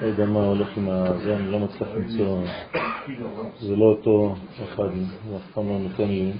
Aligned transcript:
לא 0.00 0.06
יודע 0.06 0.26
מה 0.26 0.40
הולך 0.40 0.76
עם 0.76 0.88
זה, 1.24 1.36
אני 1.36 1.50
לא 1.52 1.58
מצליח 1.58 1.88
למצוא, 1.96 2.44
זה 3.60 3.76
לא 3.76 3.84
אותו 3.84 4.34
אחד, 4.64 4.88
הוא 5.24 5.36
אף 5.36 5.42
פעם 5.54 5.68
לא 5.68 5.78
נותן 5.78 6.08
לי. 6.08 6.32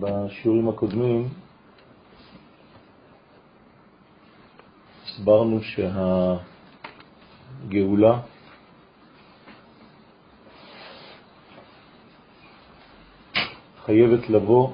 בשיעורים 0.00 0.68
הקודמים 0.68 1.28
הסברנו 5.04 5.60
שהגאולה 7.62 8.20
חייבת 13.84 14.30
לבוא 14.30 14.72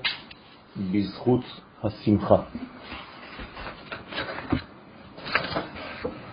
בזכות 0.93 1.45
השמחה. 1.83 2.43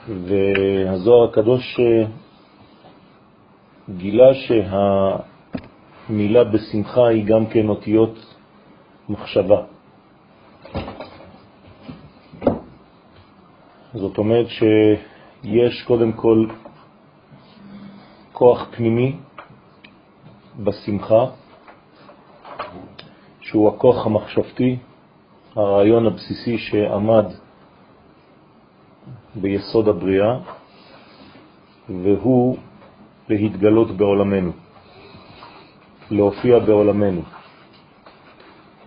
והזוהר 0.07 1.29
הקדוש 1.29 1.79
גילה 3.89 4.33
שהמילה 6.09 6.43
בשמחה 6.43 7.07
היא 7.07 7.25
גם 7.25 7.45
כן 7.45 7.69
אותיות 7.69 8.32
מחשבה. 9.09 9.61
זאת 13.93 14.17
אומרת 14.17 14.47
שיש 14.47 15.83
קודם 15.87 16.11
כל 16.11 16.47
כוח 18.33 18.67
פנימי 18.71 19.15
בשמחה, 20.63 21.25
שהוא 23.41 23.69
הכוח 23.69 24.05
המחשבתי, 24.05 24.77
הרעיון 25.55 26.07
הבסיסי 26.07 26.57
שעמד 26.57 27.25
ביסוד 29.35 29.87
הבריאה, 29.87 30.37
והוא 31.89 32.57
להתגלות 33.29 33.91
בעולמנו, 33.97 34.51
להופיע 36.11 36.59
בעולמנו. 36.59 37.21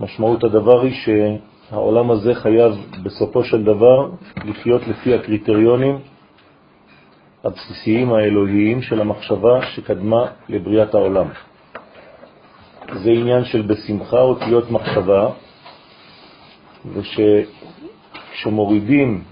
משמעות 0.01 0.45
הדבר 0.45 0.83
היא 0.83 0.95
שהעולם 0.95 2.11
הזה 2.11 2.35
חייב 2.35 2.73
בסופו 3.03 3.45
של 3.45 3.65
דבר 3.65 4.11
לחיות 4.45 4.83
לפי 4.89 5.15
הקריטריונים 5.15 5.99
הבסיסיים 7.45 8.13
האלוהיים 8.13 8.83
של 8.83 9.01
המחשבה 9.01 9.67
שקדמה 9.67 10.27
לבריאת 10.49 10.95
העולם. 10.95 11.27
זה 12.95 13.11
עניין 13.11 13.45
של 13.45 13.63
בשמחה 13.63 14.21
אותיות 14.21 14.71
מחשבה, 14.71 15.31
וכשמורידים 18.33 19.25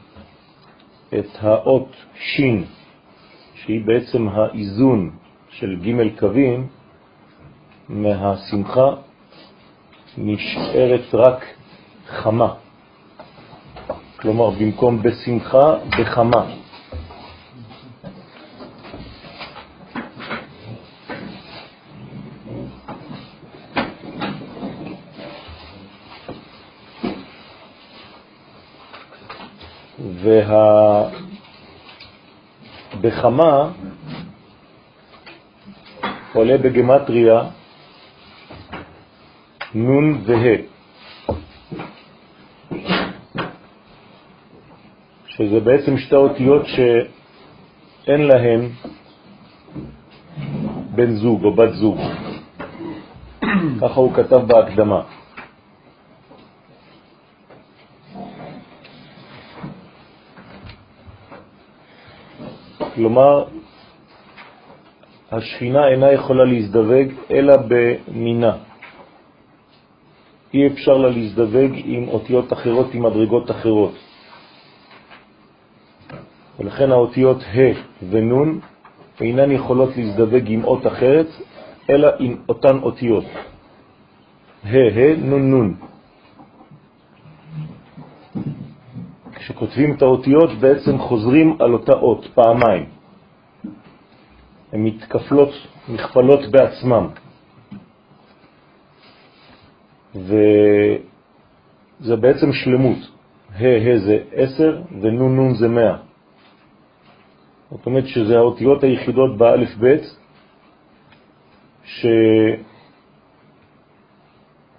את 1.19 1.29
האות 1.41 1.89
שין, 2.15 2.65
שהיא 3.55 3.85
בעצם 3.87 4.29
האיזון 4.29 5.11
של 5.49 5.77
ג' 5.83 6.19
קווים, 6.19 6.67
מהשמחה 7.89 8.95
נשארת 10.19 11.15
רק 11.15 11.45
חמה. 12.09 12.55
כלומר, 14.21 14.51
במקום 14.51 15.03
בשמחה, 15.03 15.75
בחמה. 15.99 16.45
והבחמה 33.03 33.71
עולה 36.33 36.59
בגמטריה 36.59 37.43
נון 39.75 40.21
וה', 40.27 40.57
שזה 45.27 45.61
בעצם 45.61 45.99
שתי 45.99 46.15
אותיות 46.15 46.67
שאין 46.67 48.21
להן 48.21 48.69
בן 50.95 51.11
זוג 51.11 51.45
או 51.45 51.55
בת 51.55 51.73
זוג. 51.73 51.99
ככה 53.81 54.01
הוא 54.01 54.15
כתב 54.15 54.41
בהקדמה. 54.47 55.03
כלומר, 62.95 63.45
השכינה 65.33 65.89
אינה 65.89 66.13
יכולה 66.13 66.45
להזדווג 66.45 67.09
אלא 67.31 67.55
במינה. 67.69 68.57
אי 70.55 70.67
אפשר 70.67 70.97
לה 70.97 71.09
להזדווג 71.09 71.73
עם 71.85 72.09
אותיות 72.09 72.53
אחרות, 72.53 72.95
עם 72.95 73.03
מדרגות 73.03 73.51
אחרות. 73.51 73.95
ולכן 76.59 76.93
האותיות 76.93 77.43
ה' 77.43 77.59
ונון 78.11 78.61
אינן 79.21 79.51
יכולות 79.51 79.97
להזדווג 79.97 80.43
עם 80.47 80.65
אות 80.65 80.87
אחרת, 80.87 81.27
אלא 81.91 82.09
עם 82.19 82.37
אותן 82.49 82.79
אותיות. 82.83 83.25
ה' 84.65 84.77
ה' 84.95 85.17
נון 85.19 85.51
נון. 85.51 85.75
כשכותבים 89.35 89.95
את 89.95 90.03
האותיות 90.03 90.51
בעצם 90.61 90.99
חוזרים 90.99 91.57
על 91.61 91.73
אותה 91.73 91.93
אות 91.93 92.27
פעמיים. 92.35 92.87
הן 94.73 94.85
מתקפלות, 94.85 95.51
מכפלות 95.89 96.41
בעצמם. 96.51 97.24
וזה 100.15 102.17
בעצם 102.17 102.53
שלמות. 102.53 102.99
ה' 103.55 103.63
ה' 103.63 103.99
זה 103.99 104.19
עשר 104.33 104.83
ונון 105.01 105.37
נון 105.37 105.55
זה 105.55 105.69
מאה. 105.69 105.97
זאת 107.71 107.87
אומרת 107.87 108.07
שזה 108.07 108.37
האותיות 108.37 108.85
היחידות 108.85 109.39
באלף 109.39 109.77
בית 109.77 110.03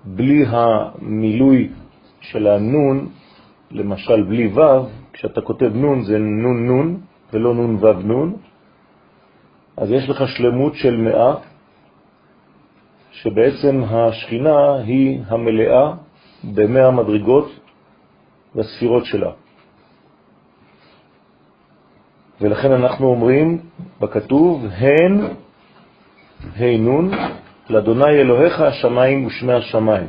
שבלי 0.06 0.46
המילוי 0.47 1.69
של 2.22 2.47
הנון, 2.47 3.09
למשל 3.72 4.23
בלי 4.23 4.47
ו', 4.47 4.88
כשאתה 5.13 5.41
כותב 5.41 5.72
נון 5.73 6.03
זה 6.03 6.17
נון 6.17 6.67
נון 6.67 7.02
ולא 7.34 7.53
נון 7.53 7.75
ו' 7.75 8.02
נון, 8.03 8.35
אז 9.78 9.91
יש 9.91 10.09
לך 10.09 10.23
שלמות 10.28 10.75
של 10.75 10.97
מאה 10.97 11.35
שבעצם 13.22 13.84
השכינה 13.90 14.76
היא 14.76 15.20
המלאה 15.28 15.94
במאה 16.44 16.92
מדרגות 16.92 17.59
בספירות 18.56 19.06
שלה. 19.06 19.31
ולכן 22.42 22.72
אנחנו 22.72 23.08
אומרים 23.08 23.59
בכתוב, 24.02 24.66
הן, 24.66 25.22
ה' 26.59 26.78
נון, 26.78 27.12
לאדוני 27.70 28.09
אלוהיך 28.22 28.59
השמיים 28.59 29.26
ושמי 29.26 29.53
השמיים. 29.53 30.08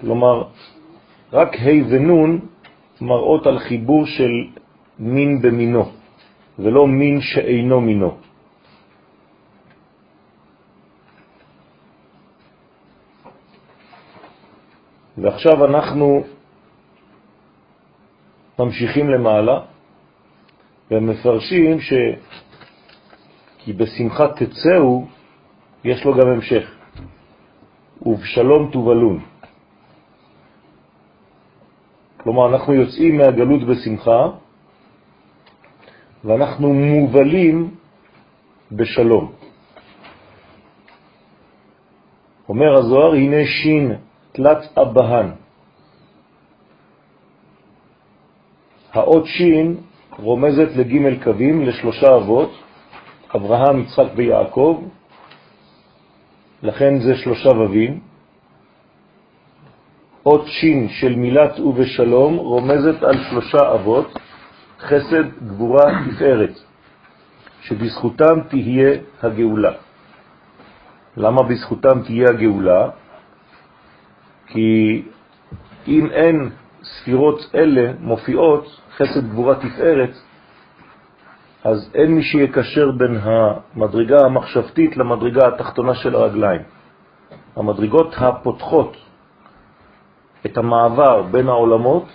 כלומר, 0.00 0.42
רק 1.32 1.56
ה' 1.56 1.86
ונון 1.90 2.40
מראות 3.00 3.46
על 3.46 3.58
חיבור 3.58 4.06
של 4.06 4.30
מין 4.98 5.42
במינו, 5.42 5.84
ולא 6.58 6.86
מין 6.86 7.20
שאינו 7.20 7.80
מינו. 7.80 8.29
ועכשיו 15.22 15.64
אנחנו 15.64 16.24
ממשיכים 18.58 19.10
למעלה 19.10 19.60
ומפרשים 20.90 21.80
ש... 21.80 21.92
כי 23.58 23.72
בשמחה 23.72 24.28
תצאו, 24.28 25.06
יש 25.84 26.04
לו 26.04 26.14
גם 26.14 26.28
המשך. 26.28 26.76
ובשלום 28.02 28.70
תובלון. 28.72 29.20
כלומר, 32.16 32.48
אנחנו 32.48 32.74
יוצאים 32.74 33.16
מהגלות 33.16 33.62
בשמחה, 33.66 34.28
ואנחנו 36.24 36.72
מובלים 36.74 37.74
בשלום. 38.72 39.32
אומר 42.48 42.78
הזוהר, 42.78 43.12
הנה 43.14 43.46
שין 43.46 43.96
תלת 44.32 44.78
אבהן. 44.78 45.30
האות 48.92 49.26
שין 49.26 49.76
רומזת 50.18 50.76
לג' 50.76 51.22
קווים, 51.24 51.66
לשלושה 51.66 52.16
אבות, 52.16 52.52
אברהם, 53.36 53.80
יצחק 53.80 54.10
ויעקב, 54.16 54.84
לכן 56.62 56.98
זה 56.98 57.16
שלושה 57.16 57.48
ובים. 57.48 58.00
אות 60.26 60.46
שין 60.46 60.88
של 60.88 61.16
מילת 61.16 61.60
ובשלום 61.60 62.36
רומזת 62.36 63.02
על 63.02 63.16
שלושה 63.30 63.74
אבות, 63.74 64.18
חסד, 64.80 65.24
גבורה, 65.46 65.84
תפארת, 66.10 66.54
שבזכותם 67.62 68.40
תהיה 68.48 68.90
הגאולה. 69.22 69.72
למה 71.16 71.42
בזכותם 71.42 72.02
תהיה 72.02 72.28
הגאולה? 72.28 72.90
כי 74.50 75.02
אם 75.86 76.06
אין 76.10 76.50
ספירות 76.82 77.40
אלה 77.54 77.92
מופיעות, 78.00 78.80
חסד, 78.96 79.30
גבורה, 79.30 79.54
תפארת, 79.54 80.10
אז 81.64 81.90
אין 81.94 82.14
מי 82.14 82.22
שיקשר 82.22 82.90
בין 82.90 83.18
המדרגה 83.22 84.24
המחשבתית 84.24 84.96
למדרגה 84.96 85.48
התחתונה 85.48 85.94
של 85.94 86.14
הרגליים. 86.14 86.60
המדרגות 87.56 88.14
הפותחות 88.18 88.96
את 90.46 90.58
המעבר 90.58 91.22
בין 91.22 91.48
העולמות 91.48 92.08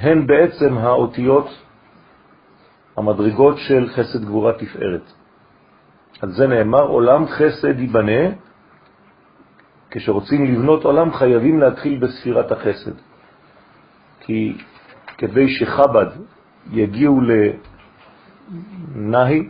הן 0.00 0.26
בעצם 0.26 0.78
האותיות, 0.78 1.48
המדרגות 2.96 3.58
של 3.58 3.88
חסד 3.88 4.24
גבורה 4.24 4.52
תפארת. 4.52 5.12
על 6.22 6.30
זה 6.30 6.46
נאמר, 6.46 6.82
עולם 6.82 7.26
חסד 7.26 7.80
ייבנה, 7.80 8.47
כשרוצים 9.90 10.44
לבנות 10.44 10.84
עולם 10.84 11.12
חייבים 11.12 11.60
להתחיל 11.60 11.98
בספירת 11.98 12.52
החסד. 12.52 12.92
כי 14.20 14.56
כדי 15.18 15.48
שחב"ד 15.48 16.06
יגיעו 16.70 17.20
לנהי, 18.94 19.48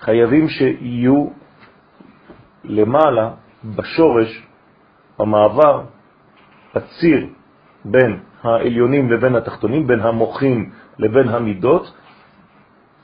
חייבים 0.00 0.48
שיהיו 0.48 1.26
למעלה, 2.64 3.30
בשורש, 3.64 4.46
במעבר, 5.18 5.84
בציר 6.74 7.26
בין 7.84 8.18
העליונים 8.42 9.12
לבין 9.12 9.36
התחתונים, 9.36 9.86
בין 9.86 10.00
המוחים 10.00 10.70
לבין 10.98 11.28
המידות, 11.28 11.92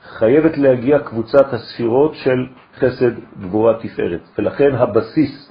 חייבת 0.03 0.57
להגיע 0.57 0.99
קבוצת 0.99 1.53
הספירות 1.53 2.15
של 2.15 2.47
חסד, 2.75 3.11
גבורה, 3.39 3.73
תפארת. 3.79 4.21
ולכן 4.37 4.75
הבסיס 4.75 5.46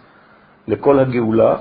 לכל 0.69 0.99
הגאולה, 0.99 1.57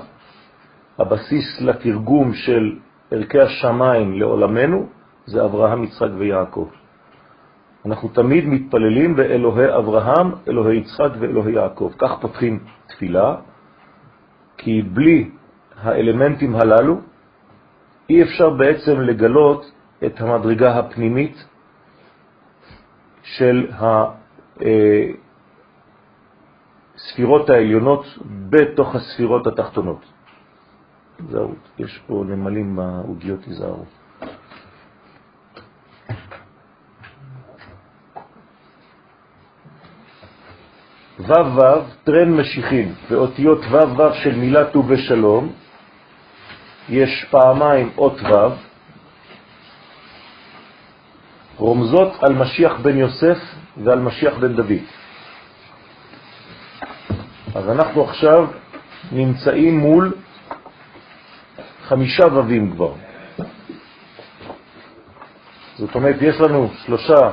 הבסיס 0.98 1.60
לתרגום 1.60 2.34
של 2.34 2.78
ערכי 3.10 3.40
השמיים 3.40 4.20
לעולמנו, 4.20 4.86
זה 5.26 5.44
אברהם, 5.44 5.84
יצחק 5.84 6.08
ויעקב. 6.18 6.68
אנחנו 7.86 8.08
תמיד 8.08 8.44
מתפללים 8.46 9.16
באלוהי 9.16 9.76
אברהם, 9.76 10.32
אלוהי 10.48 10.78
יצחק 10.78 11.10
ואלוהי 11.18 11.54
יעקב. 11.54 11.92
כך 11.98 12.10
פותחים 12.20 12.58
תפילה, 12.86 13.36
כי 14.56 14.82
בלי 14.82 15.30
האלמנטים 15.82 16.56
הללו 16.56 17.00
אי 18.10 18.22
אפשר 18.22 18.50
בעצם 18.50 19.00
לגלות 19.00 19.72
את 20.06 20.20
המדרגה 20.20 20.78
הפנימית 20.78 21.44
של 23.22 23.66
הספירות 27.06 27.50
העליונות 27.50 28.18
בתוך 28.50 28.94
הספירות 28.94 29.46
התחתונות. 29.46 30.04
זהו, 31.30 31.54
יש 31.78 32.00
פה 32.06 32.24
נמלים 32.26 32.76
בעוגיות, 32.76 33.40
תיזהרו. 33.42 33.84
ו' 41.18 41.56
ו' 41.56 41.60
טרן 42.04 42.30
משיחים, 42.32 42.94
ואותיות 43.10 43.60
ו' 43.70 43.98
ו' 43.98 44.14
של 44.22 44.34
מילת 44.36 44.76
ובשלום, 44.76 45.52
יש 46.88 47.26
פעמיים 47.30 47.90
אות 47.98 48.20
ו', 48.22 48.54
רומזות 51.56 52.12
על 52.20 52.34
משיח 52.34 52.72
בן 52.82 52.96
יוסף 52.96 53.38
ועל 53.84 53.98
משיח 53.98 54.34
בן 54.38 54.56
דוד. 54.56 54.82
אז 57.56 57.70
אנחנו 57.70 58.04
עכשיו 58.04 58.46
נמצאים 59.12 59.78
מול 59.78 60.12
חמישה 61.88 62.26
ובים 62.26 62.70
כבר. 62.70 62.92
זאת 65.76 65.94
אומרת, 65.94 66.16
יש 66.20 66.40
לנו 66.40 66.70
שלושה 66.84 67.30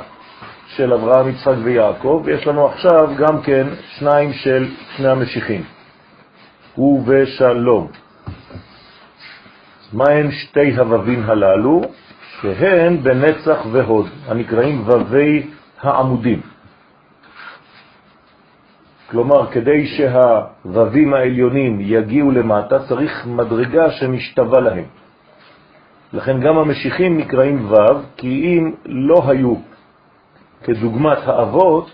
של 0.68 0.94
אברהם, 0.94 1.30
יצחק 1.30 1.54
ויעקב, 1.64 2.22
ויש 2.26 2.48
לנו 2.48 2.68
עכשיו 2.68 3.10
גם 3.18 3.42
כן 3.42 3.68
שניים 3.98 4.34
של 4.34 4.72
שני 4.96 5.08
המשיחים, 5.08 5.64
הוא 6.76 7.04
ושלום. 7.06 7.88
מהן 9.94 10.32
שתי 10.32 10.76
הווים 10.78 11.24
הללו? 11.30 11.82
שהן 12.42 13.04
בנצח 13.04 13.58
והוד, 13.72 14.08
הנקראים 14.28 14.84
ווי 14.88 15.48
העמודים. 15.82 16.53
כלומר, 19.14 19.52
כדי 19.52 19.86
שהווים 19.86 21.14
העליונים 21.14 21.78
יגיעו 21.82 22.32
למטה, 22.32 22.80
צריך 22.90 23.26
מדרגה 23.26 23.92
שמשתווה 23.92 24.60
להם. 24.60 24.84
לכן 26.14 26.40
גם 26.40 26.58
המשיחים 26.58 27.18
נקראים 27.18 27.66
וו, 27.66 28.00
כי 28.18 28.28
אם 28.28 28.72
לא 28.86 29.24
היו 29.28 29.56
כדוגמת 30.64 31.18
האבות, 31.26 31.92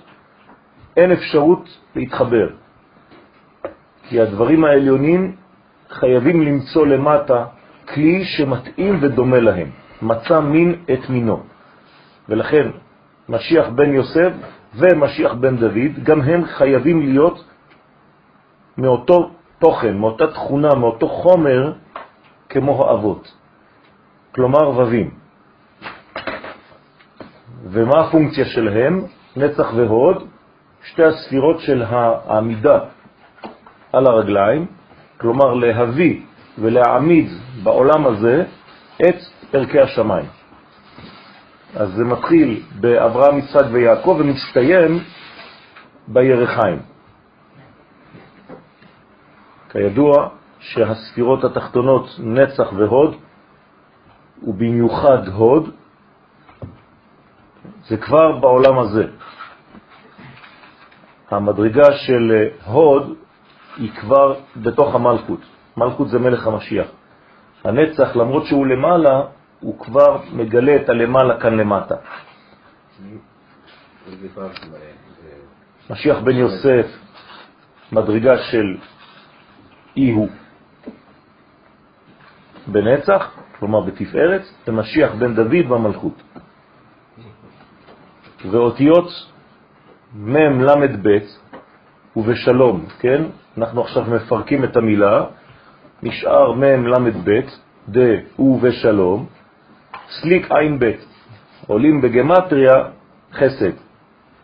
אין 0.97 1.11
אפשרות 1.11 1.77
להתחבר. 1.95 2.49
כי 4.07 4.21
הדברים 4.21 4.65
העליונים 4.65 5.35
חייבים 5.89 6.41
למצוא 6.41 6.87
למטה 6.87 7.45
כלי 7.93 8.25
שמתאים 8.25 8.97
ודומה 9.01 9.39
להם, 9.39 9.67
מצא 10.01 10.39
מין 10.39 10.75
את 10.93 11.09
מינו. 11.09 11.43
ולכן 12.29 12.67
משיח 13.29 13.69
בן 13.69 13.93
יוסף 13.93 14.31
ומשיח 14.75 15.33
בן 15.33 15.57
דוד, 15.57 16.03
גם 16.03 16.21
הם 16.21 16.45
חייבים 16.45 17.01
להיות 17.01 17.43
מאותו 18.77 19.31
תוכן, 19.59 19.97
מאותה 19.97 20.27
תכונה, 20.27 20.75
מאותו 20.75 21.07
חומר 21.07 21.73
כמו 22.49 22.85
האבות, 22.85 23.33
כלומר 24.35 24.69
ובים. 24.69 25.11
ומה 27.63 27.99
הפונקציה 27.99 28.45
שלהם? 28.45 29.01
נצח 29.35 29.73
והוד, 29.75 30.27
שתי 30.83 31.03
הספירות 31.03 31.59
של 31.59 31.83
העמידה 31.87 32.79
על 33.93 34.07
הרגליים, 34.07 34.65
כלומר 35.17 35.53
להביא 35.53 36.21
ולהעמיד 36.57 37.27
בעולם 37.63 38.07
הזה 38.07 38.43
את 39.01 39.15
ערכי 39.53 39.79
השמיים. 39.79 40.38
אז 41.75 41.93
זה 41.93 42.03
מתחיל 42.03 42.63
באברהם, 42.79 43.37
יצחק 43.37 43.65
ויעקב 43.71 44.17
ומסתיים 44.19 44.99
בירחיים. 46.07 46.79
כידוע 49.69 50.29
שהספירות 50.59 51.43
התחתונות 51.43 52.09
נצח 52.19 52.73
והוד, 52.77 53.15
ובמיוחד 54.43 55.27
הוד, 55.27 55.69
זה 57.87 57.97
כבר 57.97 58.39
בעולם 58.39 58.79
הזה. 58.79 59.07
המדרגה 61.31 61.91
של 61.93 62.47
הוד 62.65 63.13
היא 63.77 63.91
כבר 63.91 64.35
בתוך 64.55 64.95
המלכות. 64.95 65.39
מלכות 65.77 66.09
זה 66.09 66.19
מלך 66.19 66.47
המשיח. 66.47 66.87
הנצח, 67.63 68.15
למרות 68.15 68.45
שהוא 68.45 68.67
למעלה, 68.67 69.21
הוא 69.59 69.79
כבר 69.79 70.21
מגלה 70.33 70.75
את 70.75 70.89
הלמעלה 70.89 71.39
כאן 71.39 71.57
למטה. 71.57 71.95
משיח 75.89 76.17
בן 76.23 76.35
יוסף, 76.35 76.85
מדרגה 77.91 78.37
של 78.37 78.77
אי 79.97 80.11
הוא 80.11 80.29
בנצח, 82.67 83.31
כלומר 83.59 83.81
בתפארת, 83.81 84.41
ומשיח 84.67 85.11
בן 85.13 85.35
דוד 85.35 85.69
במלכות. 85.69 86.21
ואותיות 88.51 89.09
מ' 90.15 90.61
ל' 90.61 90.97
ב' 91.01 91.17
ובשלום, 92.15 92.85
כן? 92.99 93.23
אנחנו 93.57 93.81
עכשיו 93.81 94.03
מפרקים 94.03 94.63
את 94.63 94.77
המילה, 94.77 95.25
נשאר 96.03 96.51
מ' 96.51 96.87
ל' 96.87 97.11
ב', 97.23 97.39
דה 97.89 98.39
ובשלום, 98.39 99.25
סליק 100.09 100.51
עין 100.51 100.79
ב', 100.79 100.91
עולים 101.67 102.01
בגמטריה 102.01 102.73
חסד, 103.33 103.71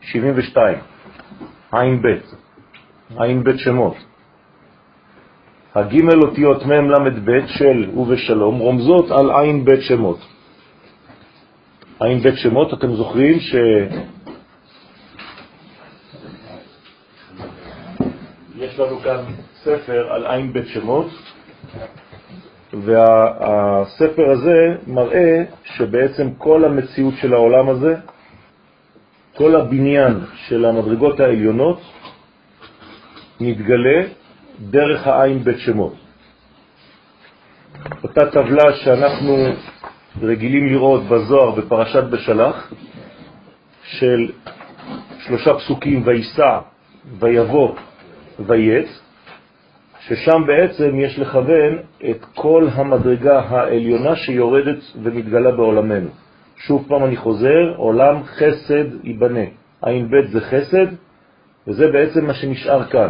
72, 0.01 0.77
עין 1.71 2.01
ב', 2.01 2.07
עין 3.21 3.43
ב' 3.43 3.57
שמות, 3.57 3.95
הגימל 5.75 6.21
אותיות 6.21 6.65
מ' 6.65 6.89
ל' 6.91 7.09
ב' 7.25 7.47
של 7.47 7.89
ובשלום 7.95 8.57
רומזות 8.59 9.11
על 9.11 9.31
עין 9.31 9.65
ב' 9.65 9.79
שמות. 9.79 10.19
עין 11.99 12.19
ב' 12.19 12.35
שמות, 12.35 12.73
אתם 12.73 12.95
זוכרים 12.95 13.39
ש... 13.39 13.55
יש 18.55 18.79
לנו 18.79 18.99
כאן 18.99 19.19
ספר 19.63 20.13
על 20.13 20.25
עין 20.25 20.53
ב' 20.53 20.65
שמות, 20.65 21.07
והספר 22.81 24.31
הזה 24.31 24.75
מראה 24.87 25.43
שבעצם 25.63 26.29
כל 26.37 26.65
המציאות 26.65 27.13
של 27.21 27.33
העולם 27.33 27.69
הזה, 27.69 27.95
כל 29.35 29.55
הבניין 29.55 30.19
של 30.47 30.65
המדרגות 30.65 31.19
העליונות, 31.19 31.81
מתגלה 33.41 34.03
דרך 34.59 35.07
העין 35.07 35.43
בית 35.43 35.59
שמות. 35.59 35.93
אותה 38.03 38.31
טבלה 38.31 38.73
שאנחנו 38.73 39.37
רגילים 40.21 40.67
לראות 40.67 41.03
בזוהר 41.03 41.51
בפרשת 41.51 42.03
בשלח, 42.03 42.73
של 43.83 44.31
שלושה 45.19 45.53
פסוקים, 45.53 46.01
ויסע, 46.05 46.59
ויבוא, 47.19 47.75
ויץ, 48.39 49.04
ששם 50.07 50.43
בעצם 50.47 50.99
יש 50.99 51.19
לכוון 51.19 51.77
את 52.09 52.25
כל 52.35 52.67
המדרגה 52.71 53.39
העליונה 53.39 54.15
שיורדת 54.15 54.77
ומתגלה 55.03 55.51
בעולמנו. 55.51 56.09
שוב 56.57 56.85
פעם 56.87 57.03
אני 57.03 57.15
חוזר, 57.15 57.73
עולם 57.77 58.23
חסד 58.23 58.85
ייבנה. 59.03 59.45
עין 59.81 60.07
ב' 60.07 60.31
זה 60.31 60.41
חסד, 60.41 60.87
וזה 61.67 61.87
בעצם 61.91 62.25
מה 62.25 62.33
שנשאר 62.33 62.83
כאן. 62.83 63.09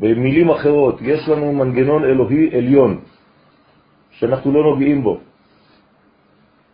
במילים 0.00 0.50
אחרות, 0.50 0.98
יש 1.02 1.28
לנו 1.28 1.52
מנגנון 1.52 2.04
אלוהי 2.04 2.56
עליון, 2.56 3.00
שאנחנו 4.10 4.52
לא 4.52 4.62
נוגעים 4.62 5.02
בו, 5.02 5.20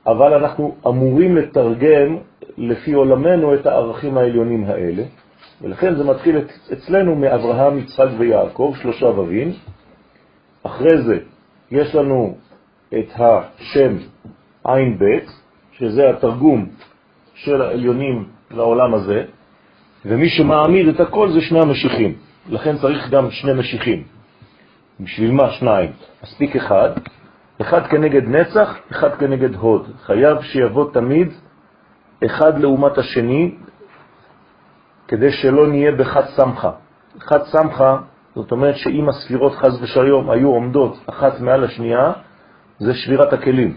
אבל 0.07 0.35
אנחנו 0.35 0.77
אמורים 0.87 1.37
לתרגם 1.37 2.17
לפי 2.59 2.93
עולמנו 2.93 3.55
את 3.55 3.67
הערכים 3.67 4.19
העליונים 4.19 4.65
האלה, 4.65 5.03
ולכן 5.63 5.95
זה 5.95 6.05
מתחיל 6.05 6.37
אצלנו 6.73 7.17
מאברהם, 7.17 7.79
יצחק 7.79 8.09
ויעקב, 8.19 8.75
שלושה 8.83 9.09
אבים. 9.09 9.53
אחרי 10.63 11.03
זה 11.03 11.19
יש 11.71 11.95
לנו 11.95 12.37
את 12.99 13.09
השם 13.17 13.97
עין 14.65 14.99
ב', 14.99 15.05
שזה 15.73 16.11
התרגום 16.11 16.67
של 17.35 17.63
העליונים 17.63 18.29
לעולם 18.51 18.95
הזה, 18.95 19.25
ומי 20.05 20.29
שמעמיד 20.29 20.89
את 20.89 21.01
הכל 21.01 21.33
זה 21.33 21.41
שני 21.41 21.61
המשיחים. 21.61 22.15
לכן 22.49 22.77
צריך 22.79 23.11
גם 23.11 23.31
שני 23.31 23.53
משיחים. 23.53 24.03
בשביל 25.01 25.31
מה 25.31 25.51
שניים? 25.51 25.91
מספיק 26.23 26.57
אחד, 26.57 26.91
אחד 27.61 27.87
כנגד 27.87 28.29
נצח, 28.29 28.79
אחד 28.91 29.15
כנגד 29.15 29.55
הוד. 29.55 29.87
חייב 30.03 30.43
שיבוא 30.43 30.93
תמיד 30.93 31.29
אחד 32.25 32.59
לעומת 32.59 32.99
השני, 32.99 33.55
כדי 35.09 35.33
שלא 35.33 35.67
נהיה 35.67 35.93
בחד 35.93 36.25
סמכה. 36.37 36.71
חד 37.19 37.43
סמכה, 37.45 37.97
זאת 38.35 38.53
אומרת 38.53 38.77
שאם 38.77 39.09
הספירות 39.09 39.55
חז 39.55 39.83
ושריום 39.83 40.31
היו 40.31 40.49
עומדות 40.49 40.99
אחת 41.07 41.41
מעל 41.41 41.65
השנייה, 41.65 42.13
זה 42.79 42.95
שבירת 42.95 43.33
הכלים. 43.33 43.77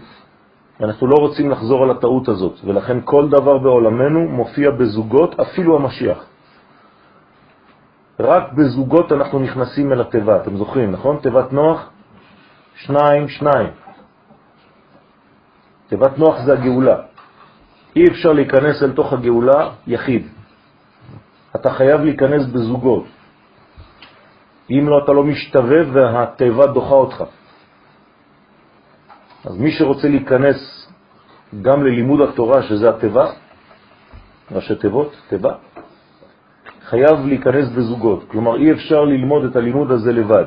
אנחנו 0.80 1.06
לא 1.06 1.16
רוצים 1.18 1.50
לחזור 1.50 1.82
על 1.82 1.90
הטעות 1.90 2.28
הזאת, 2.28 2.54
ולכן 2.64 2.98
כל 3.04 3.28
דבר 3.28 3.58
בעולמנו 3.58 4.28
מופיע 4.28 4.70
בזוגות, 4.70 5.40
אפילו 5.40 5.76
המשיח. 5.76 6.24
רק 8.20 8.52
בזוגות 8.52 9.12
אנחנו 9.12 9.38
נכנסים 9.38 9.92
אל 9.92 10.00
התיבה, 10.00 10.36
אתם 10.36 10.56
זוכרים, 10.56 10.92
נכון? 10.92 11.18
תיבת 11.22 11.52
נוח, 11.52 11.90
שניים, 12.74 13.28
שניים. 13.28 13.68
תיבת 15.88 16.18
נוח 16.18 16.36
זה 16.44 16.52
הגאולה. 16.52 16.96
אי 17.96 18.04
אפשר 18.10 18.32
להיכנס 18.32 18.82
אל 18.82 18.92
תוך 18.92 19.12
הגאולה 19.12 19.70
יחיד. 19.86 20.37
אתה 21.56 21.70
חייב 21.70 22.00
להיכנס 22.00 22.46
בזוגות. 22.46 23.04
אם 24.70 24.88
לא, 24.88 25.04
אתה 25.04 25.12
לא 25.12 25.24
משתווה 25.24 25.80
והתיבה 25.92 26.66
דוחה 26.66 26.94
אותך. 26.94 27.24
אז 29.44 29.58
מי 29.58 29.70
שרוצה 29.70 30.08
להיכנס 30.08 30.88
גם 31.62 31.84
ללימוד 31.84 32.20
התורה, 32.20 32.62
שזה 32.62 32.90
התיבה, 32.90 33.26
ראשי 34.52 34.74
תיבות, 34.74 35.16
תיבה, 35.28 35.52
חייב 36.84 37.26
להיכנס 37.26 37.68
בזוגות. 37.68 38.24
כלומר, 38.28 38.56
אי 38.56 38.72
אפשר 38.72 39.04
ללמוד 39.04 39.44
את 39.44 39.56
הלימוד 39.56 39.90
הזה 39.90 40.12
לבד, 40.12 40.44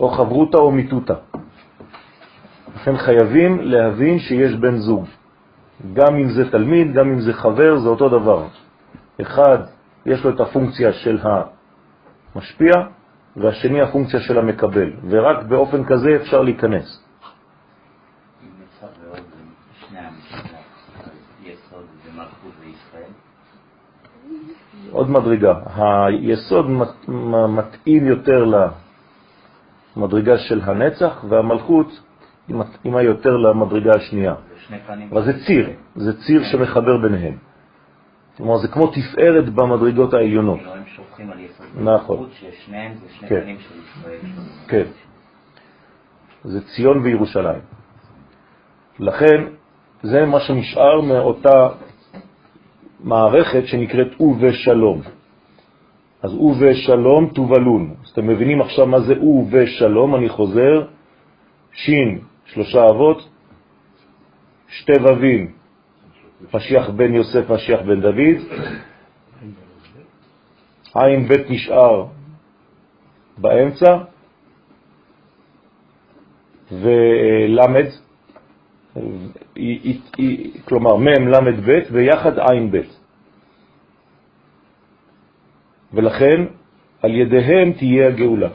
או 0.00 0.08
חברותה 0.08 0.58
או 0.58 0.70
מיטותה. 0.70 1.14
לכן 2.74 2.96
חייבים 2.96 3.60
להבין 3.60 4.18
שיש 4.18 4.52
בן 4.54 4.76
זוג. 4.76 5.04
גם 5.92 6.16
אם 6.16 6.28
זה 6.28 6.50
תלמיד, 6.50 6.92
גם 6.92 7.06
אם 7.10 7.20
זה 7.20 7.32
חבר, 7.32 7.78
זה 7.78 7.88
אותו 7.88 8.08
דבר. 8.08 8.46
אחד, 9.20 9.58
יש 10.06 10.24
לו 10.24 10.30
את 10.30 10.40
הפונקציה 10.40 10.92
של 10.92 11.18
המשפיע, 12.34 12.72
והשני 13.36 13.80
הפונקציה 13.82 14.20
של 14.20 14.38
המקבל, 14.38 14.92
ורק 15.08 15.44
באופן 15.44 15.84
כזה 15.84 16.16
אפשר 16.22 16.42
להיכנס. 16.42 17.04
עוד 24.90 25.10
מדרגה. 25.10 25.54
היסוד 25.76 26.66
מתאים 27.28 28.06
יותר 28.06 28.44
למדרגה 29.96 30.38
של 30.38 30.60
הנצח, 30.64 31.24
והמלכות 31.28 32.00
מתאימה 32.48 33.02
יותר 33.02 33.36
למדרגה 33.36 33.92
השנייה. 33.94 34.34
אבל 35.10 35.24
זה 35.24 35.32
ציר, 35.46 35.70
זה 35.96 36.12
ציר 36.26 36.42
שמחבר 36.52 36.96
ביניהם. 36.96 37.47
כלומר, 38.38 38.58
זה 38.58 38.68
כמו 38.68 38.86
תפארת 38.86 39.48
במדרגות 39.54 40.14
העליונות. 40.14 40.60
הם 40.64 40.82
שופכים 40.86 41.30
על 41.30 41.40
יסוד 41.40 41.66
נכון. 41.74 42.28
ששניהם 42.32 42.94
זה 42.94 43.06
שני 43.18 43.28
כן. 43.28 43.40
פנים 43.40 43.58
של 43.58 43.74
ישראל. 43.74 44.18
כן. 44.68 44.84
זה 46.44 46.60
ציון 46.66 46.98
וירושלים. 46.98 47.60
לכן, 48.98 49.44
זה 50.02 50.24
מה 50.26 50.40
שנשאר 50.40 51.00
מאותה 51.00 51.68
מערכת 53.00 53.66
שנקראת 53.66 54.20
ובשלום. 54.20 55.02
אז 56.22 56.34
ובשלום 56.34 57.30
תובלון. 57.34 57.94
אז 58.04 58.10
אתם 58.10 58.26
מבינים 58.26 58.60
עכשיו 58.60 58.86
מה 58.86 59.00
זה 59.00 59.14
ובשלום, 59.22 60.14
אני 60.14 60.28
חוזר, 60.28 60.86
שין, 61.72 62.18
שלושה 62.46 62.86
אבות, 62.90 63.28
שתי 64.68 64.92
ווים, 64.92 65.57
משיח 66.54 66.90
בן 66.90 67.14
יוסף, 67.14 67.50
משיח 67.50 67.80
בן 67.80 68.00
דוד, 68.00 68.38
עין 70.94 71.28
בית 71.28 71.50
נשאר 71.50 72.06
באמצע, 73.38 73.98
ולמד, 76.72 77.86
כלומר 80.64 80.96
מם 80.96 81.28
למד 81.28 81.60
בית 81.60 81.84
ויחד 81.92 82.38
עין 82.38 82.70
בית. 82.70 83.00
ולכן 85.92 86.44
על 87.02 87.14
ידיהם 87.14 87.72
תהיה 87.72 88.08
הגאולה. 88.08 88.48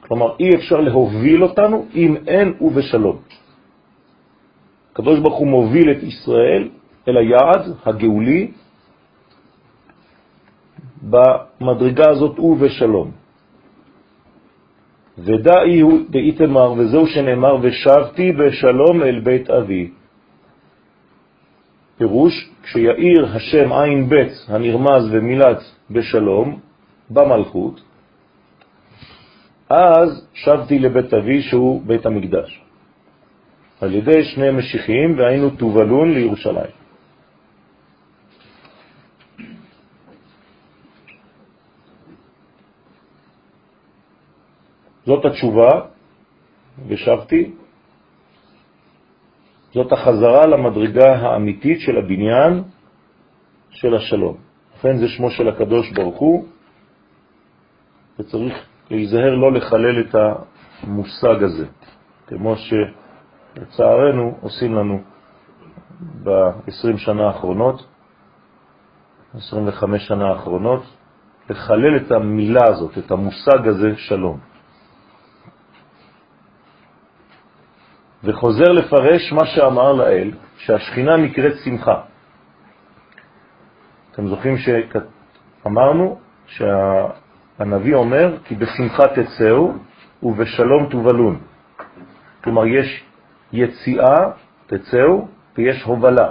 כלומר, 0.00 0.36
אי 0.40 0.50
אפשר 0.56 0.80
להוביל 0.80 1.42
אותנו 1.42 1.86
אם 1.94 2.16
אין 2.26 2.54
ובשלום. 2.60 3.18
הקדוש 4.92 5.20
ברוך 5.20 5.38
הוא 5.38 5.48
מוביל 5.48 5.90
את 5.90 6.02
ישראל 6.02 6.68
אל 7.08 7.16
היעד 7.16 7.62
הגאולי 7.86 8.50
במדרגה 11.02 12.10
הזאת 12.10 12.38
ובשלום. 12.38 13.10
ודאי 15.18 15.80
הוא 15.80 16.00
דאיתמר, 16.10 16.72
וזהו 16.72 17.06
שנאמר, 17.06 17.56
ושבתי 17.62 18.32
בשלום 18.32 19.02
אל 19.02 19.20
בית 19.20 19.50
אבי. 19.50 19.90
פירוש, 21.98 22.50
כשיעיר 22.62 23.26
השם 23.34 23.72
עין 23.72 24.08
בית 24.08 24.32
הנרמז 24.48 25.04
ומילת 25.12 25.60
בשלום 25.90 26.60
במלכות, 27.10 27.80
אז 29.70 30.28
שבתי 30.34 30.78
לבית 30.78 31.14
אבי 31.14 31.42
שהוא 31.42 31.82
בית 31.86 32.06
המקדש. 32.06 32.60
על 33.80 33.94
ידי 33.94 34.24
שני 34.24 34.50
משיחים 34.50 35.18
והיינו 35.18 35.50
תובלון 35.50 36.14
לירושלים. 36.14 36.83
זאת 45.06 45.24
התשובה, 45.24 45.70
ושבתי, 46.88 47.52
זאת 49.72 49.92
החזרה 49.92 50.46
למדרגה 50.46 51.16
האמיתית 51.16 51.80
של 51.80 51.96
הבניין 51.98 52.62
של 53.70 53.94
השלום. 53.94 54.36
לכן 54.78 54.96
זה 54.96 55.08
שמו 55.08 55.30
של 55.30 55.48
הקדוש 55.48 55.92
ברוך 55.92 56.18
הוא, 56.18 56.44
וצריך 58.18 58.54
להיזהר 58.90 59.34
לא 59.34 59.52
לחלל 59.52 60.00
את 60.00 60.14
המושג 60.14 61.42
הזה, 61.42 61.66
כמו 62.26 62.54
שלצערנו 62.56 64.38
עושים 64.40 64.74
לנו 64.74 65.02
ב-20 66.22 66.96
שנה 66.96 67.26
האחרונות, 67.26 67.86
25 69.34 70.08
שנה 70.08 70.28
האחרונות, 70.28 70.82
לחלל 71.50 71.96
את 71.96 72.12
המילה 72.12 72.68
הזאת, 72.68 72.98
את 72.98 73.10
המושג 73.10 73.68
הזה, 73.68 73.96
שלום. 73.96 74.53
וחוזר 78.24 78.72
לפרש 78.72 79.32
מה 79.32 79.46
שאמר 79.46 79.92
לאל, 79.92 80.30
שהשכינה 80.56 81.16
נקראת 81.16 81.52
שמחה. 81.64 82.00
אתם 84.12 84.28
זוכרים 84.28 84.56
שאמרנו 84.58 86.18
שהנביא 86.46 87.94
אומר 87.94 88.36
כי 88.44 88.54
בשמחה 88.54 89.02
תצאו 89.08 89.72
ובשלום 90.22 90.86
תובלון. 90.90 91.40
כלומר, 92.44 92.66
יש 92.66 93.04
יציאה, 93.52 94.30
תצאו, 94.66 95.28
ויש 95.56 95.82
הובלה. 95.82 96.30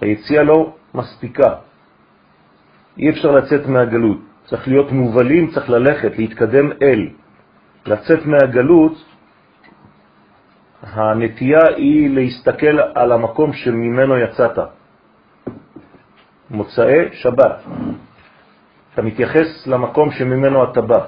היציאה 0.00 0.42
לא 0.42 0.74
מספיקה. 0.94 1.54
אי 2.98 3.10
אפשר 3.10 3.30
לצאת 3.30 3.66
מהגלות. 3.66 4.18
צריך 4.44 4.68
להיות 4.68 4.92
מובלים, 4.92 5.50
צריך 5.50 5.70
ללכת, 5.70 6.18
להתקדם 6.18 6.72
אל. 6.82 7.08
לצאת 7.86 8.26
מהגלות, 8.26 8.92
הנטייה 10.92 11.66
היא 11.76 12.10
להסתכל 12.10 12.78
על 12.94 13.12
המקום 13.12 13.52
שממנו 13.52 14.18
יצאת. 14.18 14.58
מוצאי 16.50 17.08
שבת. 17.12 17.62
אתה 18.94 19.02
מתייחס 19.02 19.66
למקום 19.66 20.10
שממנו 20.10 20.64
אתה 20.64 20.80
בא. 20.80 21.00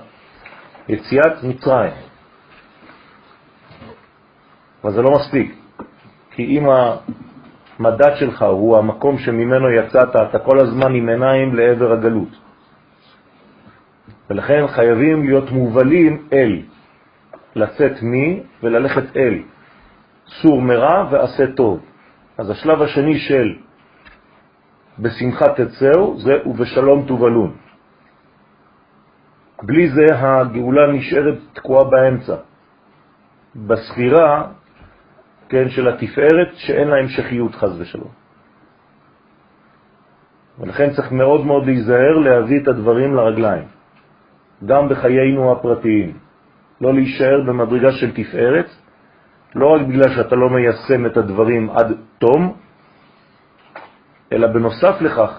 יציאת 0.88 1.42
מצרים. 1.42 1.92
אבל 4.84 4.92
זה 4.92 5.02
לא 5.02 5.10
מספיק, 5.10 5.54
כי 6.30 6.42
אם 6.42 6.66
המדד 7.78 8.16
שלך 8.16 8.42
הוא 8.42 8.78
המקום 8.78 9.18
שממנו 9.18 9.70
יצאת, 9.70 10.16
אתה 10.16 10.38
כל 10.38 10.58
הזמן 10.60 10.94
עם 10.94 11.08
עיניים 11.08 11.54
לעבר 11.54 11.92
הגלות. 11.92 12.28
ולכן 14.30 14.66
חייבים 14.66 15.24
להיות 15.24 15.50
מובלים 15.50 16.28
אל, 16.32 16.62
לצאת 17.56 18.02
מי 18.02 18.42
וללכת 18.62 19.16
אל. 19.16 19.42
סור 20.28 20.62
מרע 20.62 21.08
ועשה 21.10 21.52
טוב. 21.52 21.80
אז 22.38 22.50
השלב 22.50 22.82
השני 22.82 23.18
של 23.18 23.54
בשמחה 24.98 25.46
תצאו 25.48 26.20
זה 26.20 26.32
ובשלום 26.46 27.06
תובלון. 27.06 27.56
בלי 29.62 29.88
זה 29.88 30.06
הגאולה 30.12 30.92
נשארת 30.92 31.38
תקועה 31.52 31.84
באמצע. 31.84 32.36
בספירה 33.56 34.46
כן, 35.48 35.68
של 35.68 35.88
התפארת 35.88 36.48
שאין 36.54 36.88
לה 36.88 36.96
המשכיות 36.96 37.54
חז 37.54 37.80
ושלום. 37.80 38.10
ולכן 40.58 40.90
צריך 40.90 41.12
מאוד 41.12 41.46
מאוד 41.46 41.66
להיזהר 41.66 42.18
להביא 42.18 42.60
את 42.62 42.68
הדברים 42.68 43.14
לרגליים, 43.14 43.68
גם 44.66 44.88
בחיינו 44.88 45.52
הפרטיים. 45.52 46.18
לא 46.80 46.94
להישאר 46.94 47.40
במדרגה 47.46 47.92
של 47.92 48.12
תפארת, 48.12 48.68
לא 49.56 49.66
רק 49.74 49.80
בגלל 49.88 50.08
שאתה 50.16 50.36
לא 50.36 50.50
מיישם 50.50 51.06
את 51.06 51.16
הדברים 51.16 51.70
עד 51.70 51.96
תום, 52.18 52.56
אלא 54.32 54.46
בנוסף 54.46 55.00
לכך, 55.00 55.32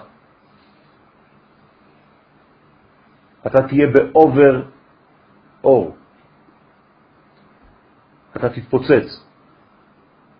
אתה 3.46 3.58
תהיה 3.68 3.86
באובר 3.86 4.62
אור. 5.64 5.96
אתה 8.36 8.48
תתפוצץ. 8.48 9.28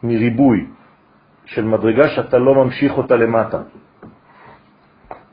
מריבוי 0.02 0.66
של 1.44 1.64
מדרגה 1.64 2.08
שאתה 2.08 2.38
לא 2.38 2.54
ממשיך 2.54 2.92
אותה 2.92 3.16
למטה. 3.16 3.62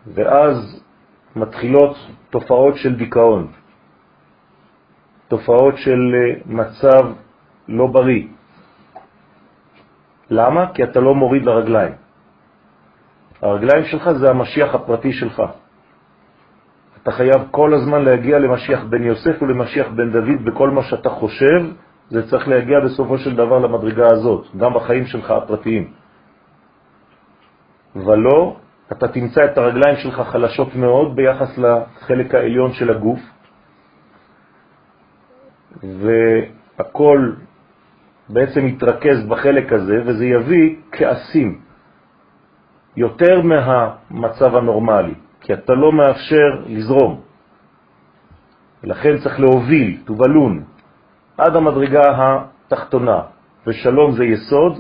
ואז 0.07 0.83
מתחילות 1.35 1.97
תופעות 2.29 2.75
של 2.77 2.95
דיכאון, 2.95 3.51
תופעות 5.27 5.77
של 5.77 5.99
אה, 6.13 6.41
מצב 6.45 7.13
לא 7.67 7.87
בריא. 7.87 8.34
למה? 10.29 10.73
כי 10.73 10.83
אתה 10.83 10.99
לא 10.99 11.15
מוריד 11.15 11.43
לרגליים. 11.45 11.93
הרגליים 13.41 13.85
שלך 13.85 14.11
זה 14.11 14.29
המשיח 14.29 14.75
הפרטי 14.75 15.13
שלך. 15.13 15.43
אתה 17.03 17.11
חייב 17.11 17.41
כל 17.51 17.73
הזמן 17.73 18.01
להגיע 18.01 18.39
למשיח 18.39 18.83
בן 18.83 19.03
יוסף 19.03 19.41
ולמשיח 19.41 19.87
בן 19.87 20.11
דוד 20.11 20.45
בכל 20.45 20.69
מה 20.69 20.83
שאתה 20.83 21.09
חושב 21.09 21.61
זה 22.09 22.29
צריך 22.29 22.47
להגיע 22.47 22.79
בסופו 22.79 23.17
של 23.17 23.35
דבר 23.35 23.59
למדרגה 23.59 24.07
הזאת, 24.07 24.45
גם 24.57 24.73
בחיים 24.73 25.05
שלך 25.05 25.31
הפרטיים. 25.31 25.93
ולא, 27.95 28.57
אתה 28.91 29.07
תמצא 29.07 29.45
את 29.45 29.57
הרגליים 29.57 29.95
שלך 29.97 30.21
חלשות 30.21 30.75
מאוד 30.75 31.15
ביחס 31.15 31.57
לחלק 31.57 32.35
העליון 32.35 32.73
של 32.73 32.89
הגוף, 32.89 33.19
והכל 35.83 37.31
בעצם 38.29 38.67
יתרכז 38.67 39.27
בחלק 39.27 39.73
הזה, 39.73 39.95
וזה 40.05 40.25
יביא 40.25 40.75
כעסים, 40.91 41.59
יותר 42.97 43.41
מהמצב 43.41 44.55
הנורמלי, 44.55 45.13
כי 45.41 45.53
אתה 45.53 45.73
לא 45.73 45.91
מאפשר 45.91 46.63
לזרום. 46.65 47.21
ולכן 48.83 49.17
צריך 49.17 49.39
להוביל, 49.39 49.97
תובלון, 50.05 50.63
עד 51.37 51.55
המדרגה 51.55 52.01
התחתונה, 52.17 53.21
ושלום 53.67 54.11
זה 54.11 54.25
יסוד, 54.25 54.73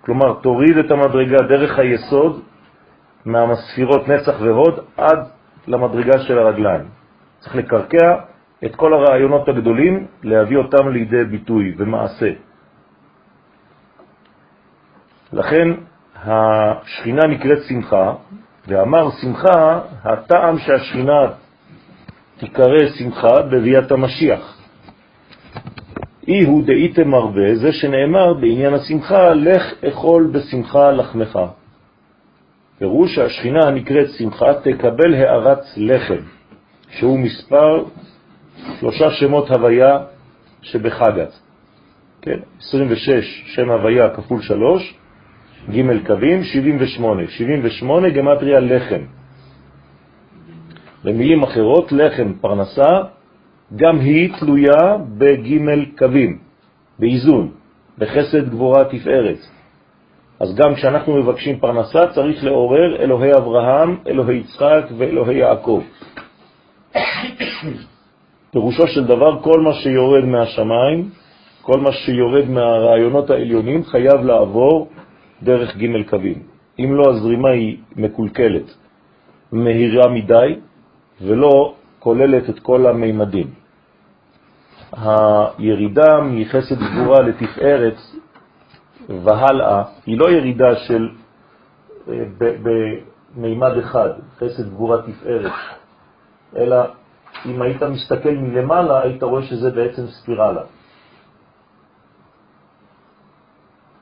כלומר 0.00 0.34
תוריד 0.42 0.76
את 0.78 0.90
המדרגה 0.90 1.36
דרך 1.48 1.78
היסוד 1.78 2.42
מהספירות 3.24 4.08
נצח 4.08 4.34
והוד 4.40 4.80
עד 4.96 5.18
למדרגה 5.66 6.18
של 6.18 6.38
הרגליים. 6.38 6.88
צריך 7.38 7.56
לקרקע 7.56 8.31
את 8.64 8.76
כל 8.76 8.94
הרעיונות 8.94 9.48
הגדולים, 9.48 10.06
להביא 10.22 10.56
אותם 10.56 10.88
לידי 10.88 11.24
ביטוי 11.24 11.74
ומעשה. 11.76 12.30
לכן 15.32 15.68
השכינה 16.16 17.26
נקראת 17.26 17.58
שמחה, 17.68 18.14
ואמר 18.68 19.10
שמחה, 19.10 19.80
הטעם 20.04 20.58
שהשכינה 20.58 21.20
תיקרא 22.38 22.88
שמחה 22.98 23.42
בביאת 23.42 23.92
המשיח. 23.92 24.58
אי 26.28 26.44
הוא 26.44 26.66
דאיתם 26.66 27.14
הרבה, 27.14 27.54
זה 27.54 27.72
שנאמר 27.72 28.34
בעניין 28.34 28.74
השמחה, 28.74 29.34
לך 29.34 29.84
אכול 29.84 30.30
בשמחה 30.32 30.90
לחמך. 30.90 31.38
פירוש 32.78 33.14
שהשכינה 33.14 33.66
הנקראת 33.66 34.06
שמחה 34.18 34.54
תקבל 34.54 35.14
הערת 35.14 35.62
לחם, 35.76 36.22
שהוא 36.90 37.18
מספר 37.18 37.84
שלושה 38.80 39.10
שמות 39.10 39.50
הוויה 39.50 39.98
שבחגת. 40.62 41.38
כן, 42.22 42.38
26 42.60 43.42
שם 43.46 43.70
הוויה 43.70 44.10
כפול 44.10 44.42
3, 44.42 44.94
ג' 45.70 46.06
קווים, 46.06 46.44
78. 46.44 47.22
78 47.28 48.08
גמטריה 48.10 48.60
לחם. 48.60 49.02
במילים 51.04 51.42
אחרות, 51.42 51.92
לחם 51.92 52.32
פרנסה 52.40 52.90
גם 53.76 54.00
היא 54.00 54.32
תלויה 54.38 54.96
בג' 55.18 55.58
קווים, 55.98 56.38
באיזון, 56.98 57.52
בחסד 57.98 58.48
גבורה 58.48 58.84
תפארת. 58.84 59.38
אז 60.40 60.54
גם 60.54 60.74
כשאנחנו 60.74 61.16
מבקשים 61.16 61.58
פרנסה 61.58 62.06
צריך 62.14 62.44
לעורר 62.44 62.96
אלוהי 63.02 63.32
אברהם, 63.36 63.96
אלוהי 64.06 64.36
יצחק 64.36 64.84
ואלוהי 64.98 65.36
יעקב. 65.36 65.82
פירושו 68.52 68.86
של 68.86 69.04
דבר, 69.04 69.42
כל 69.42 69.60
מה 69.60 69.72
שיורד 69.72 70.24
מהשמיים, 70.24 71.10
כל 71.62 71.80
מה 71.80 71.92
שיורד 71.92 72.48
מהרעיונות 72.48 73.30
העליונים 73.30 73.84
חייב 73.84 74.20
לעבור 74.20 74.88
דרך 75.42 75.76
ג' 75.76 76.10
קווים. 76.10 76.42
אם 76.78 76.94
לא, 76.94 77.10
הזרימה 77.10 77.50
היא 77.50 77.78
מקולקלת, 77.96 78.68
מהירה 79.52 80.08
מדי, 80.08 80.60
ולא 81.20 81.74
כוללת 81.98 82.50
את 82.50 82.58
כל 82.60 82.86
המימדים. 82.86 83.50
הירידה 84.92 86.20
מחסד 86.20 86.78
גבורה 86.78 87.20
לתפארת 87.22 87.98
והלאה 89.08 89.82
היא 90.06 90.18
לא 90.18 90.30
ירידה 90.30 90.76
של 90.76 91.08
אה, 92.08 92.24
במימד 93.36 93.78
אחד, 93.78 94.10
חסד 94.38 94.68
גבורה 94.68 94.96
תפארת, 95.02 95.52
אלא 96.56 96.76
אם 97.46 97.62
היית 97.62 97.82
מסתכל 97.82 98.30
מלמעלה, 98.30 99.02
היית 99.02 99.22
רואה 99.22 99.42
שזה 99.42 99.70
בעצם 99.70 100.06
ספירלה. 100.06 100.62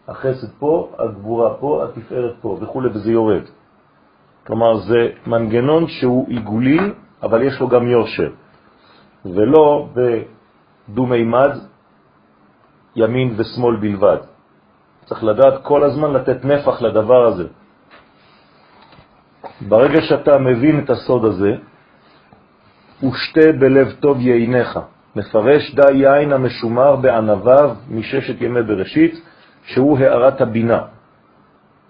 החסד 0.09 0.49
פה, 0.59 0.93
הגבורה 0.99 1.55
פה, 1.55 1.85
התפארת 1.85 2.35
פה, 2.41 2.59
וכו', 2.61 2.83
וזה 2.95 3.11
יורד. 3.13 3.43
כלומר, 4.47 4.77
זה 4.77 5.01
מנגנון 5.27 5.87
שהוא 5.89 6.29
עיגולי, 6.29 6.79
אבל 7.23 7.43
יש 7.43 7.61
לו 7.61 7.69
גם 7.69 7.89
יושר. 7.89 8.31
ולא 9.25 9.89
בדו-מימד, 9.95 11.53
ימין 12.97 13.35
ושמאל 13.37 13.77
בלבד. 13.77 14.17
צריך 15.05 15.25
לדעת 15.25 15.63
כל 15.63 15.85
הזמן 15.85 16.13
לתת 16.13 16.45
נפח 16.45 16.83
לדבר 16.83 17.27
הזה. 17.27 17.47
ברגע 19.69 20.01
שאתה 20.03 20.39
מבין 20.39 20.85
את 20.85 20.91
הסוד 20.91 21.25
הזה, 21.25 21.53
ושתה 23.03 23.53
בלב 23.61 23.93
טוב 24.01 24.21
ייניך. 24.21 24.79
מפרש 25.17 25.75
די 25.75 25.93
יין 25.93 26.33
המשומר 26.33 26.97
בענביו 26.97 27.77
מששת 27.91 28.41
ימי 28.41 28.63
בראשית, 28.63 29.15
שהוא 29.65 29.99
הערת 29.99 30.41
הבינה. 30.41 30.81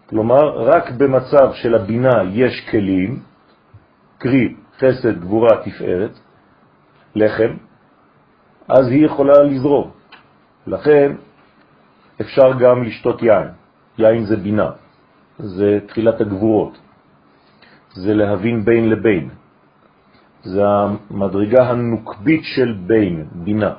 כלומר, 0.09 0.63
רק 0.63 0.91
במצב 0.91 1.53
של 1.53 1.75
הבינה 1.75 2.23
יש 2.33 2.69
כלים, 2.71 3.19
קרי 4.19 4.55
חסד, 4.79 5.21
גבורה, 5.21 5.57
תפארת, 5.65 6.19
לחם, 7.15 7.53
אז 8.69 8.89
היא 8.89 9.07
יכולה 9.07 9.43
לזרום. 9.43 9.91
לכן 10.67 11.13
אפשר 12.21 12.53
גם 12.61 12.83
לשתות 12.83 13.23
יין. 13.23 13.49
יין 13.99 14.25
זה 14.25 14.37
בינה, 14.37 14.71
זה 15.39 15.79
תחילת 15.87 16.21
הגבורות, 16.21 16.79
זה 17.93 18.15
להבין 18.15 18.65
בין 18.65 18.91
לבין. 18.91 19.40
זה 20.43 20.63
המדרגה 20.65 21.71
הנוקבית 21.71 22.45
של 22.45 22.73
בין, 22.87 23.25
בינה. 23.33 23.73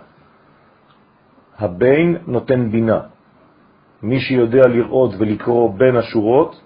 הבין 1.59 2.17
נותן 2.27 2.71
בינה. 2.71 2.99
מי 4.03 4.19
שיודע 4.19 4.67
לראות 4.67 5.11
ולקרוא 5.17 5.73
בין 5.77 5.95
השורות, 5.95 6.61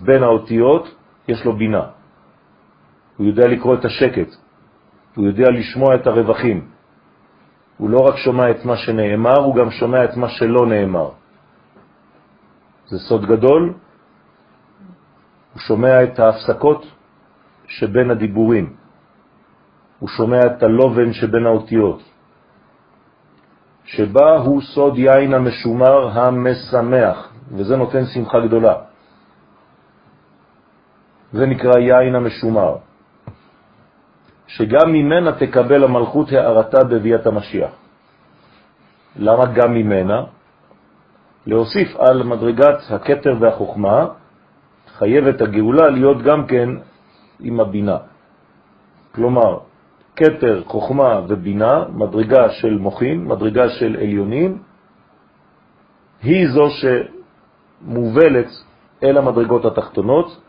בין 0.00 0.22
האותיות, 0.22 0.94
יש 1.28 1.44
לו 1.44 1.52
בינה. 1.56 1.84
הוא 3.16 3.26
יודע 3.26 3.46
לקרוא 3.48 3.74
את 3.74 3.84
השקט, 3.84 4.30
הוא 5.14 5.26
יודע 5.26 5.50
לשמוע 5.50 5.94
את 5.94 6.06
הרווחים. 6.06 6.68
הוא 7.78 7.90
לא 7.90 7.98
רק 7.98 8.16
שומע 8.16 8.50
את 8.50 8.64
מה 8.64 8.76
שנאמר, 8.76 9.38
הוא 9.38 9.54
גם 9.54 9.70
שומע 9.70 10.04
את 10.04 10.16
מה 10.16 10.28
שלא 10.28 10.66
נאמר. 10.66 11.10
זה 12.86 12.98
סוד 12.98 13.26
גדול, 13.26 13.62
הוא 15.52 15.60
שומע 15.60 16.02
את 16.02 16.18
ההפסקות 16.18 16.86
שבין 17.66 18.10
הדיבורים. 18.10 18.79
הוא 20.00 20.08
שומע 20.08 20.40
את 20.46 20.62
הלובן 20.62 21.12
שבין 21.12 21.46
האותיות, 21.46 22.02
שבה 23.84 24.36
הוא 24.36 24.62
סוד 24.62 24.98
יין 24.98 25.34
המשומר 25.34 26.08
המשמח, 26.18 27.32
וזה 27.52 27.76
נותן 27.76 28.04
שמחה 28.06 28.40
גדולה. 28.40 28.74
זה 31.32 31.46
נקרא 31.46 31.78
יין 31.78 32.14
המשומר, 32.14 32.76
שגם 34.46 34.92
ממנה 34.92 35.32
תקבל 35.32 35.84
המלכות 35.84 36.32
הערתה 36.32 36.84
בביאת 36.84 37.26
המשיח. 37.26 37.70
למה 39.16 39.46
גם 39.46 39.74
ממנה? 39.74 40.24
להוסיף 41.46 41.96
על 41.96 42.22
מדרגת 42.22 42.78
הקטר 42.90 43.34
והחוכמה, 43.40 44.06
חייבת 44.98 45.40
הגאולה 45.40 45.90
להיות 45.90 46.22
גם 46.22 46.46
כן 46.46 46.68
עם 47.40 47.60
הבינה. 47.60 47.98
כלומר, 49.14 49.69
כתר, 50.20 50.62
חוכמה 50.66 51.20
ובינה, 51.28 51.84
מדרגה 51.88 52.50
של 52.50 52.78
מוחין, 52.78 53.24
מדרגה 53.24 53.68
של 53.68 53.96
עליונים, 54.00 54.58
היא 56.22 56.48
זו 56.48 56.66
שמובלת 56.80 58.48
אל 59.02 59.18
המדרגות 59.18 59.64
התחתונות. 59.64 60.40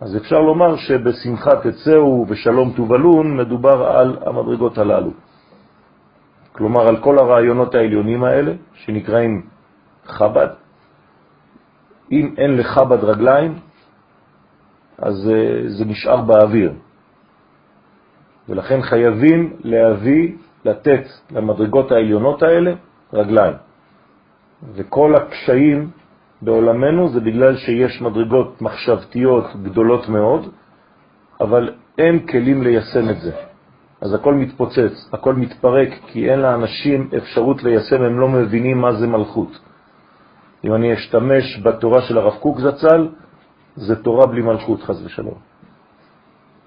אז 0.00 0.16
אפשר 0.16 0.40
לומר 0.40 0.76
שבשמחה 0.76 1.50
תצאו 1.66 2.26
ושלום 2.28 2.72
תובלון 2.76 3.36
מדובר 3.36 3.86
על 3.86 4.18
המדרגות 4.26 4.78
הללו. 4.78 5.10
כלומר 6.52 6.88
על 6.88 6.96
כל 6.96 7.18
הרעיונות 7.18 7.74
העליונים 7.74 8.24
האלה, 8.24 8.52
שנקראים 8.74 9.46
חב"ד. 10.06 10.48
אם 12.12 12.34
אין 12.38 12.56
לחב"ד 12.56 13.04
רגליים, 13.04 13.54
אז 14.98 15.30
אה, 15.30 15.68
זה 15.68 15.84
נשאר 15.84 16.22
באוויר. 16.22 16.72
ולכן 18.48 18.82
חייבים 18.82 19.56
להביא, 19.60 20.32
לתת 20.64 21.04
למדרגות 21.30 21.92
העליונות 21.92 22.42
האלה 22.42 22.72
רגליים. 23.12 23.54
וכל 24.74 25.14
הקשיים 25.14 25.90
בעולמנו 26.42 27.08
זה 27.08 27.20
בגלל 27.20 27.56
שיש 27.56 28.02
מדרגות 28.02 28.62
מחשבתיות 28.62 29.44
גדולות 29.62 30.08
מאוד, 30.08 30.50
אבל 31.40 31.74
אין 31.98 32.26
כלים 32.26 32.62
ליישם 32.62 33.10
את 33.10 33.20
זה. 33.20 33.32
אז 34.00 34.14
הכל 34.14 34.34
מתפוצץ, 34.34 35.10
הכל 35.12 35.34
מתפרק, 35.34 35.88
כי 36.06 36.30
אין 36.30 36.38
לאנשים 36.38 37.10
אפשרות 37.16 37.62
ליישם, 37.62 38.02
הם 38.02 38.20
לא 38.20 38.28
מבינים 38.28 38.78
מה 38.78 38.92
זה 38.92 39.06
מלכות. 39.06 39.58
אם 40.64 40.74
אני 40.74 40.94
אשתמש 40.94 41.60
בתורה 41.62 42.02
של 42.02 42.18
הרב 42.18 42.34
קוק 42.40 42.60
זצ"ל, 42.60 43.08
זה 43.76 44.02
תורה 44.02 44.26
בלי 44.26 44.42
מלכות, 44.42 44.82
חז 44.82 45.06
ושלום. 45.06 45.47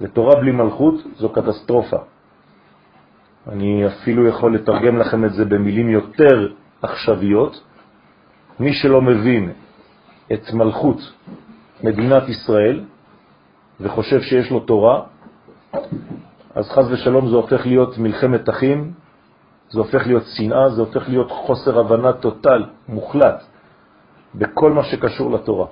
ותורה 0.01 0.35
בלי 0.35 0.51
מלכות 0.51 0.95
זו 1.17 1.29
קטסטרופה. 1.29 1.97
אני 3.47 3.87
אפילו 3.87 4.27
יכול 4.27 4.55
לתרגם 4.55 4.97
לכם 4.97 5.25
את 5.25 5.33
זה 5.33 5.45
במילים 5.45 5.89
יותר 5.89 6.53
עכשוויות. 6.81 7.63
מי 8.59 8.73
שלא 8.73 9.01
מבין 9.01 9.51
את 10.33 10.53
מלכות 10.53 10.97
מדינת 11.83 12.29
ישראל 12.29 12.83
וחושב 13.79 14.21
שיש 14.21 14.51
לו 14.51 14.59
תורה, 14.59 15.01
אז 16.55 16.69
חז 16.69 16.91
ושלום 16.91 17.29
זה 17.29 17.35
הופך 17.35 17.65
להיות 17.65 17.97
מלחמת 17.97 18.49
אחים, 18.49 18.91
זה 19.69 19.79
הופך 19.79 20.07
להיות 20.07 20.23
שנאה, 20.37 20.69
זה 20.69 20.81
הופך 20.81 21.09
להיות 21.09 21.31
חוסר 21.31 21.79
הבנה 21.79 22.13
טוטל, 22.13 22.65
מוחלט, 22.89 23.43
בכל 24.35 24.71
מה 24.71 24.83
שקשור 24.83 25.31
לתורה. 25.31 25.67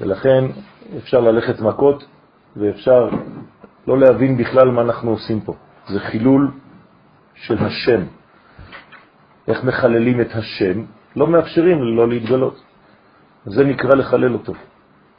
ולכן 0.00 0.44
אפשר 0.96 1.20
ללכת 1.20 1.60
מכות 1.60 2.04
ואפשר 2.56 3.08
לא 3.86 3.98
להבין 3.98 4.36
בכלל 4.36 4.70
מה 4.70 4.82
אנחנו 4.82 5.10
עושים 5.10 5.40
פה. 5.40 5.54
זה 5.88 6.00
חילול 6.00 6.50
של 7.34 7.58
השם. 7.58 8.00
איך 9.48 9.64
מחללים 9.64 10.20
את 10.20 10.30
השם? 10.34 10.82
לא 11.16 11.26
מאפשרים 11.26 11.82
לו 11.82 12.06
להתגלות. 12.06 12.62
זה 13.44 13.64
נקרא 13.64 13.94
לחלל 13.94 14.32
אותו. 14.32 14.52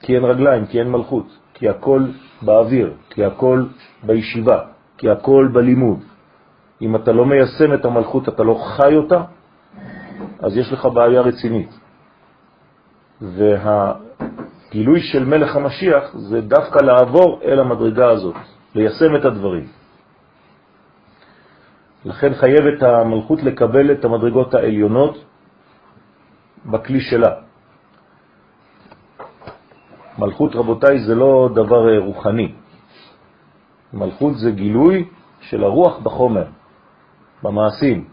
כי 0.02 0.16
אין 0.16 0.24
רגליים, 0.24 0.66
כי 0.66 0.80
אין 0.80 0.92
מלכות, 0.92 1.38
כי 1.54 1.70
הכל 1.70 2.04
באוויר, 2.42 2.94
כי 3.10 3.26
הכל 3.26 3.66
בישיבה, 4.04 4.60
כי 4.98 5.10
הכל 5.10 5.50
בלימוד. 5.54 6.00
אם 6.82 6.96
אתה 6.96 7.12
לא 7.12 7.26
מיישם 7.26 7.74
את 7.74 7.86
המלכות, 7.86 8.30
אתה 8.30 8.44
לא 8.44 8.54
חי 8.54 8.96
אותה, 8.96 9.24
אז 10.40 10.58
יש 10.58 10.74
לך 10.74 10.86
בעיה 10.86 11.22
רצינית. 11.22 11.80
וה... 13.22 13.94
גילוי 14.74 15.02
של 15.02 15.26
מלך 15.26 15.56
המשיח 15.56 16.04
זה 16.18 16.42
דווקא 16.42 16.80
לעבור 16.82 17.40
אל 17.46 17.60
המדרגה 17.60 18.10
הזאת, 18.10 18.36
ליישם 18.76 19.16
את 19.16 19.26
הדברים. 19.26 19.68
לכן 22.06 22.34
חייבת 22.34 22.84
המלכות 22.84 23.44
לקבל 23.44 23.92
את 23.92 24.06
המדרגות 24.06 24.54
העליונות 24.54 25.16
בכלי 26.66 27.02
שלה. 27.02 27.32
מלכות, 30.18 30.56
רבותיי, 30.56 31.00
זה 31.06 31.16
לא 31.16 31.50
דבר 31.54 31.98
רוחני. 31.98 32.54
מלכות 33.94 34.38
זה 34.38 34.52
גילוי 34.52 35.10
של 35.42 35.64
הרוח 35.64 36.00
בחומר, 36.00 36.46
במעשים, 37.44 38.06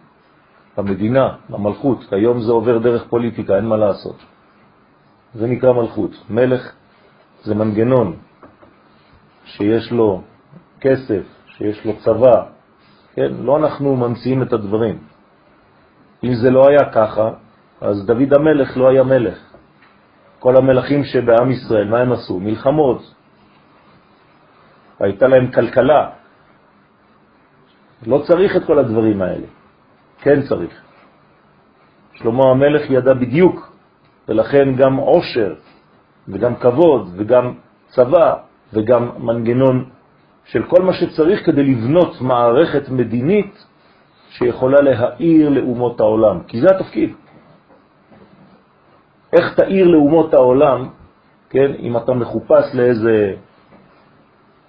במדינה, 0.76 1.48
במלכות. 1.48 2.12
היום 2.12 2.40
זה 2.40 2.52
עובר 2.52 2.78
דרך 2.78 3.08
פוליטיקה, 3.08 3.56
אין 3.56 3.64
מה 3.64 3.76
לעשות. 3.76 4.29
זה 5.34 5.46
נקרא 5.46 5.72
מלכות. 5.72 6.10
מלך 6.30 6.72
זה 7.42 7.54
מנגנון 7.54 8.16
שיש 9.44 9.92
לו 9.92 10.22
כסף, 10.80 11.22
שיש 11.46 11.84
לו 11.84 11.96
צבא, 11.96 12.42
כן? 13.14 13.30
לא 13.42 13.56
אנחנו 13.56 13.96
ממציאים 13.96 14.42
את 14.42 14.52
הדברים. 14.52 14.98
אם 16.24 16.34
זה 16.34 16.50
לא 16.50 16.68
היה 16.68 16.92
ככה, 16.92 17.30
אז 17.80 18.06
דוד 18.06 18.32
המלך 18.32 18.76
לא 18.76 18.88
היה 18.88 19.02
מלך. 19.02 19.38
כל 20.38 20.56
המלכים 20.56 21.04
שבעם 21.04 21.50
ישראל, 21.50 21.88
מה 21.88 21.98
הם 21.98 22.12
עשו? 22.12 22.40
מלחמות. 22.40 23.14
הייתה 25.00 25.26
להם 25.28 25.50
כלכלה. 25.52 26.10
לא 28.06 28.22
צריך 28.26 28.56
את 28.56 28.64
כל 28.64 28.78
הדברים 28.78 29.22
האלה. 29.22 29.46
כן 30.20 30.42
צריך. 30.42 30.74
שלמה 32.14 32.50
המלך 32.50 32.90
ידע 32.90 33.14
בדיוק 33.14 33.69
ולכן 34.30 34.76
גם 34.76 34.96
עושר 34.96 35.54
וגם 36.28 36.56
כבוד 36.56 37.08
וגם 37.16 37.54
צבא 37.88 38.34
וגם 38.72 39.10
מנגנון 39.18 39.84
של 40.44 40.62
כל 40.62 40.82
מה 40.82 40.92
שצריך 40.92 41.46
כדי 41.46 41.62
לבנות 41.62 42.20
מערכת 42.20 42.88
מדינית 42.88 43.66
שיכולה 44.30 44.80
להאיר 44.80 45.48
לאומות 45.48 46.00
העולם, 46.00 46.40
כי 46.46 46.60
זה 46.60 46.66
התפקיד. 46.70 47.14
איך 49.32 49.54
תאיר 49.54 49.88
לאומות 49.88 50.34
העולם, 50.34 50.88
כן, 51.50 51.72
אם 51.78 51.96
אתה 51.96 52.12
מחופש 52.12 52.74
לאיזה 52.74 53.34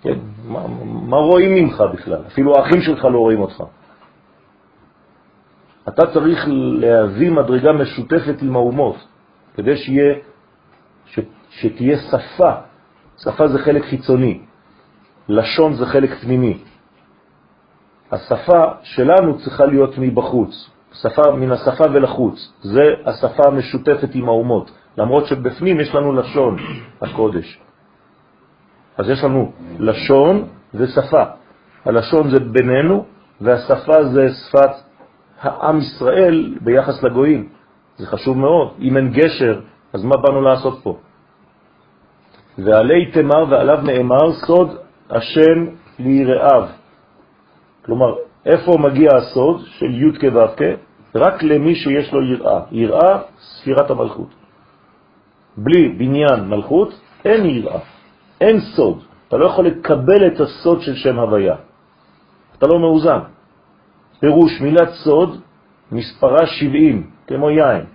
כן? 0.01 0.17
מה, 0.45 0.67
מה 1.09 1.17
רואים 1.17 1.55
ממך 1.55 1.83
בכלל? 1.93 2.21
אפילו 2.27 2.55
האחים 2.57 2.81
שלך 2.81 3.05
לא 3.05 3.19
רואים 3.19 3.41
אותך. 3.41 3.63
אתה 5.87 6.05
צריך 6.13 6.39
להביא 6.79 7.31
מדרגה 7.31 7.71
משותפת 7.71 8.41
עם 8.41 8.55
האומות, 8.55 9.10
כדי 9.55 9.77
שיהיה, 9.77 10.15
ש, 11.05 11.19
שתהיה 11.49 11.97
שפה. 11.97 12.51
שפה 13.23 13.47
זה 13.47 13.59
חלק 13.59 13.85
חיצוני, 13.85 14.41
לשון 15.29 15.73
זה 15.73 15.85
חלק 15.85 16.09
פנימי. 16.21 16.57
השפה 18.11 18.63
שלנו 18.83 19.39
צריכה 19.39 19.65
להיות 19.65 19.97
מבחוץ, 19.97 20.69
שפה 20.93 21.31
מן 21.31 21.51
השפה 21.51 21.83
ולחוץ. 21.93 22.53
זה 22.61 22.83
השפה 23.05 23.43
המשותפת 23.47 24.09
עם 24.13 24.27
האומות, 24.27 24.71
למרות 24.97 25.27
שבפנים 25.27 25.79
יש 25.79 25.95
לנו 25.95 26.13
לשון 26.13 26.57
הקודש. 27.01 27.59
אז 28.97 29.09
יש 29.09 29.23
לנו 29.23 29.51
לשון 29.79 30.47
ושפה. 30.73 31.23
הלשון 31.85 32.29
זה 32.29 32.39
בינינו, 32.39 33.05
והשפה 33.41 34.03
זה 34.03 34.27
שפת 34.29 34.71
העם 35.41 35.77
ישראל 35.77 36.57
ביחס 36.61 37.03
לגויים. 37.03 37.49
זה 38.01 38.07
חשוב 38.07 38.37
מאוד. 38.37 38.67
אם 38.81 38.97
אין 38.97 39.11
גשר, 39.13 39.61
אז 39.93 40.03
מה 40.03 40.17
באנו 40.17 40.41
לעשות 40.41 40.79
פה? 40.83 40.97
ועלי 42.57 43.11
תמר 43.11 43.45
ועליו 43.49 43.79
נאמר 43.83 44.31
סוד 44.45 44.69
השם 45.09 45.59
ליראיו. 45.99 46.65
כלומר, 47.85 48.15
איפה 48.45 48.71
מגיע 48.77 49.09
הסוד 49.17 49.61
של 49.65 49.91
י' 50.01 50.19
כו' 50.19 50.65
רק 51.15 51.43
למי 51.43 51.75
שיש 51.75 52.13
לו 52.13 52.23
יראה. 52.23 52.59
יראה, 52.71 53.21
ספירת 53.37 53.89
המלכות. 53.91 54.29
בלי 55.57 55.89
בניין 55.89 56.49
מלכות, 56.49 56.89
אין 57.25 57.45
יראה, 57.45 57.79
אין 58.41 58.59
סוד. 58.75 59.03
אתה 59.27 59.37
לא 59.37 59.45
יכול 59.45 59.65
לקבל 59.65 60.27
את 60.27 60.39
הסוד 60.39 60.81
של 60.81 60.95
שם 60.95 61.19
הוויה. 61.19 61.55
אתה 62.57 62.67
לא 62.67 62.79
מאוזן. 62.79 63.19
פירוש 64.19 64.61
מילת 64.61 64.89
סוד, 65.03 65.41
מספרה 65.91 66.45
70, 66.45 67.09
כמו 67.27 67.49
יין. 67.49 67.85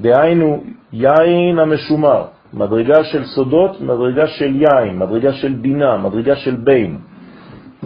דהיינו, 0.00 0.64
יין 0.92 1.58
המשומר, 1.58 2.26
מדרגה 2.52 3.04
של 3.04 3.24
סודות, 3.24 3.80
מדרגה 3.80 4.26
של 4.26 4.56
יין, 4.56 4.98
מדרגה 4.98 5.32
של 5.32 5.52
בינה, 5.52 5.96
מדרגה 5.96 6.36
של 6.36 6.56
בין, 6.56 6.98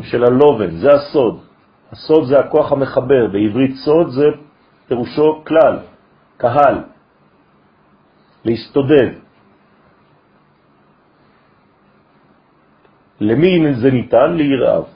של 0.02 0.24
הלובן, 0.24 0.70
זה 0.70 0.92
הסוד. 0.92 1.40
הסוד 1.92 2.24
זה 2.26 2.38
הכוח 2.38 2.72
המחבר, 2.72 3.26
בעברית 3.32 3.74
סוד 3.84 4.08
זה 4.10 4.26
פירושו 4.88 5.44
כלל, 5.46 5.78
קהל, 6.36 6.76
להסתודד. 8.44 9.10
למי 13.20 13.74
זה 13.74 13.90
ניתן? 13.90 14.32
ליראיו. 14.34 14.95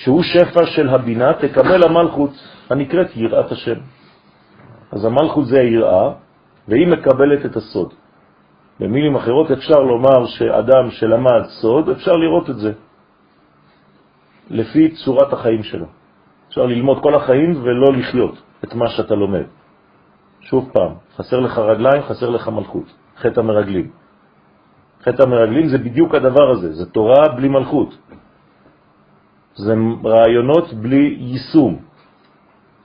שהוא 0.00 0.22
שפע 0.22 0.66
של 0.66 0.88
הבינה, 0.88 1.32
תקבל 1.34 1.84
המלכות 1.84 2.30
הנקראת 2.70 3.16
יראת 3.16 3.52
השם. 3.52 3.78
אז 4.92 5.04
המלכות 5.04 5.46
זה 5.46 5.60
היראה, 5.60 6.12
והיא 6.68 6.86
מקבלת 6.86 7.46
את 7.46 7.56
הסוד. 7.56 7.92
במילים 8.80 9.16
אחרות 9.16 9.50
אפשר 9.50 9.80
לומר 9.80 10.26
שאדם 10.26 10.90
שלמד 10.90 11.42
סוד, 11.60 11.88
אפשר 11.88 12.12
לראות 12.12 12.50
את 12.50 12.56
זה 12.56 12.72
לפי 14.50 14.90
צורת 15.04 15.32
החיים 15.32 15.62
שלו. 15.62 15.86
אפשר 16.48 16.66
ללמוד 16.66 17.02
כל 17.02 17.14
החיים 17.14 17.62
ולא 17.62 17.88
לחיות 17.92 18.34
את 18.64 18.74
מה 18.74 18.88
שאתה 18.88 19.14
לומד. 19.14 19.44
שוב 20.40 20.70
פעם, 20.72 20.92
חסר 21.16 21.40
לך 21.40 21.58
רגליים, 21.58 22.02
חסר 22.02 22.30
לך 22.30 22.48
מלכות, 22.48 22.88
חטא 23.20 23.40
המרגלים. 23.40 23.90
חטא 25.02 25.22
המרגלים 25.22 25.68
זה 25.68 25.78
בדיוק 25.78 26.14
הדבר 26.14 26.50
הזה, 26.50 26.72
זה 26.72 26.90
תורה 26.90 27.28
בלי 27.36 27.48
מלכות. 27.48 27.94
זה 29.54 29.74
רעיונות 30.04 30.72
בלי 30.74 31.16
יישום. 31.18 31.78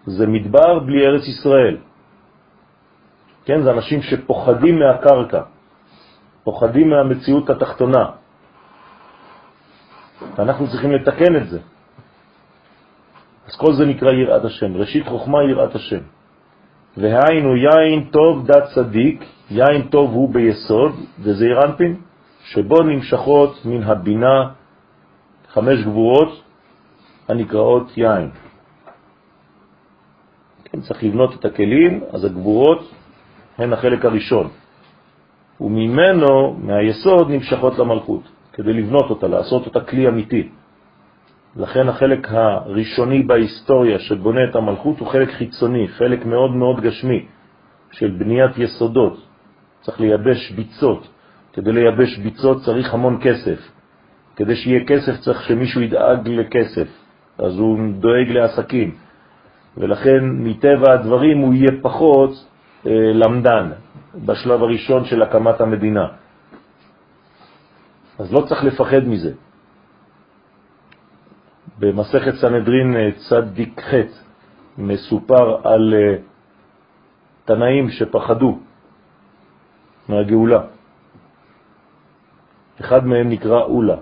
זה 0.06 0.28
מדבר 0.28 0.80
בלי 0.80 1.06
ארץ 1.08 1.28
ישראל. 1.28 1.78
כן, 3.46 3.64
זה 3.64 3.72
אנשים 3.72 4.02
שפוחדים 4.02 4.80
מהקרקע, 4.80 5.42
פוחדים 6.44 6.90
מהמציאות 6.90 7.50
התחתונה. 7.50 8.06
ואנחנו 10.38 10.68
צריכים 10.68 10.92
לתקן 10.92 11.36
את 11.36 11.48
זה. 11.50 11.60
אז 13.48 13.56
כל 13.58 13.74
זה 13.74 13.86
נקרא 13.86 14.12
יראת 14.12 14.46
השם. 14.46 14.78
ראשית 14.78 15.08
חוכמה 15.08 15.44
יראת 15.44 15.76
השם. 15.76 16.04
והיינו 16.98 17.56
יין 17.56 18.10
טוב 18.12 18.48
דת 18.48 18.64
צדיק, 18.76 19.24
יין 19.52 19.82
טוב 19.90 20.12
הוא 20.12 20.34
ביסוד, 20.34 20.92
וזה 21.20 21.46
ירנפין, 21.46 21.96
שבו 22.44 22.84
נמשכות 22.84 23.66
מן 23.66 23.84
הבינה 23.84 24.50
חמש 25.54 25.84
גבורות 25.84 26.45
הנקראות 27.28 27.98
יין. 27.98 28.30
כן, 30.64 30.82
צריך 30.82 31.04
לבנות 31.04 31.40
את 31.40 31.46
הכלים, 31.46 32.04
אז 32.14 32.26
הגבורות 32.26 32.92
הן 33.58 33.74
החלק 33.74 34.06
הראשון. 34.06 34.50
וממנו, 35.62 36.54
מהיסוד, 36.54 37.30
נמשכות 37.30 37.80
למלכות, 37.80 38.22
כדי 38.54 38.74
לבנות 38.74 39.10
אותה, 39.10 39.28
לעשות 39.28 39.66
אותה 39.66 39.82
כלי 39.82 40.08
אמיתי. 40.08 40.50
לכן 41.56 41.88
החלק 41.90 42.28
הראשוני 42.32 43.24
בהיסטוריה 43.24 44.00
שבונה 44.00 44.40
את 44.50 44.56
המלכות 44.56 45.00
הוא 45.00 45.08
חלק 45.08 45.30
חיצוני, 45.30 45.88
חלק 45.88 46.26
מאוד 46.26 46.52
מאוד 46.52 46.82
גשמי, 46.82 47.26
של 47.92 48.12
בניית 48.12 48.58
יסודות. 48.58 49.18
צריך 49.82 50.00
לייבש 50.00 50.52
ביצות. 50.52 51.08
כדי 51.54 51.72
לייבש 51.72 52.18
ביצות 52.18 52.58
צריך 52.66 52.94
המון 52.94 53.20
כסף. 53.22 53.60
כדי 54.36 54.56
שיהיה 54.56 54.86
כסף 54.86 55.20
צריך 55.20 55.44
שמישהו 55.44 55.82
ידאג 55.82 56.28
לכסף, 56.28 57.05
אז 57.38 57.58
הוא 57.58 57.80
דואג 58.00 58.28
לעסקים. 58.30 58.96
ולכן 59.78 60.20
מטבע 60.24 60.94
הדברים 60.94 61.38
הוא 61.38 61.54
יהיה 61.54 61.72
פחות 61.82 62.32
אה, 62.88 62.92
למדן 63.14 63.72
בשלב 64.16 64.64
הראשון 64.64 65.06
של 65.06 65.22
הקמת 65.22 65.62
המדינה. 65.62 66.08
אז 68.20 68.34
לא 68.34 68.42
צריך 68.48 68.64
לפחד 68.64 69.04
מזה. 69.08 69.34
במסכת 71.80 72.34
סנהדרין 72.42 72.96
אה, 72.96 73.10
צדיק 73.30 73.82
ח' 73.82 73.94
מסופר 74.78 75.68
על 75.68 75.94
אה, 75.94 76.16
תנאים 77.46 77.90
שפחדו 77.90 78.60
מהגאולה. 80.10 80.62
אחד 82.80 83.06
מהם 83.06 83.30
נקרא 83.30 83.62
אולה, 83.62 83.96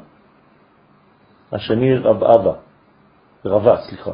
השני 1.52 1.96
רב 1.98 2.24
אבא, 2.24 2.54
רבה, 3.46 3.78
סליחה. 3.78 4.12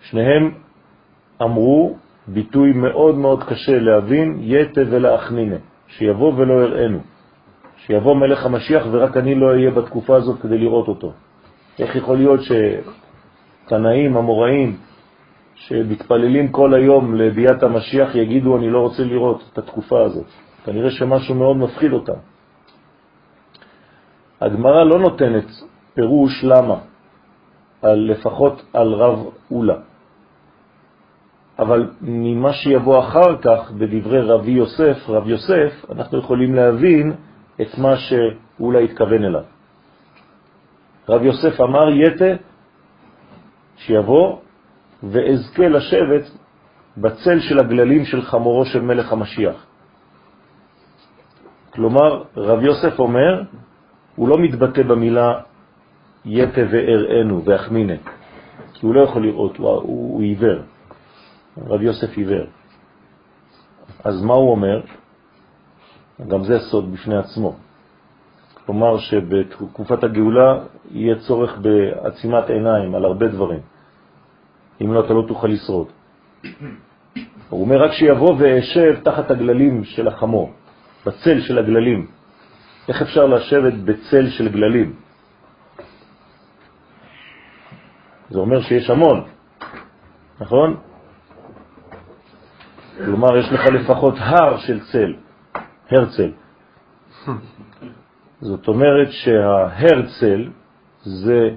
שניהם 0.00 0.54
אמרו 1.42 1.96
ביטוי 2.28 2.72
מאוד 2.72 3.14
מאוד 3.14 3.44
קשה 3.44 3.78
להבין, 3.78 4.38
יתה 4.40 4.80
ולאחנינה, 4.90 5.56
שיבוא 5.88 6.32
ולא 6.36 6.54
יראינו, 6.62 6.98
שיבוא 7.76 8.14
מלך 8.16 8.46
המשיח 8.46 8.86
ורק 8.90 9.16
אני 9.16 9.34
לא 9.34 9.46
אהיה 9.50 9.70
בתקופה 9.70 10.16
הזאת 10.16 10.40
כדי 10.40 10.58
לראות 10.58 10.88
אותו. 10.88 11.12
איך 11.78 11.96
יכול 11.96 12.16
להיות 12.16 12.40
שתנאים, 13.66 14.16
המוראים, 14.16 14.76
שמתפללים 15.54 16.48
כל 16.48 16.74
היום 16.74 17.14
לביאת 17.14 17.62
המשיח, 17.62 18.14
יגידו 18.14 18.56
אני 18.56 18.70
לא 18.70 18.78
רוצה 18.78 19.04
לראות 19.04 19.42
את 19.52 19.58
התקופה 19.58 20.04
הזאת. 20.04 20.26
כנראה 20.64 20.90
שמשהו 20.90 21.34
מאוד 21.34 21.56
מפחיד 21.56 21.92
אותם. 21.92 22.18
הגמרא 24.40 24.84
לא 24.84 24.98
נותנת 24.98 25.46
פירוש 25.94 26.44
למה, 26.44 26.89
על, 27.82 28.10
לפחות 28.10 28.62
על 28.72 28.92
רב 28.94 29.18
אולה. 29.50 29.76
אבל 31.58 31.90
ממה 32.00 32.52
שיבוא 32.52 32.98
אחר 32.98 33.36
כך 33.42 33.70
בדברי 33.70 34.20
רבי 34.20 34.50
יוסף, 34.50 35.08
רב 35.08 35.28
יוסף, 35.28 35.72
אנחנו 35.92 36.18
יכולים 36.18 36.54
להבין 36.54 37.12
את 37.60 37.78
מה 37.78 37.96
שאולה 37.96 38.78
התכוון 38.78 39.24
אליו. 39.24 39.44
רב 41.08 41.22
יוסף 41.22 41.60
אמר 41.60 41.88
יתה 41.90 42.32
שיבוא 43.76 44.38
ואזכה 45.02 45.68
לשבת 45.68 46.30
בצל 46.96 47.40
של 47.40 47.58
הגללים 47.58 48.04
של 48.04 48.22
חמורו 48.22 48.64
של 48.64 48.82
מלך 48.82 49.12
המשיח. 49.12 49.66
כלומר, 51.72 52.22
רב 52.36 52.62
יוסף 52.62 52.98
אומר, 52.98 53.42
הוא 54.16 54.28
לא 54.28 54.36
מתבטא 54.38 54.82
במילה 54.82 55.40
יתה 56.24 56.60
ואראנו 56.70 57.44
ואחמינה, 57.44 57.94
כי 58.74 58.86
הוא 58.86 58.94
לא 58.94 59.00
יכול 59.00 59.26
לראות, 59.26 59.56
הוא, 59.56 59.68
הוא, 59.68 59.82
הוא 59.82 60.22
עיוור. 60.22 60.58
רב 61.66 61.82
יוסף 61.82 62.16
עיוור. 62.16 62.46
אז 64.04 64.22
מה 64.22 64.34
הוא 64.34 64.50
אומר? 64.50 64.80
גם 66.28 66.44
זה 66.44 66.58
סוד 66.58 66.92
בפני 66.92 67.16
עצמו. 67.16 67.56
כלומר 68.66 68.98
שבתקופת 68.98 70.04
הגאולה 70.04 70.58
יהיה 70.90 71.14
צורך 71.18 71.58
בעצימת 71.58 72.50
עיניים 72.50 72.94
על 72.94 73.04
הרבה 73.04 73.28
דברים. 73.28 73.60
אם 74.80 74.92
לא, 74.92 75.04
אתה 75.04 75.14
לא 75.14 75.24
תוכל 75.28 75.48
לשרוד. 75.48 75.86
הוא 77.48 77.60
אומר 77.60 77.82
רק 77.82 77.92
שיבוא 77.92 78.34
ואשב 78.38 79.00
תחת 79.02 79.30
הגללים 79.30 79.84
של 79.84 80.08
החמור, 80.08 80.50
בצל 81.06 81.40
של 81.40 81.58
הגללים. 81.58 82.06
איך 82.88 83.02
אפשר 83.02 83.26
לשבת 83.26 83.74
בצל 83.74 84.30
של 84.30 84.48
גללים? 84.48 84.94
זה 88.30 88.38
אומר 88.38 88.60
שיש 88.62 88.90
המון, 88.90 89.24
נכון? 90.40 90.76
כלומר, 93.04 93.36
יש 93.36 93.52
לך 93.52 93.66
לפחות 93.66 94.14
הר 94.18 94.56
של 94.58 94.80
צל, 94.80 95.14
הרצל. 95.90 96.30
זאת 98.40 98.68
אומרת 98.68 99.08
שההרצל 99.10 100.48
זה 101.02 101.50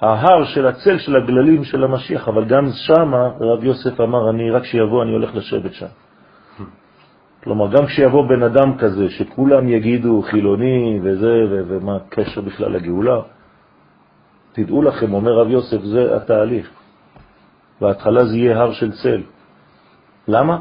ההר 0.00 0.44
של 0.44 0.66
הצל 0.66 0.98
של 0.98 1.16
הגללים 1.16 1.64
של 1.64 1.84
המשיח, 1.84 2.28
אבל 2.28 2.44
גם 2.44 2.66
שם 2.86 3.14
רב 3.40 3.64
יוסף 3.64 4.00
אמר, 4.00 4.30
אני 4.30 4.50
רק 4.50 4.62
כשיבוא 4.62 5.02
אני 5.02 5.12
הולך 5.12 5.34
לשבת 5.34 5.74
שם. 5.74 5.86
כלומר, 7.44 7.72
גם 7.72 7.86
כשיבוא 7.86 8.28
בן 8.28 8.42
אדם 8.42 8.78
כזה, 8.78 9.10
שכולם 9.10 9.68
יגידו 9.68 10.22
חילוני 10.22 11.00
וזה, 11.02 11.34
ומה 11.68 11.96
הקשר 11.96 12.40
בכלל 12.40 12.72
לגאולה, 12.72 13.20
תדעו 14.64 14.82
לכם, 14.82 15.12
אומר 15.12 15.32
רב 15.32 15.50
יוסף, 15.50 15.80
זה 15.84 16.16
התהליך. 16.16 16.70
בהתחלה 17.80 18.24
זה 18.24 18.36
יהיה 18.36 18.60
הר 18.60 18.72
של 18.72 18.92
צל. 18.92 19.22
למה? 20.28 20.60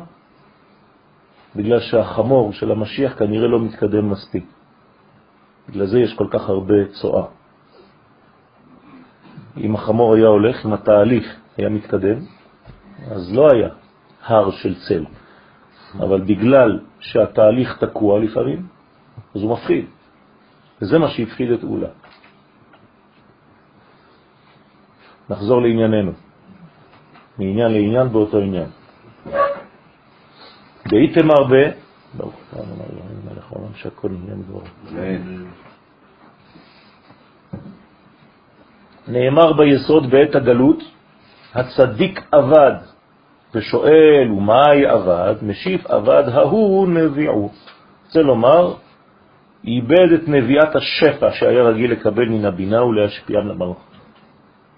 בגלל 1.56 1.80
שהחמור 1.80 2.54
של 2.54 2.72
המשיח 2.72 3.20
כנראה 3.20 3.48
לא 3.48 3.60
מתקדם 3.60 4.10
מספיק. 4.10 4.46
בגלל 5.70 5.86
זה 5.86 6.00
יש 6.00 6.14
כל 6.14 6.28
כך 6.32 6.50
הרבה 6.50 6.86
צועה. 7.02 7.26
אם 9.58 9.76
החמור 9.76 10.16
היה 10.16 10.28
הולך, 10.28 10.66
אם 10.66 10.74
התהליך 10.74 11.36
היה 11.58 11.70
מתקדם, 11.70 12.20
אז 13.12 13.34
לא 13.36 13.48
היה 13.52 13.70
הר 14.26 14.52
של 14.52 14.76
צל. 14.88 15.06
אבל 16.00 16.22
בגלל 16.22 16.80
שהתהליך 17.00 17.78
תקוע 17.84 18.20
לפעמים, 18.20 18.68
אז 19.36 19.42
הוא 19.42 19.52
מפחיד. 19.54 19.86
וזה 20.82 21.00
מה 21.00 21.10
שהפחיד 21.10 21.52
את 21.52 21.64
אולה. 21.64 21.99
נחזור 25.30 25.62
לענייננו. 25.62 26.12
מעניין 27.40 27.72
לעניין 27.72 28.10
באותו 28.10 28.38
עניין. 28.38 28.68
דהייתם 30.88 31.32
הרבה, 31.32 31.72
ברוך 32.14 32.36
אתה 32.50 32.60
אמר 32.60 32.86
אלוהים 32.92 33.20
מלך 33.26 33.52
העולם 33.52 33.74
שהכל 33.74 34.10
נהיה 34.10 34.36
מדברו. 34.36 34.62
נאמר 39.08 39.54
ביסוד 39.54 40.10
בעת 40.10 40.36
הגלות, 40.36 40.84
הצדיק 41.54 42.22
עבד, 42.32 42.74
ושואל, 43.56 44.32
ומהי 44.32 44.86
עבד? 44.86 45.36
משיב 45.42 45.88
עבד 45.88 46.24
ההוא 46.34 46.88
נביאו. 46.88 47.50
רוצה 48.06 48.22
לומר, 48.22 48.74
איבד 49.64 50.12
את 50.14 50.28
נביאת 50.28 50.76
השפע 50.76 51.32
שהיה 51.32 51.64
רגיל 51.64 51.92
לקבל 51.92 52.30
מן 52.30 52.46
הבינה 52.46 52.84
ולהשפיעם 52.84 53.48
למלכות. 53.48 53.89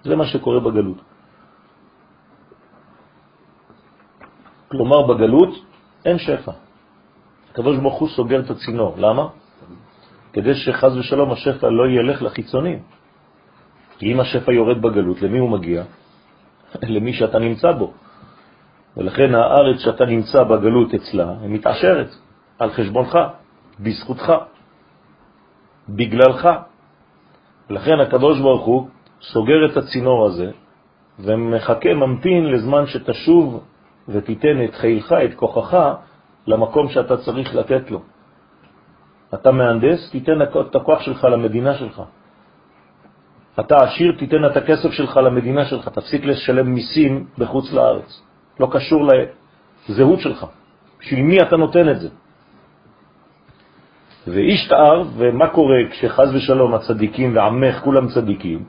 זה 0.04 0.16
מה 0.16 0.26
שקורה 0.26 0.60
בגלות. 0.60 1.00
כלומר, 4.68 5.00
בגלות 5.06 5.52
אין 6.04 6.18
שפע. 6.18 6.52
הקדוש 7.50 7.76
ברוך 7.78 8.10
סוגר 8.16 8.40
את 8.40 8.50
הצינור. 8.50 8.94
למה? 8.98 9.26
כדי 10.32 10.54
שחז 10.54 10.96
ושלום 10.96 11.32
השפע 11.32 11.68
לא 11.68 11.84
ילך 11.88 12.22
לחיצונים. 12.22 12.78
כי 13.98 14.12
אם 14.12 14.20
השפע 14.20 14.52
יורד 14.52 14.82
בגלות, 14.82 15.22
למי 15.22 15.38
הוא 15.38 15.50
מגיע? 15.50 15.84
למי 16.94 17.12
שאתה 17.12 17.38
נמצא 17.38 17.72
בו. 17.72 17.92
ולכן 18.96 19.34
הארץ 19.34 19.78
שאתה 19.80 20.04
נמצא 20.04 20.42
בגלות 20.42 20.94
אצלה, 20.94 21.28
היא 21.40 21.50
מתעשרת 21.50 22.10
על 22.58 22.70
חשבונך, 22.72 23.18
בזכותך, 23.80 24.32
בגללך. 25.88 26.48
ולכן 27.70 28.00
הקדוש 28.00 28.40
ברוך 28.40 28.64
הוא 28.66 28.88
סוגר 29.22 29.66
את 29.66 29.76
הצינור 29.76 30.26
הזה 30.26 30.50
ומחכה, 31.18 31.94
ממתין 31.94 32.46
לזמן 32.46 32.86
שתשוב 32.86 33.64
ותיתן 34.08 34.64
את 34.64 34.74
חילך, 34.74 35.12
את 35.24 35.34
כוחך, 35.34 35.94
למקום 36.46 36.88
שאתה 36.88 37.16
צריך 37.16 37.54
לתת 37.54 37.90
לו. 37.90 38.02
אתה 39.34 39.52
מהנדס, 39.52 40.10
תיתן 40.10 40.42
את 40.42 40.74
הכוח 40.76 41.00
שלך 41.00 41.24
למדינה 41.24 41.74
שלך. 41.74 42.02
אתה 43.60 43.76
עשיר, 43.76 44.16
תיתן 44.18 44.44
את 44.44 44.56
הכסף 44.56 44.90
שלך 44.90 45.16
למדינה 45.16 45.64
שלך, 45.64 45.88
תפסיק 45.88 46.24
לשלם 46.24 46.74
מיסים 46.74 47.26
בחוץ 47.38 47.72
לארץ. 47.72 48.22
לא 48.60 48.68
קשור 48.72 49.08
לזהות 49.88 50.20
שלך. 50.20 50.46
בשביל 51.00 51.22
מי 51.22 51.42
אתה 51.42 51.56
נותן 51.56 51.88
את 51.88 52.00
זה? 52.00 52.08
ואיש 54.26 54.68
תאר, 54.68 55.02
ומה 55.16 55.48
קורה 55.48 55.78
כשחז 55.90 56.34
ושלום 56.34 56.74
הצדיקים 56.74 57.36
ועמך 57.36 57.80
כולם 57.84 58.08
צדיקים? 58.08 58.64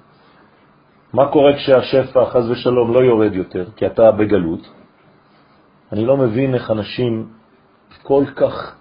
מה 1.13 1.31
קורה 1.31 1.55
כשהשפע 1.55 2.25
חז 2.25 2.49
ושלום 2.49 2.93
לא 2.93 2.99
יורד 2.99 3.33
יותר, 3.33 3.65
כי 3.75 3.85
אתה 3.85 4.11
בגלות? 4.11 4.69
אני 5.91 6.05
לא 6.05 6.17
מבין 6.17 6.53
איך 6.55 6.71
אנשים 6.71 7.27
כל 8.03 8.23
כך 8.35 8.75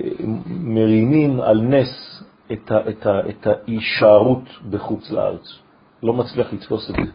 אה, 0.00 0.08
מרימים 0.46 1.40
על 1.40 1.60
נס 1.60 2.22
את, 2.52 2.70
ה, 2.70 2.88
את, 2.88 3.06
ה, 3.06 3.20
את 3.28 3.46
ההישארות 3.46 4.44
בחוץ 4.70 5.10
לארץ. 5.10 5.58
לא 6.02 6.12
מצליח 6.12 6.52
לתפוס 6.52 6.90
את 6.90 6.94
זה. 6.94 7.12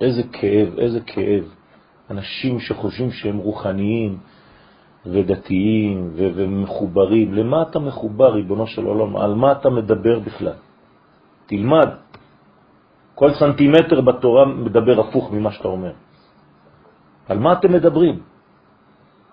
איזה 0.00 0.22
כאב, 0.32 0.78
איזה 0.78 1.00
כאב. 1.00 1.44
אנשים 2.10 2.60
שחושבים 2.60 3.10
שהם 3.10 3.36
רוחניים 3.36 4.18
ודתיים 5.06 6.10
ומחוברים. 6.14 7.34
למה 7.34 7.62
אתה 7.62 7.78
מחובר, 7.78 8.32
ריבונו 8.32 8.66
של 8.66 8.84
עולם? 8.84 9.16
על 9.16 9.34
מה 9.34 9.52
אתה 9.52 9.70
מדבר 9.70 10.18
בכלל? 10.18 10.58
תלמד. 11.46 11.88
כל 13.16 13.34
סנטימטר 13.34 14.00
בתורה 14.00 14.44
מדבר 14.44 15.00
הפוך 15.00 15.32
ממה 15.32 15.52
שאתה 15.52 15.68
אומר. 15.68 15.92
על 17.28 17.38
מה 17.38 17.52
אתם 17.52 17.72
מדברים? 17.72 18.20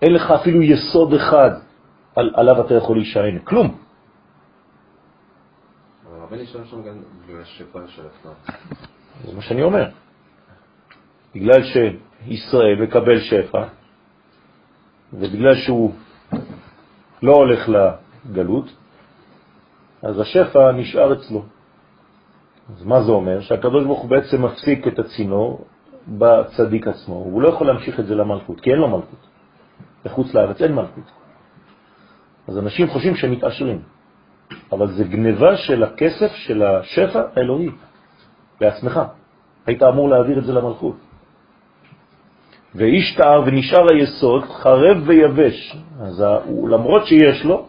אין 0.02 0.12
לך 0.12 0.30
אפילו 0.30 0.62
יסוד 0.62 1.14
אחד 1.14 1.50
על, 2.16 2.32
עליו 2.34 2.66
אתה 2.66 2.74
יכול 2.74 2.96
להישען, 2.96 3.38
כלום. 3.44 3.76
זה 9.24 9.34
מה 9.36 9.42
שאני 9.42 9.62
אומר. 9.62 9.84
בגלל 11.34 11.60
שישראל 11.68 12.82
מקבל 12.82 13.20
שפע, 13.20 13.64
ובגלל 15.12 15.54
שהוא 15.54 15.94
לא 17.22 17.32
הולך 17.32 17.68
לגלות, 17.68 18.66
אז 20.02 20.20
השפע 20.20 20.72
נשאר 20.72 21.12
אצלו. 21.12 21.53
אז 22.70 22.84
מה 22.84 23.02
זה 23.02 23.12
אומר? 23.12 23.40
שהקדוש 23.40 23.84
ברוך 23.84 24.00
הוא 24.00 24.10
בעצם 24.10 24.44
מפסיק 24.44 24.88
את 24.88 24.98
הצינור 24.98 25.64
בצדיק 26.08 26.88
עצמו. 26.88 27.14
הוא 27.14 27.42
לא 27.42 27.48
יכול 27.48 27.66
להמשיך 27.66 28.00
את 28.00 28.06
זה 28.06 28.14
למלכות, 28.14 28.60
כי 28.60 28.70
אין 28.70 28.78
לו 28.78 28.88
מלכות. 28.88 29.26
בחוץ 30.04 30.34
לארץ 30.34 30.62
אין 30.62 30.74
מלכות. 30.74 31.10
אז 32.48 32.58
אנשים 32.58 32.88
חושבים 32.88 33.14
שהם 33.14 33.32
מתעשרים, 33.32 33.82
אבל 34.72 34.86
זה 34.86 35.04
גניבה 35.04 35.56
של 35.56 35.82
הכסף, 35.82 36.32
של 36.34 36.62
השפע 36.62 37.22
האלוהי, 37.36 37.68
לעצמך. 38.60 39.00
היית 39.66 39.82
אמור 39.82 40.08
להעביר 40.08 40.38
את 40.38 40.44
זה 40.44 40.52
למלכות. 40.52 40.96
ואיש 42.74 43.14
תאר 43.16 43.42
ונשאר 43.46 43.86
היסוד 43.92 44.44
חרב 44.44 44.96
ויבש. 45.06 45.76
אז 46.00 46.24
הוא, 46.44 46.68
למרות 46.68 47.06
שיש 47.06 47.44
לו, 47.44 47.66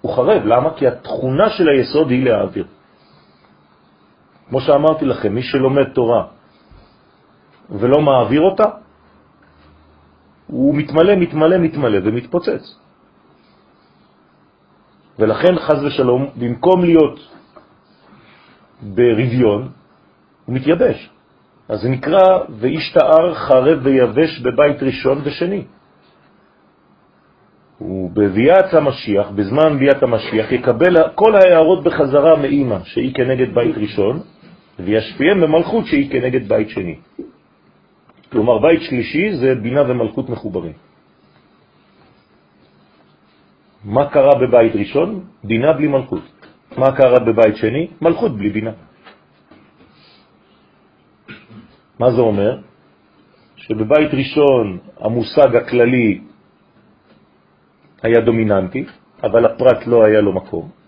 הוא 0.00 0.16
חרב. 0.16 0.42
למה? 0.44 0.74
כי 0.76 0.86
התכונה 0.86 1.50
של 1.50 1.68
היסוד 1.68 2.10
היא 2.10 2.24
להעביר. 2.24 2.66
כמו 4.52 4.60
שאמרתי 4.60 5.04
לכם, 5.04 5.34
מי 5.34 5.42
שלומד 5.42 5.96
תורה 5.96 6.26
ולא 7.70 8.00
מעביר 8.00 8.40
אותה, 8.40 8.64
הוא 10.46 10.74
מתמלא, 10.74 11.14
מתמלא, 11.16 11.58
מתמלא 11.58 11.98
ומתפוצץ. 12.04 12.64
ולכן, 15.18 15.58
חז 15.58 15.84
ושלום, 15.84 16.30
במקום 16.36 16.84
להיות 16.84 17.16
ברביון, 18.82 19.68
הוא 20.44 20.54
מתייבש. 20.56 21.10
אז 21.68 21.80
זה 21.80 21.88
נקרא 21.88 22.52
ואיש 22.60 22.92
תאר 22.92 23.34
חרב 23.34 23.78
ויבש 23.82 24.40
בבית 24.40 24.82
ראשון 24.82 25.20
ושני. 25.24 25.64
ובביאת 27.80 28.74
המשיח, 28.74 29.30
בזמן 29.30 29.78
ביאת 29.78 30.02
המשיח, 30.02 30.52
יקבל 30.52 31.08
כל 31.14 31.34
ההערות 31.34 31.84
בחזרה 31.84 32.36
מאימא, 32.36 32.84
שהיא 32.84 33.14
כנגד 33.14 33.54
בית 33.54 33.76
ראשון, 33.78 34.31
וישפיעם 34.78 35.40
במלכות 35.40 35.86
שהיא 35.86 36.10
כנגד 36.10 36.48
בית 36.48 36.68
שני. 36.68 36.96
כלומר, 38.32 38.58
בית 38.58 38.82
שלישי 38.82 39.36
זה 39.36 39.54
בינה 39.54 39.82
ומלכות 39.82 40.28
מחוברים. 40.28 40.72
מה 43.84 44.08
קרה 44.10 44.34
בבית 44.40 44.72
ראשון? 44.76 45.24
בינה 45.44 45.72
בלי 45.72 45.88
מלכות. 45.88 46.24
מה 46.78 46.96
קרה 46.96 47.18
בבית 47.18 47.56
שני? 47.56 48.00
מלכות 48.00 48.32
בלי 48.36 48.50
בינה. 48.50 48.72
מה 51.98 52.08
זה 52.12 52.20
אומר? 52.20 52.60
שבבית 53.56 54.10
ראשון 54.14 54.78
המושג 55.00 55.56
הכללי 55.56 56.20
היה 58.02 58.20
דומיננטי, 58.20 58.84
אבל 59.22 59.44
הפרט 59.46 59.86
לא 59.86 60.04
היה 60.04 60.20
לו 60.20 60.32
מקום. 60.32 60.81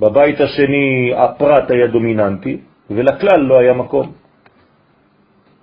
בבית 0.00 0.40
השני 0.40 1.12
הפרט 1.16 1.70
היה 1.70 1.86
דומיננטי, 1.86 2.56
ולכלל 2.90 3.40
לא 3.40 3.58
היה 3.58 3.72
מקום. 3.72 4.12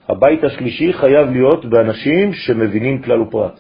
הבית 0.10 0.44
השלישי 0.44 0.94
חייב 0.94 1.30
להיות 1.32 1.66
באנשים 1.66 2.34
שמבינים 2.34 3.02
כלל 3.02 3.22
ופרט, 3.22 3.60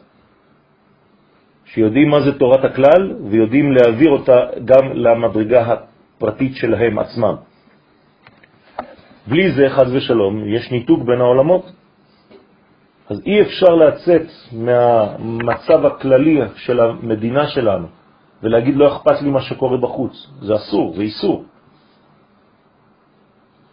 שיודעים 1.65 2.09
מה 2.09 2.21
זה 2.21 2.39
תורת 2.39 2.63
הכלל 2.65 3.13
ויודעים 3.29 3.71
להעביר 3.71 4.09
אותה 4.09 4.39
גם 4.65 4.93
למדרגה 4.93 5.65
הפרטית 5.65 6.55
שלהם 6.55 6.99
עצמם. 6.99 7.35
בלי 9.27 9.51
זה, 9.51 9.69
חז 9.69 9.95
ושלום, 9.95 10.47
יש 10.47 10.71
ניתוק 10.71 11.03
בין 11.03 11.21
העולמות. 11.21 11.71
אז 13.09 13.21
אי 13.25 13.41
אפשר 13.41 13.75
לצאת 13.75 14.27
מהמצב 14.53 15.85
הכללי 15.85 16.39
של 16.55 16.79
המדינה 16.79 17.47
שלנו 17.47 17.87
ולהגיד 18.43 18.75
לא 18.75 18.97
אכפת 18.97 19.21
לי 19.21 19.29
מה 19.29 19.41
שקורה 19.41 19.77
בחוץ. 19.77 20.27
זה 20.41 20.55
אסור, 20.55 20.93
זה 20.95 21.01
איסור. 21.01 21.43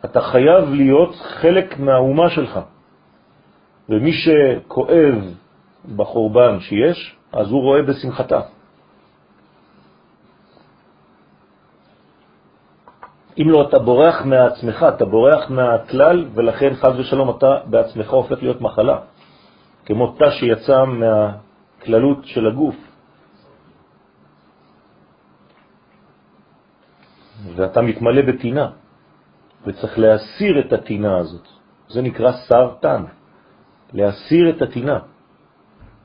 אתה 0.04 0.20
חייב 0.20 0.64
להיות 0.68 1.14
חלק 1.14 1.78
מהאומה 1.78 2.30
שלך. 2.30 2.60
ומי 3.88 4.12
שכואב 4.12 5.14
בחורבן 5.96 6.60
שיש, 6.60 7.16
אז 7.32 7.50
הוא 7.50 7.62
רואה 7.62 7.82
בשמחתה. 7.82 8.40
אם 13.38 13.50
לא, 13.50 13.68
אתה 13.68 13.78
בורח 13.78 14.22
מעצמך, 14.24 14.86
אתה 14.96 15.04
בורח 15.04 15.50
מהכלל, 15.50 16.28
ולכן 16.34 16.74
חז 16.74 16.98
ושלום 16.98 17.30
אתה 17.30 17.58
בעצמך 17.66 18.10
הופך 18.10 18.42
להיות 18.42 18.60
מחלה, 18.60 18.98
כמו 19.86 20.14
תא 20.18 20.30
שיצא 20.30 20.84
מהכללות 20.84 22.18
של 22.24 22.46
הגוף. 22.46 22.93
ואתה 27.56 27.82
מתמלא 27.82 28.22
בטינה, 28.22 28.70
וצריך 29.66 29.98
להסיר 29.98 30.60
את 30.60 30.72
הטינה 30.72 31.18
הזאת. 31.18 31.48
זה 31.88 32.02
נקרא 32.02 32.32
סרטן, 32.48 33.04
להסיר 33.92 34.50
את 34.50 34.62
הטינה. 34.62 34.98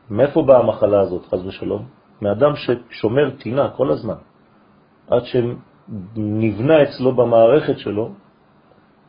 מאיפה 0.09 0.41
באה 0.41 0.59
המחלה 0.59 0.99
הזאת, 1.01 1.25
חז 1.25 1.45
ושלום? 1.45 1.87
מאדם 2.21 2.53
ששומר 2.55 3.29
טינה 3.39 3.69
כל 3.69 3.91
הזמן, 3.91 4.19
עד 5.07 5.23
שנבנה 5.25 6.83
אצלו 6.83 7.15
במערכת 7.15 7.79
שלו, 7.79 8.11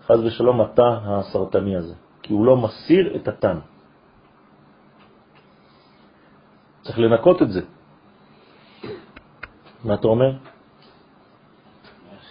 חז 0.07 0.24
ושלום, 0.24 0.61
התא 0.61 0.91
הסרטני 1.05 1.76
הזה, 1.76 1.95
כי 2.22 2.33
הוא 2.33 2.47
לא 2.47 2.57
מסיר 2.57 3.16
את 3.16 3.28
התן. 3.28 3.59
צריך 6.83 6.99
לנקות 6.99 7.43
את 7.43 7.51
זה. 7.51 7.61
מה 9.85 9.95
אתה 9.95 10.09
אומר? 10.09 10.33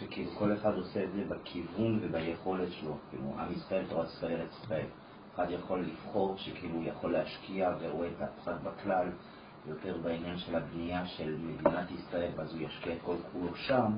שכאילו 0.09 0.31
כל 0.31 0.53
אחד 0.53 0.75
עושה 0.75 1.03
את 1.03 1.09
זה 1.11 1.23
בכיוון 1.29 1.99
וביכולת 2.01 2.71
שלו, 2.71 2.97
כאילו 3.09 3.23
עם 3.39 3.51
ישראל, 3.51 3.85
תורת 3.89 4.07
ישראל, 4.07 4.41
ארץ 4.41 4.51
ישראל. 4.63 4.85
אחד 5.35 5.45
יכול 5.49 5.85
לבחור 5.85 6.37
שכאילו 6.37 6.75
הוא 6.75 6.83
יכול 6.83 7.13
להשקיע 7.13 7.69
ורואה 7.79 8.07
את 8.07 8.21
הפחד 8.21 8.53
בכלל 8.63 9.07
יותר 9.67 9.97
בעניין 10.03 10.37
של 10.37 10.55
הבנייה 10.55 11.05
של 11.05 11.37
מדינת 11.37 11.91
ישראל, 11.91 12.31
ואז 12.35 12.53
הוא 12.53 12.61
ישקיע 12.61 12.93
את 12.93 12.99
כל 13.05 13.15
כולו 13.31 13.55
שם. 13.55 13.91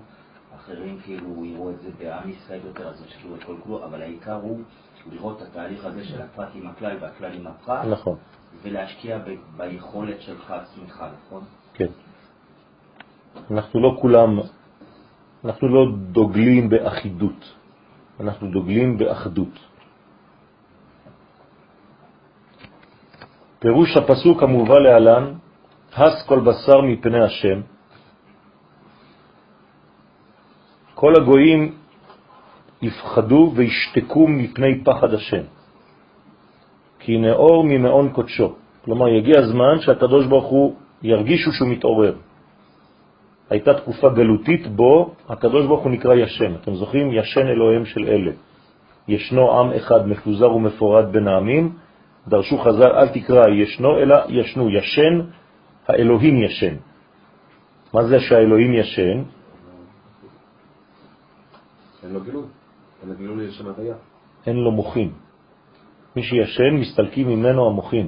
אחרים 0.55 0.99
כאילו 1.03 1.45
יראו 1.45 1.69
את 1.69 1.81
זה 1.81 1.89
בעם 1.97 2.29
ישראל 2.29 2.59
יותר, 2.65 2.87
אז 2.87 3.05
ישקיעו 3.07 3.35
את 3.35 3.43
כל 3.43 3.55
כולו, 3.63 3.85
אבל 3.85 4.01
העיקר 4.01 4.33
הוא 4.33 4.59
לראות 5.11 5.41
את 5.41 5.47
התהליך 5.47 5.85
הזה 5.85 6.05
של 6.05 6.21
הפרט 6.21 6.49
עם 6.53 6.67
הכלל 6.67 6.97
והכלל 7.01 7.33
עם 7.33 7.47
הפרט, 7.47 7.85
נכון. 7.85 8.17
ולהשקיע 8.61 9.17
ב- 9.17 9.57
ביכולת 9.57 10.21
שלך 10.21 10.51
עצמך, 10.51 11.05
נכון? 11.25 11.43
כן. 11.73 11.87
אנחנו 13.51 13.79
לא 13.79 13.97
כולם, 14.01 14.39
אנחנו 15.45 15.67
לא 15.67 15.91
דוגלים 16.11 16.69
באחידות, 16.69 17.41
אנחנו 18.19 18.51
דוגלים 18.51 18.97
באחדות. 18.97 19.55
פירוש 23.59 23.97
הפסוק 23.97 24.43
המובא 24.43 24.79
להלן, 24.79 25.33
הס 25.93 26.25
כל 26.25 26.39
בשר 26.39 26.81
מפני 26.81 27.23
השם. 27.23 27.61
כל 30.95 31.13
הגויים 31.15 31.75
יפחדו 32.81 33.51
וישתקו 33.55 34.27
מפני 34.27 34.83
פחד 34.83 35.13
השם, 35.13 35.43
כי 36.99 37.17
נאור 37.17 37.63
ממעון 37.63 38.13
קודשו. 38.13 38.55
כלומר, 38.85 39.07
יגיע 39.07 39.39
הזמן 39.39 39.81
שהקדוש 39.81 40.25
ברוך 40.25 40.45
הוא 40.45 40.75
ירגישו 41.01 41.53
שהוא 41.53 41.69
מתעורר. 41.69 42.15
הייתה 43.51 43.73
תקופה 43.73 44.09
גלותית 44.09 44.67
בו 44.67 45.15
הקדוש 45.29 45.65
ברוך 45.65 45.83
הוא 45.83 45.91
נקרא 45.91 46.15
ישן. 46.15 46.55
אתם 46.55 46.75
זוכרים? 46.75 47.11
ישן 47.11 47.47
אלוהים 47.47 47.85
של 47.85 48.03
אלה. 48.07 48.31
ישנו 49.07 49.59
עם 49.59 49.73
אחד 49.73 50.07
מפוזר 50.07 50.51
ומפורד 50.51 51.11
בין 51.11 51.27
העמים, 51.27 51.75
דרשו 52.27 52.57
חז"ל, 52.57 52.91
אל 52.91 53.07
תקרא 53.07 53.47
ישנו, 53.47 53.97
אלא 53.97 54.15
ישנו, 54.29 54.69
ישן, 54.69 55.15
האלוהים 55.87 56.43
ישן. 56.43 56.75
מה 57.93 58.03
זה 58.03 58.19
שהאלוהים 58.19 58.73
ישן? 58.73 59.23
אין 62.03 62.13
לו 62.13 62.21
גילוי, 62.21 62.43
אין 63.01 63.09
לו 63.09 63.15
גילוי 63.15 63.47
לשם 63.47 63.67
הוויה. 63.67 63.95
אין 64.47 64.55
לו 64.55 64.71
מוחין. 64.71 65.11
מי 66.15 66.23
שישן, 66.23 66.73
מסתלקים 66.79 67.27
ממנו 67.27 67.67
המוחין. 67.67 68.07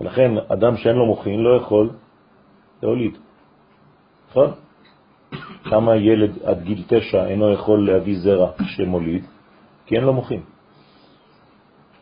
ולכן 0.00 0.30
אדם 0.48 0.76
שאין 0.76 0.96
לו 0.96 1.06
מוחין 1.06 1.40
לא 1.40 1.56
יכול 1.56 1.90
להוליד. 2.82 3.18
נכון? 4.30 4.50
כמה 5.64 5.96
ילד 5.96 6.38
עד 6.44 6.62
גיל 6.62 6.82
תשע 6.86 7.26
אינו 7.26 7.52
יכול 7.52 7.86
להביא 7.90 8.18
זרע 8.18 8.50
שמוליד? 8.76 9.24
כי 9.86 9.96
אין 9.96 10.04
לו 10.04 10.12
מוחין. 10.12 10.42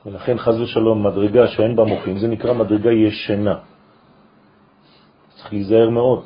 ולכן 0.07 0.39
חז 0.39 0.61
ושלום 0.61 1.07
מדרגה 1.07 1.47
שאין 1.47 1.77
בה 1.77 1.85
מוחין, 1.85 2.19
זה 2.19 2.29
נקרא 2.29 2.53
מדרגה 2.53 2.91
ישנה. 2.93 3.55
צריך 5.29 5.53
להיזהר 5.53 5.91
מאוד, 5.91 6.25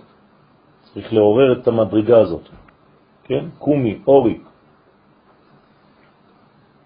צריך 0.83 1.13
לעורר 1.13 1.61
את 1.61 1.69
המדרגה 1.69 2.19
הזאת. 2.19 2.49
כן? 3.25 3.45
קומי, 3.59 3.99
אורי, 4.07 4.39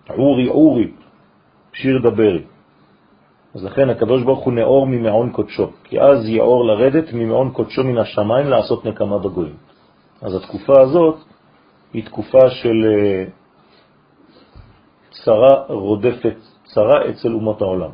עורי, 0.08 0.46
עורי, 0.46 0.90
שיר 1.72 1.98
דברי. 2.02 2.55
אז 3.56 3.64
לכן 3.64 3.90
הקדוש 3.90 4.22
ברוך 4.22 4.44
הוא 4.44 4.52
נאור 4.52 4.86
ממעון 4.86 5.32
קודשו, 5.32 5.70
כי 5.84 6.00
אז 6.00 6.28
יאור 6.28 6.64
לרדת 6.64 7.12
ממעון 7.12 7.50
קודשו 7.50 7.84
מן 7.84 7.98
השמיים 7.98 8.46
לעשות 8.46 8.84
נקמה 8.84 9.18
בגויים. 9.18 9.56
אז 10.22 10.34
התקופה 10.34 10.80
הזאת 10.80 11.16
היא 11.92 12.04
תקופה 12.04 12.50
של 12.50 12.84
אה, 12.84 13.24
צרה 15.10 15.64
רודפת 15.68 16.36
צרה 16.64 17.08
אצל 17.10 17.32
אומות 17.32 17.62
העולם. 17.62 17.90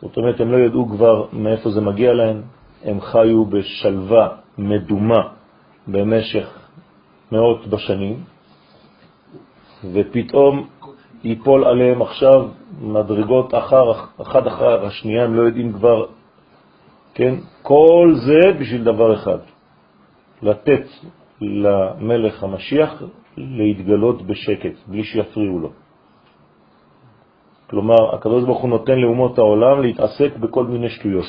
זאת 0.00 0.16
אומרת, 0.16 0.40
הם 0.40 0.52
לא 0.52 0.56
ידעו 0.56 0.88
כבר 0.88 1.26
מאיפה 1.32 1.70
זה 1.70 1.80
מגיע 1.80 2.12
להם, 2.12 2.42
הם 2.84 3.00
חיו 3.00 3.44
בשלווה 3.44 4.28
מדומה 4.58 5.22
במשך 5.88 6.48
מאות 7.32 7.66
בשנים, 7.66 8.16
ופתאום 9.92 10.68
ייפול 11.24 11.64
עליהם 11.64 12.02
עכשיו 12.02 12.48
מדרגות 12.80 13.54
אחר, 13.54 13.92
אחד 14.22 14.46
אחר 14.46 14.86
השנייה, 14.86 15.24
הם 15.24 15.34
לא 15.34 15.42
יודעים 15.42 15.72
כבר, 15.72 16.06
כן? 17.14 17.34
כל 17.62 18.14
זה 18.26 18.52
בשביל 18.60 18.84
דבר 18.84 19.14
אחד, 19.14 19.38
לתת 20.42 20.84
למלך 21.40 22.42
המשיח 22.42 23.02
להתגלות 23.36 24.22
בשקט, 24.22 24.74
בלי 24.86 25.04
שיפריעו 25.04 25.58
לו. 25.58 25.70
כלומר, 27.70 28.14
הקדוש 28.14 28.44
ברוך 28.44 28.60
הוא 28.60 28.70
נותן 28.70 28.98
לאומות 28.98 29.38
העולם 29.38 29.82
להתעסק 29.82 30.36
בכל 30.36 30.64
מיני 30.64 30.88
שטויות, 30.88 31.26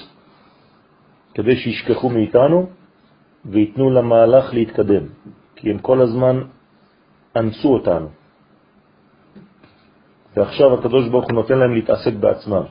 כדי 1.34 1.56
שישכחו 1.56 2.10
מאיתנו 2.10 2.70
ויתנו 3.46 3.90
למהלך 3.90 4.54
להתקדם, 4.54 5.04
כי 5.56 5.70
הם 5.70 5.78
כל 5.78 6.02
הזמן 6.02 6.42
אנסו 7.36 7.74
אותנו. 7.74 8.08
ועכשיו 10.38 10.74
הקדוש 10.74 11.10
ברוך 11.10 11.26
הוא 11.26 11.34
נותן 11.34 11.58
להם 11.58 11.74
להתעסק 11.74 12.14
בעצמם, 12.14 12.64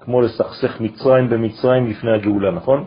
כמו 0.00 0.20
לסכסך 0.20 0.80
מצרים 0.80 1.28
במצרים 1.28 1.86
לפני 1.86 2.12
הגאולה, 2.12 2.50
נכון? 2.50 2.84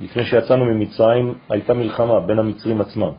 לפני 0.00 0.24
שיצאנו 0.24 0.64
ממצרים 0.64 1.34
הייתה 1.48 1.74
מלחמה 1.74 2.20
בין 2.20 2.38
המצרים 2.38 2.80
עצמם, 2.80 3.12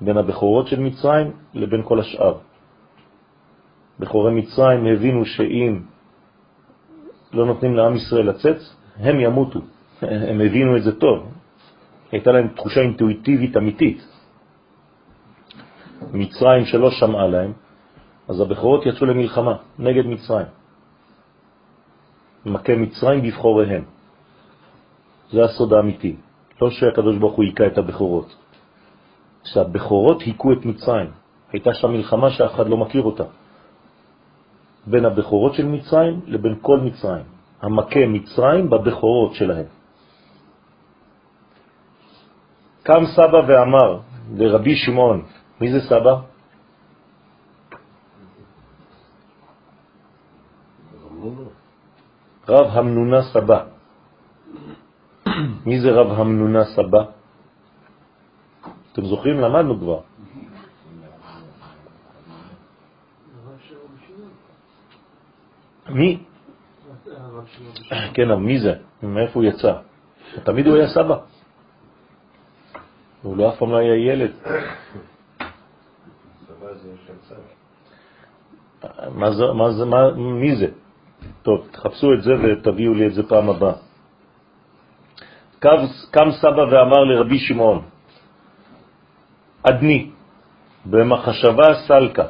בין 0.00 0.16
הבכורות 0.16 0.66
של 0.68 0.80
מצרים 0.80 1.32
לבין 1.54 1.82
כל 1.84 2.00
השאר. 2.00 2.34
בכורי 3.98 4.32
מצרים 4.32 4.86
הבינו 4.86 5.24
שאם 5.24 5.80
לא 7.32 7.46
נותנים 7.46 7.74
לעם 7.76 7.96
ישראל 7.96 8.28
לצאת, 8.28 8.56
הם 8.96 9.20
ימותו. 9.20 9.60
הם 10.30 10.40
הבינו 10.40 10.76
את 10.76 10.82
זה 10.82 10.98
טוב. 10.98 11.28
הייתה 12.12 12.32
להם 12.32 12.48
תחושה 12.48 12.80
אינטואיטיבית 12.80 13.56
אמיתית. 13.56 14.06
מצרים 16.12 16.64
שלא 16.64 16.90
שמעה 16.90 17.26
להם, 17.26 17.52
אז 18.30 18.40
הבכורות 18.40 18.86
יצאו 18.86 19.06
למלחמה 19.06 19.54
נגד 19.78 20.06
מצרים. 20.06 20.46
מכה 22.46 22.76
מצרים 22.76 23.22
בבחוריהם. 23.22 23.84
זה 25.32 25.44
הסוד 25.44 25.72
האמיתי. 25.72 26.16
לא 26.62 26.70
שהקדוש 26.70 27.16
ברוך 27.18 27.34
הוא 27.34 27.44
היכה 27.44 27.66
את 27.66 27.78
הבכורות. 27.78 28.30
שהבכורות 29.44 30.22
היכו 30.22 30.52
את 30.52 30.64
מצרים. 30.64 31.10
הייתה 31.52 31.74
שם 31.74 31.90
מלחמה 31.90 32.30
שאף 32.30 32.54
אחד 32.54 32.68
לא 32.68 32.76
מכיר 32.76 33.02
אותה. 33.02 33.24
בין 34.86 35.04
הבכורות 35.04 35.54
של 35.54 35.66
מצרים 35.66 36.20
לבין 36.26 36.54
כל 36.62 36.80
מצרים. 36.80 37.24
המכה 37.62 38.06
מצרים 38.06 38.70
בבכורות 38.70 39.34
שלהם. 39.34 39.66
קם 42.82 43.02
סבא 43.16 43.40
ואמר 43.48 44.00
לרבי 44.34 44.76
שמעון, 44.76 45.22
מי 45.60 45.72
זה 45.72 45.80
סבא? 45.80 46.29
רב 52.50 52.66
המנונה 52.74 53.22
סבא. 53.22 53.60
מי 55.66 55.80
זה 55.80 55.90
רב 55.90 56.20
המנונה 56.20 56.64
סבא? 56.64 57.02
אתם 58.92 59.04
זוכרים? 59.04 59.40
למדנו 59.40 59.78
כבר. 59.78 60.00
מי? 65.88 66.18
כן, 68.14 68.30
אבל 68.30 68.42
מי 68.42 68.58
זה? 68.58 68.74
מאיפה 69.02 69.34
הוא 69.34 69.44
יצא? 69.44 69.72
תמיד 70.42 70.66
הוא 70.66 70.76
היה 70.76 70.88
סבא. 70.88 71.16
הוא 73.22 73.36
לא 73.36 73.48
אף 73.48 73.58
פעם 73.58 73.70
לא 73.70 73.76
היה 73.76 73.94
ילד. 73.94 74.32
מה 79.14 79.30
זה, 79.30 79.44
מה 79.54 79.66
זה, 79.70 79.84
מה, 79.84 80.00
מי 80.14 80.56
זה? 80.56 80.68
טוב, 81.42 81.68
תחפשו 81.70 82.12
את 82.14 82.22
זה 82.22 82.32
ותביאו 82.42 82.94
לי 82.94 83.06
את 83.06 83.14
זה 83.14 83.22
פעם 83.28 83.48
הבאה. 83.48 83.72
קם 86.10 86.28
סבא 86.40 86.64
ואמר 86.70 87.04
לרבי 87.04 87.38
שמעון, 87.38 87.82
אדני, 89.62 90.10
במחשבה 90.86 91.68
סלקה, 91.86 92.26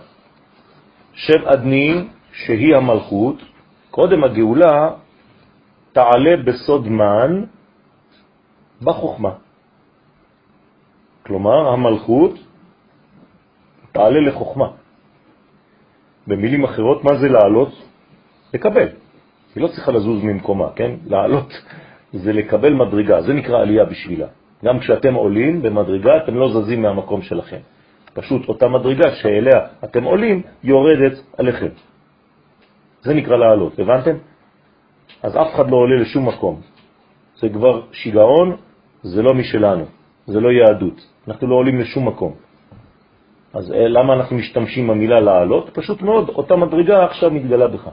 שם 1.15 1.43
אדני 1.47 2.09
שהיא 2.33 2.77
המלכות, 2.77 3.37
קודם 3.91 4.25
הגאולה 4.25 4.91
תעלה 5.93 6.37
בסוד 6.47 6.89
מן 6.89 7.45
בחוכמה. 8.83 9.33
כלומר, 11.27 11.69
המלכות 11.69 12.35
תעלה 13.93 14.21
לחוכמה. 14.21 14.69
במילים 16.27 16.65
אחרות, 16.65 17.05
מה 17.05 17.17
זה 17.17 17.29
לעלות? 17.29 17.73
לקבל. 18.55 19.00
היא 19.55 19.63
לא 19.63 19.69
צריכה 19.69 19.93
לזוז 19.93 20.25
ממקומה, 20.25 20.69
כן? 20.77 20.91
לעלות 21.07 21.53
זה 22.13 22.33
לקבל 22.33 22.73
מדרגה, 22.73 23.23
זה 23.23 23.33
נקרא 23.33 23.61
עלייה 23.61 23.85
בשבילה. 23.85 24.27
גם 24.65 24.79
כשאתם 24.79 25.15
עולים 25.15 25.63
במדרגה, 25.63 26.17
אתם 26.17 26.35
לא 26.35 26.49
זזים 26.49 26.83
מהמקום 26.83 27.23
שלכם. 27.23 27.59
פשוט 28.15 28.49
אותה 28.49 28.69
מדרגה 28.69 29.11
שאליה 29.11 29.61
אתם 29.85 30.05
עולים, 30.05 30.43
יורדת 30.65 31.13
עליכם. 31.39 31.69
זה 33.03 33.15
נקרא 33.15 33.37
לעלות, 33.37 33.79
הבנתם? 33.79 34.17
אז 35.23 35.37
אף 35.37 35.55
אחד 35.55 35.71
לא 35.71 35.77
עולה 35.77 35.97
לשום 36.03 36.29
מקום. 36.29 36.61
זה 37.37 37.49
כבר 37.49 37.83
שיגעון, 37.93 38.57
זה 39.03 39.23
לא 39.23 39.35
משלנו, 39.35 39.85
זה 40.27 40.41
לא 40.41 40.49
יהדות. 40.49 41.07
אנחנו 41.29 41.47
לא 41.47 41.55
עולים 41.55 41.81
לשום 41.81 42.09
מקום. 42.09 42.33
אז 43.55 43.73
אה, 43.73 43.89
למה 43.89 44.15
אנחנו 44.15 44.37
משתמשים 44.37 44.89
במילה 44.89 45.21
לעלות? 45.21 45.71
פשוט 45.73 46.03
מאוד, 46.03 46.29
אותה 46.29 46.57
מדרגה 46.57 47.05
עכשיו 47.05 47.31
מתגלה 47.31 47.69
בך. 47.69 47.89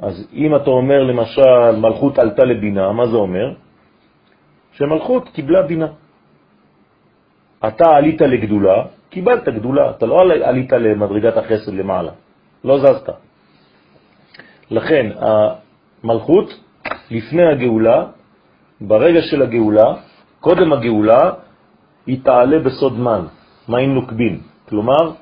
אז 0.00 0.26
אם 0.32 0.56
אתה 0.56 0.70
אומר 0.70 1.02
למשל 1.02 1.76
מלכות 1.80 2.18
עלתה 2.18 2.44
לבינה, 2.44 2.92
מה 2.92 3.06
זה 3.06 3.16
אומר? 3.16 3.54
שמלכות 4.72 5.28
קיבלה 5.28 5.62
בינה. 5.62 5.86
אתה 7.68 7.90
עלית 7.90 8.20
לגדולה, 8.20 8.84
קיבלת 9.10 9.48
גדולה, 9.48 9.90
אתה 9.90 10.06
לא 10.06 10.20
עלית 10.20 10.72
למדרגת 10.72 11.36
החסד 11.36 11.72
למעלה, 11.72 12.12
לא 12.64 12.78
זזת. 12.78 13.08
לכן 14.70 15.06
המלכות 15.16 16.48
לפני 17.10 17.44
הגאולה, 17.46 18.06
ברגע 18.80 19.20
של 19.22 19.42
הגאולה, 19.42 19.94
קודם 20.40 20.72
הגאולה, 20.72 21.30
היא 22.06 22.18
תעלה 22.24 22.58
בסוד 22.58 22.98
מן, 22.98 23.24
מים 23.68 23.94
נוקבים, 23.94 24.40
כלומר, 24.68 25.12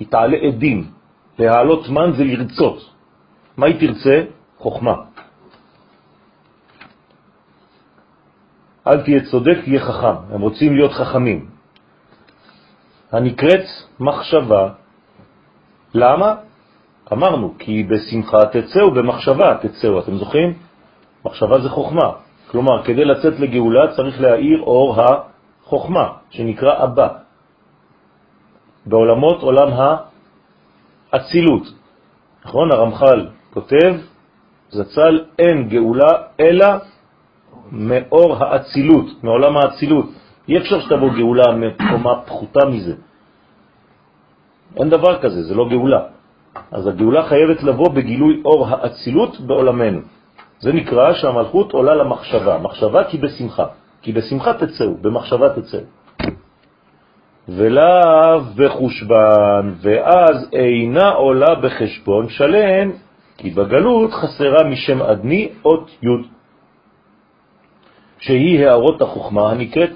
היא 0.00 0.08
תעלה 0.08 0.36
עדים. 0.36 0.84
להעלות 1.38 1.88
מן 1.88 2.10
זה 2.16 2.24
לרצות. 2.24 2.95
מה 3.56 3.66
היא 3.66 3.80
תרצה? 3.80 4.22
חוכמה. 4.58 4.94
אל 8.86 9.02
תהיה 9.02 9.20
צודק, 9.30 9.56
תהיה 9.64 9.80
חכם. 9.80 10.34
הם 10.34 10.40
רוצים 10.40 10.76
להיות 10.76 10.92
חכמים. 10.92 11.48
הנקראת 13.12 13.66
מחשבה. 14.00 14.68
למה? 15.94 16.34
אמרנו, 17.12 17.54
כי 17.58 17.82
בשמחה 17.82 18.46
תצאו, 18.46 18.90
במחשבה 18.90 19.58
תצאו. 19.62 20.00
אתם 20.00 20.16
זוכרים? 20.16 20.54
מחשבה 21.24 21.60
זה 21.60 21.68
חוכמה. 21.68 22.12
כלומר, 22.50 22.84
כדי 22.84 23.04
לצאת 23.04 23.40
לגאולה 23.40 23.96
צריך 23.96 24.20
להאיר 24.20 24.60
אור 24.60 24.96
החוכמה, 25.02 26.06
שנקרא 26.30 26.84
אבא. 26.84 27.08
בעולמות 28.86 29.42
עולם 29.42 29.68
האצילות. 31.12 31.62
נכון? 32.44 32.72
הרמח"ל 32.72 33.26
כותב, 33.56 33.94
זצ"ל, 34.70 35.24
אין 35.38 35.68
גאולה 35.68 36.12
אלא 36.40 36.66
מאור 37.72 38.36
האצילות, 38.36 39.06
מעולם 39.24 39.56
האצילות. 39.56 40.06
אי 40.48 40.58
אפשר 40.58 40.80
שתבוא 40.80 41.10
גאולה 41.16 41.44
מקומה 41.56 42.14
פחותה 42.26 42.64
מזה. 42.68 42.94
אין 44.76 44.88
דבר 44.90 45.22
כזה, 45.22 45.42
זה 45.42 45.54
לא 45.54 45.68
גאולה. 45.68 46.02
אז 46.70 46.86
הגאולה 46.86 47.22
חייבת 47.22 47.62
לבוא 47.62 47.88
בגילוי 47.88 48.42
אור 48.44 48.68
האצילות 48.68 49.40
בעולמנו. 49.40 50.00
זה 50.60 50.72
נקרא 50.72 51.12
שהמלכות 51.12 51.72
עולה 51.72 51.94
למחשבה. 51.94 52.58
מחשבה 52.58 53.04
כי 53.04 53.18
בשמחה. 53.18 53.66
כי 54.02 54.12
בשמחה 54.12 54.52
תצאו, 54.54 55.00
במחשבה 55.00 55.48
תצאו. 55.48 55.80
ולאו 57.48 58.40
בחושבן, 58.56 59.64
ואז 59.80 60.48
אינה 60.52 61.08
עולה 61.08 61.54
בחשבון 61.54 62.28
שלם, 62.28 63.05
כי 63.36 63.50
בגלות 63.50 64.12
חסרה 64.12 64.64
משם 64.64 65.02
אדני 65.02 65.48
אות 65.64 65.90
י', 66.02 66.08
שהיא 68.18 68.66
הערות 68.66 69.02
החוכמה 69.02 69.50
הנקראת 69.50 69.92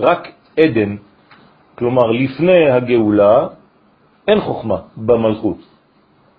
רק 0.00 0.28
עדן, 0.60 0.96
כלומר 1.78 2.10
לפני 2.10 2.70
הגאולה 2.70 3.46
אין 4.28 4.40
חוכמה 4.40 4.76
במלכות. 4.96 5.58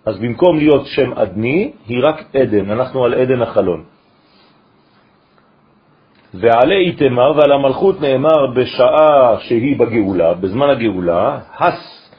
אז 0.06 0.20
במקום 0.20 0.58
להיות 0.58 0.86
שם 0.86 1.14
אדני, 1.14 1.72
היא 1.88 2.00
רק 2.04 2.36
עדן, 2.36 2.72
אנחנו 2.72 3.06
על 3.06 3.14
עדן 3.14 3.42
החלון. 3.42 3.84
ועלי 6.34 6.86
איתמר 6.86 7.32
ועל 7.38 7.52
המלכות 7.52 8.02
נאמר 8.02 8.48
בשעה 8.56 9.40
שהיא 9.40 9.80
בגאולה, 9.80 10.34
בזמן 10.34 10.70
הגאולה, 10.70 11.40
הס 11.60 12.12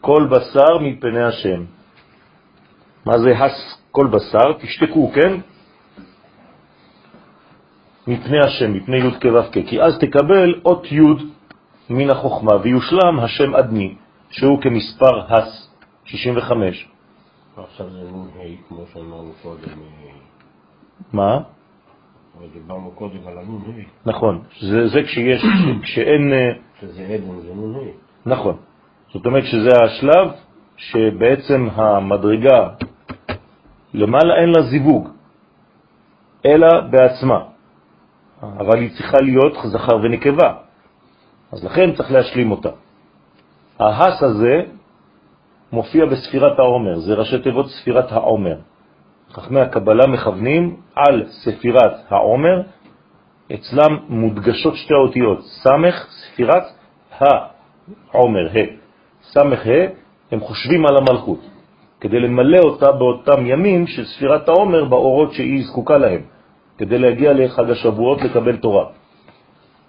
כל 0.00 0.28
בשר 0.30 0.78
מפני 0.80 1.22
השם. 1.22 1.64
מה 3.06 3.18
זה 3.18 3.38
הס 3.38 3.82
כל 3.90 4.06
בשר? 4.06 4.52
תשתקו, 4.52 5.12
כן? 5.14 5.40
מפני 8.06 8.38
השם, 8.46 8.72
מפני 8.72 8.96
י' 8.96 9.20
כו' 9.22 9.62
כי 9.66 9.82
אז 9.82 9.98
תקבל 9.98 10.60
אות 10.64 10.92
י' 10.92 11.00
מן 11.90 12.10
החוכמה 12.10 12.52
ויושלם 12.62 13.20
השם 13.20 13.54
אדני, 13.54 13.94
שהוא 14.30 14.62
כמספר 14.62 15.34
הס, 15.34 15.70
65. 16.04 16.88
עכשיו 17.56 17.90
זה 17.90 18.10
נון 18.10 18.28
ה' 18.36 18.68
כמו 18.68 18.84
שאמרנו 18.92 19.32
קודם. 19.42 19.78
מה? 21.12 21.38
אבל 22.38 22.46
דיברנו 22.52 22.90
קודם 22.90 23.26
על 23.26 23.38
הנון 23.38 23.62
ה'. 23.66 24.08
נכון, 24.10 24.42
זה, 24.60 24.88
זה 24.88 25.02
כשיש, 25.02 25.42
כשאין... 25.82 26.32
אה, 26.32 26.52
שזה 26.80 27.02
עדן 27.02 27.40
זה 27.40 27.54
נון 27.54 27.74
ה'. 27.74 28.28
נכון. 28.28 28.56
זאת 29.12 29.26
אומרת 29.26 29.44
שזה 29.44 29.68
השלב 29.84 30.28
שבעצם 30.76 31.68
המדרגה 31.74 32.68
למעלה 33.94 34.34
אין 34.40 34.48
לה 34.48 34.62
זיווג, 34.62 35.08
אלא 36.46 36.80
בעצמה. 36.90 37.40
אבל 38.42 38.78
היא 38.78 38.90
צריכה 38.96 39.16
להיות 39.22 39.52
זכר 39.64 39.96
ונקבה, 40.02 40.54
אז 41.52 41.64
לכן 41.64 41.92
צריך 41.92 42.12
להשלים 42.12 42.50
אותה. 42.50 42.70
ההס 43.78 44.22
הזה 44.22 44.62
מופיע 45.72 46.06
בספירת 46.06 46.58
העומר, 46.58 46.98
זה 46.98 47.14
ראשי 47.14 47.38
תיבות 47.42 47.66
ספירת 47.70 48.12
העומר. 48.12 48.56
חכמי 49.32 49.60
הקבלה 49.60 50.06
מכוונים 50.06 50.76
על 50.94 51.26
ספירת 51.28 51.94
העומר, 52.08 52.62
אצלם 53.54 53.98
מודגשות 54.08 54.74
שתי 54.76 54.94
האותיות, 54.94 55.40
סמך, 55.42 56.06
ספירת 56.10 56.64
העומר, 57.18 58.46
ה. 58.48 58.60
סמך 59.22 59.66
ה, 59.66 60.01
הם 60.32 60.40
חושבים 60.40 60.86
על 60.86 60.96
המלכות, 60.96 61.40
כדי 62.00 62.20
למלא 62.20 62.58
אותה 62.58 62.92
באותם 62.92 63.46
ימים 63.46 63.86
של 63.86 64.04
ספירת 64.04 64.48
העומר 64.48 64.84
באורות 64.84 65.32
שהיא 65.32 65.64
זקוקה 65.64 65.98
להם. 65.98 66.20
כדי 66.78 66.98
להגיע 66.98 67.32
לחג 67.32 67.70
השבועות 67.70 68.22
לקבל 68.22 68.56
תורה. 68.56 68.84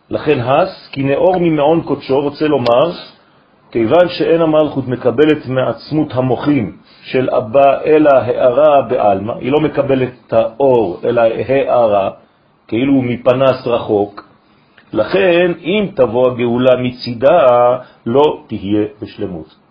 לכן 0.09 0.39
הס, 0.39 0.89
כי 0.91 1.03
נאור 1.03 1.35
ממעון 1.39 1.81
קודשו, 1.81 2.21
רוצה 2.21 2.47
לומר, 2.47 2.91
כיוון 3.71 4.09
שאין 4.09 4.41
המלכות 4.41 4.87
מקבלת 4.87 5.47
מעצמות 5.47 6.07
המוחים 6.13 6.77
של 7.03 7.29
אבא 7.29 7.81
אלא 7.85 8.09
הערה 8.13 8.81
בעלמא, 8.81 9.33
היא 9.33 9.51
לא 9.51 9.59
מקבלת 9.59 10.13
את 10.27 10.33
האור 10.33 11.01
אלא 11.03 11.21
הערה, 11.21 12.09
כאילו 12.67 13.01
מפנס 13.01 13.67
רחוק, 13.67 14.27
לכן 14.93 15.51
אם 15.63 15.87
תבוא 15.95 16.31
הגאולה 16.31 16.71
מצידה 16.79 17.47
לא 18.05 18.43
תהיה 18.47 18.85
בשלמות. 19.01 19.62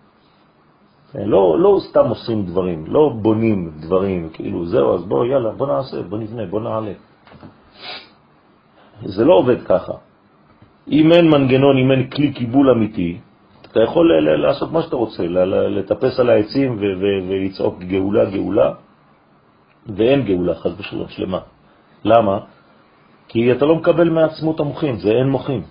לא, 1.15 1.59
לא 1.59 1.79
סתם 1.89 2.09
עושים 2.09 2.45
דברים, 2.45 2.85
לא 2.87 3.13
בונים 3.21 3.71
דברים, 3.79 4.29
כאילו 4.33 4.65
זהו, 4.65 4.95
אז 4.95 5.03
בוא, 5.05 5.25
יאללה, 5.25 5.51
בוא 5.51 5.67
נעשה, 5.67 6.01
בוא 6.01 6.17
נבנה, 6.17 6.45
בוא 6.45 6.61
נעלה. 6.61 6.93
זה 9.05 9.25
לא 9.25 9.33
עובד 9.33 9.61
ככה. 9.65 9.93
אם 10.91 11.11
אין 11.11 11.29
מנגנון, 11.29 11.77
אם 11.77 11.91
אין 11.91 12.09
כלי 12.09 12.33
קיבול 12.33 12.69
אמיתי, 12.69 13.17
אתה 13.71 13.79
יכול 13.79 14.05
לעשות 14.37 14.71
מה 14.71 14.81
שאתה 14.81 14.95
רוצה, 14.95 15.23
לטפס 15.77 16.19
על 16.19 16.29
העצים 16.29 16.77
ולצעוק 16.79 17.79
גאולה, 17.79 18.25
גאולה, 18.25 18.73
ואין 19.87 20.21
גאולה, 20.21 20.55
חז 20.55 20.79
ושלום, 20.79 21.07
שלמה. 21.07 21.39
למה? 22.05 22.39
כי 23.27 23.51
אתה 23.51 23.65
לא 23.65 23.75
מקבל 23.75 24.09
מעצמות 24.09 24.59
המוחים, 24.59 24.95
זה 24.95 25.09
אין 25.11 25.29
מוחים. 25.29 25.61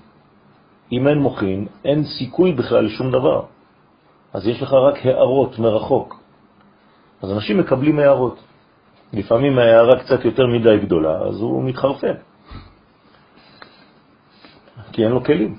אם 0.93 1.09
אין 1.09 1.19
מוחים, 1.19 1.67
אין 1.85 2.05
סיכוי 2.05 2.53
בכלל 2.53 2.85
לשום 2.85 3.11
דבר. 3.11 3.43
אז 4.33 4.47
יש 4.47 4.63
לך 4.63 4.73
רק 4.73 5.07
הערות 5.07 5.59
מרחוק. 5.59 6.21
אז 7.23 7.33
אנשים 7.33 7.59
מקבלים 7.59 7.99
הערות. 7.99 8.39
לפעמים 9.13 9.59
ההערה 9.59 10.01
קצת 10.01 10.25
יותר 10.25 10.47
מדי 10.47 10.79
גדולה, 10.87 11.19
אז 11.29 11.41
הוא 11.41 11.65
מתחרפן. 11.65 12.15
כי 14.93 15.05
אין 15.05 15.13
לו 15.13 15.25
כלים. 15.25 15.59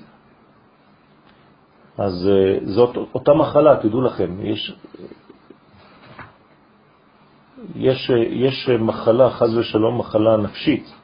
אז 1.98 2.28
אה, 2.28 2.58
זאת 2.64 2.96
אותה 2.96 3.34
מחלה, 3.34 3.76
תדעו 3.82 4.02
לכם, 4.02 4.46
יש, 4.46 4.72
יש, 7.74 8.10
יש 8.30 8.68
מחלה, 8.68 9.30
חז 9.30 9.56
ושלום, 9.56 9.98
מחלה 9.98 10.36
נפשית, 10.36 10.94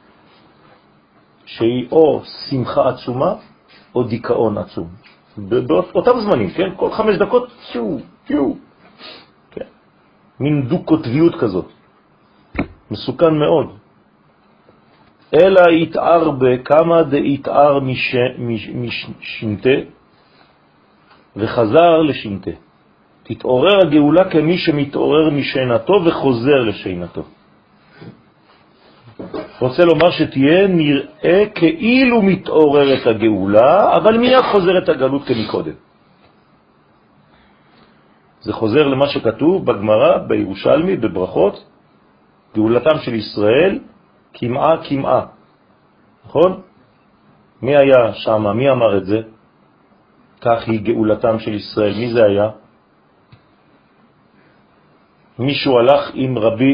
שהיא 1.45 1.87
או 1.91 2.21
שמחה 2.49 2.89
עצומה 2.89 3.33
או 3.95 4.03
דיכאון 4.03 4.57
עצום. 4.57 4.89
באותם 5.37 6.19
זמנים, 6.19 6.49
כן? 6.49 6.69
כל 6.75 6.91
חמש 6.91 7.15
דקות, 7.15 7.49
פיו, 7.71 7.97
פיו. 8.27 8.53
כן? 9.51 9.65
מין 10.39 10.67
דו-קוטביות 10.67 11.35
כזאת. 11.35 11.65
מסוכן 12.91 13.33
מאוד. 13.33 13.67
אלא 15.33 15.61
יתאר 15.71 16.31
בכמה 16.31 17.03
דהתאר 17.03 17.79
משנתה 18.75 19.77
וחזר 21.35 22.01
לשנתה. 22.01 22.51
תתעורר 23.23 23.77
הגאולה 23.87 24.29
כמי 24.29 24.57
שמתעורר 24.57 25.29
משנתו 25.29 25.93
וחוזר 26.05 26.59
לשנתו. 26.67 27.23
רוצה 29.61 29.85
לומר 29.85 30.09
שתהיה 30.11 30.67
נראה 30.67 31.39
כאילו 31.55 32.21
מתעוררת 32.21 33.07
הגאולה, 33.07 33.95
אבל 33.97 34.17
מיד 34.17 34.41
חוזרת 34.51 34.89
הגלות 34.89 35.21
כמקודם. 35.27 35.77
זה 38.41 38.53
חוזר 38.53 38.87
למה 38.87 39.07
שכתוב 39.07 39.65
בגמרא, 39.65 40.17
בירושלמי, 40.17 40.97
בברכות, 40.97 41.55
גאולתם 42.57 42.97
של 43.05 43.13
ישראל 43.13 43.79
כמעה 44.33 44.81
כמעה. 44.89 45.25
נכון? 46.25 46.51
מי 47.61 47.77
היה 47.77 48.13
שם? 48.13 48.41
מי 48.57 48.65
אמר 48.69 48.97
את 48.97 49.05
זה? 49.05 49.19
כך 50.41 50.59
היא 50.67 50.81
גאולתם 50.81 51.39
של 51.39 51.53
ישראל. 51.53 51.93
מי 51.93 52.13
זה 52.13 52.25
היה? 52.25 52.47
מישהו 55.39 55.77
הלך 55.79 56.01
עם 56.13 56.37
רבי, 56.37 56.73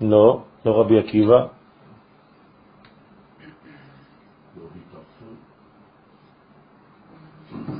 לא, 0.00 0.45
לא 0.66 0.80
רבי 0.80 0.98
עקיבא, 0.98 1.46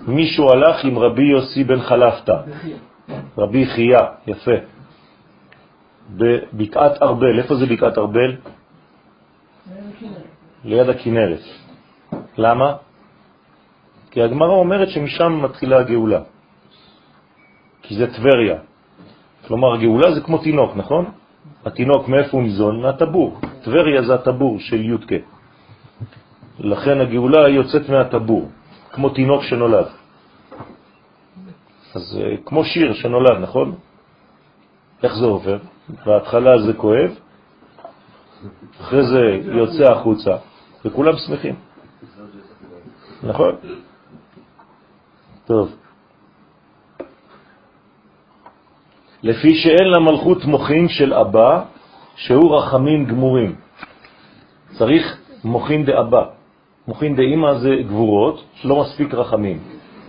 מישהו 0.06 0.50
הלך 0.50 0.84
עם 0.84 0.98
רבי 0.98 1.22
יוסי 1.22 1.64
בן 1.64 1.80
חלפתא, 1.80 2.36
רבי 3.38 3.66
חייה, 3.66 4.00
יפה, 4.26 4.58
בבקעת 6.10 7.02
ארבל. 7.02 7.38
איפה 7.38 7.54
זה 7.54 7.66
בקעת 7.66 7.98
ארבל? 7.98 8.36
ליד 10.64 10.88
הכנרת. 10.88 11.42
למה? 12.38 12.76
כי 14.10 14.22
הגמרא 14.22 14.54
אומרת 14.54 14.88
שמשם 14.88 15.42
מתחילה 15.42 15.78
הגאולה. 15.78 16.20
כי 17.82 17.96
זה 17.96 18.06
טבריה. 18.14 18.58
כלומר, 19.46 19.74
הגאולה 19.74 20.14
זה 20.14 20.20
כמו 20.20 20.38
תינוק, 20.38 20.76
נכון? 20.76 21.25
התינוק 21.66 22.08
מאיפה 22.08 22.30
הוא 22.36 22.42
ניזון? 22.42 22.82
מהטבור. 22.82 23.40
טבריה 23.64 24.02
זה 24.02 24.14
הטבור 24.14 24.60
של 24.60 24.80
יודקה. 24.84 25.20
לכן 26.58 27.00
הגאולה 27.00 27.48
יוצאת 27.48 27.88
מהטבור, 27.88 28.50
כמו 28.92 29.08
תינוק 29.10 29.42
שנולד. 29.42 29.86
אז 31.94 32.18
אה, 32.20 32.36
כמו 32.44 32.64
שיר 32.64 32.94
שנולד, 32.94 33.38
נכון? 33.40 33.74
איך 35.02 35.12
זה 35.14 35.26
עובר? 35.26 35.58
בהתחלה 36.06 36.58
זה 36.66 36.72
כואב, 36.72 37.10
אחרי 38.80 39.02
זה 39.06 39.22
יוצא 39.52 39.92
החוצה, 39.92 40.36
וכולם 40.84 41.16
שמחים. 41.16 41.54
נכון? 43.22 43.54
טוב. 45.46 45.76
לפי 49.22 49.54
שאין 49.54 49.88
למלכות 49.88 50.44
מוחין 50.44 50.88
של 50.88 51.14
אבא, 51.14 51.62
שהוא 52.16 52.56
רחמים 52.56 53.04
גמורים. 53.04 53.54
צריך 54.78 55.16
מוחין 55.44 55.84
דאבא. 55.84 56.24
מוחין 56.88 57.16
דאמא 57.16 57.54
זה 57.54 57.70
גבורות, 57.86 58.44
לא 58.64 58.80
מספיק 58.80 59.14
רחמים. 59.14 59.58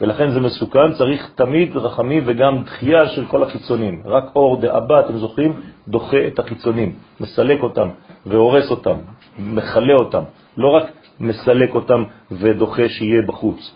ולכן 0.01 0.29
זה 0.29 0.39
מסוכן, 0.39 0.93
צריך 0.93 1.29
תמיד 1.35 1.77
רחמים 1.77 2.23
וגם 2.25 2.63
דחייה 2.63 3.09
של 3.09 3.25
כל 3.25 3.43
החיצונים. 3.43 4.01
רק 4.05 4.25
אור 4.35 4.61
דאבא, 4.61 4.99
אתם 4.99 5.17
זוכרים, 5.17 5.53
דוחה 5.87 6.27
את 6.27 6.39
החיצונים, 6.39 6.95
מסלק 7.19 7.63
אותם 7.63 7.89
והורס 8.25 8.71
אותם, 8.71 8.97
מחלה 9.39 9.93
אותם. 9.93 10.23
לא 10.57 10.67
רק 10.67 10.83
מסלק 11.19 11.75
אותם 11.75 12.03
ודוחה 12.31 12.89
שיהיה 12.89 13.21
בחוץ, 13.21 13.75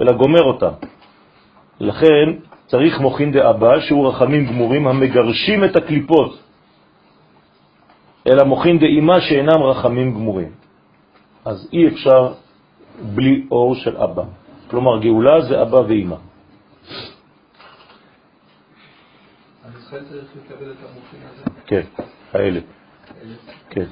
אלא 0.00 0.12
גומר 0.12 0.42
אותם. 0.42 0.72
לכן 1.80 2.47
צריך 2.68 3.00
מוכין 3.00 3.32
דאבא, 3.32 3.80
שהוא 3.80 4.08
רחמים 4.08 4.46
גמורים 4.46 4.88
המגרשים 4.88 5.64
את 5.64 5.76
הקליפות, 5.76 6.38
אלא 8.26 8.44
מוכין 8.44 8.78
דאימה 8.78 9.20
שאינם 9.20 9.62
רחמים 9.62 10.14
גמורים. 10.14 10.52
אז 11.44 11.68
אי 11.72 11.88
אפשר 11.88 12.34
בלי 13.14 13.46
אור 13.50 13.74
של 13.74 13.96
אבא. 13.96 14.24
כלומר, 14.70 15.00
גאולה 15.00 15.40
זה 15.40 15.62
אבא 15.62 15.76
ואימא. 15.76 16.16
כן, 21.66 21.82
האלה. 22.32 22.60
כן. 23.70 23.88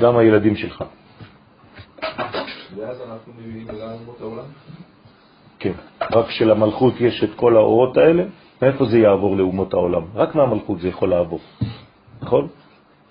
גם 0.00 0.16
הילדים 0.16 0.56
שלך. 0.56 0.84
ואז 2.76 3.00
אנחנו 3.00 3.32
מביאים 3.38 3.68
לאומות 3.68 4.20
העולם? 4.20 4.44
כן, 5.60 5.72
רק 6.12 6.30
שלמלכות 6.30 6.94
יש 7.00 7.24
את 7.24 7.30
כל 7.36 7.56
האורות 7.56 7.96
האלה, 7.96 8.24
מאיפה 8.62 8.84
זה 8.84 8.98
יעבור 8.98 9.36
לאומות 9.36 9.74
העולם? 9.74 10.02
רק 10.14 10.34
מהמלכות 10.34 10.80
זה 10.80 10.88
יכול 10.88 11.08
לעבור, 11.10 11.40
נכון? 12.22 12.48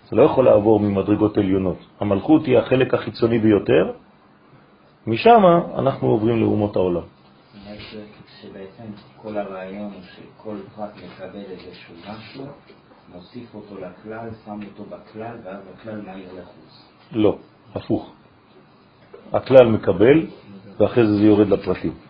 זה 0.10 0.16
לא 0.16 0.24
יכול 0.24 0.46
לעבור 0.46 0.80
ממדרגות 0.80 1.38
עליונות. 1.38 1.78
המלכות 2.00 2.46
היא 2.46 2.58
החלק 2.58 2.94
החיצוני 2.94 3.40
ביותר, 3.40 3.92
משם 5.08 5.42
אנחנו 5.78 6.08
עוברים 6.08 6.42
לאומות 6.42 6.76
העולם. 6.76 7.02
שבעצם 8.42 8.84
כל 9.22 9.38
הרעיון 9.38 9.92
הוא 9.94 10.02
שכל 10.02 10.56
פרט 10.76 10.90
מקבל 10.96 11.44
איזשהו 11.50 11.96
משהו, 12.10 12.46
מוסיף 13.14 13.56
אותו 13.56 13.76
לכלל, 13.76 14.30
שם 14.46 14.60
אותו 14.68 14.84
בכלל, 14.84 15.38
ואז 15.44 15.60
הכלל 15.74 16.02
מהיר 16.02 16.30
לחוץ. 16.34 16.90
לא, 17.12 17.38
הפוך. 17.76 18.12
הכלל 19.34 19.66
מקבל, 19.68 20.28
ואחרי 20.80 21.08
זה 21.08 21.14
זה 21.14 21.24
יורד 21.24 21.48
לפרטים. 21.48 22.09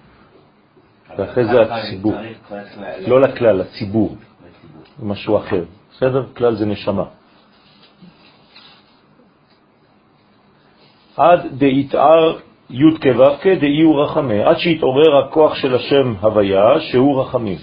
ואחרי 1.20 1.46
זה 1.46 1.62
הציבור. 1.62 2.14
לא 3.08 3.22
לכלל, 3.22 3.56
לציבור. 3.56 4.16
זה 5.00 5.06
משהו 5.06 5.38
אחר. 5.38 5.64
בסדר? 5.92 6.26
כלל 6.38 6.56
זה 6.56 6.66
נשמה. 6.66 7.04
עד 11.18 11.40
דהתאר 11.58 12.38
י' 12.70 12.98
כו' 13.02 13.38
כדאיהו 13.42 13.98
רחמי, 13.98 14.44
עד 14.44 14.58
שהתעורר 14.58 15.18
הכוח 15.18 15.56
של 15.56 15.76
השם 15.76 16.14
הוויה, 16.22 16.80
שהוא 16.80 17.22
רחמים. 17.22 17.58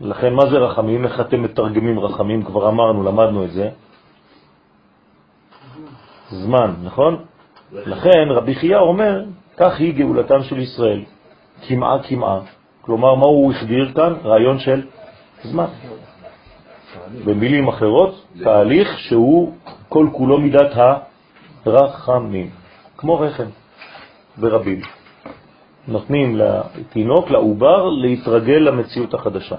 לכן 0.00 0.34
מה 0.34 0.46
זה 0.50 0.56
רחמים? 0.58 1.04
איך 1.04 1.20
אתם 1.20 1.42
מתרגמים 1.42 2.00
רחמים? 2.00 2.42
כבר 2.42 2.68
אמרנו, 2.68 3.02
למדנו 3.02 3.44
את 3.44 3.50
זה. 3.50 3.68
זמן, 6.30 6.74
נכון? 6.82 7.24
לכן 7.72 8.30
רבי 8.30 8.54
חייא 8.54 8.78
אומר, 8.78 9.24
כך 9.60 9.80
היא 9.80 9.94
גאולתם 9.94 10.42
של 10.42 10.58
ישראל, 10.58 11.02
כמעה 11.68 12.02
כמעה. 12.02 12.40
כלומר, 12.80 13.14
מה 13.14 13.26
הוא 13.26 13.52
החדיר 13.52 13.92
כאן? 13.94 14.12
רעיון 14.24 14.58
של 14.58 14.82
זמן. 15.42 15.66
במילים 17.24 17.68
אחרות, 17.68 18.26
תהליך 18.44 18.98
שהוא 18.98 19.52
כל 19.88 20.06
כולו 20.12 20.38
מידת 20.38 20.72
הרחמים, 21.66 22.50
כמו 22.96 23.20
רחם 23.20 23.48
ברבים. 24.36 24.80
נותנים 25.88 26.36
לתינוק, 26.36 27.30
לעובר, 27.30 27.88
להתרגל 27.88 28.62
למציאות 28.68 29.14
החדשה. 29.14 29.56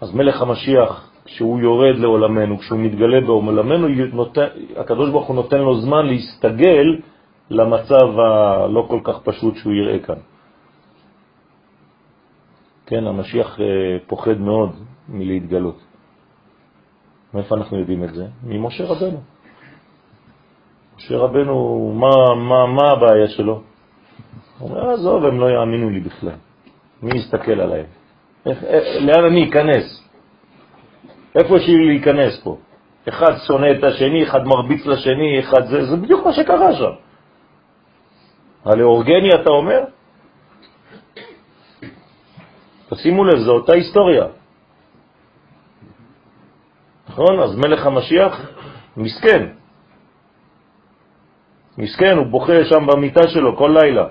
אז 0.00 0.14
מלך 0.14 0.42
המשיח, 0.42 1.10
כשהוא 1.24 1.60
יורד 1.60 1.96
לעולמנו, 1.96 2.58
כשהוא 2.58 2.78
מתגלה 2.78 3.20
בעולמנו, 3.20 3.88
הקדוש 4.76 5.10
ברוך 5.10 5.26
הוא 5.26 5.36
נותן 5.36 5.58
לו 5.58 5.80
זמן 5.80 6.06
להסתגל 6.06 6.86
למצב 7.50 8.18
הלא 8.18 8.86
כל 8.88 9.00
כך 9.04 9.18
פשוט 9.24 9.56
שהוא 9.56 9.72
יראה 9.72 9.98
כאן. 9.98 10.18
כן, 12.86 13.06
המשיח 13.06 13.60
אה, 13.60 13.66
פוחד 14.06 14.38
מאוד 14.38 14.70
מלהתגלות. 15.08 15.78
מאיפה 17.34 17.54
אנחנו 17.54 17.78
יודעים 17.78 18.04
את 18.04 18.14
זה? 18.14 18.26
ממשה 18.42 18.84
רבנו. 18.84 19.20
משה 20.96 21.16
רבנו, 21.16 21.54
מה, 21.94 22.34
מה, 22.34 22.66
מה 22.66 22.92
הבעיה 22.92 23.28
שלו? 23.28 23.62
הוא 24.58 24.70
אומר, 24.70 24.90
עזוב, 24.90 25.24
הם 25.24 25.40
לא 25.40 25.50
יאמינו 25.50 25.90
לי 25.90 26.00
בכלל. 26.00 26.38
מי 27.02 27.10
יסתכל 27.18 27.60
עליהם? 27.60 27.86
איך, 28.46 28.64
איך, 28.64 28.84
לאן 29.02 29.24
אני 29.24 29.48
אכנס? 29.48 30.08
איפה 31.34 31.56
לי 31.56 31.86
להיכנס 31.86 32.42
פה? 32.44 32.56
אחד 33.08 33.32
שונא 33.46 33.66
את 33.78 33.84
השני, 33.84 34.22
אחד 34.22 34.46
מרביץ 34.46 34.86
לשני, 34.86 35.40
אחד 35.40 35.66
זה, 35.66 35.84
זה 35.84 35.96
בדיוק 35.96 36.26
מה 36.26 36.32
שקרה 36.32 36.74
שם. 36.74 37.09
הלאורגני 38.64 39.30
אתה 39.42 39.50
אומר? 39.50 39.80
תשימו 42.90 43.24
לב, 43.24 43.38
זו 43.38 43.52
אותה 43.52 43.72
היסטוריה. 43.72 44.26
נכון? 47.08 47.40
אז 47.40 47.56
מלך 47.56 47.86
המשיח 47.86 48.34
מסכן. 48.96 49.42
מסכן, 51.78 52.16
הוא 52.16 52.26
בוכה 52.26 52.64
שם 52.64 52.86
במיטה 52.86 53.28
שלו 53.28 53.56
כל 53.56 53.76
לילה. 53.80 54.06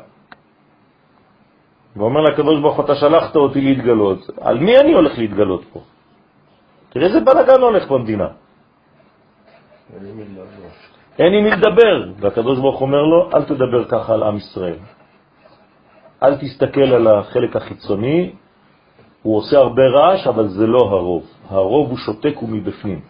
ואומר 1.96 2.22
לקדוש 2.22 2.62
ברוך 2.62 2.80
אתה 2.80 2.96
שלחת 2.96 3.36
אותי 3.36 3.62
להתגלות. 3.62 4.30
על 4.42 4.58
מי 4.60 4.78
אני 4.78 4.94
הולך 4.94 5.18
להתגלות 5.18 5.64
פה? 5.74 5.80
תראה 6.90 7.08
איזה 7.08 7.20
בלגן 7.20 7.62
הולך 7.62 7.92
במדינה. 7.92 8.28
אין 11.20 11.34
עם 11.34 11.44
מי 11.44 11.52
לדבר. 11.52 12.12
והקדוש 12.20 12.60
ברוך 12.60 12.82
אומר 12.82 13.02
לו, 13.02 13.30
אל 13.34 13.44
תדבר 13.44 13.86
ככה 13.86 14.14
על 14.14 14.24
עם 14.24 14.38
ישראל. 14.38 14.80
אל 16.24 16.36
תסתכל 16.36 16.94
על 16.96 17.08
החלק 17.08 17.56
החיצוני, 17.56 18.32
הוא 19.24 19.38
עושה 19.38 19.58
הרבה 19.58 19.84
רעש, 19.84 20.28
אבל 20.28 20.48
זה 20.48 20.68
לא 20.68 20.80
הרוב. 20.80 21.24
הרוב 21.50 21.90
הוא 21.90 21.98
שותק 21.98 22.44
ומבפנים. 22.44 23.02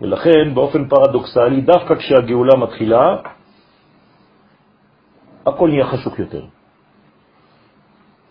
ולכן, 0.00 0.54
באופן 0.54 0.88
פרדוקסלי, 0.88 1.60
דווקא 1.60 1.94
כשהגאולה 1.94 2.56
מתחילה, 2.56 3.16
הכל 5.46 5.68
נהיה 5.68 5.86
חשוך 5.86 6.18
יותר. 6.18 6.44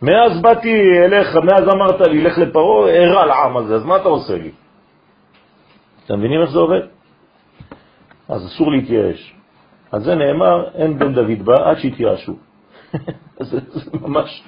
מאז 0.01 0.41
באתי 0.41 0.71
אליך, 1.05 1.35
מאז 1.35 1.63
אמרת 1.63 2.01
לי, 2.01 2.21
לך 2.23 2.37
לפרו, 2.37 2.85
ערה 2.85 3.25
לעם 3.25 3.57
הזה, 3.57 3.75
אז 3.75 3.85
מה 3.85 3.95
אתה 3.95 4.07
עושה 4.07 4.35
לי? 4.35 4.51
אתם 6.05 6.19
מבינים 6.19 6.41
איך 6.41 6.49
זה 6.49 6.59
עובד? 6.59 6.96
אז 8.29 8.45
אסור 8.45 8.71
להתייאש. 8.71 9.33
על 9.91 10.03
זה 10.03 10.15
נאמר, 10.15 10.69
אין 10.75 10.99
בן 10.99 11.13
דוד 11.13 11.41
בא 11.43 11.69
עד 11.69 11.77
שיתייאשו. 11.77 12.33
זה 13.49 13.59
ממש... 14.01 14.43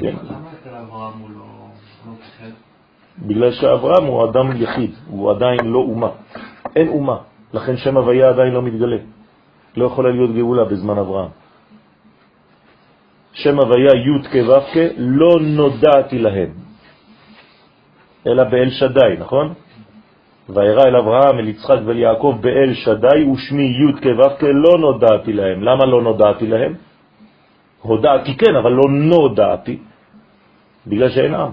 כן. 0.00 0.16
בגלל 3.18 3.52
שאברהם 3.52 4.04
הוא 4.04 4.30
אדם 4.30 4.62
יחיד, 4.62 4.90
הוא 5.10 5.30
עדיין 5.30 5.60
לא 5.64 5.78
אומה. 5.78 6.10
אין 6.76 6.88
אומה, 6.88 7.16
לכן 7.52 7.76
שם 7.76 7.96
הוויה 7.96 8.28
עדיין 8.28 8.52
לא 8.52 8.62
מתגלה. 8.62 8.96
לא 9.76 9.86
יכולה 9.86 10.10
להיות 10.10 10.30
גאולה 10.34 10.64
בזמן 10.64 10.98
אברהם. 10.98 11.30
שם 13.32 13.58
הוויה 13.58 13.92
י' 13.94 14.22
כו' 14.32 14.80
לא 14.96 15.40
נודעתי 15.40 16.18
להם, 16.18 16.50
אלא 18.26 18.44
באל 18.44 18.70
שדי, 18.70 19.14
נכון? 19.18 19.54
וירא 20.48 20.82
אל 20.82 20.96
אברהם, 20.96 21.38
אל 21.38 21.48
יצחק 21.48 21.78
ואל 21.84 21.98
יעקב 21.98 22.36
באל 22.40 22.74
שדי, 22.74 23.24
ושמי 23.32 23.62
י' 23.62 23.92
כו' 24.02 24.46
לא 24.52 24.78
נודעתי 24.78 25.32
להם. 25.32 25.62
למה 25.62 25.84
לא 25.86 26.02
נודעתי 26.02 26.46
להם? 26.46 26.74
הודעתי 27.82 28.36
כן, 28.36 28.56
אבל 28.56 28.72
לא 28.72 28.84
נודעתי, 28.90 29.78
בגלל 30.86 31.10
שאין 31.10 31.34
עם. 31.34 31.52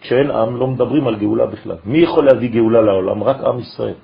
כשאין 0.00 0.30
עם 0.30 0.56
לא 0.56 0.66
מדברים 0.66 1.06
על 1.06 1.16
גאולה 1.16 1.46
בכלל. 1.46 1.76
מי 1.84 1.98
יכול 1.98 2.24
להביא 2.24 2.50
גאולה 2.50 2.80
לעולם? 2.82 3.22
רק 3.22 3.40
עם 3.40 3.58
ישראל. 3.58 3.94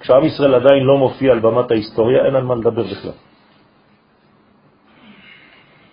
כשעם 0.00 0.24
ישראל 0.24 0.54
עדיין 0.54 0.82
לא 0.84 0.98
מופיע 0.98 1.32
על 1.32 1.40
במת 1.40 1.70
ההיסטוריה, 1.70 2.24
אין 2.24 2.34
על 2.34 2.44
מה 2.44 2.54
לדבר 2.54 2.82
בכלל. 2.82 3.18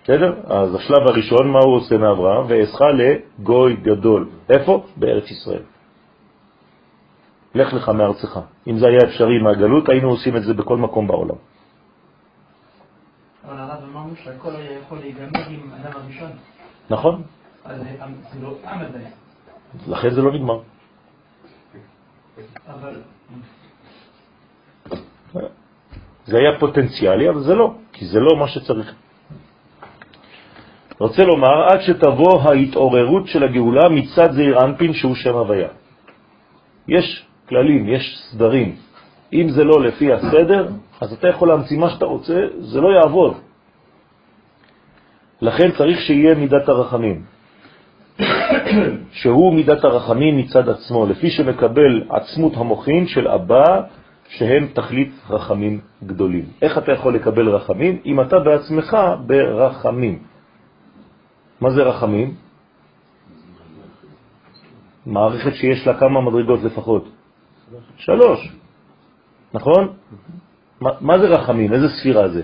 בסדר? 0.04 0.34
אז 0.48 0.76
השלב 0.76 1.08
הראשון, 1.08 1.52
מה 1.52 1.60
הוא 1.60 1.76
עושה 1.76 1.98
מאברהם? 1.98 2.46
ואעשך 2.48 2.82
לגוי 2.82 3.76
גדול. 3.76 4.30
איפה? 4.50 4.84
בארץ 4.98 5.32
ישראל. 5.32 5.77
לך 7.58 7.74
לך 7.74 7.90
מארצך. 7.90 8.40
אם 8.68 8.78
זה 8.78 8.88
היה 8.88 9.00
אפשרי 9.04 9.40
מהגלות, 9.44 9.90
היינו 9.90 10.10
עושים 10.10 10.38
את 10.38 10.44
זה 10.44 10.54
בכל 10.54 10.78
מקום 10.78 11.08
בעולם. 11.08 11.36
אבל 13.46 13.60
הרב 13.60 13.84
אמרנו 13.84 14.16
שהכל 14.24 14.56
היה 14.56 14.80
יכול 14.80 14.98
להיגמר 14.98 15.48
עם 15.50 15.72
אדם 15.74 15.92
הראשון. 15.96 16.32
נכון? 16.90 17.24
אז 17.66 17.82
זה 18.34 18.40
לא 18.42 18.58
עם 18.64 18.80
עדיין. 18.80 19.12
לכן 19.88 20.10
זה 20.10 20.22
לא 20.22 20.32
נגמר. 20.34 20.60
אבל 22.68 22.96
זה 26.26 26.38
היה 26.38 26.60
פוטנציאלי, 26.60 27.30
אבל 27.30 27.44
זה 27.44 27.56
לא, 27.56 27.74
כי 27.94 28.06
זה 28.06 28.20
לא 28.20 28.38
מה 28.40 28.48
שצריך. 28.48 28.94
רוצה 31.00 31.24
לומר, 31.24 31.64
עד 31.70 31.82
שתבוא 31.82 32.42
ההתעוררות 32.42 33.28
של 33.28 33.44
הגאולה 33.44 33.90
מצד 33.90 34.32
זעיר 34.32 34.64
אנפין 34.64 34.94
שהוא 34.94 35.16
שם 35.16 35.34
הוויה. 35.34 35.70
יש 36.88 37.27
כללים, 37.50 37.90
יש 37.90 38.18
סדרים. 38.32 38.76
אם 39.34 39.50
זה 39.50 39.64
לא 39.64 39.82
לפי 39.84 40.14
הסדר, 40.14 40.68
אז 41.02 41.14
אתה 41.14 41.28
יכול 41.28 41.48
להמציא 41.48 41.78
מה 41.78 41.90
שאתה 41.90 42.06
רוצה, 42.06 42.48
זה 42.60 42.82
לא 42.82 42.90
יעבוד. 42.90 43.34
לכן 45.42 45.72
צריך 45.72 46.00
שיהיה 46.02 46.36
מידת 46.36 46.70
הרחמים, 46.70 47.24
שהוא 49.12 49.54
מידת 49.54 49.84
הרחמים 49.84 50.38
מצד 50.38 50.70
עצמו, 50.70 51.06
לפי 51.06 51.30
שמקבל 51.30 52.04
עצמות 52.10 52.54
המוחין 52.58 53.08
של 53.08 53.28
אבא, 53.28 53.82
שהם 54.30 54.68
תכלית 54.74 55.12
רחמים 55.30 55.80
גדולים. 56.04 56.46
איך 56.62 56.78
אתה 56.78 56.92
יכול 56.92 57.16
לקבל 57.16 57.50
רחמים? 57.50 58.00
אם 58.06 58.22
אתה 58.22 58.40
בעצמך 58.40 58.98
ברחמים. 59.26 60.20
מה 61.62 61.70
זה 61.70 61.84
רחמים? 61.84 62.36
מערכת 65.06 65.56
שיש 65.56 65.88
לה 65.88 66.00
כמה 66.00 66.22
מדרגות 66.22 66.64
לפחות? 66.64 67.17
שלוש, 67.98 68.52
נכון? 69.54 69.94
מה, 70.82 71.20
זה 71.20 71.28
רחמים? 71.28 71.74
איזה 71.74 71.88
ספירה 71.90 72.28
זה? 72.28 72.42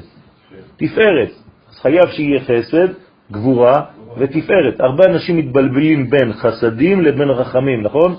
תפארת. 0.78 1.32
אז 1.70 1.76
חייב 1.80 2.08
שיהיה 2.12 2.42
חסד, 2.42 2.88
גבורה 3.32 3.86
ותפארת. 4.18 4.80
הרבה 4.80 5.06
אנשים 5.06 5.38
מתבלבלים 5.38 6.10
בין 6.10 6.34
חסדים 6.34 7.02
לבין 7.02 7.30
רחמים, 7.30 7.82
נכון? 7.82 8.16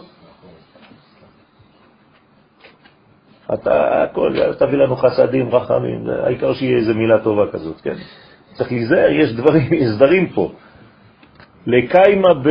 אתה 3.55 4.03
הכל, 4.03 4.33
תביא 4.59 4.79
לנו 4.79 4.97
חסדים, 4.97 5.49
רחמים, 5.49 6.07
העיקר 6.09 6.55
שיהיה 6.55 6.77
איזה 6.79 6.95
מילה 6.95 7.19
טובה 7.25 7.53
כזאת, 7.53 7.81
כן? 7.81 7.95
צריך 8.55 8.73
להיזהר, 8.73 9.11
יש 9.11 9.33
דברים, 9.33 9.73
יש 9.73 9.91
דברים 9.97 10.29
פה. 10.29 10.53
לקיימה 11.67 12.35
ב... 12.35 12.49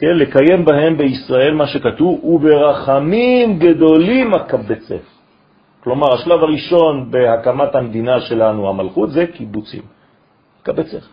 כן, 0.00 0.16
לקיים 0.16 0.64
בהם 0.64 0.96
בישראל 0.96 1.54
מה 1.54 1.66
שכתוב, 1.66 2.24
וברחמים 2.24 3.58
גדולים 3.58 4.34
הקבצף. 4.34 5.04
כלומר, 5.84 6.14
השלב 6.14 6.40
הראשון 6.40 7.10
בהקמת 7.10 7.74
המדינה 7.74 8.20
שלנו, 8.20 8.68
המלכות, 8.68 9.10
זה 9.10 9.26
קיבוצים. 9.26 9.82
קבצף. 10.62 11.04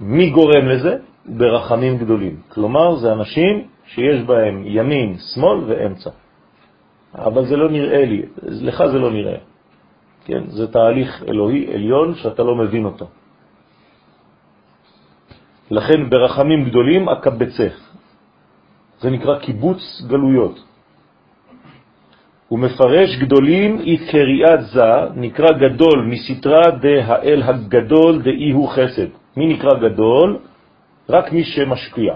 מי 0.00 0.30
גורם 0.30 0.64
לזה? 0.68 0.96
ברחמים 1.26 1.98
גדולים. 1.98 2.36
כלומר, 2.48 2.96
זה 2.96 3.12
אנשים 3.12 3.54
שיש 3.86 4.22
בהם 4.22 4.62
ימין, 4.66 5.16
שמאל 5.34 5.58
ואמצע. 5.66 6.10
אבל 7.14 7.44
זה 7.46 7.56
לא 7.56 7.70
נראה 7.70 8.04
לי, 8.04 8.22
לך 8.42 8.84
זה 8.86 8.98
לא 8.98 9.10
נראה. 9.10 9.38
כן, 10.24 10.42
זה 10.46 10.72
תהליך 10.72 11.24
אלוהי 11.28 11.74
עליון 11.74 12.14
שאתה 12.14 12.42
לא 12.42 12.54
מבין 12.54 12.84
אותו. 12.84 13.06
לכן 15.70 16.10
ברחמים 16.10 16.64
גדולים 16.64 17.08
אקבצך. 17.08 17.74
זה 19.00 19.10
נקרא 19.10 19.38
קיבוץ 19.38 20.02
גלויות. 20.06 20.64
הוא 22.48 22.58
מפרש 22.58 23.16
גדולים 23.16 23.78
היא 23.78 23.98
קריאת 24.10 24.62
זה, 24.72 24.92
נקרא 25.14 25.52
גדול 25.52 26.08
מסתרה 26.08 26.70
דהאל 26.80 27.42
הגדול 27.42 28.22
דאי 28.22 28.50
הוא 28.50 28.68
חסד. 28.68 29.10
מי 29.36 29.46
נקרא 29.46 29.74
גדול? 29.78 30.38
רק 31.08 31.32
מי 31.32 31.44
שמשפיע. 31.44 32.14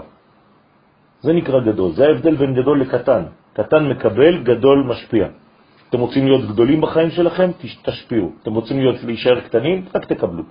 זה 1.21 1.33
נקרא 1.33 1.59
גדול, 1.59 1.91
זה 1.91 2.03
ההבדל 2.07 2.35
בין 2.35 2.53
גדול 2.53 2.81
לקטן. 2.81 3.23
קטן 3.53 3.89
מקבל, 3.89 4.43
גדול 4.43 4.83
משפיע. 4.89 5.27
אתם 5.89 5.99
רוצים 5.99 6.25
להיות 6.25 6.45
גדולים 6.49 6.81
בחיים 6.81 7.09
שלכם? 7.09 7.51
תשפיעו. 7.85 8.31
אתם 8.41 8.53
רוצים 8.53 8.79
להיות, 8.79 9.03
להישאר 9.03 9.39
קטנים? 9.39 9.85
רק 9.95 10.05
תקבלו. 10.05 10.43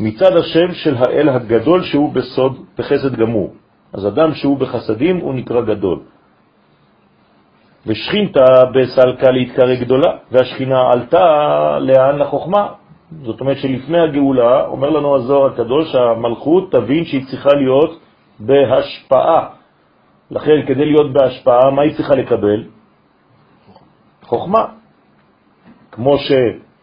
מצד 0.00 0.36
השם 0.36 0.72
של 0.72 0.96
האל 0.96 1.28
הגדול 1.28 1.82
שהוא 1.82 2.12
בסוד, 2.12 2.52
בחסד 2.78 3.16
גמור. 3.16 3.54
אז 3.92 4.06
אדם 4.06 4.34
שהוא 4.34 4.58
בחסדים 4.58 5.16
הוא 5.16 5.34
נקרא 5.34 5.60
גדול. 5.60 5.98
ושכינתה 7.86 8.44
בסלקה 8.74 9.30
להתקרא 9.30 9.74
גדולה, 9.74 10.10
והשכינה 10.32 10.90
עלתה 10.92 11.24
לאן 11.80 12.18
לחוכמה. 12.18 12.68
זאת 13.22 13.40
אומרת 13.40 13.56
שלפני 13.56 14.00
הגאולה, 14.00 14.66
אומר 14.66 14.90
לנו 14.90 15.16
הזוהר 15.16 15.52
הקדוש, 15.52 15.94
המלכות 15.94 16.72
תבין 16.72 17.04
שהיא 17.04 17.26
צריכה 17.26 17.48
להיות 17.54 18.00
בהשפעה. 18.40 19.48
לכן, 20.30 20.66
כדי 20.66 20.84
להיות 20.84 21.12
בהשפעה, 21.12 21.70
מה 21.70 21.82
היא 21.82 21.96
צריכה 21.96 22.14
לקבל? 22.14 22.64
חוכמה. 24.22 24.64
כמו 25.92 26.18
ש... 26.18 26.32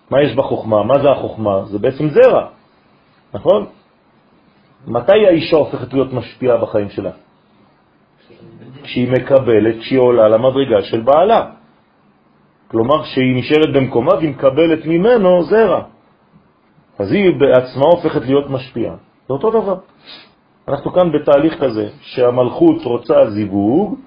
מה 0.10 0.22
יש 0.22 0.36
בחוכמה? 0.36 0.84
מה 0.84 1.00
זה 1.02 1.12
החוכמה? 1.12 1.66
זה 1.66 1.80
בעצם 1.80 2.10
זרע, 2.10 2.48
נכון? 3.34 3.66
מתי 4.88 5.26
האישה 5.28 5.56
הופכת 5.58 5.94
להיות 5.94 6.14
משפיעה 6.14 6.58
בחיים 6.58 6.90
שלה? 6.90 7.12
כשהיא 8.84 9.12
מקבלת, 9.12 9.80
כשהיא 9.80 10.00
עולה 10.00 10.28
למדרגה 10.28 10.82
של 10.82 11.02
בעלה. 11.02 11.52
כלומר, 12.68 13.04
כשהיא 13.04 13.36
נשארת 13.36 13.74
במקומה 13.74 14.16
והיא 14.16 14.30
מקבלת 14.30 14.86
ממנו 14.86 15.44
זרע. 15.44 15.84
אז 17.00 17.12
היא 17.12 17.32
בעצמה 17.40 17.86
הופכת 17.86 18.22
להיות 18.22 18.50
משפיעה. 18.50 18.96
זה 19.28 19.34
אותו 19.34 19.52
דבר. 19.52 19.78
אנחנו 20.68 20.94
כאן 20.94 21.12
בתהליך 21.12 21.64
כזה, 21.64 21.90
שהמלכות 22.02 22.82
רוצה 22.84 23.30
זיווג 23.30 24.00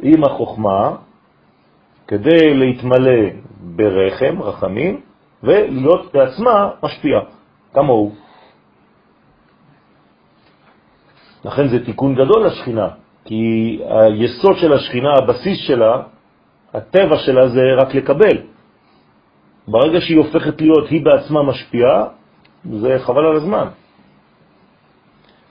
עם 0.00 0.24
החוכמה, 0.24 0.96
כדי 2.08 2.54
להתמלא 2.54 3.20
ברחם, 3.60 4.42
רחמים, 4.42 5.00
ולהיות 5.42 6.12
בעצמה 6.14 6.70
משפיעה, 6.82 7.20
כמוהו. 7.74 8.12
לכן 11.44 11.68
זה 11.68 11.84
תיקון 11.84 12.14
גדול 12.14 12.46
לשכינה, 12.46 12.88
כי 13.24 13.78
היסוד 13.88 14.56
של 14.56 14.72
השכינה, 14.72 15.08
הבסיס 15.22 15.58
שלה, 15.66 16.02
הטבע 16.74 17.16
שלה 17.18 17.48
זה 17.48 17.60
רק 17.80 17.94
לקבל. 17.94 18.36
ברגע 19.68 20.00
שהיא 20.00 20.18
הופכת 20.18 20.60
להיות, 20.60 20.88
היא 20.88 21.04
בעצמה 21.04 21.42
משפיעה, 21.42 22.06
זה 22.64 22.98
חבל 22.98 23.24
על 23.26 23.36
הזמן. 23.36 23.66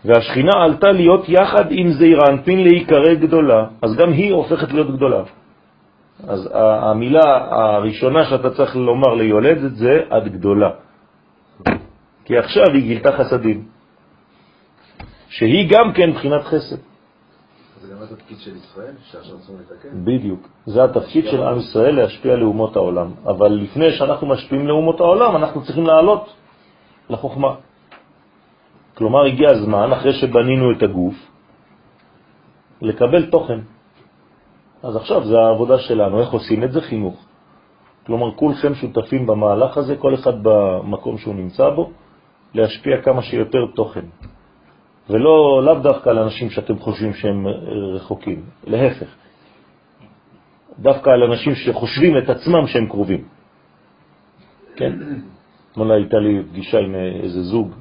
והשכינה 0.05 0.51
עלתה 0.63 0.91
להיות 0.91 1.29
יחד 1.29 1.65
עם 1.69 1.91
זעיר 1.91 2.19
אנפין 2.29 2.63
להיקרא 2.63 3.13
גדולה, 3.13 3.65
אז 3.81 3.95
גם 3.95 4.11
היא 4.11 4.33
הופכת 4.33 4.73
להיות 4.73 4.91
גדולה. 4.91 5.23
אז 6.27 6.49
המילה 6.53 7.47
הראשונה 7.51 8.25
שאתה 8.25 8.49
צריך 8.49 8.75
לומר 8.75 9.13
ליולדת 9.13 9.75
זה 9.75 9.99
את 10.17 10.27
גדולה. 10.27 10.69
כי 12.31 12.37
עכשיו 12.37 12.63
היא 12.73 12.83
גילתה 12.83 13.11
חסדים, 13.11 13.67
שהיא 15.29 15.69
גם 15.69 15.93
כן 15.93 16.11
בחינת 16.11 16.43
חסד. 16.43 16.79
זה 17.81 17.93
גם 17.93 18.03
התפקיד 18.03 18.37
של 18.39 18.55
ישראל, 18.55 18.93
שעכשיו 19.11 19.37
צריכים 19.37 19.55
לתקן? 19.59 20.05
בדיוק. 20.05 20.47
זה 20.65 20.83
התפקיד 20.83 21.25
של 21.25 21.43
עם 21.43 21.57
ישראל 21.59 21.95
להשפיע 21.95 22.35
לאומות 22.35 22.75
העולם. 22.75 23.11
אבל 23.25 23.51
לפני 23.51 23.91
שאנחנו 23.91 24.27
משפיעים 24.27 24.67
לאומות 24.67 24.99
העולם, 24.99 25.35
אנחנו 25.35 25.63
צריכים 25.63 25.85
לעלות 25.85 26.33
לחוכמה. 27.09 27.55
כלומר, 28.95 29.25
הגיע 29.25 29.49
הזמן, 29.49 29.91
אחרי 29.91 30.13
שבנינו 30.13 30.71
את 30.71 30.83
הגוף, 30.83 31.15
לקבל 32.81 33.27
תוכן. 33.27 33.59
אז 34.83 34.95
עכשיו 34.95 35.27
זה 35.27 35.35
העבודה 35.39 35.79
שלנו. 35.79 36.21
איך 36.21 36.31
עושים 36.31 36.63
את 36.63 36.71
זה? 36.71 36.81
חינוך. 36.81 37.15
כלומר, 38.05 38.35
כולכם 38.35 38.75
שותפים 38.75 39.27
במהלך 39.27 39.77
הזה, 39.77 39.95
כל 39.99 40.13
אחד 40.15 40.39
במקום 40.43 41.17
שהוא 41.17 41.35
נמצא 41.35 41.69
בו, 41.69 41.91
להשפיע 42.53 43.01
כמה 43.01 43.21
שיותר 43.21 43.65
תוכן. 43.75 44.05
ולא 45.09 45.63
לאו 45.63 45.79
דווקא 45.79 46.09
על 46.09 46.19
אנשים 46.19 46.49
שאתם 46.49 46.79
חושבים 46.79 47.13
שהם 47.13 47.47
רחוקים, 47.95 48.43
להפך. 48.67 49.15
דווקא 50.79 51.09
על 51.09 51.23
אנשים 51.23 51.55
שחושבים 51.55 52.17
את 52.17 52.29
עצמם 52.29 52.67
שהם 52.67 52.87
קרובים. 52.87 53.23
כן? 54.75 54.93
אתמול 55.71 55.91
הייתה 55.91 56.17
לי 56.17 56.43
פגישה 56.43 56.79
עם 56.79 56.95
איזה 56.95 57.41
זוג, 57.41 57.71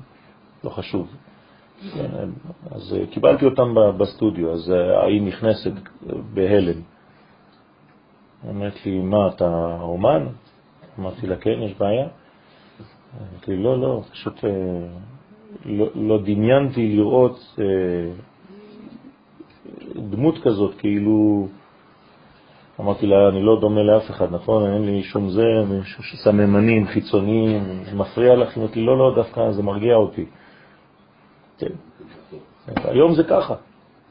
לא 0.65 0.71
חשוב. 0.71 1.15
אז 2.71 2.97
קיבלתי 3.11 3.45
אותם 3.45 3.75
בסטודיו, 3.99 4.53
אז 4.53 4.73
היא 5.07 5.23
נכנסת 5.23 5.73
בהלם. 6.35 6.81
אמרת 8.51 8.87
לי, 8.87 9.01
מה, 9.01 9.29
אתה 9.29 9.77
אומן? 9.81 10.27
אמרתי 10.99 11.27
לה, 11.27 11.37
כן, 11.37 11.63
יש 11.63 11.75
בעיה. 11.79 12.09
אמרתי 13.19 13.57
לא, 13.57 13.81
לא, 13.81 14.03
פשוט 14.13 14.45
אה, 14.45 14.51
לא, 15.65 15.87
לא 15.95 16.19
דמיינתי 16.23 16.97
לראות 16.97 17.57
אה, 17.59 18.13
דמות 20.11 20.39
כזאת, 20.43 20.75
כאילו, 20.79 21.49
אמרתי 22.81 23.07
לה, 23.07 23.29
אני 23.29 23.43
לא 23.43 23.61
דומה 23.61 23.83
לאף 23.83 24.11
אחד, 24.11 24.33
נכון? 24.33 24.73
אין 24.73 24.87
לי 24.87 25.03
שום 25.03 25.31
זה, 25.31 25.43
סממנים 26.15 26.87
חיצוניים, 26.87 27.83
מפריע 27.95 28.37
לך? 28.37 28.59
אמרתי, 28.59 28.81
לא, 28.81 28.99
לא, 28.99 29.13
דווקא 29.17 29.53
זה 29.53 29.63
מרגיע 29.63 29.95
אותי. 29.95 30.25
כן. 31.59 31.73
היום 32.85 33.15
זה 33.15 33.25
ככה, 33.25 33.55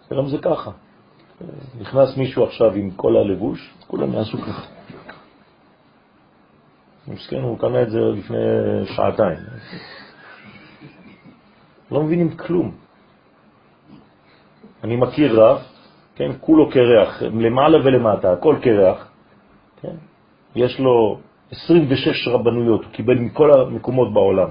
היום 0.10 0.28
זה 0.30 0.38
ככה. 0.38 0.72
נכנס 1.80 2.18
מישהו 2.18 2.44
עכשיו 2.44 2.74
עם 2.74 2.92
כל 2.92 3.18
הלבוש, 3.18 3.74
כולם 3.88 4.14
יעשו 4.14 4.38
ככה. 4.38 4.79
מסכן, 7.10 7.42
הוא 7.42 7.60
קנה 7.60 7.82
את 7.82 7.90
זה 7.90 8.00
לפני 8.00 8.38
שעתיים. 8.96 9.38
לא 11.92 12.04
מבינים 12.04 12.38
כלום. 12.38 12.72
אני 14.84 14.96
מכיר 14.96 15.42
רב, 15.42 15.62
כן, 16.16 16.32
כולו 16.40 16.70
קרח, 16.70 17.24
למעלה 17.24 17.78
ולמטה, 17.78 18.34
הכל 18.34 18.56
קרח, 18.62 19.12
כן? 19.82 19.96
יש 20.56 20.80
לו 20.80 21.20
26 21.52 22.28
רבנויות, 22.28 22.84
הוא 22.84 22.92
קיבל 22.92 23.20
מכל 23.20 23.52
המקומות 23.52 24.14
בעולם. 24.14 24.50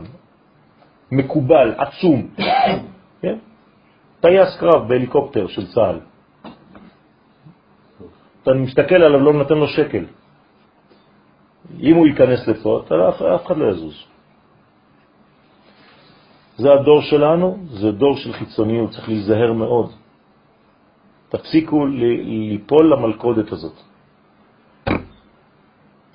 מקובל, 1.13 1.75
עצום, 1.79 2.29
כן? 3.23 3.39
טייס 4.21 4.57
קרב 4.61 4.89
בהליקופטר 4.89 5.47
של 5.47 5.67
צה"ל. 5.67 6.01
אתה 8.43 8.55
מסתכל 8.55 8.95
עליו, 8.95 9.21
לא 9.21 9.33
נותן 9.33 9.55
לו 9.55 9.69
שקל. 9.69 10.05
אם 11.83 11.95
הוא 11.95 12.07
ייכנס 12.07 12.49
לפה, 12.49 12.83
אף 13.35 13.47
אחד 13.47 13.57
לא 13.57 13.67
יזוז. 13.71 14.05
זה 16.57 16.73
הדור 16.73 17.01
שלנו, 17.03 17.59
זה 17.71 17.93
דור 17.93 18.17
של 18.17 18.33
חיצוניות, 18.33 18.91
צריך 18.91 19.09
להיזהר 19.09 19.53
מאוד. 19.53 19.91
תפסיקו 21.29 21.87
ליפול 21.87 22.93
למלכודת 22.93 23.53
הזאת. 23.53 23.77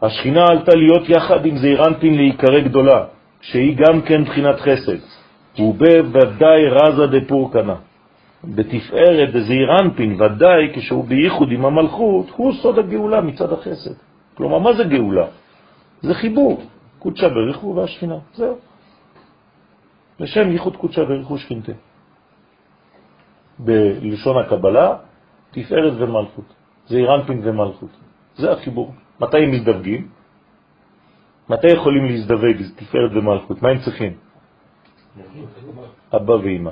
השכינה 0.02 0.46
עלתה 0.46 0.76
להיות 0.76 1.10
יחד 1.10 1.46
עם 1.46 1.58
זעירנטין 1.58 2.16
להיקרא 2.16 2.60
גדולה, 2.60 3.06
שהיא 3.42 3.78
גם 3.78 4.02
כן 4.02 4.24
בחינת 4.24 4.60
חסד, 4.60 5.00
ובוודאי 5.60 6.62
רזה 6.70 7.08
דפורקנה. 7.08 7.76
בתפארת 8.44 9.30
דזעירנטין, 9.34 10.22
ודאי 10.22 10.74
כשהוא 10.74 11.04
בייחוד 11.06 11.52
עם 11.52 11.66
המלכות, 11.66 12.26
הוא 12.36 12.54
סוד 12.54 12.80
הגאולה 12.80 13.22
מצד 13.22 13.54
החסד. 13.54 13.96
כלומר, 14.36 14.60
מה 14.60 14.74
זה 14.74 14.84
גאולה? 14.84 15.28
זה 16.04 16.14
חיבור, 16.14 16.62
קודשה 17.00 17.30
בריחו 17.30 17.76
והשכינה, 17.76 18.18
זהו. 18.34 18.58
לשם 20.20 20.52
ייחוד 20.52 20.76
קודשה 20.78 21.02
וריחו 21.02 21.38
שכינתה. 21.38 21.72
בלשון 23.60 24.38
הקבלה, 24.38 24.98
תפארת 25.52 25.94
ומלכות. 25.98 26.54
זה 26.86 26.98
אירנפין 26.98 27.42
ומלכות. 27.44 27.90
זה 28.36 28.52
החיבור. 28.52 28.94
מתי 29.20 29.38
הם 29.38 29.52
מזדווגים? 29.52 30.08
מתי 31.50 31.68
יכולים 31.68 32.06
להזדווג 32.06 32.58
תפארת 32.76 33.12
ומלכות? 33.14 33.62
מה 33.62 33.70
הם 33.70 33.80
צריכים? 33.80 34.14
אבא 36.16 36.32
ואמא. 36.32 36.72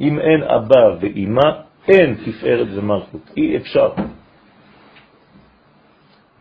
אם 0.00 0.18
אין 0.18 0.42
אבא 0.42 0.82
ואמא, 1.00 1.48
אין 1.88 2.14
תפארת 2.14 2.68
ומלכות. 2.74 3.22
אי 3.36 3.56
אפשר. 3.56 3.92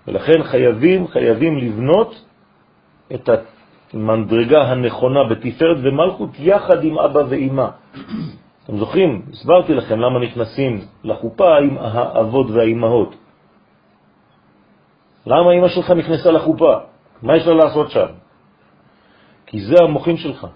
ולכן 0.08 0.44
חייבים, 0.44 1.08
חייבים 1.08 1.58
לבנות 1.58 2.24
את 3.16 3.30
מדרגה 3.94 4.62
הנכונה 4.62 5.24
בתפארת 5.24 5.78
ומלכות 5.84 6.30
יחד 6.40 6.84
עם 6.84 7.00
אבא 7.00 7.22
ואימא. 7.30 7.68
אתם 8.64 8.78
זוכרים? 8.78 9.22
הסברתי 9.32 9.74
לכם 9.74 10.00
למה 10.00 10.20
נכנסים 10.20 10.82
לחופה 11.04 11.58
עם 11.58 11.78
האבות 11.78 12.48
והאימהות. 12.50 13.16
למה 15.28 15.52
אמא 15.52 15.68
שלך 15.68 15.92
נכנסה 15.92 16.32
לחופה? 16.32 16.74
מה 17.22 17.38
יש 17.38 17.48
לה 17.48 17.54
לעשות 17.54 17.92
שם? 17.92 18.08
כי 19.46 19.60
זה 19.60 19.76
המוחין 19.84 20.18
שלך. 20.18 20.48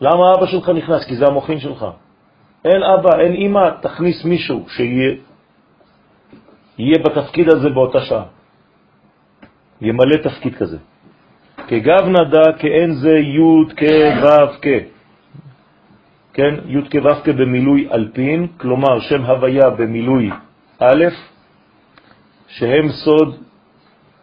למה 0.00 0.34
אבא 0.34 0.46
שלך 0.46 0.68
נכנס? 0.68 1.04
כי 1.04 1.16
זה 1.16 1.24
המוחין 1.26 1.60
שלך. 1.60 1.86
אין 2.64 2.82
אבא, 2.82 3.20
אין 3.20 3.32
אמא, 3.32 3.70
תכניס 3.82 4.24
מישהו 4.24 4.64
שיהיה 4.68 5.16
יהיה 6.78 6.98
בתפקיד 7.04 7.48
הזה 7.48 7.68
באותה 7.70 8.00
שעה. 8.00 8.35
ימלא 9.80 10.16
תפקיד 10.16 10.54
כזה. 10.54 10.78
כגב 11.68 12.02
נדע 12.08 12.52
כאין 12.58 12.90
זה 12.94 13.14
י' 13.18 13.64
כו' 13.78 14.52
כ'. 14.62 14.66
כן, 16.32 16.54
י' 16.66 16.82
כו' 16.92 17.14
כ' 17.24 17.28
במילוי 17.28 17.88
אלפין, 17.92 18.46
כלומר 18.56 19.00
שם 19.00 19.22
הוויה 19.24 19.70
במילוי 19.70 20.30
א', 20.78 21.04
שהם 22.48 22.88
סוד 22.88 23.36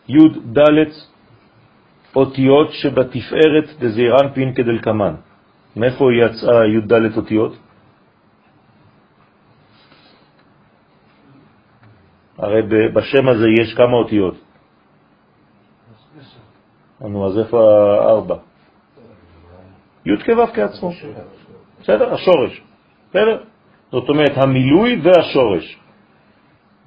י' 0.09 0.29
ד' 0.53 0.91
אותיות 2.15 2.69
שבתפארת 2.71 3.67
דזעירנפין 3.79 4.53
כדלקמן. 4.53 5.13
מאיפה 5.75 6.05
יצאה 6.13 6.65
י' 6.65 6.81
ד' 6.81 7.17
אותיות? 7.17 7.57
הרי 12.37 12.61
בשם 12.93 13.27
הזה 13.29 13.47
יש 13.61 13.73
כמה 13.73 13.93
אותיות. 13.93 14.42
נו, 17.03 17.27
אז 17.27 17.39
איפה 17.39 17.57
הארבע? 18.01 18.35
י' 20.05 20.17
כו' 20.25 20.47
כעצמו. 20.53 20.91
בסדר? 21.81 22.13
השורש. 22.13 22.61
בסדר? 23.09 23.43
זאת 23.91 24.09
אומרת, 24.09 24.37
המילוי 24.37 25.01
והשורש. 25.03 25.79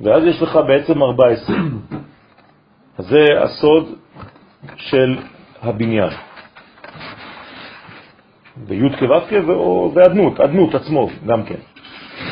ואז 0.01 0.25
יש 0.25 0.43
לך 0.43 0.59
בעצם 0.67 1.03
14. 1.03 1.57
זה 2.99 3.25
הסוד 3.43 3.95
של 4.77 5.19
הבניין. 5.63 6.11
וי' 8.67 8.97
כו' 8.99 9.93
ואדנות, 9.95 10.41
אדנות 10.41 10.75
עצמו 10.75 11.09
גם 11.27 11.43
כן, 11.45 11.61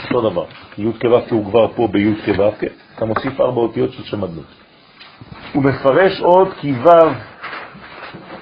אותו 0.04 0.30
דבר. 0.30 0.44
י' 0.78 0.92
כו' 1.00 1.18
הוא 1.30 1.44
כבר 1.50 1.68
פה 1.76 1.88
בי' 1.92 2.14
כו', 2.24 2.66
אתה 2.96 3.04
מוסיף 3.04 3.40
ארבע 3.40 3.60
אותיות 3.60 3.92
של 3.92 4.02
שם 4.02 4.24
אדנות. 4.24 4.46
הוא 5.54 5.62
מפרש 5.62 6.20
עוד 6.20 6.48
כי 6.60 6.72
ו', 6.72 7.33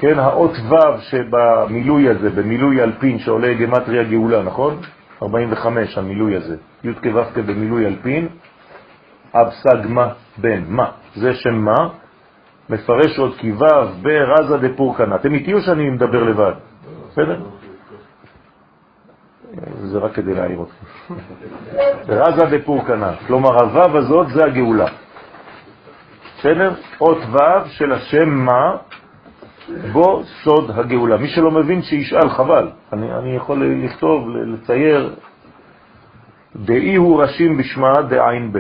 כן, 0.03 0.19
האות 0.19 0.51
ו' 0.51 1.01
שבמילוי 1.01 2.09
הזה, 2.09 2.31
במילוי 2.31 2.83
אלפין 2.83 3.19
שעולה 3.19 3.55
גמטריה 3.55 4.03
גאולה, 4.03 4.43
נכון? 4.43 4.81
45 5.23 5.99
המילוי 5.99 6.37
הזה, 6.37 6.57
י' 6.85 6.95
כו' 6.95 7.43
במילוי 7.47 7.87
אלפין, 7.87 8.29
אבסגמה 9.35 10.13
בן, 10.39 10.63
מה? 10.67 10.91
זה 11.15 11.35
שם 11.35 11.55
מה? 11.55 11.89
מפרש 12.71 13.19
עוד 13.19 13.35
כי 13.39 13.53
ו' 13.53 14.03
ברזה 14.03 14.69
דפורקנה. 14.69 15.17
אתם 15.17 15.35
איתי 15.35 15.53
או 15.53 15.61
שאני 15.61 15.91
מדבר 15.91 16.23
לבד? 16.23 16.53
בסדר? 17.11 17.41
זה 19.83 19.99
רק 19.99 20.13
כדי 20.15 20.35
להעיר 20.35 20.63
אתכם. 20.63 21.15
רזה 22.09 22.59
דפורקנה, 22.59 23.13
כלומר 23.27 23.51
הו' 23.51 23.99
הזאת 23.99 24.27
זה 24.29 24.45
הגאולה. 24.45 24.87
בסדר? 26.39 26.75
אות 27.01 27.19
ו' 27.19 27.69
של 27.69 27.93
השם 27.93 28.29
מה, 28.29 28.77
בו 29.93 30.23
סוד 30.45 30.71
הגאולה. 30.71 31.17
מי 31.17 31.29
שלא 31.29 31.51
מבין 31.51 31.83
שישאל, 31.83 32.29
חבל. 32.29 32.71
אני, 32.93 33.13
אני 33.15 33.37
יכול 33.37 33.67
לכתוב, 33.85 34.29
לצייר, 34.29 35.15
דאי 36.57 36.95
הוא 36.95 37.23
רשים 37.23 37.57
בשמה 37.57 37.93
דעין 38.09 38.53
ב', 38.53 38.59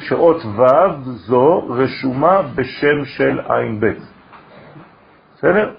שאות 0.00 0.44
ו' 0.44 0.64
זו 1.04 1.66
רשומה 1.68 2.42
בשם 2.42 3.04
של 3.04 3.40
עין 3.48 3.80
ב'. 3.80 3.92
בסדר? 5.36 5.74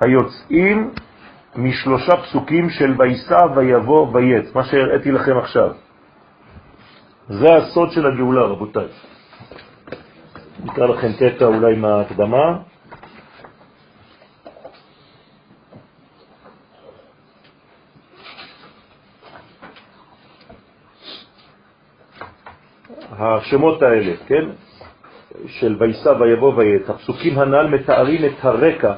היוצאים 0.00 0.90
משלושה 1.56 2.16
פסוקים 2.16 2.70
של 2.70 2.94
ויסע 2.98 3.46
ויבוא 3.56 4.08
ויץ, 4.12 4.54
מה 4.54 4.64
שהראיתי 4.64 5.12
לכם 5.12 5.38
עכשיו. 5.38 5.70
זה 7.28 7.54
הסוד 7.54 7.90
של 7.90 8.06
הגאולה, 8.06 8.42
רבותיי. 8.42 8.86
נקרא 10.64 10.86
לכם 10.86 11.08
קטע 11.18 11.44
אולי 11.44 11.76
מההקדמה. 11.76 12.58
השמות 23.18 23.82
האלה, 23.82 24.12
כן, 24.26 24.44
של 25.46 25.76
ויסע 25.78 26.12
ויבוא 26.20 26.54
ויץ, 26.56 26.90
הפסוקים 26.90 27.38
הנ"ל 27.38 27.66
מתארים 27.66 28.24
את 28.24 28.44
הרקע 28.44 28.92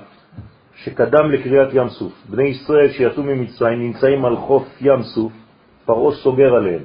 שקדם 0.77 1.31
לקריאת 1.31 1.69
ים 1.73 1.89
סוף. 1.89 2.13
בני 2.29 2.49
ישראל 2.49 2.89
שיצאו 2.89 3.23
ממצרים 3.23 3.83
נמצאים 3.83 4.25
על 4.25 4.37
חוף 4.37 4.69
ים 4.81 5.03
סוף, 5.03 5.33
פרעה 5.85 6.15
סוגר 6.15 6.55
עליהם. 6.55 6.83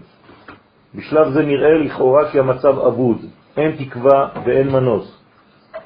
בשלב 0.95 1.29
זה 1.29 1.43
נראה 1.43 1.73
לכאורה 1.73 2.31
כי 2.31 2.39
המצב 2.39 2.79
אבוד, 2.79 3.17
אין 3.57 3.71
תקווה 3.71 4.27
ואין 4.45 4.69
מנוס. 4.69 5.19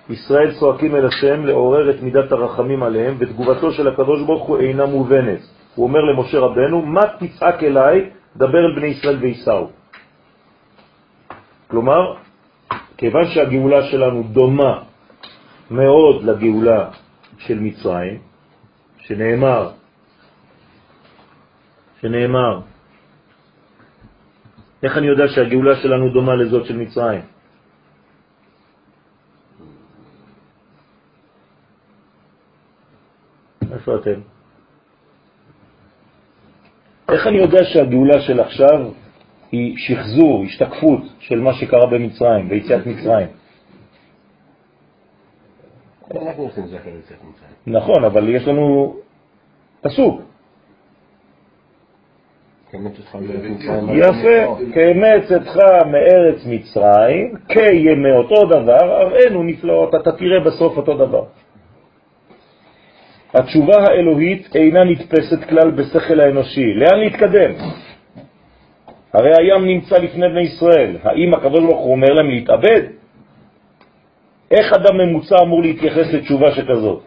ישראל 0.09 0.53
צועקים 0.59 0.95
אל 0.95 1.05
השם 1.05 1.45
לעורר 1.45 1.89
את 1.89 2.01
מידת 2.01 2.31
הרחמים 2.31 2.83
עליהם, 2.83 3.15
ותגובתו 3.19 3.71
של 3.71 3.87
הקדוש 3.87 4.21
ברוך 4.25 4.43
הוא 4.43 4.59
אינה 4.59 4.85
מובנת. 4.85 5.39
הוא 5.75 5.87
אומר 5.87 5.99
למשה 5.99 6.39
רבנו, 6.39 6.81
מה 6.81 7.01
תצעק 7.19 7.63
אליי, 7.63 8.09
דבר 8.37 8.65
אל 8.65 8.75
בני 8.75 8.87
ישראל 8.87 9.17
ויסעו. 9.21 9.76
כלומר, 11.67 12.15
כיוון 12.97 13.25
שהגאולה 13.33 13.91
שלנו 13.91 14.23
דומה 14.23 14.83
מאוד 15.71 16.23
לגאולה 16.23 16.89
של 17.37 17.59
מצרים, 17.59 18.19
שנאמר, 18.97 19.71
שנאמר, 22.01 22.61
איך 24.83 24.97
אני 24.97 25.07
יודע 25.07 25.27
שהגאולה 25.27 25.75
שלנו 25.75 26.13
דומה 26.13 26.35
לזאת 26.35 26.65
של 26.65 26.77
מצרים? 26.77 27.21
איפה 33.71 33.95
אתם? 33.95 34.19
איך 37.11 37.27
אני 37.27 37.37
יודע 37.37 37.63
שהגאולה 37.63 38.21
של 38.21 38.39
עכשיו 38.39 38.91
היא 39.51 39.77
שחזור, 39.77 40.43
השתקפות 40.43 41.01
של 41.19 41.39
מה 41.39 41.53
שקרה 41.53 41.85
במצרים, 41.85 42.49
ביציאת 42.49 42.85
מצרים? 42.85 43.27
נכון, 47.67 48.03
אבל 48.03 48.29
יש 48.29 48.47
לנו 48.47 48.95
פסוק. 49.81 50.21
יפה, 53.93 54.57
כאמץ 54.73 55.31
אתך 55.31 55.55
מארץ 55.91 56.45
מצרים, 56.45 57.33
כימי 57.49 58.11
אותו 58.11 58.45
דבר, 58.45 59.01
הראינו 59.01 59.43
נפלאות, 59.43 59.95
אתה 59.95 60.11
תראה 60.11 60.39
בסוף 60.39 60.77
אותו 60.77 60.97
דבר. 60.97 61.23
התשובה 63.33 63.75
האלוהית 63.87 64.55
אינה 64.55 64.83
נתפסת 64.83 65.49
כלל 65.49 65.71
בשכל 65.71 66.19
האנושי. 66.19 66.73
לאן 66.73 66.99
להתקדם? 66.99 67.51
הרי 69.17 69.31
הים 69.37 69.65
נמצא 69.65 69.97
לפני 69.97 70.29
בני 70.29 70.41
ישראל. 70.41 70.97
האם 71.03 71.33
הוא 71.33 71.91
אומר 71.91 72.13
להם 72.13 72.29
להתאבד? 72.29 72.81
איך 74.51 74.73
אדם 74.73 74.97
ממוצע 74.97 75.35
אמור 75.43 75.61
להתייחס 75.61 76.13
לתשובה 76.13 76.51
שכזאת? 76.51 77.03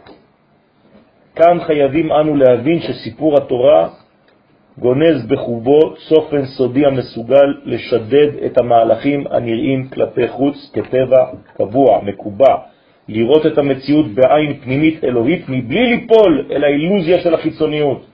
כאן 1.37 1.61
חייבים 1.67 2.13
אנו 2.13 2.37
להבין 2.37 2.81
שסיפור 2.81 3.37
התורה 3.37 3.89
גונז 4.79 5.27
בחובו 5.27 5.81
צופן 6.09 6.45
סודי 6.45 6.87
המסוגל 6.87 7.55
לשדד 7.65 8.45
את 8.47 8.59
המהלכים 8.59 9.25
הנראים 9.31 9.89
כלפי 9.89 10.29
חוץ 10.29 10.73
כטבע 10.73 11.27
קבוע, 11.57 12.01
מקובע, 12.03 12.55
לראות 13.09 13.47
את 13.47 13.59
המציאות 13.59 14.07
בעין 14.07 14.55
פנימית 14.55 15.05
אלוהית 15.05 15.49
מבלי 15.49 15.87
ליפול 15.87 16.47
אל 16.51 16.65
האילוזיה 16.65 17.21
של 17.21 17.35
החיצוניות. 17.35 18.10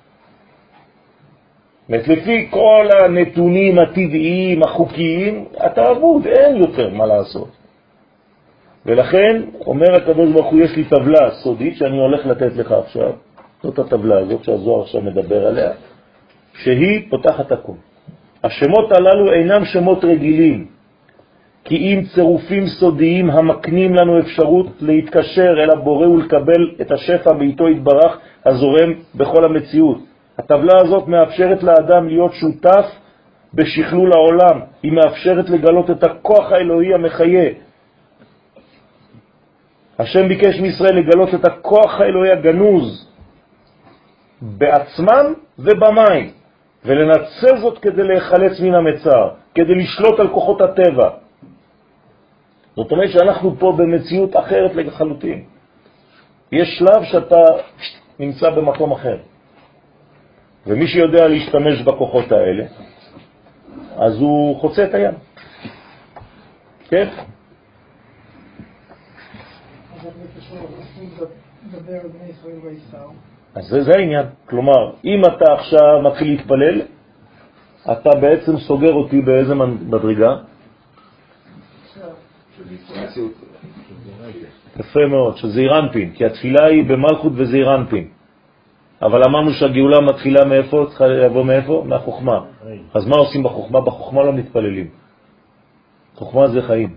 לפי 1.89 2.47
כל 2.51 2.89
הנתונים 3.01 3.79
הטבעיים, 3.79 4.63
החוקיים, 4.63 5.45
אתה 5.67 5.91
אבוד, 5.91 6.27
אין 6.27 6.57
יותר 6.57 6.89
מה 6.89 7.07
לעשות. 7.07 7.49
ולכן 8.87 9.43
אומר 9.67 9.95
הקדוש 9.97 10.33
ברוך 10.33 10.47
הוא, 10.47 10.61
יש 10.61 10.77
לי 10.77 10.85
טבלה 10.85 11.31
סודית 11.31 11.77
שאני 11.77 11.99
הולך 11.99 12.27
לתת 12.27 12.57
לך 12.57 12.73
עכשיו, 12.73 13.13
זאת 13.63 13.79
הטבלה 13.79 14.19
הזאת 14.19 14.45
שהזוהר 14.45 14.83
עכשיו 14.83 15.01
מדבר 15.01 15.47
עליה, 15.47 15.71
שהיא 16.55 17.11
פותחת 17.11 17.53
הכל. 17.53 17.73
השמות 18.45 18.93
הללו 18.93 19.33
אינם 19.33 19.65
שמות 19.65 20.05
רגילים, 20.05 20.67
כי 21.65 21.77
אם 21.77 22.03
צירופים 22.15 22.67
סודיים 22.67 23.31
המקנים 23.31 23.95
לנו 23.95 24.21
אפשרות 24.21 24.67
להתקשר 24.81 25.55
אל 25.65 25.71
הבורא 25.71 26.07
ולקבל 26.07 26.75
את 26.81 26.93
השפע 26.93 27.33
בעיתו 27.33 27.67
התברך 27.67 28.19
הזורם 28.47 28.93
בכל 29.15 29.45
המציאות. 29.45 30.16
הטבלה 30.39 30.73
הזאת 30.85 31.09
מאפשרת 31.09 31.63
לאדם 31.63 32.09
להיות 32.09 32.33
שותף 32.35 32.87
בשכלול 33.55 34.13
העולם, 34.13 34.61
היא 34.83 34.93
מאפשרת 34.93 35.51
לגלות 35.51 35.91
את 35.91 36.05
הכוח 36.05 36.53
האלוהי 36.53 36.95
המחיה. 36.95 37.51
השם 39.99 40.29
ביקש 40.29 40.61
מישראל 40.61 40.97
לגלות 40.97 41.35
את 41.35 41.45
הכוח 41.45 42.01
האלוהי 42.01 42.31
הגנוז 42.31 43.09
בעצמם 44.43 45.35
ובמים, 45.59 46.33
ולנצל 46.85 47.57
זאת 47.61 47.79
כדי 47.79 48.03
להיחלץ 48.03 48.61
מן 48.61 48.75
המצר, 48.75 49.29
כדי 49.55 49.75
לשלוט 49.75 50.21
על 50.21 50.29
כוחות 50.29 50.61
הטבע. 50.61 51.09
זאת 52.77 52.93
אומרת 52.93 53.11
שאנחנו 53.11 53.57
פה 53.59 53.73
במציאות 53.77 54.37
אחרת 54.37 54.75
לחלוטין. 54.75 55.45
יש 56.53 56.69
שלב 56.79 57.05
שאתה 57.05 57.43
נמצא 58.19 58.51
במקום 58.51 58.93
אחר. 58.93 59.17
ומי 60.67 60.87
שיודע 60.87 61.29
להשתמש 61.29 61.83
בכוחות 61.83 62.33
האלה, 62.33 62.65
אז 63.97 64.21
הוא 64.21 64.61
חוצה 64.61 64.85
את 64.85 64.95
הים. 64.95 65.15
כן? 66.89 67.09
אז 73.55 73.65
זה, 73.67 73.83
זה 73.83 73.93
העניין. 73.93 74.27
כלומר, 74.47 74.93
אם 75.05 75.21
אתה 75.21 75.53
עכשיו 75.53 76.03
מתחיל 76.03 76.29
להתפלל, 76.29 76.83
אתה 77.93 78.11
בעצם 78.21 78.59
סוגר 78.59 78.93
אותי 78.93 79.21
באיזה 79.21 79.55
מדרגה? 79.55 80.37
יפה 84.77 85.07
מאוד, 85.11 85.37
שזה 85.37 85.61
אירנפין, 85.61 86.13
כי 86.13 86.25
התפילה 86.25 86.65
היא 86.67 86.85
במלכות 86.85 87.33
וזה 87.37 87.57
אירנפין. 87.57 88.09
אבל 89.03 89.21
אמרנו 89.29 89.51
שהגאולה 89.51 90.01
מתחילה 90.01 90.45
מאיפה? 90.45 90.87
צריכה 90.89 91.07
לבוא 91.07 91.45
מאיפה? 91.45 91.85
מהחוכמה. 91.87 92.39
אז 92.95 93.07
מה 93.07 93.17
עושים 93.17 93.43
בחוכמה? 93.43 93.81
בחוכמה 93.81 94.23
לא 94.23 94.33
מתפללים. 94.33 94.89
חוכמה 96.15 96.49
זה 96.49 96.63
חיים. 96.63 96.97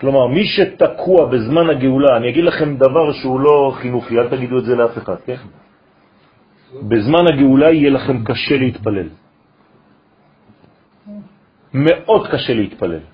כלומר, 0.00 0.26
מי 0.26 0.44
שתקוע 0.44 1.26
בזמן 1.26 1.70
הגאולה, 1.70 2.16
אני 2.16 2.30
אגיד 2.30 2.44
לכם 2.44 2.76
דבר 2.76 3.12
שהוא 3.12 3.40
לא 3.40 3.72
חינוכי, 3.82 4.18
אל 4.18 4.28
תגידו 4.28 4.58
את 4.58 4.64
זה 4.64 4.74
לאף 4.76 4.98
אחד, 4.98 5.16
כן? 5.26 5.36
בזמן 6.88 7.24
הגאולה 7.34 7.70
יהיה 7.70 7.90
לכם 7.90 8.24
קשה 8.24 8.56
להתפלל. 8.56 9.08
מאוד 11.74 12.22
קשה 12.32 12.54
להתפלל. 12.54 13.04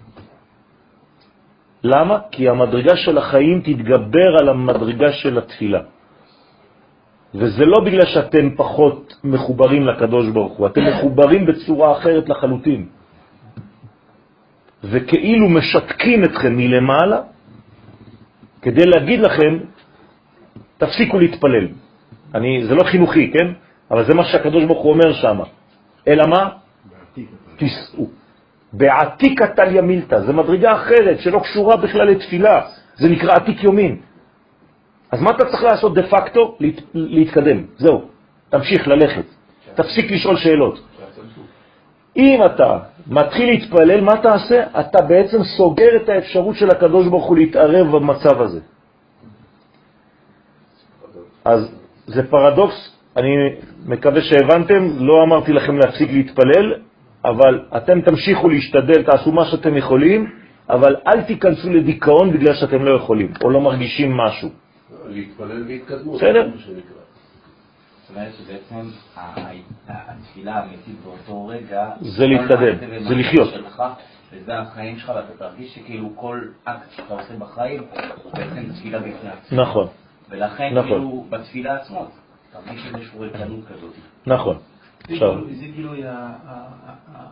למה? 1.86 2.18
כי 2.30 2.48
המדרגה 2.48 2.96
של 2.96 3.18
החיים 3.18 3.60
תתגבר 3.60 4.30
על 4.40 4.48
המדרגה 4.48 5.12
של 5.12 5.38
התפילה. 5.38 5.80
וזה 7.34 7.64
לא 7.64 7.78
בגלל 7.84 8.06
שאתם 8.06 8.56
פחות 8.56 9.14
מחוברים 9.24 9.86
לקדוש 9.86 10.28
ברוך 10.28 10.52
הוא, 10.58 10.66
אתם 10.66 10.80
מחוברים 10.86 11.46
בצורה 11.46 11.92
אחרת 11.98 12.28
לחלוטין. 12.28 12.86
וכאילו 14.84 15.48
משתקים 15.48 16.24
אתכם 16.24 16.52
מלמעלה 16.56 17.20
כדי 18.62 18.86
להגיד 18.86 19.20
לכם, 19.20 19.58
תפסיקו 20.78 21.18
להתפלל. 21.18 21.66
אני, 22.34 22.66
זה 22.66 22.74
לא 22.74 22.84
חינוכי, 22.84 23.30
כן? 23.32 23.46
אבל 23.90 24.04
זה 24.06 24.14
מה 24.14 24.24
שהקדוש 24.24 24.64
ברוך 24.64 24.82
הוא 24.82 24.92
אומר 24.92 25.12
שם. 25.12 25.38
אלא 26.08 26.24
מה? 26.26 26.48
תיסעו. 27.56 28.25
בעתיק 28.76 29.42
התליה 29.42 29.82
מילתא, 29.82 30.20
זה 30.20 30.32
מדרגה 30.32 30.72
אחרת 30.72 31.20
שלא 31.20 31.38
קשורה 31.38 31.76
בכלל 31.76 32.06
לתפילה, 32.10 32.60
זה 32.96 33.08
נקרא 33.08 33.32
עתיק 33.34 33.64
יומין. 33.64 33.96
אז 35.12 35.20
מה 35.22 35.30
אתה 35.30 35.44
צריך 35.44 35.62
לעשות 35.62 35.94
דה 35.94 36.02
פקטו? 36.02 36.56
להת, 36.60 36.80
להתקדם, 36.94 37.64
זהו, 37.78 38.02
תמשיך 38.48 38.88
ללכת, 38.88 39.24
תפסיק 39.74 40.10
לשאול 40.10 40.36
שאלות. 40.36 40.80
אם 42.16 42.40
אתה 42.46 42.78
מתחיל 43.06 43.50
להתפלל, 43.50 44.00
מה 44.00 44.16
תעשה? 44.16 44.64
אתה 44.80 45.02
בעצם 45.02 45.38
סוגר 45.56 45.96
את 45.96 46.08
האפשרות 46.08 46.56
של 46.56 46.70
הקדוש 46.70 47.08
ברוך 47.08 47.26
הוא 47.26 47.36
להתערב 47.36 47.86
במצב 47.96 48.42
הזה. 48.42 48.60
אז 51.44 51.60
זה 52.06 52.22
פרדוקס, 52.30 52.96
אני 53.16 53.30
מקווה 53.86 54.20
שהבנתם, 54.20 54.88
לא 54.98 55.22
אמרתי 55.22 55.52
לכם 55.52 55.78
להפסיק 55.78 56.10
להתפלל, 56.12 56.74
אבל 57.26 57.64
אתם 57.76 58.00
תמשיכו 58.00 58.48
להשתדל, 58.48 59.02
תעשו 59.02 59.32
מה 59.32 59.44
שאתם 59.50 59.76
יכולים, 59.76 60.30
אבל 60.68 60.96
אל 61.06 61.22
תיכנסו 61.22 61.70
לדיכאון 61.70 62.32
בגלל 62.32 62.54
שאתם 62.54 62.82
לא 62.84 62.96
יכולים, 62.96 63.32
או 63.44 63.50
לא 63.50 63.60
מרגישים 63.60 64.16
משהו. 64.16 64.48
להתפלל 65.08 65.62
בהתקדמות. 65.62 66.16
בסדר. 66.16 66.50
זאת 68.06 68.16
אומרת 68.16 68.32
שבעצם 68.34 68.88
התפילה 69.88 70.54
האמיתית 70.54 70.94
באותו 71.04 71.46
רגע... 71.46 71.90
זה 72.00 72.26
להתקדם, 72.26 72.76
זה 73.08 73.14
לחיות. 73.14 73.48
וזה 74.32 74.58
החיים 74.58 74.98
שלך, 74.98 75.08
ואתה 75.08 75.38
תרגיש 75.38 75.74
שכאילו 75.74 76.08
כל 76.14 76.40
אקט 76.64 76.90
שאתה 76.96 77.14
עושה 77.14 77.34
בחיים 77.38 77.82
הוא 78.22 78.32
בעצם 78.32 78.72
תפילה 78.72 78.98
בפני 78.98 79.30
עצמו. 79.30 79.62
נכון, 79.62 79.86
ולכן 80.30 80.74
נכון. 80.74 80.88
כאילו 80.88 81.26
בתפילה 81.30 81.76
עצמו, 81.76 82.06
תרגיש 82.52 82.86
איזושהי 82.86 83.18
ריקנות 83.18 83.64
כזאת. 83.68 83.92
נכון. 84.26 84.56
זה 85.08 85.66
גילוי- 85.74 86.06
ה- 86.06 86.32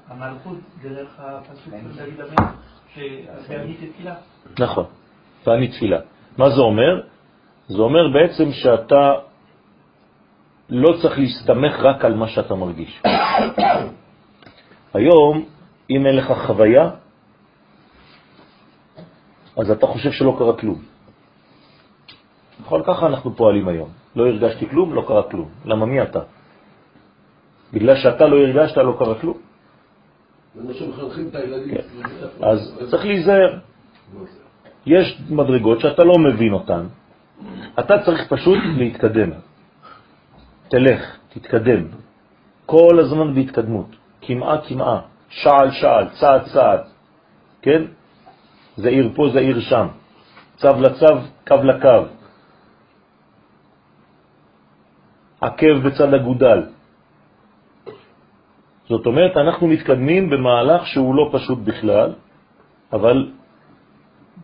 המלכות 0.09 0.57
דרך 0.83 1.21
הפסוק 1.21 1.65
של 1.65 2.05
דוד 2.05 2.21
המלך, 2.21 2.51
שבענית 2.95 3.79
תפילה. 3.93 4.15
נכון, 4.59 4.85
ואני 5.47 5.69
תפילה. 5.69 5.99
מה 6.39 6.51
זה 6.51 6.61
אומר? 6.61 7.01
זה 7.69 7.79
אומר 7.79 8.09
בעצם 8.09 8.53
שאתה 8.53 9.13
לא 10.71 10.97
צריך 11.03 11.19
להסתמך 11.19 11.75
רק 11.79 12.05
על 12.05 12.15
מה 12.15 12.29
שאתה 12.29 12.55
מרגיש. 12.55 13.03
היום, 14.95 15.45
אם 15.91 16.07
אין 16.07 16.17
לך 16.17 16.33
חוויה, 16.47 16.91
אז 19.59 19.71
אתה 19.71 19.87
חושב 19.87 20.13
שלא 20.13 20.35
קרה 20.39 20.57
כלום. 20.57 20.83
נכון? 22.61 22.83
ככה 22.87 23.07
אנחנו 23.07 23.37
פועלים 23.37 23.69
היום. 23.69 23.89
לא 24.17 24.27
הרגשתי 24.27 24.69
כלום, 24.69 24.95
לא 24.95 25.05
קרה 25.09 25.23
כלום. 25.31 25.49
למה 25.65 25.87
מי 25.87 26.03
אתה? 26.03 26.21
בגלל 27.75 27.97
שאתה 27.97 28.27
לא 28.27 28.37
הרגשת, 28.37 28.77
לא 28.77 28.95
קרה 28.99 29.15
כלום. 29.21 29.39
כן. 31.71 31.83
אז 32.43 32.59
צריך 32.91 33.05
להיזהר. 33.05 33.59
יש 34.87 35.21
מדרגות 35.31 35.81
שאתה 35.81 36.05
לא 36.05 36.15
מבין 36.19 36.53
אותן, 36.53 36.87
אתה 37.79 37.95
צריך 38.05 38.21
פשוט 38.29 38.59
להתקדם. 38.79 39.31
תלך, 40.69 41.03
תתקדם. 41.29 41.83
כל 42.67 42.99
הזמן 43.01 43.35
בהתקדמות, 43.35 43.91
כמעה 44.21 44.57
כמעה, 44.69 45.01
שעל 45.29 45.71
שעל, 45.71 46.07
צעד 46.21 46.43
צעד, 46.53 46.81
כן? 47.63 47.83
זה 48.77 48.89
עיר 48.89 49.11
פה, 49.15 49.29
זה 49.33 49.39
עיר 49.39 49.61
שם, 49.61 49.87
צו 50.57 50.81
לצו, 50.81 51.15
קו 51.49 51.57
לקו. 51.65 52.03
עקב 55.41 55.77
בצד 55.85 56.15
אגודל. 56.15 56.74
זאת 58.89 59.07
אומרת, 59.07 59.37
אנחנו 59.37 59.67
מתקדמים 59.67 60.31
במהלך 60.31 60.87
שהוא 60.87 61.15
לא 61.15 61.31
פשוט 61.33 61.59
בכלל, 61.59 62.13
אבל 62.93 63.33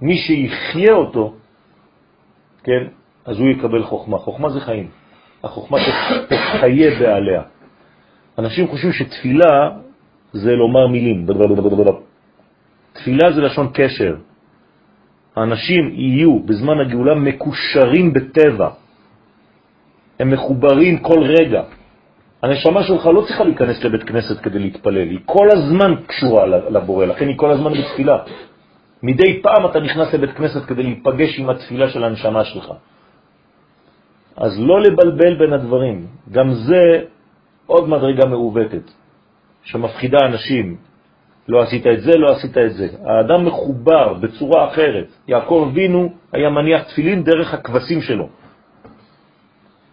מי 0.02 0.16
שיחיה 0.16 0.92
אותו, 0.92 1.34
כן, 2.64 2.82
אז 3.24 3.38
הוא 3.38 3.48
יקבל 3.48 3.82
חוכמה. 3.82 4.18
חוכמה 4.18 4.48
זה 4.50 4.60
חיים. 4.60 4.88
החוכמה 5.44 5.78
תחיה 6.28 6.90
בעליה. 7.00 7.42
אנשים 8.38 8.68
חושבים 8.68 8.92
שתפילה 8.92 9.70
זה 10.32 10.52
לומר 10.52 10.86
מילים. 10.86 11.26
תפילה 12.92 13.32
זה 13.32 13.40
לשון 13.40 13.68
קשר. 13.74 14.16
האנשים 15.36 15.90
יהיו 15.94 16.38
בזמן 16.38 16.80
הגאולה 16.80 17.14
מקושרים 17.14 18.12
בטבע. 18.12 18.70
הם 20.20 20.30
מחוברים 20.30 20.98
כל 20.98 21.22
רגע. 21.22 21.62
הנשמה 22.42 22.82
שלך 22.82 23.06
לא 23.06 23.20
צריכה 23.26 23.44
להיכנס 23.44 23.84
לבית 23.84 24.02
כנסת 24.02 24.40
כדי 24.40 24.58
להתפלל, 24.58 25.08
היא 25.08 25.18
כל 25.24 25.48
הזמן 25.50 25.94
קשורה 26.06 26.46
לבורא, 26.46 27.06
לכן 27.06 27.28
היא 27.28 27.36
כל 27.36 27.50
הזמן 27.50 27.72
בתפילה. 27.72 28.18
מדי 29.02 29.42
פעם 29.42 29.66
אתה 29.66 29.80
נכנס 29.80 30.14
לבית 30.14 30.30
כנסת 30.30 30.64
כדי 30.64 30.82
להיפגש 30.82 31.38
עם 31.38 31.50
התפילה 31.50 31.90
של 31.90 32.04
הנשמה 32.04 32.44
שלך. 32.44 32.72
אז 34.36 34.60
לא 34.60 34.82
לבלבל 34.82 35.38
בין 35.38 35.52
הדברים. 35.52 36.06
גם 36.30 36.52
זה 36.52 37.02
עוד 37.66 37.88
מדרגה 37.88 38.26
מעוותת, 38.26 38.90
שמפחידה 39.64 40.18
אנשים. 40.26 40.76
לא 41.48 41.62
עשית 41.62 41.86
את 41.86 42.00
זה, 42.00 42.12
לא 42.18 42.26
עשית 42.36 42.58
את 42.58 42.72
זה. 42.72 42.88
האדם 43.04 43.44
מחובר 43.44 44.14
בצורה 44.14 44.68
אחרת. 44.68 45.08
יעקב 45.28 45.68
אבינו 45.70 46.12
היה 46.32 46.50
מניח 46.50 46.82
תפילין 46.82 47.24
דרך 47.24 47.54
הכבשים 47.54 48.00
שלו. 48.00 48.28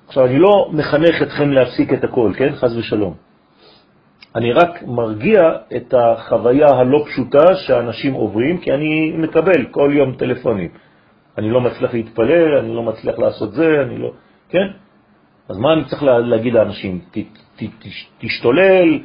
עכשיו, 0.08 0.26
אני 0.26 0.40
לא 0.40 0.70
מחנך 0.72 1.22
אתכם 1.22 1.52
להפסיק 1.52 1.94
את 1.94 2.04
הכל, 2.04 2.32
כן? 2.38 2.56
חז 2.56 2.78
ושלום. 2.78 3.14
אני 4.36 4.54
רק 4.54 4.84
מרגיע 4.84 5.42
את 5.76 5.94
החוויה 5.94 6.68
הלא 6.68 7.06
פשוטה 7.06 7.56
שאנשים 7.56 8.14
עוברים, 8.14 8.58
כי 8.58 8.72
אני 8.72 9.12
מקבל 9.18 9.66
כל 9.72 9.92
יום 9.94 10.16
טלפונים. 10.16 10.70
אני 11.38 11.50
לא 11.50 11.62
מצליח 11.62 11.94
להתפלל, 11.94 12.58
אני 12.58 12.76
לא 12.76 12.84
מצליח 12.84 13.20
לעשות 13.20 13.52
זה, 13.52 13.82
אני 13.82 13.98
לא... 13.98 14.12
כן? 14.50 14.68
אז 15.50 15.58
מה 15.58 15.74
אני 15.74 15.86
צריך 15.86 16.04
להגיד 16.04 16.54
לאנשים? 16.54 17.00
ת, 17.12 17.18
ת, 17.56 17.64
ת, 17.64 17.88
תשתולל, 18.20 19.00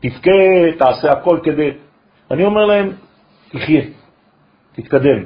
תבכה, 0.00 0.72
תעשה 0.78 1.12
הכל 1.12 1.38
כדי... 1.42 1.70
אני 2.30 2.44
אומר 2.44 2.64
להם, 2.64 2.92
תחיה, 3.48 3.82
תתקדם. 4.72 5.24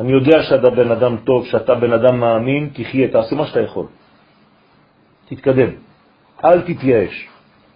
אני 0.00 0.12
יודע 0.12 0.42
שאתה 0.42 0.70
בן 0.70 0.90
אדם 0.90 1.16
טוב, 1.24 1.46
שאתה 1.46 1.74
בן 1.74 1.92
אדם 1.92 2.20
מאמין, 2.20 2.70
תחיה, 2.72 3.08
תעשה 3.08 3.36
מה 3.36 3.46
שאתה 3.46 3.60
יכול. 3.60 3.86
תתקדם. 5.28 5.70
אל 6.44 6.60
תתייאש. 6.60 7.28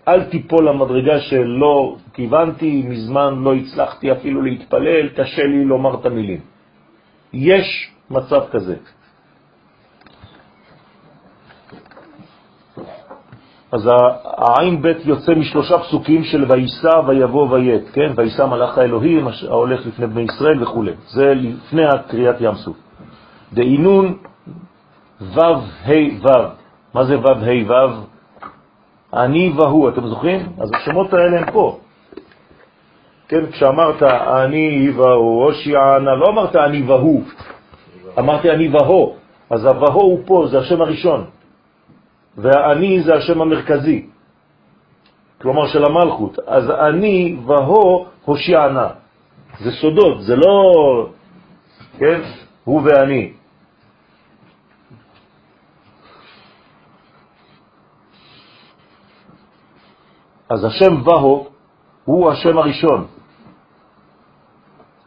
אל 0.09 0.25
תיפול 0.25 0.69
למדרגה 0.69 1.21
שלא 1.21 1.97
כיוונתי, 2.13 2.83
מזמן 2.89 3.35
לא 3.45 3.55
הצלחתי 3.55 4.13
אפילו 4.13 4.43
להתפלל, 4.43 5.09
קשה 5.09 5.43
לי 5.43 5.65
לומר 5.65 6.01
את 6.01 6.07
המילים. 6.07 6.41
יש 7.33 7.93
מצב 8.11 8.41
כזה. 8.51 8.77
אז 13.73 13.91
העין 14.25 14.83
ב' 14.83 14.93
יוצא 15.05 15.35
משלושה 15.35 15.79
פסוקים 15.79 16.25
של 16.25 16.45
ויסע 16.49 17.01
ויבוא 17.09 17.49
ויית, 17.51 17.89
כן? 17.93 18.13
ויסע 18.17 18.47
מלאך 18.47 18.79
האלוהים 18.79 19.29
ההולך 19.49 19.87
לפני 19.87 20.07
בני 20.07 20.23
ישראל 20.23 20.63
וכו'. 20.63 20.85
זה 21.07 21.35
לפני 21.35 21.85
הקריאת 21.85 22.37
ים 22.41 22.55
סוף. 22.55 22.77
דהינון 23.53 24.17
ו' 25.21 25.41
ה' 25.85 25.93
ו'. 26.23 26.58
מה 26.95 27.05
זה 27.05 27.19
ו' 27.19 27.29
ה' 27.29 27.71
ו'? 27.71 28.19
אני 29.15 29.53
והוא, 29.57 29.89
אתם 29.89 30.07
זוכרים? 30.07 30.53
אז 30.61 30.71
השמות 30.75 31.13
האלה 31.13 31.39
הם 31.39 31.51
פה. 31.53 31.79
כן, 33.29 33.51
כשאמרת 33.51 34.03
אני 34.03 34.91
והוא, 34.91 35.45
הושיענה, 35.45 36.15
לא 36.15 36.27
אמרת 36.29 36.57
אני 36.57 36.83
והוא, 36.83 37.23
אמרתי 38.19 38.51
אני 38.51 38.69
והוא. 38.69 39.17
אז 39.51 39.65
הווהו 39.65 40.01
הוא 40.01 40.21
פה, 40.27 40.47
זה 40.51 40.59
השם 40.59 40.81
הראשון. 40.83 41.25
והאני 42.39 43.03
זה 43.03 43.15
השם 43.15 43.41
המרכזי, 43.41 44.07
כלומר 45.41 45.67
של 45.67 45.85
המלכות. 45.85 46.39
אז 46.47 46.71
אני 46.71 47.37
והו 47.47 48.07
הושיענה. 48.25 48.89
זה 49.61 49.71
סודות, 49.71 50.23
זה 50.23 50.37
לא, 50.37 50.53
כן, 51.99 52.21
הוא 52.65 52.83
ואני. 52.85 53.33
אז 60.49 60.65
השם 60.65 61.03
והו 61.05 61.47
הוא 62.05 62.31
השם 62.31 62.59
הראשון. 62.59 63.07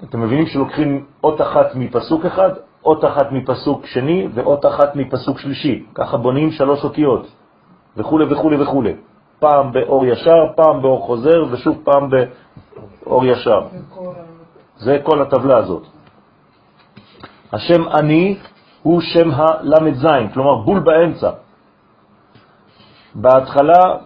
אתם 0.04 0.22
מבינים 0.22 0.46
שלוקחים 0.46 1.06
אות 1.24 1.42
אחת 1.42 1.76
מפסוק 1.76 2.26
אחד, 2.26 2.50
אות 2.86 3.06
אחת 3.06 3.32
מפסוק 3.32 3.86
שני 3.86 4.28
ואות 4.34 4.66
אחת 4.66 4.96
מפסוק 4.96 5.40
שלישי. 5.40 5.86
ככה 5.96 6.18
בונים 6.18 6.52
שלוש 6.52 6.84
אותיות, 6.84 7.28
וכו' 7.98 8.20
וכו' 8.30 8.52
וכו'. 8.60 8.84
פעם 9.40 9.72
באור 9.72 10.06
ישר, 10.06 10.54
פעם 10.56 10.82
באור 10.82 11.06
חוזר, 11.06 11.44
ושוב 11.52 11.78
פעם 11.84 12.10
באור 12.10 13.26
ישר. 13.26 13.62
זה 14.78 14.98
כל 15.04 15.22
הטבלה 15.22 15.58
הזאת. 15.58 15.84
השם 17.54 17.88
אני 17.88 18.38
הוא 18.84 19.02
שם 19.02 19.30
זין, 19.94 20.30
כלומר 20.34 20.56
בול 20.56 20.80
באמצע. 20.80 21.32
בהתחלה, 23.16 23.98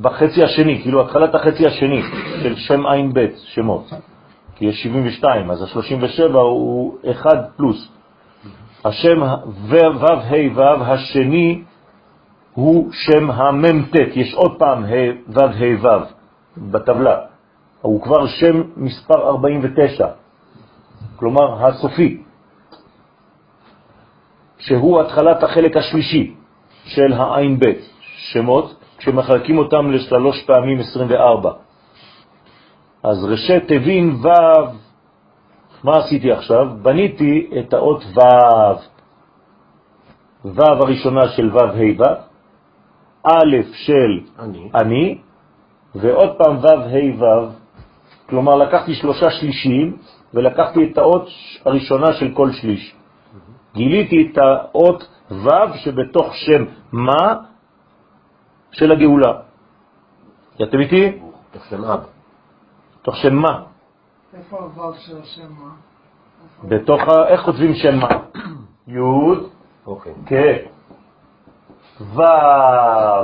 בחצי 0.00 0.44
השני, 0.44 0.82
כאילו 0.82 1.02
התחלת 1.02 1.34
החצי 1.34 1.66
השני 1.66 2.02
של 2.42 2.56
שם 2.56 2.86
עין 2.86 3.12
ב' 3.14 3.26
שמות, 3.36 3.92
כי 4.56 4.64
יש 4.64 4.82
72, 4.82 5.50
אז 5.50 5.62
ה-37 5.62 6.32
הוא 6.32 6.98
1 7.10 7.30
פלוס. 7.56 7.88
השם 8.84 9.22
ו' 9.68 9.76
ה' 9.76 10.54
ו' 10.54 10.84
השני 10.84 11.62
הוא 12.54 12.92
שם 12.92 13.30
המ"ט, 13.30 13.96
יש 14.14 14.34
עוד 14.34 14.58
פעם 14.58 14.84
ו' 15.28 15.40
ה' 15.40 15.82
ו' 15.82 16.04
בטבלה, 16.56 17.16
הוא 17.80 18.02
כבר 18.02 18.26
שם 18.26 18.62
מספר 18.76 19.28
49, 19.28 20.06
כלומר 21.16 21.66
הסופי, 21.66 22.22
שהוא 24.58 25.00
התחלת 25.00 25.42
החלק 25.42 25.76
השלישי 25.76 26.34
של 26.84 27.12
העין 27.12 27.58
ב', 27.58 27.93
שמות, 28.16 28.74
כשמחלקים 28.98 29.58
אותם 29.58 29.90
לשלוש 29.90 30.42
פעמים 30.42 30.78
24. 30.80 31.50
אז 33.02 33.24
ראשי 33.24 33.60
תבין 33.60 34.10
ו' 34.22 34.28
מה 35.84 35.92
עשיתי 35.96 36.32
עכשיו? 36.32 36.66
בניתי 36.82 37.50
את 37.58 37.74
האות 37.74 38.04
ו', 38.04 38.20
ו' 40.44 40.62
הראשונה 40.62 41.28
של 41.28 41.50
ו' 41.52 41.58
ה' 41.58 42.00
ו', 42.00 42.04
א' 43.24 43.56
של 43.72 44.20
אני, 44.38 44.70
אני 44.74 45.18
ועוד 45.94 46.36
פעם 46.38 46.56
ו' 46.56 46.66
ה' 46.66 47.22
ו', 47.22 47.48
כלומר 48.28 48.56
לקחתי 48.56 48.94
שלושה 48.94 49.30
שלישים 49.30 49.96
ולקחתי 50.34 50.80
את 50.92 50.98
האות 50.98 51.28
הראשונה 51.64 52.12
של 52.12 52.34
כל 52.34 52.52
שליש. 52.52 52.94
גיליתי 53.74 54.28
את 54.32 54.38
האות 54.38 55.08
ו' 55.30 55.76
שבתוך 55.76 56.34
שם 56.34 56.64
מה 56.92 57.53
של 58.74 58.92
הגאולה. 58.92 59.32
אתם 60.62 60.80
איתי? 60.80 61.18
תוך 61.52 61.64
שם 61.64 61.84
אב. 61.84 62.06
תוך 63.02 63.16
שם 63.16 63.34
מה? 63.34 63.62
איפה 64.34 64.58
הוו 64.58 64.94
של 64.94 65.22
השם 65.22 65.52
מה? 65.52 65.74
בתוך 66.64 67.00
ה... 67.02 67.28
איך 67.28 67.40
כותבים 67.40 67.74
שם 67.74 67.96
מה? 68.00 68.08
י' 68.94 68.98
אוקיי. 69.86 70.14
כן. 70.26 70.56
ו', 72.00 72.22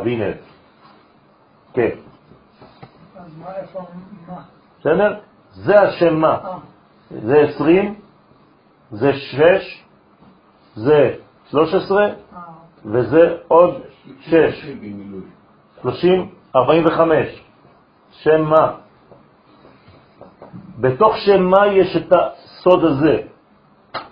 הנה. 0.04 0.32
כן. 1.72 1.90
אז 3.16 3.38
מה, 3.38 3.56
איפה 3.56 3.86
מה? 4.26 4.42
בסדר? 4.80 5.18
זה 5.52 5.80
השם 5.80 6.14
מה. 6.14 6.38
אה, 6.44 6.58
זה 7.10 7.40
20, 7.40 7.94
זה 8.90 9.12
6, 9.12 9.84
זה 10.74 11.14
13, 11.50 12.04
אה, 12.04 12.12
וזה 12.84 13.36
עוד 13.48 13.74
6. 14.20 14.34
30, 15.82 16.28
45. 16.56 17.44
שם 18.10 18.40
מה? 18.42 18.72
בתוך 20.78 21.16
שם 21.16 21.42
מה 21.42 21.66
יש 21.66 21.96
את 21.96 22.12
הסוד 22.12 22.84
הזה. 22.84 23.16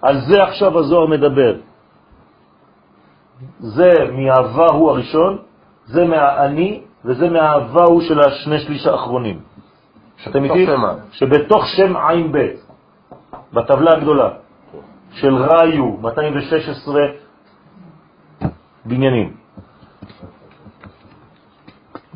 על 0.02 0.16
זה 0.20 0.42
עכשיו 0.42 0.78
הזוהר 0.78 1.06
מדבר. 1.06 1.54
זה 3.58 3.90
מההווה 4.12 4.66
הוא 4.72 4.90
הראשון, 4.90 5.38
זה 5.86 6.04
מהאני, 6.04 6.82
וזה 7.04 7.30
מההווה 7.30 7.84
הוא 7.84 8.00
של 8.02 8.20
השני 8.20 8.58
שליש 8.60 8.86
האחרונים. 8.86 9.40
אתם 10.28 10.44
איתי? 10.44 10.66
שבתוך 11.12 11.62
שם 11.76 11.96
עין 11.96 12.32
ב', 12.32 12.38
בטבלה 13.52 13.90
הגדולה, 13.92 14.28
של 15.12 15.34
ראיו, 15.34 15.84
216 15.84 17.00
בניינים. 18.84 19.36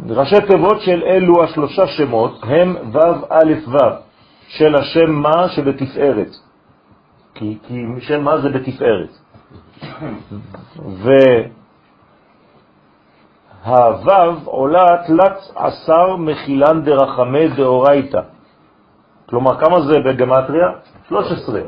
ראשי 0.09 0.37
תיבות 0.49 0.81
של 0.81 1.03
אלו 1.07 1.45
השלושה 1.45 1.87
שמות 1.87 2.41
הם 2.43 2.77
ו' 2.93 2.99
א' 3.31 3.53
ו' 3.69 3.77
של 4.49 4.75
השם 4.75 5.11
מה 5.11 5.49
שבתפארת. 5.49 6.31
כי, 7.35 7.59
כי 7.67 7.85
שם 8.01 8.25
מה 8.25 8.39
זה 8.39 8.49
בתפארת. 8.49 9.19
והו' 13.67 14.35
עולה 14.45 14.87
תלת 15.07 15.39
עשר 15.55 16.17
מחילן 16.17 16.83
דרחמי 16.85 17.49
דאורייתא. 17.49 18.21
כלומר, 19.29 19.61
כמה 19.61 19.81
זה 19.81 19.99
בגמטריה? 20.05 20.69
13. 21.09 21.61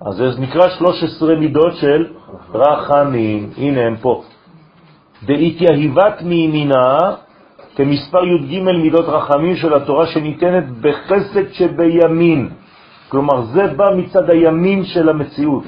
אז 0.00 0.14
זה 0.14 0.40
נקרא 0.40 0.68
13 0.68 1.34
מידות 1.34 1.76
של 1.76 2.06
רחמים. 2.54 3.50
הנה 3.56 3.80
הם 3.80 3.96
פה. 3.96 4.22
דאיתיהיבת 5.22 6.22
מימינה 6.22 6.98
כמספר 7.78 8.24
י"ג 8.24 8.62
מידות 8.62 9.04
רחמים 9.08 9.56
של 9.56 9.74
התורה 9.74 10.06
שניתנת 10.06 10.64
בחסד 10.80 11.52
שבימין. 11.52 12.48
כלומר, 13.08 13.42
זה 13.42 13.66
בא 13.76 13.90
מצד 13.96 14.30
הימין 14.30 14.84
של 14.84 15.08
המציאות. 15.08 15.64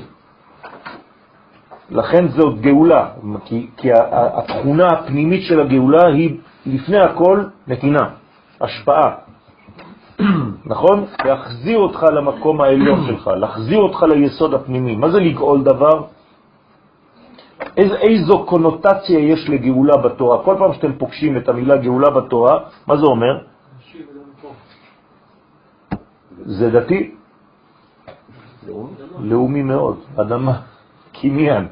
לכן 1.90 2.28
זאת 2.28 2.60
גאולה, 2.60 3.08
כי, 3.44 3.66
כי 3.76 3.88
התכונה 4.38 4.86
הפנימית 4.86 5.42
של 5.42 5.60
הגאולה 5.60 6.06
היא 6.06 6.36
לפני 6.66 6.98
הכל 6.98 7.44
נתינה, 7.66 8.04
השפעה. 8.60 9.10
נכון? 10.72 11.04
להחזיר 11.24 11.78
אותך 11.78 12.02
למקום 12.02 12.60
העליון 12.60 13.06
שלך, 13.06 13.30
להחזיר 13.36 13.78
אותך 13.78 14.02
ליסוד 14.02 14.54
הפנימי. 14.54 14.96
מה 14.96 15.10
זה 15.10 15.20
לגאול 15.20 15.62
דבר? 15.62 16.02
איז, 17.76 17.92
איזו 17.92 18.46
קונוטציה 18.46 19.18
יש 19.18 19.48
לגאולה 19.48 19.96
בתורה. 19.96 20.44
כל 20.44 20.54
פעם 20.58 20.72
שאתם 20.74 20.92
פוגשים 20.92 21.36
את 21.36 21.48
המילה 21.48 21.76
גאולה 21.76 22.10
בתורה, 22.10 22.54
מה 22.86 22.96
זה 22.96 23.06
אומר? 23.06 23.44
זה 26.46 26.70
דתי? 26.70 27.14
לאומי 29.20 29.62
מאוד, 29.62 29.96
אדמה, 30.16 30.60
קניין. 31.12 31.68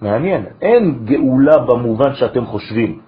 מעניין, 0.00 0.46
אין 0.60 1.04
גאולה 1.04 1.58
במובן 1.58 2.14
שאתם 2.14 2.46
חושבים. 2.46 3.00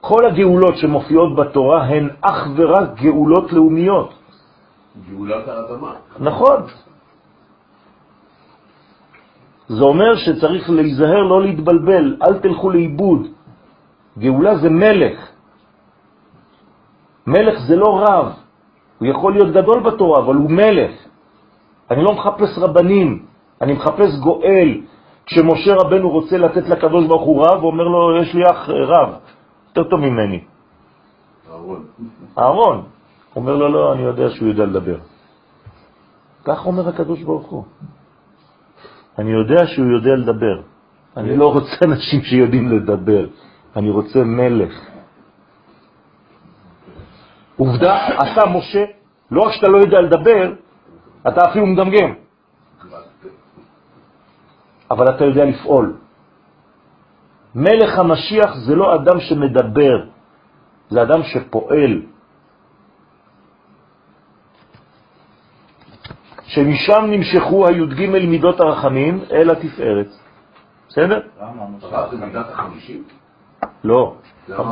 כל 0.00 0.26
הגאולות 0.26 0.76
שמופיעות 0.76 1.36
בתורה 1.36 1.84
הן 1.84 2.08
אך 2.20 2.48
ורק 2.56 2.88
גאולות 3.00 3.52
לאומיות. 3.52 4.10
גאולת 5.10 5.48
האדמה. 5.48 5.92
נכון. 6.18 6.56
זה 9.68 9.84
אומר 9.84 10.16
שצריך 10.16 10.70
להיזהר 10.70 11.22
לא 11.22 11.42
להתבלבל, 11.42 12.16
אל 12.22 12.38
תלכו 12.38 12.70
לאיבוד. 12.70 13.26
גאולה 14.18 14.58
זה 14.58 14.70
מלך. 14.70 15.18
מלך 17.26 17.58
זה 17.68 17.76
לא 17.76 18.00
רב. 18.04 18.32
הוא 18.98 19.08
יכול 19.08 19.32
להיות 19.32 19.50
גדול 19.52 19.80
בתורה, 19.80 20.18
אבל 20.18 20.34
הוא 20.34 20.50
מלך. 20.50 20.90
אני 21.90 22.02
לא 22.04 22.12
מחפש 22.12 22.58
רבנים, 22.58 23.24
אני 23.60 23.72
מחפש 23.72 24.18
גואל. 24.22 24.80
כשמשה 25.26 25.74
רבנו 25.74 26.10
רוצה 26.10 26.38
לתת 26.38 26.68
לקדוש 26.68 27.06
ברוך 27.06 27.22
הוא 27.22 27.46
רב, 27.46 27.60
הוא 27.60 27.70
אומר 27.70 27.84
לו, 27.84 28.22
יש 28.22 28.34
לי 28.34 28.42
אח 28.50 28.68
רב, 28.68 29.08
יותר 29.68 29.84
טוב 29.90 30.00
ממני. 30.00 30.40
אהרון. 31.50 31.84
אהרון. 32.38 32.82
אומר 33.36 33.56
לו, 33.56 33.68
לא, 33.68 33.92
אני 33.92 34.02
יודע 34.02 34.30
שהוא 34.30 34.48
יודע 34.48 34.64
לדבר. 34.64 34.96
כך 36.44 36.66
אומר 36.66 36.88
הקדוש 36.88 37.22
ברוך 37.22 37.46
הוא. 37.46 37.64
אני 39.18 39.30
יודע 39.30 39.66
שהוא 39.66 39.86
יודע 39.86 40.14
לדבר. 40.14 40.60
אני 41.16 41.36
לא 41.36 41.52
רוצה 41.52 41.76
אנשים 41.84 42.22
שיודעים 42.22 42.72
לדבר, 42.72 43.26
אני 43.76 43.90
רוצה 43.90 44.24
מלך. 44.24 44.74
עובדה, 47.56 48.08
אתה 48.08 48.50
משה, 48.50 48.84
לא 49.30 49.42
רק 49.42 49.52
שאתה 49.52 49.68
לא 49.68 49.78
יודע 49.78 50.00
לדבר, 50.00 50.52
אתה 51.28 51.40
אפילו 51.50 51.66
מגמגם, 51.66 52.12
אבל 54.90 55.14
אתה 55.16 55.24
יודע 55.24 55.44
לפעול. 55.44 55.96
מלך 57.54 57.98
המשיח 57.98 58.50
זה 58.66 58.74
לא 58.74 58.94
אדם 58.94 59.20
שמדבר, 59.20 60.04
זה 60.90 61.02
אדם 61.02 61.22
שפועל. 61.22 62.02
שמשם 66.46 67.04
נמשכו 67.08 67.66
הי"ג 67.68 68.06
מידות 68.10 68.60
הרחמים 68.60 69.20
אל 69.32 69.50
התפארת. 69.50 70.08
בסדר? 70.88 71.20
זה 72.10 72.26
מידת 72.26 72.50
החמישים? 72.50 73.02
לא. 73.84 74.14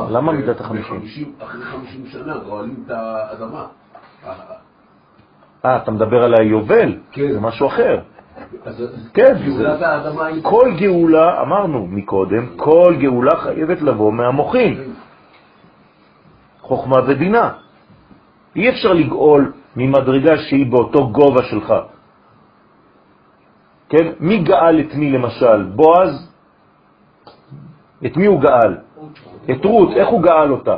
למה 0.09 0.31
מידת 0.31 0.59
החמישים? 0.59 1.33
אחרי 1.39 1.63
חמישים 1.63 2.05
שנה 2.07 2.37
גואלים 2.37 2.83
את 2.85 2.91
האדמה. 2.91 3.65
אה, 5.65 5.77
אתה 5.77 5.91
מדבר 5.91 6.23
על 6.23 6.33
היובל? 6.33 6.97
כן. 7.11 7.31
זה 7.31 7.39
משהו 7.39 7.67
אחר. 7.67 7.99
אז 8.65 8.83
כן. 9.13 9.35
כל 10.41 10.71
גאולה, 10.77 11.41
אמרנו 11.41 11.87
מקודם, 11.87 12.47
כל 12.55 12.95
גאולה 12.99 13.35
חייבת 13.35 13.81
לבוא 13.81 14.13
מהמוחים, 14.13 14.93
חוכמה 16.61 16.97
ובינה. 17.07 17.53
אי 18.55 18.69
אפשר 18.69 18.93
לגאול 18.93 19.51
ממדרגה 19.75 20.37
שהיא 20.37 20.71
באותו 20.71 21.09
גובה 21.09 21.43
שלך. 21.43 21.73
כן? 23.89 24.05
מי 24.19 24.37
גאל 24.43 24.79
את 24.79 24.95
מי 24.95 25.11
למשל? 25.11 25.63
בועז? 25.63 26.31
את 28.05 28.17
מי 28.17 28.25
הוא 28.25 28.41
גאל? 28.41 28.77
את 29.51 29.65
רות, 29.65 29.89
איך 29.95 30.07
הוא 30.07 30.21
גאל 30.23 30.51
אותה? 30.51 30.75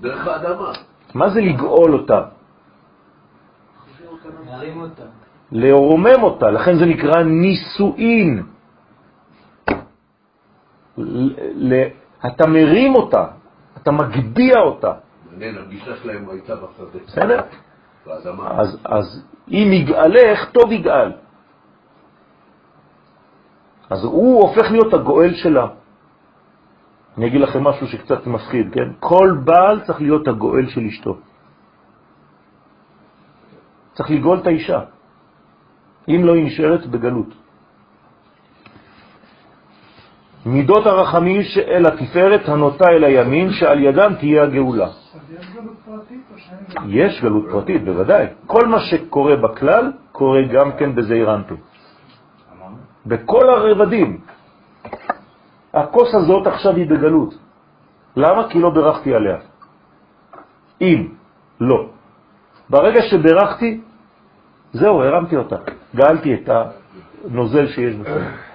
דרך 0.00 0.26
האדמה. 0.26 0.72
מה 1.14 1.30
זה 1.30 1.40
לגאול 1.40 1.92
אותה? 1.92 2.20
להרים 4.46 4.80
אותה. 4.80 5.02
לרומם 5.52 6.22
אותה, 6.22 6.50
לכן 6.50 6.78
זה 6.78 6.86
נקרא 6.86 7.22
נישואין. 7.22 8.42
אתה 12.26 12.46
מרים 12.46 12.94
אותה, 12.94 13.24
אתה 13.82 13.90
מגביה 13.90 14.60
אותה, 14.60 14.92
מעניין, 15.32 15.58
הגישה 15.58 15.96
שלהם 16.02 16.28
הייתה 16.30 16.54
בשדה. 16.54 16.98
בסדר? 17.06 17.40
אז, 18.06 18.78
אז 18.84 19.06
אם 19.48 19.68
יגאלך, 19.72 20.50
טוב 20.52 20.72
יגאל. 20.72 21.12
אז 23.90 24.04
הוא 24.04 24.42
הופך 24.42 24.70
להיות 24.70 24.94
הגואל 24.94 25.34
שלה. 25.34 25.66
אני 27.16 27.26
אגיד 27.26 27.40
לכם 27.40 27.64
משהו 27.64 27.86
שקצת 27.86 28.26
מפחיד, 28.26 28.74
כן? 28.74 28.88
כל 29.00 29.28
בעל 29.44 29.80
צריך 29.86 30.00
להיות 30.00 30.28
הגואל 30.28 30.66
של 30.68 30.80
אשתו. 30.80 31.16
צריך 33.94 34.10
לגאול 34.10 34.38
את 34.38 34.46
האישה. 34.46 34.80
אם 36.08 36.20
לא, 36.24 36.34
היא 36.34 36.44
נשארת 36.46 36.86
בגלות. 36.86 37.43
מידות 40.46 40.86
הרחמים 40.86 41.40
אל 41.68 41.86
התפארת 41.86 42.48
הנוטה 42.48 42.84
אל 42.88 43.04
הימין, 43.04 43.50
שעל 43.52 43.78
ידם 43.80 44.12
תהיה 44.18 44.42
הגאולה. 44.42 44.88
יש 46.86 47.22
גלות 47.22 47.44
פרטית 47.50 47.84
בוודאי. 47.84 48.26
כל 48.46 48.66
מה 48.66 48.80
שקורה 48.80 49.36
בכלל, 49.36 49.92
קורה 50.12 50.42
גם 50.52 50.72
כן 50.72 50.94
בזעיר 50.94 51.34
אנפין. 51.34 51.56
אמרנו? 51.56 52.76
בכל 53.06 53.48
הרבדים. 53.48 54.20
הכוס 55.74 56.14
הזאת 56.14 56.46
עכשיו 56.46 56.76
היא 56.76 56.90
בגלות. 56.90 57.34
למה? 58.16 58.48
כי 58.48 58.60
לא 58.60 58.70
ברכתי 58.70 59.14
עליה. 59.14 59.36
אם 60.80 61.08
לא. 61.60 61.88
ברגע 62.70 63.00
שברכתי, 63.02 63.80
זהו, 64.72 65.02
הרמתי 65.02 65.36
אותה. 65.36 65.56
גאלתי 65.94 66.34
את 66.34 66.50
הנוזל 67.24 67.66
שיש 67.66 67.94
בפנים. 67.94 68.53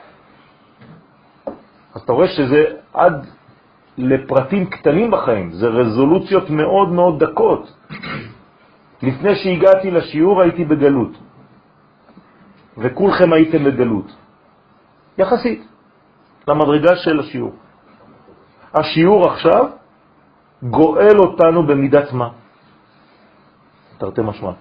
אז 2.00 2.04
אתה 2.04 2.14
רואה 2.14 2.28
שזה 2.28 2.64
עד 2.94 3.28
לפרטים 3.98 4.70
קטנים 4.70 5.12
בחיים, 5.12 5.52
זה 5.52 5.68
רזולוציות 5.68 6.50
מאוד 6.50 6.90
מאוד 6.90 7.24
דקות. 7.24 7.64
לפני 9.04 9.36
שהגעתי 9.36 9.92
לשיעור 9.92 10.42
הייתי 10.42 10.66
בגלות, 10.66 11.12
וכולכם 12.78 13.34
הייתם 13.34 13.64
בגלות. 13.64 14.16
יחסית 15.18 15.68
למדרגה 16.48 16.96
של 16.96 17.20
השיעור. 17.20 17.54
השיעור 18.74 19.28
עכשיו 19.28 19.66
גואל 20.64 21.18
אותנו 21.20 21.68
במידת 21.68 22.14
מה. 22.14 22.30
תרתי 23.98 24.22
משמע. 24.22 24.52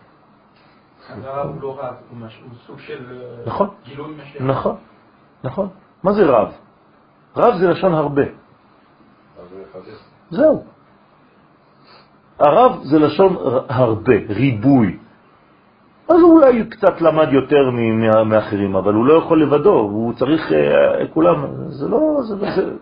הרב 1.22 1.62
לא 1.62 1.78
רב, 1.78 1.94
הוא 2.10 2.28
סוג 2.66 2.78
של 2.78 2.98
אה, 3.10 3.46
נכון. 3.46 3.68
גילוי 3.84 4.14
משיח. 4.18 4.42
נכון, 4.42 4.76
נכון. 5.44 5.68
מה 6.02 6.12
זה 6.12 6.26
רב? 6.26 6.67
רב 7.38 7.58
זה 7.58 7.68
לשון 7.68 7.94
הרבה. 7.94 8.22
זהו. 10.30 10.64
הרב 12.38 12.80
זה 12.82 12.98
לשון 12.98 13.36
הרבה, 13.68 14.14
ריבוי. 14.28 14.98
אז 16.08 16.20
הוא 16.20 16.32
אולי 16.36 16.64
קצת 16.64 17.00
למד 17.00 17.32
יותר 17.32 17.70
מאחרים, 18.24 18.76
אבל 18.76 18.94
הוא 18.94 19.06
לא 19.06 19.14
יכול 19.14 19.42
לבדו, 19.42 19.74
הוא 19.74 20.12
צריך, 20.14 20.52
אה, 20.52 21.06
כולם, 21.14 21.46
זה 21.68 21.88
לא, 21.88 22.20
זה, 22.22 22.34
זה, 22.36 22.74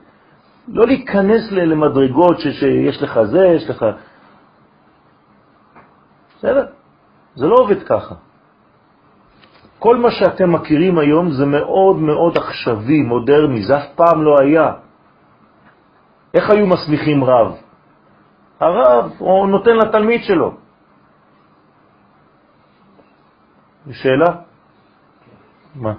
לא 0.69 0.87
להיכנס 0.87 1.53
למדרגות 1.53 2.39
ש, 2.39 2.47
שיש 2.61 3.03
לך 3.03 3.23
זה, 3.23 3.47
יש 3.47 3.71
לך... 3.71 3.87
בסדר? 6.39 6.67
זה 7.35 7.47
לא 7.47 7.57
עובד 7.57 7.83
ככה. 7.83 8.15
כל 9.79 9.97
מה 9.97 10.11
שאתם 10.11 10.53
מכירים 10.53 10.99
היום 10.99 11.31
זה 11.31 11.47
מאוד 11.47 11.97
מאוד 11.97 12.37
עכשווי, 12.37 13.03
מודרני, 13.03 13.63
זה 13.63 13.79
אף 13.79 13.95
פעם 13.95 14.23
לא 14.23 14.37
היה. 14.41 14.73
איך 16.35 16.51
היו 16.51 16.67
מסמיכים 16.67 17.25
רב? 17.25 17.57
הרב, 18.61 19.13
הוא 19.19 19.49
נותן 19.49 19.77
לתלמיד 19.77 20.21
שלו. 20.25 20.55
שאלה? 23.91 24.27
מה? 25.75 25.93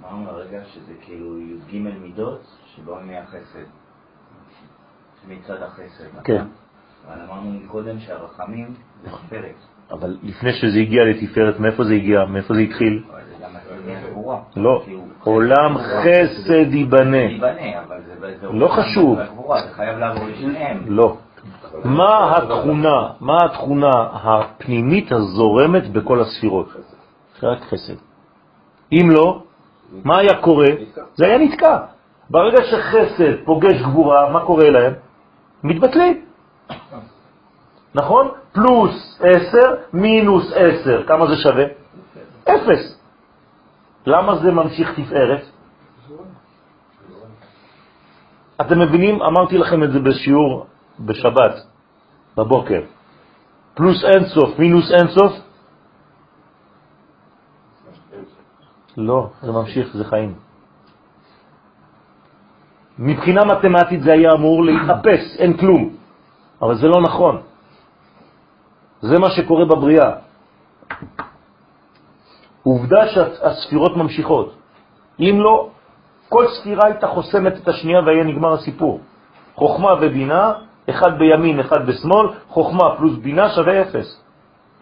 אמרנו 0.00 0.30
הרגע 0.30 0.64
שזה 0.64 0.92
כאילו 1.00 1.38
י"ג 1.38 1.78
מידות 1.78 2.40
שבאו 2.66 3.00
מהחסד. 3.00 3.68
מצד 5.28 5.62
החסד. 5.62 6.22
כן. 6.24 6.44
אבל 7.06 7.20
אמרנו 7.20 7.50
מקודם 7.50 7.98
שהרחמים 7.98 8.74
זה 9.02 9.10
תפארת. 9.10 9.56
אבל 9.92 10.16
לפני 10.22 10.52
שזה 10.52 10.78
הגיע 10.78 11.04
לתפארת, 11.04 11.60
מאיפה 11.60 11.84
זה 11.84 11.94
הגיע? 11.94 12.24
מאיפה 12.24 12.54
זה 12.54 12.60
התחיל? 12.60 13.02
לא. 14.56 14.84
עולם 15.24 15.78
חסד 15.78 16.74
ייבנה. 16.74 17.26
לא 18.42 18.68
חשוב. 18.68 19.18
לא. 20.86 21.16
מה 21.84 22.36
התכונה, 22.36 23.08
מה 23.20 23.36
התכונה 23.44 23.90
הפנימית 24.12 25.12
הזורמת 25.12 25.88
בכל 25.92 26.20
הספירות? 26.20 26.68
רק 27.42 27.58
חסד. 27.62 27.94
אם 28.92 29.10
לא, 29.10 29.42
מה 30.04 30.18
היה 30.18 30.34
קורה? 30.40 30.66
זה 31.14 31.26
היה 31.26 31.38
נתקע. 31.38 31.78
ברגע 32.30 32.58
שחסד 32.62 33.44
פוגש 33.44 33.82
גבורה, 33.82 34.30
מה 34.32 34.40
קורה 34.46 34.70
להם? 34.70 34.92
מתבטלים. 35.64 36.24
נכון? 37.94 38.28
פלוס 38.52 39.20
10 39.20 39.58
מינוס 39.92 40.52
10, 40.82 41.06
כמה 41.06 41.26
זה 41.26 41.36
שווה? 41.36 41.64
אפס. 42.44 43.00
למה 44.06 44.36
זה 44.36 44.50
ממשיך 44.50 45.00
תפארת? 45.00 45.42
אתם 48.60 48.78
מבינים? 48.80 49.22
אמרתי 49.22 49.58
לכם 49.58 49.82
את 49.82 49.92
זה 49.92 49.98
בשיעור 49.98 50.66
בשבת, 51.00 51.54
בבוקר. 52.36 52.82
פלוס 53.74 54.04
אינסוף, 54.04 54.58
מינוס 54.58 54.90
אינסוף? 54.92 55.32
לא, 58.96 59.30
זה 59.42 59.52
ממשיך, 59.52 59.96
זה 59.96 60.04
חיים. 60.04 60.34
מבחינה 62.98 63.44
מתמטית 63.44 64.02
זה 64.02 64.12
היה 64.12 64.32
אמור 64.32 64.64
להתאפס, 64.64 65.36
אין 65.38 65.56
כלום. 65.56 65.96
אבל 66.62 66.74
זה 66.76 66.86
לא 66.86 67.02
נכון. 67.02 67.49
זה 69.00 69.18
מה 69.18 69.30
שקורה 69.30 69.64
בבריאה. 69.64 70.10
עובדה 72.62 73.06
שהספירות 73.06 73.96
ממשיכות. 73.96 74.54
אם 75.20 75.36
לא, 75.40 75.68
כל 76.28 76.44
ספירה 76.48 76.86
הייתה 76.86 77.06
חוסמת 77.06 77.56
את 77.56 77.68
השנייה 77.68 78.00
והיה 78.06 78.24
נגמר 78.24 78.52
הסיפור. 78.52 79.00
חוכמה 79.54 79.92
ובינה, 80.00 80.52
אחד 80.90 81.18
בימין, 81.18 81.60
אחד 81.60 81.86
בשמאל, 81.86 82.26
חוכמה 82.48 82.96
פלוס 82.96 83.18
בינה 83.18 83.50
שווה 83.50 83.82
אפס. 83.82 84.22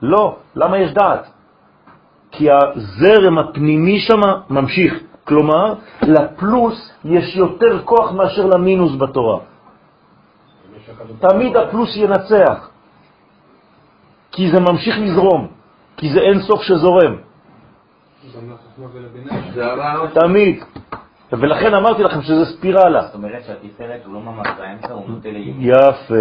לא, 0.02 0.36
למה 0.54 0.78
יש 0.78 0.92
דעת? 0.92 1.30
כי 2.30 2.48
הזרם 2.50 3.38
הפנימי 3.38 3.98
שם 4.00 4.20
ממשיך. 4.50 4.94
כלומר, 5.24 5.74
לפלוס 6.02 6.92
יש 7.04 7.36
יותר 7.36 7.82
כוח 7.84 8.12
מאשר 8.12 8.46
למינוס 8.46 8.92
בתורה. 8.98 9.38
תמיד 11.20 11.56
הפלוס 11.56 11.96
ינצח, 11.96 12.70
כי 14.38 14.50
זה 14.50 14.60
ממשיך 14.60 14.94
לזרום, 14.98 15.48
כי 15.96 16.12
זה 16.12 16.20
אין 16.20 16.40
סוף 16.40 16.62
שזורם. 16.62 17.16
תמיד. 20.14 20.56
ולכן 21.32 21.74
אמרתי 21.74 22.02
לכם 22.02 22.22
שזה 22.22 22.44
ספירלה. 22.44 23.02
זאת 23.02 23.14
אומרת 23.14 23.42
שהתפארת 23.46 24.00
הוא 24.06 24.14
לא 24.14 24.20
ממש 24.20 24.46
באמצע, 24.58 24.92
הוא 24.92 25.08
נוטה 25.08 25.28
לימין. 25.28 25.56
יפה. 25.60 26.14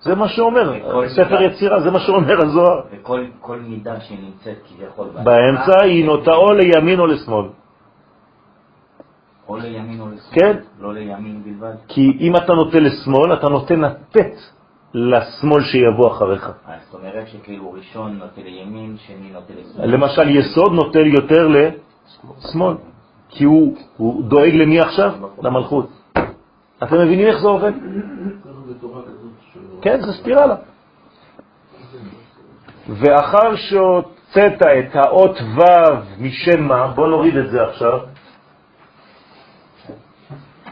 זה 0.00 0.14
מה 0.14 0.28
שאומר, 0.28 0.72
ספר 1.08 1.42
יצירה, 1.42 1.80
זה 1.80 1.90
מה 1.90 2.00
שאומר 2.00 2.42
הזוהר. 2.42 2.80
וכל 2.92 3.58
מידה 3.58 4.00
שהיא 4.00 4.18
נמצאת 4.22 4.58
כביכול 4.68 5.08
באמצע 5.24 5.82
היא 5.82 6.04
נוטה 6.04 6.34
או 6.34 6.52
לימין 6.52 7.00
או 7.00 7.06
לשמאל. 7.06 7.46
או 9.48 9.56
לימין 9.56 10.00
או 10.00 10.06
לשמאל, 10.08 10.40
כן. 10.40 10.56
לא 10.80 10.94
לימין 10.94 11.42
בלבד. 11.44 11.74
כי 11.88 12.16
אם 12.20 12.36
אתה 12.36 12.52
נוטה 12.52 12.78
לשמאל, 12.80 13.34
אתה 13.34 13.48
נותן 13.48 13.80
לתת 13.80 14.34
לשמאל 14.94 15.62
שיבוא 15.62 16.10
אחריך. 16.10 16.50
זאת 16.90 17.00
אומרת 17.00 17.28
שכאילו 17.28 17.72
ראשון 17.72 18.18
נוטה 18.18 18.40
לימין, 18.44 18.96
שני 19.06 19.30
נוטה 19.32 19.52
לשמאל. 19.60 19.94
למשל 19.94 20.28
יסוד 20.28 20.72
נוטה 20.72 20.98
יותר 20.98 21.48
לשמאל, 21.48 22.76
כי 23.28 23.44
הוא, 23.44 23.76
הוא 23.96 24.24
דואג 24.24 24.52
למי 24.54 24.80
עכשיו? 24.80 25.12
למלכות. 25.42 25.88
אתם 26.82 26.98
מבינים 26.98 27.26
איך 27.26 27.38
זה 27.40 27.48
עובד? 27.48 27.72
כן, 29.82 30.00
זה 30.00 30.12
ספירלה. 30.12 30.56
ואחר 32.88 33.56
שהוצאת 33.56 34.62
את 34.62 34.96
האות 34.96 35.36
ו' 35.56 36.22
משם 36.22 36.62
מה, 36.62 36.86
בוא 36.86 37.08
נוריד 37.08 37.36
את 37.36 37.50
זה 37.50 37.62
עכשיו, 37.62 37.98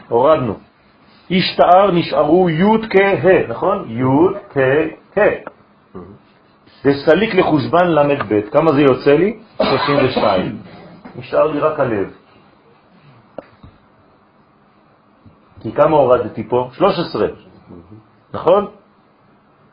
הורדנו. 0.09 0.70
השתער 1.31 1.91
נשארו 1.91 2.49
י' 2.49 2.87
כה', 2.89 3.47
נכון? 3.47 3.89
י' 3.89 4.03
כה'. 4.53 5.51
וסליק 6.85 7.35
לחושבן 7.35 7.87
ל"ב, 7.87 8.41
כמה 8.51 8.71
זה 8.71 8.81
יוצא 8.81 9.11
לי? 9.11 9.39
32. 9.57 10.57
נשאר 11.15 11.47
לי 11.47 11.59
רק 11.59 11.79
הלב. 11.79 12.13
כי 15.61 15.71
כמה 15.71 15.97
הורדתי 15.97 16.43
פה? 16.43 16.69
13, 16.73 17.27
נכון? 18.33 18.65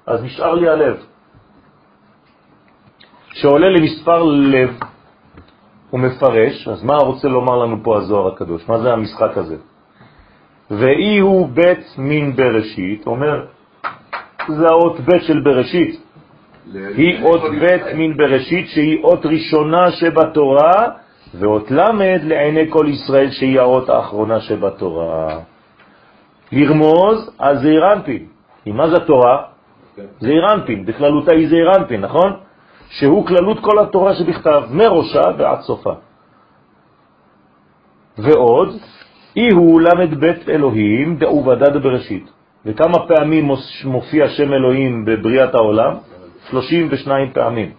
אז 0.06 0.22
נשאר 0.22 0.55
לי 0.55 0.68
הלב. 0.68 0.97
שעולה 3.32 3.68
למספר 3.68 4.22
לב 4.22 4.78
ומפרש, 5.93 6.68
אז 6.68 6.85
מה 6.85 6.97
רוצה 6.97 7.28
לומר 7.28 7.56
לנו 7.56 7.76
פה 7.82 7.98
הזוהר 7.98 8.35
הקדוש? 8.35 8.68
מה 8.68 8.78
זה 8.78 8.93
המשחק 8.93 9.36
הזה? 9.36 9.56
ואי 10.70 11.18
הוא 11.18 11.48
בית 11.48 11.98
מין 11.98 12.36
בראשית, 12.36 13.06
אומר, 13.06 13.46
זה 14.48 14.66
האות 14.66 15.00
בית 15.00 15.22
של 15.22 15.40
בראשית. 15.40 16.00
היא 16.72 17.24
אות 17.24 17.42
בית 17.60 17.82
מין 17.94 18.16
בראשית 18.16 18.68
שהיא 18.68 19.02
אות 19.04 19.26
ראשונה 19.26 19.90
שבתורה, 19.90 20.88
ואות 21.34 21.70
למד 21.70 22.20
לעיני 22.22 22.70
כל 22.70 22.86
ישראל 22.88 23.30
שהיא 23.30 23.60
האות 23.60 23.88
האחרונה 23.88 24.40
שבתורה. 24.40 25.38
לרמוז 26.52 27.30
על 27.38 27.58
זעיר 27.58 27.92
אנפין. 27.92 28.26
כי 28.64 28.72
מה 28.72 28.90
זה 28.90 28.96
התורה? 28.96 29.42
זעיר 30.20 30.52
אנפין, 30.54 30.84
בכללותה 30.84 31.32
היא 31.32 31.48
זעיר 31.48 31.72
אנפין, 31.76 32.00
נכון? 32.00 32.32
שהוא 32.88 33.26
כללות 33.26 33.60
כל 33.60 33.78
התורה 33.78 34.14
שבכתב, 34.14 34.62
מראשה 34.70 35.22
ועד 35.38 35.60
סופה. 35.60 35.92
ועוד, 38.18 38.68
אי 39.39 39.48
הוא 39.52 39.81
למד 39.81 40.15
בית 40.20 40.48
אלוהים 40.48 41.16
דעובדד 41.16 41.82
בראשית. 41.82 42.31
וכמה 42.66 43.06
פעמים 43.09 43.48
מופיע 43.85 44.28
שם 44.28 44.52
אלוהים 44.52 45.05
בבריאת 45.05 45.55
העולם? 45.55 45.94
32 46.51 47.31
פעמים. 47.32 47.70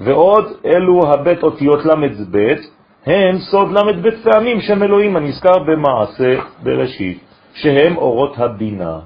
ועוד 0.00 0.44
אלו 0.64 1.12
הבית 1.12 1.42
אותיות 1.42 1.84
למד 1.84 2.12
בית, 2.30 2.60
הם 3.06 3.38
סוד 3.38 3.68
למד 3.70 4.02
בית 4.02 4.14
פעמים 4.24 4.60
שם 4.60 4.82
אלוהים 4.82 5.16
הנזכר 5.16 5.58
במעשה 5.66 6.40
בראשית, 6.62 7.18
שהם 7.54 7.96
אורות 7.96 8.38
הבינה. 8.38 8.98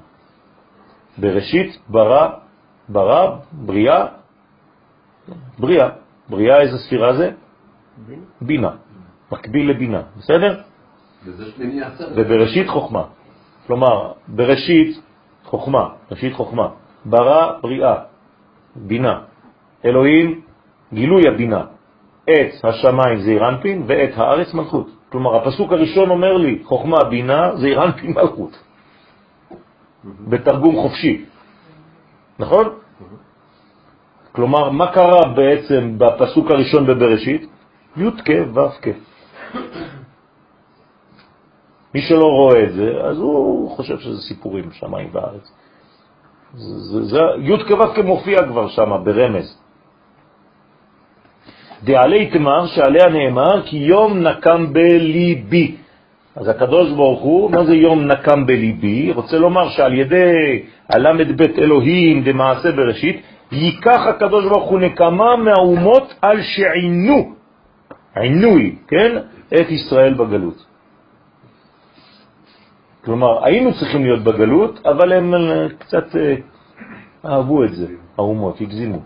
בראשית 1.17 1.77
ברא, 1.89 2.27
ברא, 2.89 3.37
בריאה, 3.51 4.05
בריאה. 5.59 5.89
בריאה 6.29 6.61
איזה 6.61 6.77
ספירה 6.77 7.13
זה? 7.13 7.31
בינה. 8.41 8.71
מקביל 9.31 9.69
לבינה, 9.69 10.01
בסדר? 10.17 10.70
ובראשית 12.15 12.67
חוכמה. 12.67 13.03
כלומר, 13.67 14.11
בראשית 14.27 15.01
חוכמה, 15.43 15.87
ראשית 16.11 16.33
חוכמה. 16.33 16.67
ברא 17.05 17.59
בריאה, 17.61 17.95
בינה. 18.75 19.19
אלוהים, 19.85 20.41
גילוי 20.93 21.21
הבינה. 21.27 21.63
את 22.23 22.51
השמיים 22.63 23.19
זה 23.21 23.31
אירנפין 23.31 23.83
ואת 23.87 24.11
הארץ 24.15 24.53
מלכות. 24.53 24.87
כלומר, 25.09 25.35
הפסוק 25.35 25.71
הראשון 25.71 26.09
אומר 26.09 26.37
לי, 26.37 26.61
חוכמה, 26.63 26.97
בינה, 27.09 27.55
זה 27.55 27.67
אירנפין 27.67 28.13
מלכות. 28.13 28.63
בתרגום 30.03 30.75
חופשי. 30.75 31.25
נכון? 32.39 32.65
כלומר, 34.31 34.69
מה 34.69 34.87
קרה 34.91 35.35
בעצם 35.35 35.95
בפסוק 35.97 36.51
הראשון 36.51 36.85
בבראשית? 36.87 37.41
י' 37.97 38.11
כ' 38.25 38.29
ו' 38.53 38.69
כ'. 38.81 38.87
מי 41.95 42.01
שלא 42.01 42.25
רואה 42.25 42.63
את 42.63 42.73
זה, 42.73 42.91
אז 43.03 43.17
הוא 43.17 43.69
חושב 43.69 43.99
שזה 43.99 44.21
סיפורים 44.21 44.71
שמיים 44.71 45.09
זה, 46.53 47.19
י' 47.39 47.63
כו' 47.67 47.93
כמופיע 47.95 48.37
כבר 48.47 48.67
שם 48.67 48.91
ברמז. 49.03 49.57
דעלי 51.83 52.29
תמר 52.29 52.65
שעליה 52.65 53.09
נאמר 53.09 53.61
כי 53.65 53.77
יום 53.77 54.19
נקם 54.19 54.73
בליבי. 54.73 55.75
אז 56.35 56.47
הקדוש 56.47 56.91
ברוך 56.91 57.21
הוא, 57.21 57.51
מה 57.51 57.63
זה 57.65 57.75
יום 57.75 58.07
נקם 58.07 58.45
בליבי? 58.45 59.11
רוצה 59.11 59.37
לומר 59.37 59.69
שעל 59.69 59.93
ידי 59.93 60.63
בית 61.35 61.59
אלוהים 61.59 62.23
דמעשה 62.23 62.71
בראשית, 62.71 63.21
ייקח 63.51 64.01
הקדוש 64.07 64.45
ברוך 64.45 64.69
הוא 64.69 64.79
נקמה 64.79 65.35
מהאומות 65.35 66.13
על 66.21 66.41
שעינו, 66.41 67.33
עינוי, 68.15 68.75
כן, 68.87 69.17
את 69.47 69.71
ישראל 69.71 70.13
בגלות. 70.13 70.70
כלומר, 73.05 73.45
היינו 73.45 73.73
צריכים 73.73 74.03
להיות 74.03 74.23
בגלות, 74.23 74.85
אבל 74.85 75.13
הם 75.13 75.33
אה, 75.33 75.67
קצת 75.79 76.15
אה, 76.15 76.35
אהבו 77.25 77.63
את 77.63 77.73
זה, 77.73 77.87
האומות, 78.17 78.61
הגזימו. 78.61 78.99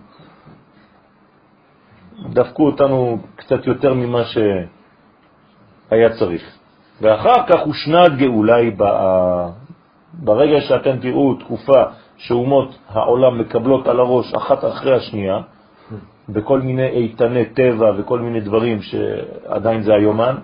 דפקו 2.30 2.66
אותנו 2.66 3.18
קצת 3.36 3.68
יותר 3.68 3.94
ממה 3.94 4.24
שהיה 4.26 6.10
צריך. 6.20 6.58
ואחר 7.02 7.48
כך 7.48 7.60
הושנה 7.66 8.10
גאולה 8.10 8.56
היא 8.56 8.72
ברגע 10.14 10.62
שאתם 10.62 11.00
תראו 11.00 11.36
תקופה 11.36 11.84
שאומות 12.18 12.78
העולם 12.90 13.40
מקבלות 13.40 13.88
על 13.88 14.00
הראש 14.00 14.34
אחת 14.34 14.66
אחרי 14.66 14.96
השנייה, 14.96 15.40
בכל 16.30 16.62
מיני 16.62 16.88
איתני 16.88 17.46
טבע 17.46 17.92
וכל 17.98 18.20
מיני 18.20 18.40
דברים 18.40 18.82
שעדיין 18.82 19.82
זה 19.82 19.94
היומן, 19.94 20.36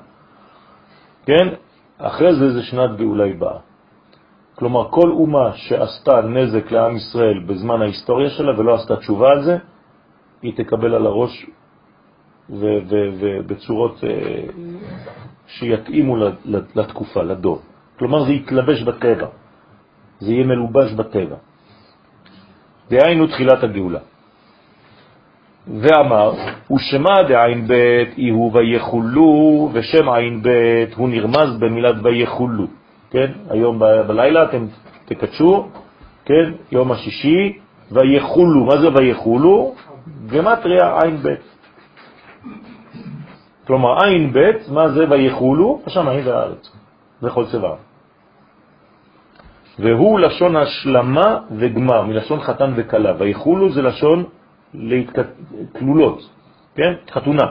כן? 1.26 1.48
אחרי 2.02 2.36
זה 2.36 2.53
זה 2.53 2.61
שנת 2.64 2.98
גאולה 2.98 3.34
באה. 3.40 3.60
כלומר, 4.56 4.90
כל 4.90 5.10
אומה 5.10 5.52
שעשתה 5.56 6.22
נזק 6.22 6.72
לעם 6.72 6.95
ישראל 6.95 7.40
בזמן 7.48 7.82
ההיסטוריה 7.82 8.30
שלה 8.30 8.60
ולא 8.60 8.76
עשתה 8.76 8.95
תשובה 8.95 9.30
על 9.30 9.44
זה, 9.44 9.57
היא 10.41 10.53
תקבל 10.57 10.94
על 10.95 11.06
הראש 11.06 11.45
ובצורות 12.49 14.03
אה, 14.03 14.44
שיתאימו 15.48 16.15
לתקופה, 16.76 17.23
לדור. 17.23 17.61
כלומר, 17.99 18.23
זה 18.26 18.32
יתלבש 18.32 18.84
בטבע, 18.84 19.28
זה 20.19 20.32
יהיה 20.32 20.45
מלובש 20.45 20.94
בטבע. 20.94 21.36
דהיינו 22.90 23.28
תחילת 23.28 23.64
הגאולה. 23.64 23.99
ואמר, 25.68 26.32
ושמה 26.72 27.24
דעין 27.28 27.68
בית 27.68 28.18
איהו 28.18 28.52
ויחולו, 28.54 29.70
ושם 29.74 30.10
עין 30.10 30.42
בית 30.42 30.94
הוא 30.96 31.10
נרמז 31.10 31.60
במילת 31.60 31.96
ויחולו. 32.04 32.66
כן, 33.12 33.32
היום 33.50 33.80
בלילה 33.80 34.44
אתם 34.44 34.66
תקדשו, 35.06 35.68
כן, 36.26 36.52
יום 36.72 36.92
השישי, 36.92 37.58
ויחולו, 37.92 38.66
מה 38.66 38.78
זה 38.78 38.88
ויחולו? 38.96 39.74
גמטריה 40.28 41.02
עין 41.02 41.18
בית. 41.18 41.40
כלומר, 43.68 44.04
עין 44.04 44.34
בית, 44.34 44.70
מה 44.70 44.90
זה 44.90 45.06
ויחולו? 45.10 45.82
השמיים 45.86 46.28
והארץ, 46.28 46.72
וכל 47.24 47.46
צבע. 47.52 47.76
והוא 49.80 50.20
לשון 50.20 50.56
השלמה 50.56 51.38
וגמר, 51.52 52.02
מלשון 52.02 52.40
חתן 52.40 52.74
וקלה. 52.76 53.14
ויחולו 53.18 53.72
זה 53.72 53.82
לשון 53.82 54.24
כלולות, 55.80 56.30
כן? 56.76 56.93
חתונה. 57.11 57.45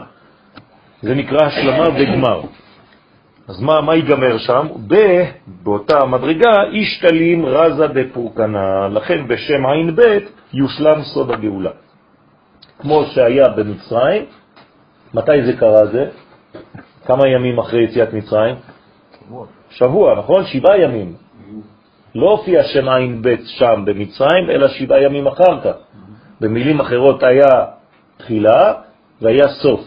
זה 1.03 1.15
נקרא 1.15 1.47
השלמה 1.47 1.89
וגמר. 1.89 2.41
אז 3.49 3.61
מה, 3.61 3.81
מה 3.81 3.95
ייגמר 3.95 4.39
שם? 4.39 4.67
ב, 4.89 4.95
באותה 5.63 6.07
מדרגה, 6.07 6.63
אישתלים 6.73 7.47
רזה 7.47 7.87
דפורקנה, 7.87 8.89
לכן 8.89 9.29
בשם 9.29 9.67
עין 9.67 9.97
ב' 9.97 10.19
יושלם 10.53 11.03
סוד 11.03 11.31
הגאולה. 11.31 11.71
כמו 12.79 13.05
שהיה 13.05 13.49
במצרים, 13.49 14.25
מתי 15.15 15.43
זה 15.47 15.53
קרה 15.57 15.87
זה? 15.87 16.07
כמה 17.07 17.29
ימים 17.29 17.59
אחרי 17.59 17.85
יציאת 17.85 18.13
מצרים? 18.13 18.55
שבוע, 19.71 20.19
נכון? 20.19 20.45
שבעה 20.45 20.79
ימים. 20.81 21.15
לא 22.15 22.31
הופיע 22.31 22.63
שם 22.63 22.89
עין 22.89 23.23
ב' 23.23 23.35
שם 23.45 23.85
במצרים, 23.85 24.51
אלא 24.51 24.69
שבעה 24.69 25.03
ימים 25.03 25.27
אחר 25.27 25.61
כך. 25.65 25.75
במילים 26.41 26.81
אחרות 26.81 27.23
היה 27.23 27.67
תחילה 28.17 28.75
והיה 29.21 29.49
סוף. 29.63 29.81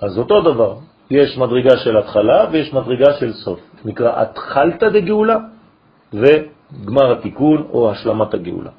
אז 0.00 0.18
אותו 0.18 0.40
דבר, 0.40 0.76
יש 1.10 1.38
מדרגה 1.38 1.76
של 1.76 1.96
התחלה 1.96 2.46
ויש 2.52 2.72
מדרגה 2.72 3.12
של 3.20 3.32
סוף. 3.32 3.60
נקרא 3.84 4.22
התחלת 4.22 4.82
דגאולה 4.82 5.38
וגמר 6.12 7.12
התיקון 7.12 7.66
או 7.70 7.90
השלמת 7.90 8.34
הגאולה. 8.34 8.70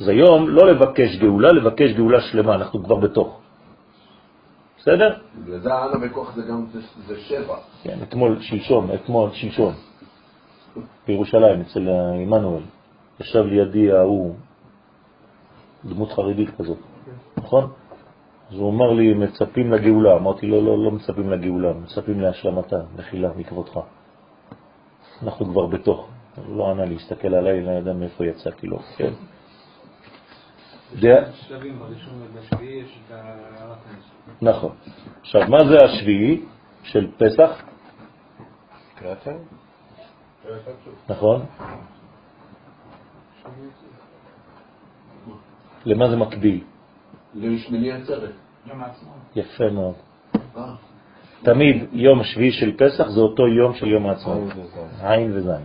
אז 0.00 0.08
היום 0.08 0.48
לא 0.48 0.66
לבקש 0.66 1.16
גאולה, 1.16 1.52
לבקש 1.52 1.90
גאולה 1.92 2.20
שלמה, 2.20 2.54
אנחנו 2.54 2.84
כבר 2.84 2.96
בתוך. 2.96 3.40
בסדר? 4.78 5.16
בגלל 5.44 5.60
זה 5.60 5.70
בכוח 6.02 6.34
זה 6.34 6.42
גם, 6.42 6.66
זה 7.06 7.20
שבע. 7.20 7.56
כן, 7.82 7.98
אתמול, 8.02 8.38
שלשום, 8.40 8.90
אתמול, 8.94 9.30
שלשום, 9.32 9.72
בירושלים, 11.06 11.60
אצל 11.60 11.88
עמנואל, 12.22 12.62
ישב 13.20 13.44
לידי 13.44 13.92
ההוא, 13.92 14.34
דמות 15.84 16.12
חרדית 16.12 16.50
כזאת, 16.58 16.78
נכון? 17.36 17.70
אז 18.50 18.56
הוא 18.56 18.70
אמר 18.70 18.92
לי, 18.92 19.14
מצפים 19.14 19.72
לגאולה. 19.72 20.16
אמרתי 20.16 20.46
לו, 20.46 20.64
לא, 20.64 20.84
לא 20.84 20.90
מצפים 20.90 21.30
לגאולה, 21.30 21.72
מצפים 21.72 22.20
להשלמתה, 22.20 22.76
מחילה 22.96 23.30
מכבודך. 23.36 23.80
אנחנו 25.22 25.46
כבר 25.46 25.66
בתוך. 25.66 26.08
הוא 26.36 26.56
לא 26.56 26.70
ענה 26.70 26.84
לי, 26.84 26.94
הסתכל 26.94 27.34
עליי, 27.34 27.60
לא 27.60 27.70
ידע 27.70 27.92
מאיפה 27.92 28.26
יצאתי 28.26 28.66
לו, 28.66 28.78
כן? 28.96 29.12
נכון. 34.42 34.72
עכשיו, 35.20 35.40
מה 35.48 35.58
זה 35.58 35.76
השביעי 35.84 36.44
של 36.82 37.10
פסח? 37.18 37.62
נכון. 41.08 41.46
למה 45.84 46.10
זה 46.10 46.16
מקביל? 46.16 46.60
לשמיני 47.34 47.92
עצרת. 47.92 48.32
יפה 49.36 49.70
מאוד. 49.70 49.94
אה. 50.56 50.74
תמיד 51.42 51.86
יום 51.92 52.24
שביעי 52.24 52.52
של 52.52 52.76
פסח 52.76 53.08
זה 53.08 53.20
אותו 53.20 53.48
יום 53.48 53.74
של 53.74 53.86
יום 53.86 54.06
העצמאות. 54.06 54.52
עין 55.02 55.32
וזין. 55.36 55.64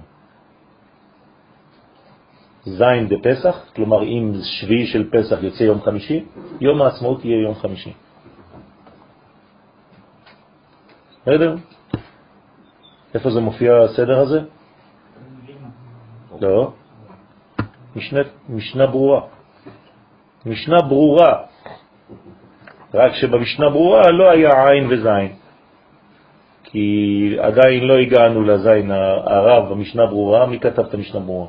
זין 2.66 3.10
בפסח, 3.10 3.72
כלומר 3.76 4.04
אם 4.04 4.32
שביעי 4.44 4.88
של 4.88 5.10
פסח 5.10 5.38
יוצא 5.42 5.64
יום 5.64 5.82
חמישי, 5.82 6.26
יום 6.62 6.82
העצמאות 6.82 7.26
יהיה 7.26 7.42
יום 7.42 7.56
חמישי. 7.56 7.94
בסדר? 11.22 11.56
איפה 13.14 13.30
זה 13.30 13.40
מופיע 13.40 13.72
הסדר 13.78 14.20
הזה? 14.20 14.40
לא. 16.42 16.72
משנה, 17.96 18.20
משנה 18.50 18.88
ברורה. 18.88 19.35
משנה 20.46 20.82
ברורה. 20.82 21.44
רק 22.94 23.14
שבמשנה 23.14 23.70
ברורה 23.70 24.12
לא 24.12 24.32
היה 24.32 24.70
עין 24.70 24.88
וזין. 24.92 25.36
כי 26.64 27.38
עדיין 27.40 27.84
לא 27.84 27.94
הגענו 27.98 28.44
לזין 28.44 28.92
הרב 29.26 29.70
במשנה 29.70 30.06
ברורה. 30.06 30.46
מי 30.46 30.60
כתב 30.60 30.80
את 30.80 30.94
המשנה 30.94 31.20
ברורה? 31.20 31.48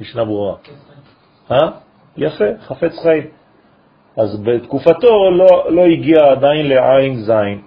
משנה 0.00 0.24
ברורה. 0.24 0.56
אה? 1.50 1.68
יפה, 2.16 2.44
חפץ 2.60 2.98
חיים. 3.02 3.26
אז 4.16 4.42
בתקופתו 4.42 5.30
לא, 5.30 5.70
לא 5.70 5.82
הגיע 5.82 6.30
עדיין 6.30 6.66
לעין 6.68 7.20
זין. 7.20 7.62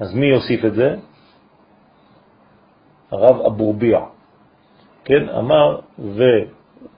אז 0.00 0.14
מי 0.14 0.26
יוסיף 0.26 0.64
את 0.64 0.74
זה? 0.74 0.96
הרב 3.10 3.40
אבורביע. 3.46 4.00
כן, 5.04 5.28
אמר, 5.28 5.80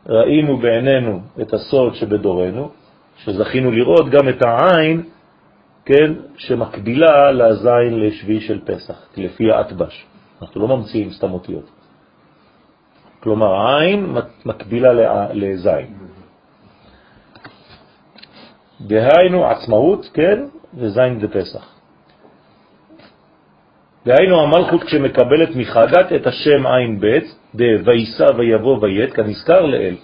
וראינו 0.06 0.56
בעינינו 0.56 1.20
את 1.42 1.52
הסוד 1.54 1.94
שבדורנו, 1.94 2.70
שזכינו 3.16 3.70
לראות 3.70 4.10
גם 4.10 4.28
את 4.28 4.42
העין, 4.42 5.02
כן, 5.84 6.12
שמקבילה 6.36 7.32
לזין 7.32 8.00
לשבי 8.00 8.40
של 8.40 8.60
פסח, 8.64 9.08
לפי 9.16 9.52
האטבש. 9.52 10.06
אנחנו 10.42 10.60
לא 10.60 10.76
ממציאים 10.76 11.10
סתם 11.10 11.32
אותיות. 11.32 11.70
כלומר, 13.20 13.54
העין 13.54 14.14
מקבילה 14.44 14.92
לזין. 15.32 15.94
דהיינו 18.80 19.46
עצמאות, 19.46 20.10
כן, 20.14 20.44
וזין 20.74 21.18
דפסח. 21.18 21.73
דהיינו 24.06 24.42
המלכות 24.42 24.82
כשמקבלת 24.82 25.56
מחגת 25.56 26.12
את 26.16 26.26
השם 26.26 26.66
עין 26.66 27.00
בית, 27.00 27.24
דוויסה 27.54 28.26
ויבוא 28.36 28.78
ויית, 28.80 29.12
כנזכר 29.12 29.66
לאל, 29.66 29.96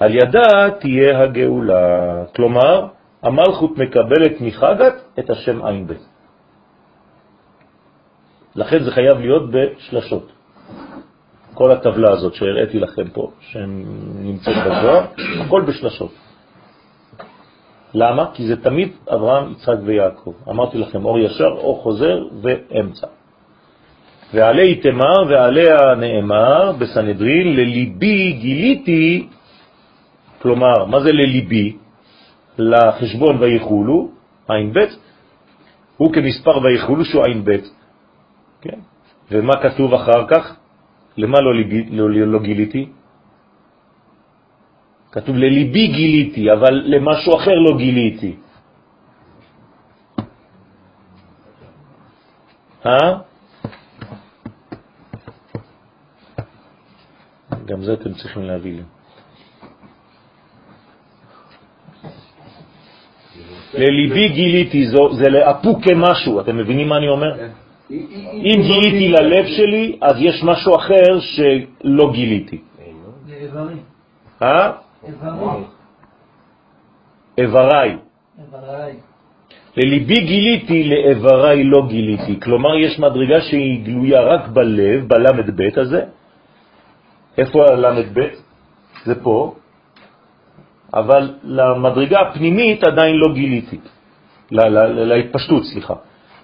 על 0.00 0.14
ידה 0.14 0.70
תהיה 0.80 1.22
הגאולה. 1.22 2.24
כלומר, 2.36 2.86
המלכות 3.22 3.78
מקבלת 3.78 4.40
מחגת 4.40 4.94
את 5.18 5.30
השם 5.30 5.66
עין 5.66 5.86
בית. 5.86 6.06
לכן 8.56 8.84
זה 8.84 8.90
חייב 8.90 9.18
להיות 9.18 9.50
בשלשות. 9.50 10.32
כל 11.54 11.70
הטבלה 11.72 12.12
הזאת 12.12 12.34
שהראיתי 12.34 12.78
לכם 12.78 13.08
פה, 13.10 13.30
שנמצאת 13.40 14.56
בזוהר, 14.56 15.04
הכל 15.40 15.62
בשלשות. 15.62 16.14
למה? 17.94 18.30
כי 18.34 18.46
זה 18.46 18.62
תמיד 18.62 18.92
אברהם, 19.14 19.52
יצחק 19.52 19.76
ויעקב. 19.84 20.32
אמרתי 20.48 20.78
לכם, 20.78 21.04
אור 21.04 21.18
ישר, 21.18 21.48
אור 21.48 21.82
חוזר 21.82 22.18
ואמצע. 22.42 23.06
ועלי 24.34 24.74
תמר 24.74 25.22
ועליה 25.28 25.94
נאמר 25.98 26.72
בסנהדרין, 26.72 27.56
לליבי 27.56 28.32
גיליתי, 28.32 29.28
כלומר, 30.42 30.84
מה 30.86 31.00
זה 31.00 31.12
לליבי? 31.12 31.76
לחשבון 32.58 33.36
ויחולו, 33.42 34.08
עין 34.48 34.72
ב', 34.72 34.78
הוא 35.96 36.12
כמספר 36.12 36.58
ויחולו 36.62 37.04
שהוא 37.04 37.24
עין 37.24 37.44
ב'. 37.44 37.56
כן? 38.60 38.78
ומה 39.30 39.52
כתוב 39.62 39.94
אחר 39.94 40.26
כך? 40.28 40.56
למה 41.16 41.40
לא, 41.40 41.52
לא, 41.90 42.10
לא, 42.10 42.26
לא 42.26 42.38
גיליתי? 42.38 42.88
כתוב 45.12 45.36
לליבי 45.36 45.86
גיליתי, 45.86 46.52
אבל 46.52 46.74
למשהו 46.84 47.36
אחר 47.36 47.54
לא 47.54 47.78
גיליתי. 47.78 48.36
אה? 52.86 53.29
גם 57.70 57.82
זה 57.82 57.92
אתם 57.92 58.12
צריכים 58.14 58.42
להביא 58.42 58.72
לי. 58.72 58.82
לליבי 63.74 64.28
גיליתי, 64.28 64.86
זו- 64.86 65.12
זה 65.14 65.28
לאפוק 65.30 65.84
כמשהו, 65.84 66.40
אתם 66.40 66.56
מבינים 66.56 66.88
מה 66.88 66.96
אני 66.96 67.08
אומר? 67.08 67.32
אם 68.34 68.58
גיליתי 68.62 69.08
ללב 69.08 69.44
שלי, 69.46 69.98
אז 70.02 70.14
יש 70.18 70.42
משהו 70.44 70.76
אחר 70.76 71.20
שלא 71.20 72.12
גיליתי. 72.12 72.58
לאיברים. 73.28 73.78
אה? 74.42 74.72
איברים. 75.08 75.64
איבריי. 77.38 77.96
איבריי. 78.38 78.92
לליבי 79.76 80.14
גיליתי, 80.20 80.84
לאיבריי 80.84 81.64
לא 81.64 81.86
גיליתי. 81.88 82.40
כלומר, 82.40 82.76
יש 82.78 82.98
מדרגה 82.98 83.40
שהיא 83.40 83.84
גלויה 83.84 84.20
רק 84.20 84.48
בלב, 84.48 85.08
בלמד 85.08 85.50
ב' 85.60 85.78
הזה. 85.80 86.02
איפה 87.40 87.64
הלמד 87.68 88.18
ב'? 88.18 88.28
זה 89.04 89.14
פה. 89.22 89.54
אבל 90.94 91.34
למדרגה 91.44 92.20
הפנימית 92.20 92.84
עדיין 92.84 93.16
לא 93.16 93.34
גיליתי. 93.34 93.78
ל- 94.52 94.68
ל- 94.68 95.04
להתפשטות, 95.04 95.62
סליחה. 95.64 95.94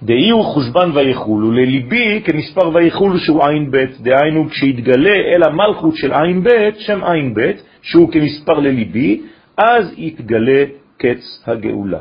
דאי 0.02 0.30
הוא 0.30 0.44
חושבן 0.44 0.90
ויחולו, 0.94 1.52
לליבי 1.52 2.22
כמספר 2.24 2.70
ויחולו 2.74 3.18
שהוא 3.18 3.44
עין 3.44 3.70
ב', 3.70 3.84
דהיינו 4.00 4.48
כשהתגלה 4.48 5.14
אל 5.14 5.42
המלכות 5.42 5.96
של 5.96 6.12
עין 6.12 6.42
ב', 6.44 6.70
שם 6.78 7.04
עין 7.04 7.34
ב', 7.34 7.50
שהוא 7.82 8.12
כמספר 8.12 8.58
לליבי, 8.58 9.22
אז 9.58 9.94
יתגלה 9.96 10.64
קץ 10.98 11.44
הגאולה. 11.46 11.98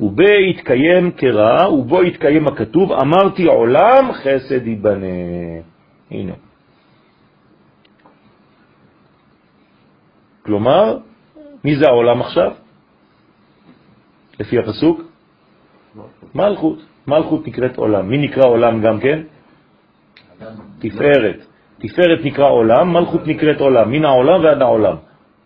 ובו 0.00 0.22
יתקיים 0.50 1.10
קרא, 1.10 1.68
ובו 1.68 2.02
יתקיים 2.02 2.46
הכתוב, 2.46 2.92
אמרתי 2.92 3.44
עולם 3.44 4.12
חסד 4.12 4.66
ייבנה. 4.66 5.06
הנה. 6.10 6.32
כלומר, 10.46 10.98
מי 11.64 11.76
זה 11.76 11.86
העולם 11.86 12.20
עכשיו? 12.20 12.52
לפי 14.40 14.58
הפסוק? 14.58 15.00
מלכות. 16.34 16.78
מלכות 17.06 17.46
נקראת 17.46 17.76
עולם. 17.76 18.08
מי 18.08 18.18
נקרא 18.18 18.42
עולם 18.48 18.82
גם 18.82 19.00
כן? 19.00 19.22
תפארת. 20.78 21.38
תפארת 21.78 22.24
נקרא 22.24 22.48
עולם, 22.48 22.92
מלכות 22.92 23.26
נקראת 23.26 23.60
עולם. 23.60 23.90
מן 23.90 24.04
העולם 24.04 24.44
ועד 24.44 24.62
העולם. 24.62 24.96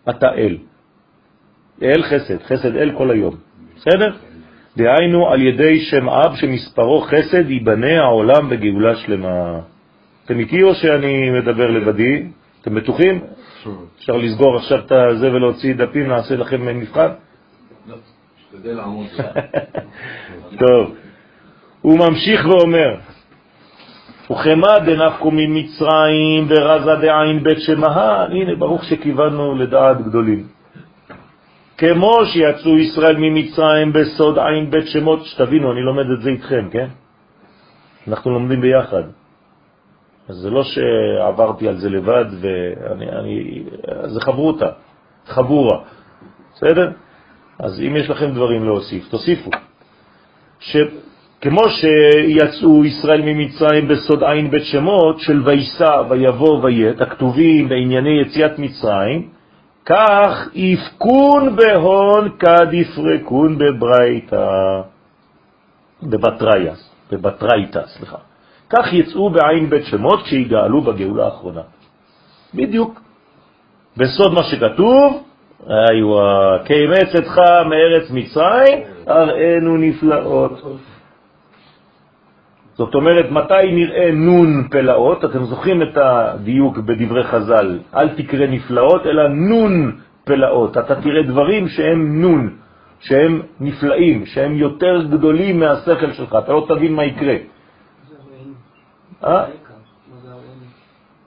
אתה 0.09 0.27
אל. 0.33 0.57
אל 1.81 2.03
חסד, 2.03 2.43
חסד 2.43 2.75
אל 2.75 2.91
כל 2.97 3.11
היום. 3.11 3.35
בסדר? 3.75 4.15
דהיינו 4.77 5.29
על 5.29 5.41
ידי 5.41 5.79
שם 5.79 6.09
אב 6.09 6.35
שמספרו 6.35 7.01
חסד 7.01 7.49
ייבנה 7.49 8.01
העולם 8.01 8.49
בגאולה 8.49 8.95
שלמה. 8.95 9.59
אתם 10.25 10.39
איתי 10.39 10.63
או 10.63 10.75
שאני 10.75 11.29
מדבר 11.29 11.69
לבדי? 11.69 12.23
אתם 12.61 12.75
בטוחים? 12.75 13.21
אפשר 13.97 14.17
לסגור 14.17 14.57
עכשיו 14.57 14.79
את 14.79 15.19
זה 15.19 15.33
ולהוציא 15.33 15.75
דפים, 15.75 16.07
נעשה 16.07 16.35
לכם 16.35 16.79
מבחן? 16.79 17.07
לעמוד. 18.63 19.07
טוב. 20.59 20.95
הוא 21.81 21.99
ממשיך 21.99 22.45
ואומר, 22.45 22.95
וכמה 24.31 24.79
דנפקו 24.79 25.31
ממצרים 25.31 26.47
ברזה 26.47 26.95
דעין 26.95 27.43
בית 27.43 27.59
שמהה, 27.59 28.25
הנה 28.25 28.55
ברוך 28.55 28.83
שכיוונו 28.83 29.55
לדעת 29.55 30.01
גדולים. 30.01 30.47
כמו 31.77 32.25
שיצאו 32.25 32.77
ישראל 32.77 33.17
ממצרים 33.17 33.93
בסוד 33.93 34.39
עין 34.39 34.71
בית 34.71 34.87
שמות, 34.87 35.25
שתבינו, 35.25 35.71
אני 35.71 35.81
לומד 35.81 36.05
את 36.17 36.21
זה 36.21 36.29
איתכם, 36.29 36.69
כן? 36.71 36.87
אנחנו 38.07 38.31
לומדים 38.31 38.61
ביחד. 38.61 39.03
זה 40.31 40.49
לא 40.49 40.63
שעברתי 40.63 41.67
על 41.67 41.77
זה 41.77 41.89
לבד, 41.89 42.25
ואני, 42.41 43.09
אני, 43.09 43.63
זה 44.05 44.21
חברותה, 44.21 44.69
חבורה, 45.27 45.79
בסדר? 46.55 46.91
אז 47.59 47.81
אם 47.87 47.95
יש 47.95 48.09
לכם 48.09 48.31
דברים 48.31 48.63
להוסיף, 48.63 49.09
תוסיפו. 49.09 49.51
שכמו 50.59 51.61
שיצאו 51.69 52.85
ישראל 52.85 53.21
ממצרים 53.21 53.87
בסוד 53.87 54.23
עין 54.23 54.51
בית 54.51 54.63
שמות 54.63 55.19
של 55.19 55.41
ויסע 55.45 56.01
ויבוא 56.09 56.63
ויית, 56.63 57.01
הכתובים 57.01 57.69
בענייני 57.69 58.21
יציאת 58.21 58.59
מצרים, 58.59 59.29
כך 59.85 60.49
יפקון 60.53 61.55
בהון 61.55 62.29
כד 62.39 62.73
יפרקון 62.73 63.57
בברייתא, 63.57 64.47
בבטריה, 66.03 66.73
בבטרייתא, 67.11 67.81
סליחה. 67.87 68.30
כך 68.71 68.93
יצאו 68.93 69.29
בעין 69.29 69.69
בית 69.69 69.85
שמות 69.85 70.23
כשיגאלו 70.23 70.81
בגאולה 70.81 71.25
האחרונה. 71.25 71.61
בדיוק. 72.53 73.01
בסוד 73.97 74.33
מה 74.33 74.43
שכתוב, 74.43 75.23
איווה, 75.69 76.57
כאמץ 76.65 77.15
אתך 77.17 77.37
מארץ 77.69 78.11
מצרים, 78.11 78.79
הראינו 79.07 79.77
נפלאות. 79.77 80.61
זאת 82.73 82.95
אומרת, 82.95 83.31
מתי 83.31 83.71
נראה 83.71 84.11
נון 84.11 84.67
פלאות? 84.71 85.25
אתם 85.25 85.43
זוכרים 85.43 85.81
את 85.81 85.97
הדיוק 85.97 86.77
בדברי 86.77 87.23
חז"ל, 87.23 87.79
אל 87.95 88.09
תקרא 88.09 88.47
נפלאות, 88.47 89.05
אלא 89.05 89.27
נון 89.27 89.91
פלאות. 90.23 90.77
אתה 90.77 90.95
תראה 90.95 91.23
דברים 91.23 91.67
שהם 91.67 92.21
נון, 92.21 92.49
שהם 92.99 93.41
נפלאים, 93.59 94.25
שהם 94.25 94.55
יותר 94.55 95.03
גדולים 95.09 95.59
מהשכל 95.59 96.11
שלך, 96.11 96.35
אתה 96.43 96.53
לא 96.53 96.65
תבין 96.67 96.93
מה 96.93 97.05
יקרה. 97.05 97.35
אה? 99.23 99.45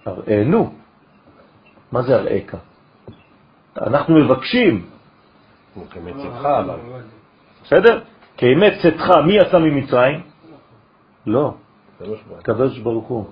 הראינו. 0.07 0.75
מה 1.93 2.03
זה 2.03 2.15
הראיך? 2.17 2.57
אנחנו 3.77 4.15
מבקשים, 4.15 4.87
הוא 5.75 5.87
כמצדך, 5.91 6.45
אבל. 6.45 6.79
בסדר? 7.65 8.01
כאמת 8.37 8.73
צאתך, 8.83 9.11
מי 9.27 9.33
יצא 9.33 9.59
ממצרים? 9.59 10.21
לא, 11.27 11.55
הקדוש 12.39 12.79
ברוך 12.79 13.07
הוא. 13.07 13.27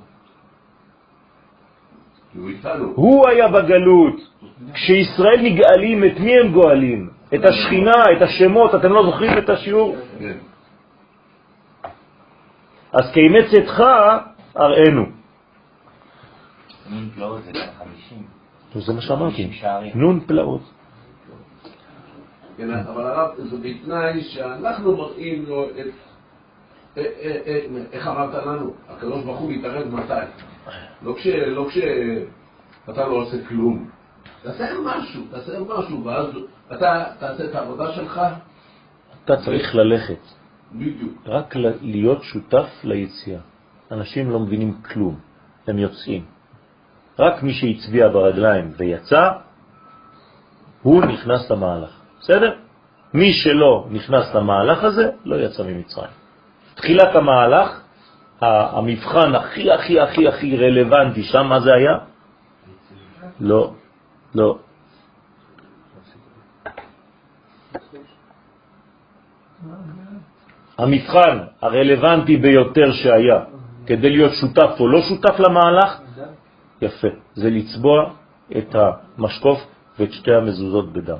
הוא 2.94 3.28
היה 3.28 3.48
בגלות. 3.48 4.16
כשישראל 4.74 5.40
נגאלים, 5.42 6.04
את 6.04 6.20
מי 6.20 6.38
הם 6.38 6.52
גואלים? 6.52 7.10
את 7.34 7.44
השכינה, 7.44 8.02
את 8.16 8.22
השמות, 8.22 8.74
אתם 8.74 8.92
לא 8.92 9.02
זוכרים 9.04 9.38
את 9.38 9.50
השיעור? 9.50 9.96
כן. 10.18 10.36
אז 12.92 13.12
כאמת 13.14 13.44
צאתך, 13.50 13.82
הראינו. 14.54 15.06
נון 16.90 17.10
פלאות 17.14 17.44
זה 17.44 17.52
גם 17.52 17.66
חמישים. 17.78 18.26
זה 18.86 18.92
מה 18.92 19.00
שאמרתי. 19.00 19.50
נון 19.94 20.20
פלאות. 20.26 20.60
כן, 22.56 22.70
אבל 22.70 23.06
הרב, 23.06 23.30
זה 23.36 23.56
בתנאי 23.56 24.20
שאנחנו 24.22 24.96
מראים 24.96 25.44
לו 25.46 25.70
את... 25.70 25.86
אה, 26.96 27.02
אה, 27.02 27.38
אה, 27.46 27.60
איך 27.92 28.06
אמרת 28.08 28.46
לנו? 28.46 28.74
הקדוש 28.88 29.24
ברוך 29.24 29.38
הוא 29.38 29.52
מתערב 29.52 29.94
מתי? 29.94 30.12
לא 31.02 31.14
כש... 31.18 31.26
לא 31.26 31.66
כשאתה 31.68 33.06
לא 33.06 33.14
עושה 33.14 33.36
כלום. 33.48 33.90
תעשה 34.42 34.64
משהו, 34.84 35.22
תעשה 35.30 35.52
משהו, 35.60 36.04
ואז 36.04 36.26
אתה 36.72 37.04
תעשה 37.18 37.44
את 37.44 37.54
העבודה 37.54 37.92
שלך 37.92 38.20
אתה 39.24 39.36
צריך 39.36 39.74
ללכת, 39.74 40.18
בדיוק. 40.72 41.12
רק 41.26 41.56
ל- 41.56 41.78
להיות 41.82 42.22
שותף 42.22 42.68
ליציאה. 42.84 43.40
אנשים 43.92 44.30
לא 44.30 44.38
מבינים 44.38 44.82
כלום, 44.82 45.20
הם 45.66 45.78
יוצאים. 45.78 46.24
רק 47.18 47.42
מי 47.42 47.52
שהצביע 47.52 48.08
ברגליים 48.08 48.72
ויצא, 48.76 49.30
הוא 50.82 51.04
נכנס 51.04 51.50
למהלך. 51.50 51.90
בסדר? 52.20 52.54
מי 53.14 53.32
שלא 53.32 53.86
נכנס 53.90 54.34
למהלך 54.34 54.84
הזה, 54.84 55.10
לא 55.24 55.36
יצא 55.36 55.62
ממצרים. 55.62 56.10
תחילת 56.74 57.14
המהלך, 57.14 57.80
המבחן 58.40 59.34
הכי 59.34 59.70
הכי 59.72 60.00
הכי 60.00 60.28
הכי 60.28 60.56
רלוונטי 60.56 61.22
שם, 61.22 61.46
מה 61.46 61.60
זה 61.60 61.74
היה? 61.74 61.98
לא, 63.40 63.72
לא. 64.34 64.58
המבחן 70.78 71.38
הרלוונטי 71.62 72.36
ביותר 72.36 72.92
שהיה 72.92 73.61
כדי 73.86 74.10
להיות 74.10 74.32
שותף 74.40 74.80
או 74.80 74.88
לא 74.88 75.00
שותף 75.08 75.38
למהלך, 75.38 76.00
יפה, 76.82 77.08
זה 77.34 77.50
לצבוע 77.50 78.10
את 78.58 78.74
המשקוף 78.74 79.58
ואת 79.98 80.12
שתי 80.12 80.34
המזוזות 80.34 80.92
בדם. 80.92 81.18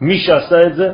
מי 0.00 0.18
שעשה 0.18 0.60
את 0.66 0.74
זה, 0.74 0.92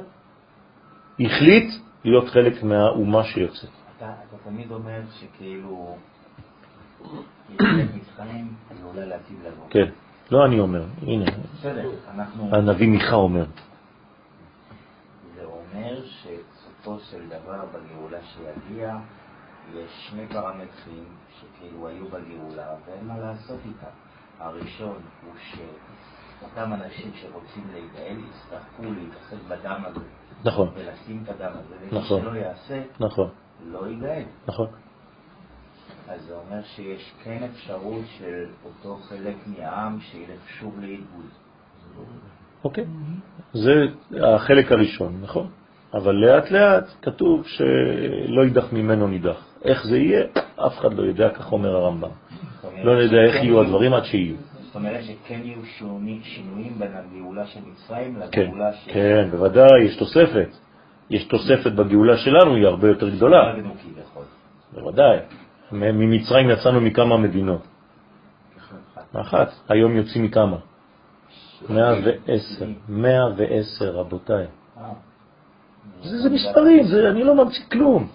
החליט 1.21 1.75
להיות 2.05 2.29
חלק 2.29 2.63
מהאומה 2.63 3.25
שיוצאת. 3.25 3.71
אתה 3.97 4.13
אתה 4.29 4.37
תמיד 4.45 4.71
אומר 4.71 5.01
שכאילו. 5.21 5.97
כן, 9.71 9.89
לא 10.31 10.45
אני 10.47 10.61
אומר, 10.61 10.85
הנה. 11.03 11.25
הנביא 12.53 12.89
מיכה 12.89 13.15
אומר. 13.15 13.45
זה 15.37 15.45
אומר 15.45 16.03
שסופו 16.05 16.99
של 17.11 17.29
דבר 17.29 17.65
בגאולה 17.73 18.19
שיגיע, 18.23 18.97
יש 19.75 20.09
שני 20.11 20.27
פרמטרים 20.27 21.05
שכאילו 21.41 21.89
היו 21.89 22.05
בגאולה 22.09 22.75
ואין 22.87 23.07
מה 23.07 23.19
לעשות 23.19 23.61
איתם. 23.67 23.91
הראשון 24.39 24.99
הוא 25.25 25.33
אותם 26.43 26.73
אנשים 26.73 27.11
שרוצים 27.15 27.65
להיגאל 27.73 28.17
יצטרכו 28.29 28.83
להתעסק 28.83 29.37
בדם 29.49 29.83
הזה. 29.87 30.01
נכון. 30.45 30.69
ולשים 30.75 31.23
את 31.25 31.29
הדם 31.29 31.53
הזה. 31.53 31.75
ומי 31.81 32.01
נכון. 32.01 32.23
שלא 32.23 32.39
יעשה, 32.39 32.83
נכון, 33.01 33.29
לא 33.67 33.89
ייגאל. 33.89 34.23
נכון. 34.47 34.67
אז 36.09 36.23
זה 36.23 36.35
אומר 36.35 36.63
שיש 36.63 37.15
כן 37.25 37.43
אפשרות 37.53 38.05
של 38.19 38.47
אותו 38.65 38.97
חלק 38.97 39.37
מהעם 39.47 40.01
שילך 40.01 40.49
שוב 40.49 40.81
לאיבוד. 40.81 41.27
אוקיי. 42.65 42.85
זה 43.53 43.73
החלק 44.35 44.73
הראשון, 44.73 45.21
נכון? 45.23 45.51
אבל 45.95 46.15
לאט 46.15 46.51
לאט 46.51 46.85
כתוב 47.03 47.47
שלא 47.47 48.45
יידח 48.45 48.73
ממנו 48.73 49.09
נידח. 49.09 49.50
איך 49.65 49.87
זה 49.87 49.99
יהיה, 49.99 50.25
אף 50.57 50.79
אחד 50.79 50.95
לא 50.95 51.03
יודע, 51.03 51.31
כך 51.31 51.53
אומר 51.53 51.77
הרמב"ם. 51.77 52.11
לא 52.83 53.05
נדע 53.05 53.17
איך 53.23 53.35
שכן 53.35 53.45
יהיו 53.45 53.61
הדברים 53.61 53.95
עד 53.95 54.05
שיהיו. 54.05 54.37
זאת 54.63 54.75
אומרת 54.75 55.01
שכן 55.05 55.41
יהיו 55.45 55.65
שינויים 56.23 56.79
בין 56.79 56.93
הגאולה 56.95 57.47
של 57.47 57.61
מצרים 57.73 58.21
כן, 58.33 58.41
לגאולה 58.43 58.73
של... 58.73 58.93
כן, 58.93 59.29
בוודאי, 59.31 59.85
יש 59.85 59.97
תוספת. 59.97 60.49
יש 61.11 61.25
תוספת 61.25 61.73
בגאולה 61.73 62.17
שלנו, 62.17 62.55
היא 62.55 62.67
הרבה 62.67 62.89
יותר 62.89 63.09
גדולה. 63.09 63.51
הגנו 63.51 63.75
כביכול. 63.75 64.25
בוודאי. 64.73 65.19
ממצרים 65.73 66.51
יצאנו 66.51 66.81
מכמה 66.81 67.17
מדינות. 67.17 67.67
אחת. 69.13 69.53
היום 69.69 69.97
יוצאים 69.97 70.25
מכמה? 70.25 70.57
110. 71.69 72.67
110, 72.89 73.91
רבותיי. 73.91 74.47
אה. 74.79 74.93
זה, 76.03 76.19
זה 76.19 76.31
מספרים, 76.31 76.85
אני 77.11 77.25
לא 77.25 77.45
ממציא 77.45 77.65
כלום. 77.73 78.09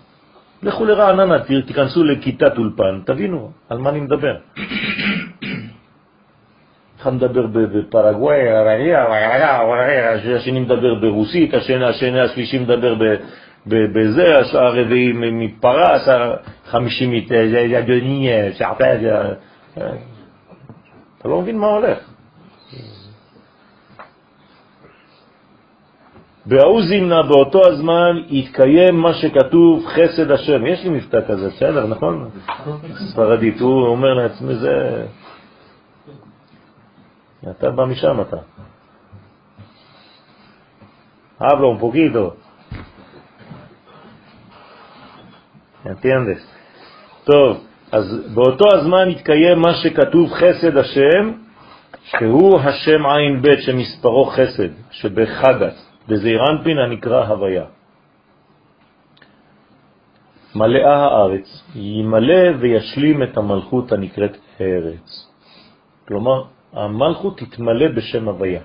לכו 0.64 0.86
לרעננה, 0.86 1.40
תיכנסו 1.68 2.04
לכיתת 2.04 2.58
אולפן, 2.58 3.00
תבינו 3.06 3.52
על 3.70 3.78
מה 3.78 3.90
אני 3.90 4.00
מדבר. 4.00 4.36
אחד 7.02 7.14
מדבר 7.14 7.48
בפרגוואי, 7.48 8.38
השני 10.36 10.60
מדבר 10.60 10.96
ברוסית, 10.96 11.54
השני, 11.54 11.86
השני 11.86 12.20
השלישי 12.20 12.60
מדבר 12.60 12.96
בזה, 13.68 14.38
הרביעי 14.54 15.14
מפרס, 15.14 16.08
החמישי 16.66 17.28
שעתה, 18.54 18.86
אתה 19.74 21.30
לא 21.30 21.42
מבין 21.42 21.58
מה 21.58 21.68
הולך. 21.68 21.98
בהוא 26.46 26.82
זימנה 26.82 27.24
באותו 27.24 27.62
הזמן 27.68 28.22
התקיים 28.32 28.96
מה 28.96 29.14
שכתוב 29.14 29.86
חסד 29.88 30.32
השם. 30.32 30.66
יש 30.66 30.84
לי 30.84 30.90
מבטא 30.90 31.20
כזה, 31.28 31.50
בסדר, 31.50 31.88
נכון? 31.88 32.30
ספרדית, 33.12 33.60
הוא 33.60 33.88
אומר 33.88 34.14
לעצמי 34.14 34.56
זה... 34.56 35.06
אתה 37.50 37.70
בא 37.70 37.86
משם 37.86 38.22
אתה. 38.22 38.38
Habla 41.40 41.68
un 41.68 41.80
poquito. 41.80 42.36
טוב, 47.24 47.64
אז 47.92 48.34
באותו 48.34 48.66
הזמן 48.74 49.10
התקיים 49.10 49.60
מה 49.60 49.74
שכתוב 49.74 50.34
חסד 50.34 50.78
השם, 50.78 51.32
שהוא 52.04 52.60
השם 52.60 53.06
עין 53.06 53.42
ב' 53.42 53.56
שמספרו 53.56 54.26
חסד, 54.26 54.70
שבחגת, 54.92 55.85
בזעיר 56.08 56.40
אנפין 56.52 56.78
הנקרא 56.78 57.26
הוויה. 57.26 57.66
מלאה 60.56 60.96
הארץ, 60.96 61.48
ימלא 61.76 62.44
וישלים 62.60 63.24
את 63.24 63.38
המלכות 63.38 63.92
הנקראת 63.92 64.38
ארץ. 64.62 65.08
כלומר, 66.08 66.44
המלכות 66.74 67.38
תתמלא 67.38 67.88
בשם 67.88 68.28
הוויה. 68.28 68.62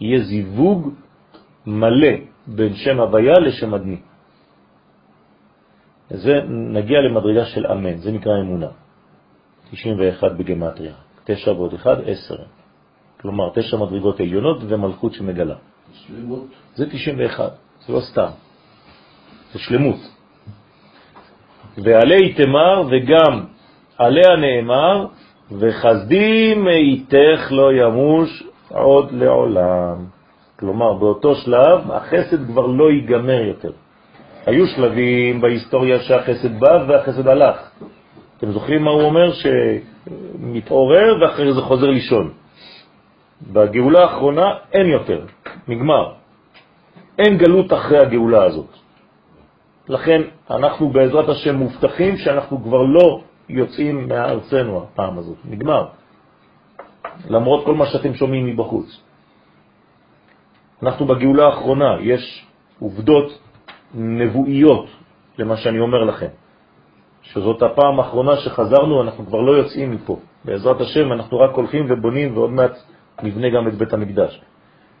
יהיה 0.00 0.18
זיווג 0.24 0.92
מלא 1.66 2.14
בין 2.46 2.74
שם 2.74 3.00
הוויה 3.00 3.38
לשם 3.38 3.74
אדמי. 3.74 4.00
זה 6.10 6.40
נגיע 6.48 6.98
למדרגה 7.00 7.44
של 7.44 7.66
אמן, 7.66 7.96
זה 7.96 8.12
נקרא 8.12 8.40
אמונה. 8.40 8.70
91 9.70 10.32
בגמטריה, 10.32 10.94
9 11.24 11.52
ועוד 11.52 11.74
1, 11.74 11.98
10. 12.06 12.36
כלומר, 13.20 13.50
9 13.54 13.76
מדרגות 13.76 14.20
עליונות 14.20 14.58
ומלכות 14.68 15.12
שמגלה. 15.14 15.56
שלמות. 15.92 16.46
זה 16.74 16.90
91, 16.90 17.52
זה 17.86 17.92
לא 17.92 18.00
סתם, 18.00 18.28
זה 19.52 19.58
שלמות. 19.58 20.00
ועלי 21.84 22.34
תמר 22.34 22.82
וגם 22.90 23.44
עליה 23.98 24.36
נאמר, 24.36 25.06
וחסדים 25.52 26.64
מאיתך 26.64 27.48
לא 27.50 27.72
ימוש 27.72 28.42
עוד 28.68 29.12
לעולם. 29.12 30.06
כלומר, 30.58 30.92
באותו 30.92 31.34
שלב 31.34 31.90
החסד 31.90 32.46
כבר 32.46 32.66
לא 32.66 32.90
ייגמר 32.90 33.42
יותר. 33.42 33.72
היו 34.46 34.66
שלבים 34.66 35.40
בהיסטוריה 35.40 36.00
שהחסד 36.00 36.60
בא 36.60 36.84
והחסד 36.88 37.28
הלך. 37.28 37.70
אתם 38.38 38.52
זוכרים 38.52 38.82
מה 38.82 38.90
הוא 38.90 39.02
אומר? 39.02 39.32
שמתעורר 39.32 41.16
ואחרי 41.20 41.52
זה 41.52 41.60
חוזר 41.60 41.86
לישון. 41.86 42.30
בגאולה 43.52 44.00
האחרונה 44.00 44.54
אין 44.72 44.86
יותר, 44.86 45.24
נגמר. 45.68 46.12
אין 47.18 47.38
גלות 47.38 47.72
אחרי 47.72 47.98
הגאולה 47.98 48.44
הזאת. 48.44 48.70
לכן 49.88 50.20
אנחנו 50.50 50.90
בעזרת 50.90 51.28
השם 51.28 51.54
מובטחים 51.56 52.16
שאנחנו 52.16 52.62
כבר 52.62 52.82
לא 52.82 53.20
יוצאים 53.48 54.08
מארצנו 54.08 54.82
הפעם 54.82 55.18
הזאת, 55.18 55.36
נגמר. 55.44 55.88
למרות 57.28 57.64
כל 57.64 57.74
מה 57.74 57.86
שאתם 57.86 58.14
שומעים 58.14 58.46
מבחוץ. 58.46 59.00
אנחנו 60.82 61.06
בגאולה 61.06 61.46
האחרונה, 61.46 61.96
יש 62.00 62.46
עובדות 62.80 63.38
נבואיות 63.94 64.86
למה 65.38 65.56
שאני 65.56 65.80
אומר 65.80 66.04
לכם, 66.04 66.32
שזאת 67.22 67.62
הפעם 67.62 68.00
האחרונה 68.00 68.36
שחזרנו, 68.36 69.02
אנחנו 69.02 69.26
כבר 69.26 69.40
לא 69.40 69.52
יוצאים 69.52 69.90
מפה. 69.90 70.16
בעזרת 70.44 70.80
השם 70.80 71.12
אנחנו 71.12 71.38
רק 71.38 71.50
הולכים 71.54 71.86
ובונים 71.88 72.36
ועוד 72.36 72.50
מעט 72.50 72.78
נבנה 73.22 73.50
גם 73.50 73.68
את 73.68 73.74
בית 73.74 73.92
המקדש. 73.92 74.40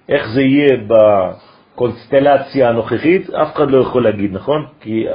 איך 0.08 0.28
זה 0.34 0.42
יהיה 0.42 0.76
בקונסטלציה 0.88 2.68
הנוכחית, 2.68 3.30
אף 3.30 3.54
אחד 3.54 3.70
לא 3.70 3.78
יכול 3.78 4.04
להגיד, 4.04 4.32
נכון? 4.32 4.66
כי 4.80 5.08
אה, 5.08 5.14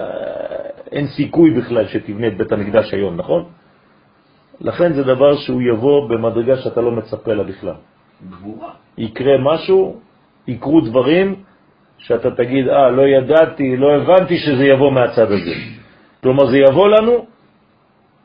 אין 0.92 1.08
סיכוי 1.08 1.52
בכלל 1.52 1.88
שתבנה 1.88 2.28
את 2.28 2.38
בית 2.38 2.52
המקדש 2.52 2.94
היום, 2.94 3.16
נכון? 3.18 3.46
לכן 4.62 4.94
זה 4.94 5.04
דבר 5.04 5.38
שהוא 5.38 5.62
יבוא 5.62 6.10
במדרגה 6.10 6.58
שאתה 6.58 6.82
לא 6.82 6.92
מצפה 6.92 7.34
לה 7.34 7.44
בכלל. 7.44 7.76
גבורה. 8.30 8.72
יקרה 8.98 9.38
משהו, 9.38 10.00
יקרו 10.48 10.82
דברים, 10.82 11.36
שאתה 11.98 12.32
תגיד, 12.32 12.68
אה, 12.68 12.90
לא 12.90 13.02
ידעתי, 13.02 13.78
לא 13.78 13.96
הבנתי 13.96 14.38
שזה 14.38 14.64
יבוא 14.66 14.92
מהצד 14.92 15.32
הזה. 15.32 15.56
כלומר, 16.24 16.46
זה 16.46 16.58
יבוא 16.58 16.88
לנו 16.88 17.26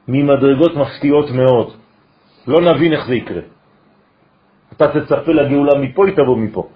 ממדרגות 0.09 0.77
מפתיעות 0.77 1.31
מאוד. 1.31 1.69
לא 2.47 2.61
נבין 2.61 2.93
איך 2.93 3.07
זה 3.07 3.15
יקרה. 3.15 3.43
אתה 4.73 5.01
תצפה 5.01 5.33
לגאולה 5.33 5.79
מפה, 5.79 6.07
היא 6.07 6.17
תבוא 6.17 6.37
מפה. 6.37 6.69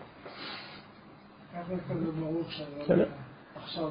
עכשיו... 3.63 3.91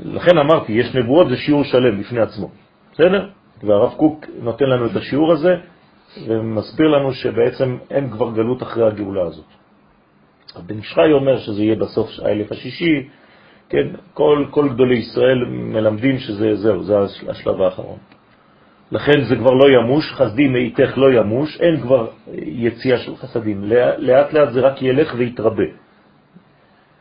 לכן 0.00 0.38
אמרתי, 0.38 0.72
יש 0.72 0.94
נבואות, 0.94 1.28
זה 1.28 1.36
שיעור 1.36 1.64
שלם 1.64 2.00
בפני 2.00 2.20
עצמו. 2.20 2.50
בסדר? 2.92 3.28
והרב 3.62 3.94
קוק 3.96 4.26
נותן 4.40 4.64
לנו 4.64 4.86
את 4.86 4.96
השיעור 4.96 5.32
הזה, 5.32 5.56
ומסביר 6.26 6.88
לנו 6.88 7.12
שבעצם 7.12 7.76
אין 7.90 8.10
כבר 8.10 8.32
גלות 8.32 8.62
אחרי 8.62 8.86
הגאולה 8.86 9.22
הזאת. 9.22 9.44
בן 10.66 10.78
ישחי 10.78 11.12
אומר 11.12 11.38
שזה 11.38 11.62
יהיה 11.62 11.76
בסוף 11.76 12.08
האלף 12.22 12.52
השישי, 12.52 13.08
כן, 13.68 13.88
כל, 14.14 14.46
כל 14.50 14.68
גדולי 14.68 14.98
ישראל 14.98 15.44
מלמדים 15.48 16.18
שזה 16.18 16.54
זהו, 16.54 16.82
זה 16.82 16.94
השלב 17.28 17.60
האחרון. 17.60 17.98
לכן 18.92 19.24
זה 19.24 19.36
כבר 19.36 19.50
לא 19.50 19.66
ימוש, 19.70 20.12
חסדים 20.12 20.52
מאיתך 20.52 20.98
לא 20.98 21.12
ימוש, 21.12 21.60
אין 21.60 21.80
כבר 21.80 22.06
יציאה 22.36 22.98
של 22.98 23.16
חסדים. 23.16 23.64
לאט 23.98 24.32
לאט 24.32 24.52
זה 24.52 24.60
רק 24.60 24.82
ילך 24.82 25.14
ויתרבה. 25.16 25.68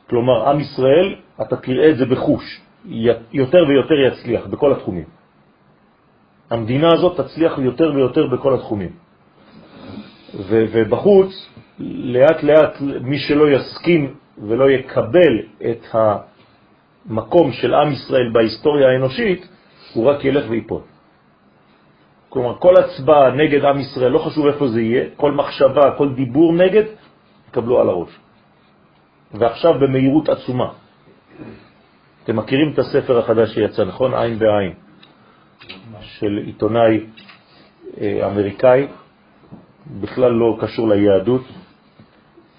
כלומר, 0.10 0.50
עם 0.50 0.60
ישראל, 0.60 1.16
אתה 1.42 1.56
תראה 1.56 1.90
את 1.90 1.98
זה 1.98 2.06
בחוש, 2.06 2.62
יותר 3.34 3.64
ויותר 3.68 3.98
יצליח 4.08 4.48
בכל 4.48 4.72
התחומים. 4.72 5.06
המדינה 6.50 6.88
הזאת 6.94 7.20
תצליח 7.20 7.60
יותר 7.60 7.92
ויותר 7.96 8.28
בכל 8.28 8.54
התחומים. 8.54 8.92
ובחוץ, 10.48 11.32
לאט 12.16 12.44
לאט 12.44 12.82
מי 13.02 13.20
שלא 13.20 13.52
יסכים 13.52 14.16
ולא 14.48 14.70
יקבל 14.70 15.34
את 15.70 15.84
המקום 15.92 17.52
של 17.52 17.74
עם 17.74 17.92
ישראל 17.92 18.32
בהיסטוריה 18.34 18.88
האנושית, 18.88 19.48
הוא 19.94 20.06
רק 20.06 20.26
ילך 20.26 20.46
ויפול. 20.50 20.91
כלומר, 22.32 22.56
כל 22.60 22.76
הצבעה 22.78 23.32
נגד 23.32 23.66
עם 23.66 23.80
ישראל, 23.80 24.12
לא 24.12 24.20
חשוב 24.20 24.48
איפה 24.48 24.68
זה 24.68 24.82
יהיה, 24.82 25.04
כל 25.16 25.32
מחשבה, 25.32 25.92
כל 25.98 26.14
דיבור 26.14 26.54
נגד, 26.54 26.84
יקבלו 27.50 27.82
על 27.82 27.90
הראש. 27.90 28.20
ועכשיו 29.34 29.74
במהירות 29.80 30.30
עצומה. 30.30 30.72
אתם 32.24 32.36
מכירים 32.36 32.72
את 32.74 32.80
הספר 32.80 33.20
החדש 33.20 33.54
שיצא, 33.54 33.84
נכון? 33.84 34.14
עין 34.14 34.40
בעין, 34.40 34.74
של 36.02 36.40
עיתונאי 36.46 37.00
אה, 38.02 38.28
אמריקאי, 38.28 38.88
בכלל 40.02 40.32
לא 40.32 40.58
קשור 40.62 40.88
ליהדות, 40.90 41.44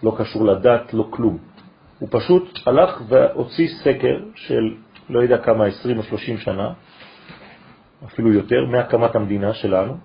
לא 0.02 0.14
קשור 0.18 0.44
לדת, 0.44 0.94
לא 0.94 1.06
כלום. 1.10 1.38
הוא 1.98 2.08
פשוט 2.12 2.58
הלך 2.66 3.02
והוציא 3.08 3.68
סקר 3.68 4.16
של 4.34 4.74
לא 5.10 5.22
יודע 5.22 5.38
כמה, 5.38 5.66
20 5.66 5.98
או 5.98 6.02
30 6.02 6.38
שנה, 6.38 6.72
אפילו 8.06 8.32
יותר, 8.32 8.66
מהקמת 8.66 9.16
המדינה 9.16 9.54
שלנו, 9.54 9.96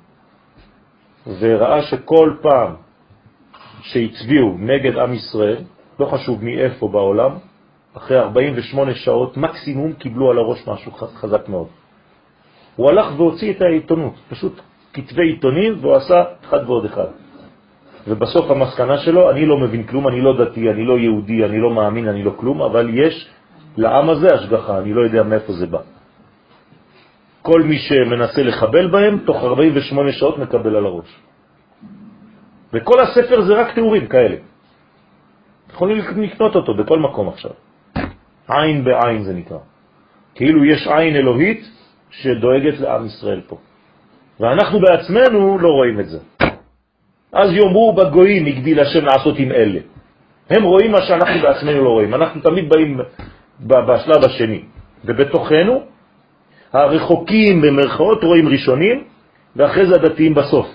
וראה 1.40 1.82
שכל 1.82 2.34
פעם 2.42 2.74
שהצביעו 3.82 4.56
נגד 4.60 4.98
עם 4.98 5.14
ישראל, 5.14 5.64
לא 6.00 6.06
חשוב 6.06 6.44
מאיפה 6.44 6.88
בעולם, 6.88 7.32
אחרי 7.98 8.20
48 8.20 8.96
שעות 8.96 9.38
מקסימום 9.38 9.94
קיבלו 9.94 10.32
על 10.32 10.38
הראש 10.38 10.68
משהו 10.68 10.92
חזק 10.92 11.50
מאוד. 11.50 11.68
הוא 12.76 12.90
הלך 12.90 13.08
והוציא 13.18 13.52
את 13.52 13.62
העיתונות, 13.62 14.14
פשוט 14.30 14.62
כתבי 14.94 15.24
עיתונים, 15.24 15.78
והוא 15.82 15.96
עשה 15.96 16.24
אחד 16.50 16.60
ועוד 16.66 16.86
אחד. 16.86 17.08
ובסוף 18.08 18.52
המסקנה 18.52 18.98
שלו, 18.98 19.32
אני 19.32 19.46
לא 19.46 19.58
מבין 19.58 19.84
כלום, 19.84 20.08
אני 20.08 20.22
לא 20.22 20.46
דתי, 20.46 20.70
אני 20.70 20.86
לא 20.86 21.00
יהודי, 21.00 21.46
אני 21.46 21.60
לא 21.60 21.70
מאמין, 21.74 22.08
אני 22.08 22.24
לא 22.24 22.32
כלום, 22.38 22.62
אבל 22.62 22.90
יש 22.94 23.30
לעם 23.78 24.10
הזה 24.10 24.28
השגחה, 24.34 24.78
אני 24.78 24.94
לא 24.94 25.02
יודע 25.02 25.24
מאיפה 25.24 25.54
זה 25.54 25.68
בא. 25.68 25.97
כל 27.48 27.64
מי 27.64 27.78
שמנסה 27.80 28.44
לחבל 28.44 28.88
בהם, 28.88 29.20
תוך 29.26 29.44
48 29.44 30.12
שעות 30.12 30.38
מקבל 30.38 30.76
על 30.76 30.86
הראש. 30.86 31.12
וכל 32.74 33.00
הספר 33.00 33.42
זה 33.42 33.54
רק 33.54 33.74
תיאורים 33.74 34.08
כאלה. 34.08 34.36
יכולים 35.72 35.98
לקנות 36.18 36.56
אותו 36.56 36.74
בכל 36.74 37.00
מקום 37.00 37.28
עכשיו. 37.30 37.52
עין 38.48 38.84
בעין 38.84 39.24
זה 39.24 39.34
נקרא. 39.34 39.58
כאילו 40.36 40.66
יש 40.66 40.88
עין 40.88 41.16
אלוהית 41.16 41.62
שדואגת 42.12 42.80
לעם 42.80 43.06
ישראל 43.06 43.42
פה. 43.48 43.58
ואנחנו 44.40 44.80
בעצמנו 44.80 45.58
לא 45.60 45.70
רואים 45.70 46.00
את 46.00 46.08
זה. 46.10 46.20
אז 47.34 47.48
יאמרו 47.52 47.96
בגויים 47.96 48.46
הגדיל 48.46 48.80
השם 48.80 49.06
לעשות 49.06 49.40
עם 49.40 49.52
אלה. 49.52 49.80
הם 50.50 50.64
רואים 50.64 50.92
מה 50.92 51.02
שאנחנו 51.02 51.40
בעצמנו 51.42 51.84
לא 51.84 51.90
רואים. 51.90 52.12
אנחנו 52.14 52.42
תמיד 52.42 52.70
באים 52.70 53.00
בשלב 53.60 54.24
השני. 54.24 54.62
ובתוכנו 55.06 55.97
הרחוקים 56.74 57.62
במרכאות 57.62 58.24
רואים 58.24 58.48
ראשונים, 58.48 59.04
ואחרי 59.56 59.86
זה 59.88 59.96
הדתיים 59.96 60.34
בסוף. 60.34 60.68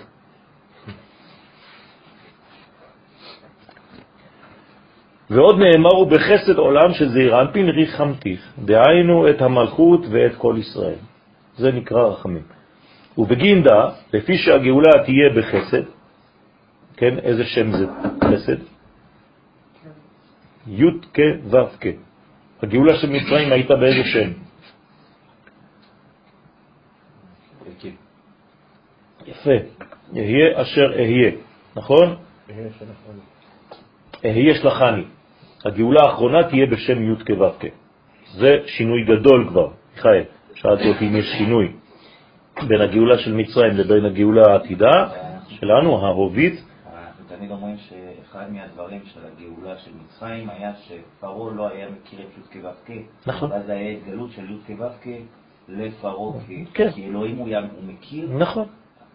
ועוד 5.30 5.58
נאמרו 5.58 6.06
בחסד 6.06 6.58
עולם 6.58 6.92
שזעיר 6.92 7.40
אנפין 7.40 7.68
ריחמתיך, 7.68 8.52
דהיינו 8.58 9.30
את 9.30 9.42
המלכות 9.42 10.00
ואת 10.10 10.36
כל 10.36 10.56
ישראל. 10.58 11.00
זה 11.56 11.72
נקרא 11.72 12.02
רחמים. 12.02 12.42
ובגינדה, 13.18 13.90
לפי 14.12 14.38
שהגאולה 14.38 14.92
תהיה 15.04 15.28
בחסד, 15.36 15.82
כן, 16.96 17.18
איזה 17.18 17.44
שם 17.44 17.72
זה 17.72 17.86
חסד? 18.24 18.56
י' 20.66 20.90
כ' 21.14 21.20
ו' 21.50 21.56
כ'. 21.80 21.86
הגאולה 22.62 22.96
של 22.96 23.10
מצרים 23.10 23.52
הייתה 23.52 23.74
באיזה 23.76 24.04
שם? 24.04 24.30
יפה. 29.26 29.50
אהיה 30.16 30.62
אשר 30.62 30.92
אהיה, 30.96 31.30
נכון? 31.76 32.16
אהיה 34.24 34.54
שלחני. 34.54 35.04
הגאולה 35.64 36.02
האחרונה 36.02 36.48
תהיה 36.48 36.66
בשם 36.66 37.12
י' 37.12 37.24
כו' 37.26 37.68
זה 38.34 38.58
שינוי 38.66 39.04
גדול 39.04 39.48
כבר. 39.48 39.68
מיכאל, 39.96 40.22
שאלתי 40.54 40.88
אותי 40.88 41.08
אם 41.08 41.16
יש 41.16 41.26
שינוי 41.38 41.72
בין 42.68 42.80
הגאולה 42.80 43.18
של 43.18 43.34
מצרים 43.34 43.76
לבין 43.76 44.04
הגאולה 44.04 44.42
העתידה 44.52 45.08
שלנו, 45.48 46.06
ההובית. 46.06 46.52
אנחנו 46.52 47.24
תמיד 47.36 47.50
אומרים 47.50 47.76
שאחד 47.76 48.52
מהדברים 48.52 49.00
של 49.04 49.20
הגאולה 49.20 49.78
של 49.78 49.90
מצרים 50.04 50.50
היה 50.50 50.72
שפרעה 50.74 51.54
לא 51.54 51.68
היה 51.68 51.86
מכיר 51.90 52.20
את 52.20 52.56
י' 52.56 52.60
כו' 52.60 52.92
נכון. 53.26 53.52
ואז 53.52 53.68
היה 53.68 53.90
התגלות 53.90 54.30
של 54.30 54.50
י' 54.50 54.76
כו' 54.76 55.10
לפרעה, 55.68 56.40
כן. 56.74 56.90
כי 56.90 57.04
אלוהים 57.04 57.36
הוא 57.36 57.48
מכיר. 57.82 58.28
נכון, 58.32 58.66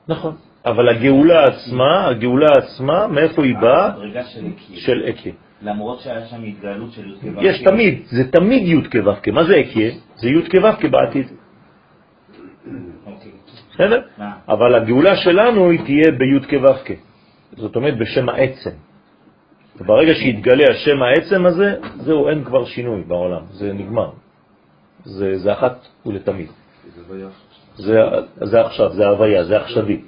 נכון. 0.08 0.36
אבל 0.66 0.90
הגאולה 0.90 1.44
עצמה, 1.44 2.08
הגאולה 2.08 2.48
עצמה, 2.58 3.08
מאיפה 3.08 3.44
היא 3.44 3.56
באה? 3.56 3.92
של 4.76 5.04
אקיה. 5.10 5.34
למרות 5.62 6.00
שהיה 6.00 6.26
שם 6.28 6.44
התגלות 6.44 6.92
של 6.92 7.16
י' 7.16 7.34
כו' 7.34 7.42
יש 7.42 7.64
תמיד, 7.64 8.02
זה 8.06 8.32
תמיד 8.32 8.68
י' 8.68 8.90
כו' 8.92 9.32
מה 9.34 9.44
זה 9.44 9.60
אקיה? 9.60 9.92
זה 10.16 10.30
י' 10.30 10.50
כו' 10.50 10.90
בעתיד. 10.92 11.28
אוקיי. 13.06 13.32
בסדר? 13.74 14.02
אבל 14.50 14.76
הגאולה 14.76 15.16
שלנו 15.16 15.70
היא 15.70 15.80
תהיה 15.86 16.12
בי' 16.12 16.48
כו' 16.50 16.94
זאת 17.58 17.76
אומרת 17.76 17.98
בשם 17.98 18.30
העצם. 18.30 18.76
וברגע 19.80 20.14
שיתגלה 20.14 20.64
השם 20.72 21.04
העצם 21.04 21.46
הזה, 21.46 21.76
זהו, 21.96 22.30
אין 22.30 22.44
כבר 22.44 22.66
שינוי 22.66 23.04
בעולם, 23.04 23.42
זה 23.52 23.74
נגמר. 23.74 24.12
זה, 25.06 25.38
זה 25.38 25.54
אחת 25.54 25.88
ולתמיד. 26.06 26.48
זה 27.78 28.00
זה 28.36 28.62
עכשיו, 28.62 28.94
זה 28.94 29.08
הוויה, 29.08 29.44
זה 29.44 29.58
עכשווי. 29.58 30.02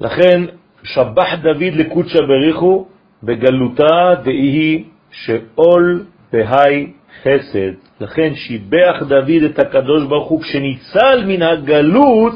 לכן, 0.00 0.44
שבח 0.82 1.34
דוד 1.42 1.74
לקודשא 1.74 2.20
בריחו 2.20 2.86
בגלותה 3.22 4.14
דהי 4.24 4.84
שאול 5.10 6.04
בהי 6.32 6.92
חסד. 7.22 7.72
לכן 8.00 8.34
שיבח 8.34 9.02
דוד 9.08 9.42
את 9.50 9.58
הקדוש 9.58 10.06
ברוך 10.06 10.28
הוא 10.28 10.42
כשניצל 10.42 11.24
מן 11.26 11.42
הגלות 11.42 12.34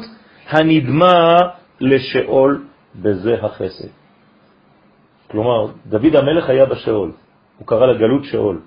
הנדמה 0.49 1.37
לשאול 1.81 2.63
בזה 2.95 3.35
החסד. 3.41 3.87
כלומר, 5.31 5.71
דוד 5.85 6.15
המלך 6.15 6.49
היה 6.49 6.65
בשאול, 6.65 7.11
הוא 7.57 7.67
קרא 7.67 7.85
לגלות 7.85 8.25
שאול. 8.25 8.59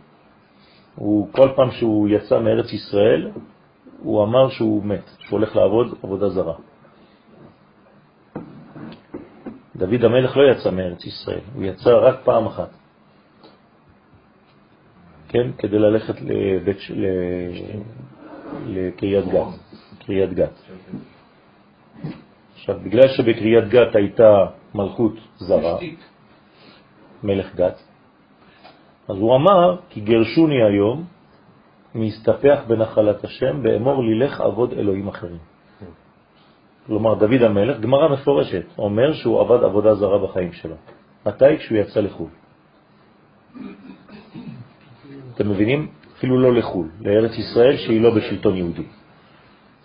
הוא, 0.94 1.28
כל 1.32 1.48
פעם 1.56 1.70
שהוא 1.70 2.08
יצא 2.08 2.40
מארץ 2.40 2.72
ישראל, 2.72 3.30
הוא 4.06 4.24
אמר 4.24 4.48
שהוא 4.50 4.84
מת, 4.84 5.10
שהוא 5.18 5.38
הולך 5.38 5.56
לעבוד 5.56 5.98
עבודה 6.02 6.28
זרה. 6.28 6.54
דוד 9.76 10.04
המלך 10.04 10.36
לא 10.36 10.42
יצא 10.52 10.70
מארץ 10.70 11.04
ישראל, 11.04 11.40
הוא 11.54 11.64
יצא 11.64 11.90
רק 11.90 12.20
פעם 12.24 12.46
אחת. 12.46 12.70
כן, 15.28 15.50
כדי 15.58 15.78
ללכת 15.78 16.14
לבית, 16.20 16.76
ל... 16.90 17.04
לקריית 18.66 19.24
גת, 19.24 19.46
קריית 20.06 20.32
גת. 20.32 20.62
עכשיו, 22.54 22.78
בגלל 22.84 23.08
שבקריית 23.08 23.68
גת 23.68 23.96
הייתה 23.96 24.46
מלכות 24.74 25.14
זרה, 25.36 25.78
מלך 27.22 27.54
גת, 27.54 27.82
אז 29.08 29.16
הוא 29.16 29.36
אמר, 29.36 29.76
כי 29.90 30.00
גרשוני 30.00 30.62
היום, 30.62 31.15
מסתפח 31.96 32.58
בנחלת 32.68 33.24
השם, 33.24 33.62
באמור 33.62 34.04
לי 34.04 34.18
לך 34.18 34.40
עבוד 34.40 34.72
אלוהים 34.72 35.08
אחרים. 35.08 35.38
כלומר, 36.86 37.14
דוד 37.14 37.42
המלך, 37.42 37.80
גמרא 37.80 38.08
מפורשת, 38.08 38.64
אומר 38.78 39.12
שהוא 39.12 39.40
עבד 39.40 39.64
עבודה 39.64 39.94
זרה 39.94 40.18
בחיים 40.18 40.52
שלו. 40.52 40.74
מתי? 41.26 41.58
כשהוא 41.58 41.78
יצא 41.78 42.00
לחו"ל. 42.00 42.28
אתם 45.34 45.50
מבינים? 45.50 45.88
אפילו 46.18 46.40
לא 46.40 46.54
לחו"ל, 46.54 46.88
לארץ 47.00 47.32
ישראל 47.38 47.76
שהיא 47.76 48.00
לא 48.00 48.14
בשלטון 48.14 48.56
יהודי. 48.56 48.86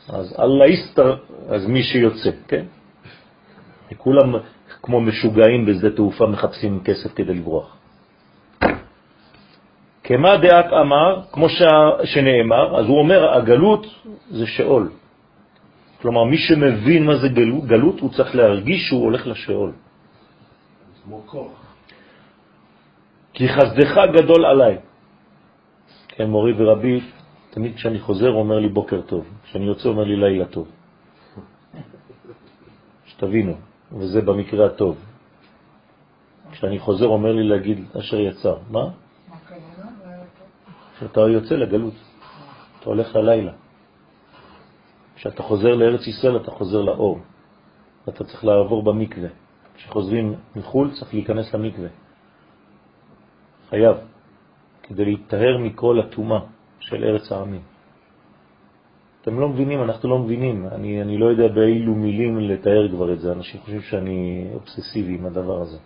אז 0.10 0.36
אללה 0.40 0.68
יסתר, 0.68 1.18
אז 1.48 1.66
מי 1.66 1.84
שיוצא, 1.84 2.30
כן? 2.48 2.66
כולם 3.98 4.36
כמו 4.82 5.02
משוגעים 5.02 5.66
בשדה 5.66 5.90
תעופה 5.90 6.26
מחפשים 6.26 6.80
כסף 6.84 7.14
כדי 7.16 7.34
לברוח. 7.34 7.78
כמה 10.12 10.38
דעת 10.38 10.66
אמר, 10.74 11.22
כמו 11.32 11.48
שנאמר, 12.04 12.80
אז 12.80 12.86
הוא 12.86 13.00
אומר, 13.00 13.38
הגלות 13.38 13.88
זה 14.30 14.48
שאול. 14.48 14.92
כלומר, 16.02 16.24
מי 16.24 16.38
שמבין 16.38 17.06
מה 17.06 17.16
זה 17.16 17.30
גלות, 17.30 17.64
גלות 17.64 18.00
הוא 18.00 18.10
צריך 18.12 18.36
להרגיש 18.36 18.88
שהוא 18.88 19.04
הולך 19.04 19.28
לשאול. 19.28 19.72
כי 23.34 23.50
חסדך 23.50 23.94
גדול 24.14 24.46
עליי. 24.46 24.78
כן, 26.08 26.28
מורי 26.28 26.54
ורבי, 26.58 27.00
תמיד 27.50 27.76
כשאני 27.76 28.00
חוזר 28.00 28.32
אומר 28.32 28.60
לי 28.60 28.70
בוקר 28.70 29.02
טוב, 29.02 29.24
כשאני 29.44 29.66
יוצא 29.66 29.90
אומר 29.90 30.04
לי 30.04 30.16
לילה 30.16 30.46
טוב. 30.46 30.68
שתבינו, 33.06 33.56
וזה 33.92 34.22
במקרה 34.22 34.66
הטוב. 34.66 34.98
כשאני 36.52 36.80
חוזר 36.80 37.08
אומר 37.08 37.32
לי 37.32 37.44
להגיד 37.44 37.86
אשר 38.00 38.20
יצא. 38.20 38.54
מה? 38.72 39.01
כשאתה 41.02 41.20
יוצא 41.20 41.56
לגלות, 41.56 41.94
אתה 42.80 42.90
הולך 42.90 43.16
ללילה. 43.16 43.52
כשאתה 45.16 45.44
חוזר 45.44 45.76
לארץ 45.76 46.08
ישראל 46.08 46.38
אתה 46.38 46.52
חוזר 46.52 46.82
לאור. 46.82 47.20
אתה 48.10 48.24
צריך 48.24 48.46
לעבור 48.46 48.84
במקווה. 48.84 49.30
כשחוזרים 49.76 50.36
מחו"ל 50.56 50.92
צריך 50.92 51.14
להיכנס 51.14 51.54
למקווה. 51.54 51.90
חייב, 53.70 53.98
כדי 54.84 55.06
להתאר 55.06 55.58
מכל 55.58 56.00
התומה 56.00 56.40
של 56.80 57.04
ארץ 57.04 57.32
העמים. 57.32 57.62
אתם 59.22 59.40
לא 59.40 59.50
מבינים, 59.50 59.84
אנחנו 59.84 60.10
לא 60.10 60.20
מבינים. 60.20 60.68
אני, 60.68 61.02
אני 61.02 61.18
לא 61.18 61.26
יודע 61.26 61.48
באילו 61.48 61.96
מילים 61.96 62.40
לתאר 62.40 62.90
כבר 62.92 63.14
את 63.14 63.20
זה. 63.20 63.32
אנשים 63.32 63.62
חושבים 63.62 63.82
שאני 63.82 64.48
אובססיבי 64.54 65.14
עם 65.16 65.26
הדבר 65.26 65.62
הזה. 65.62 65.78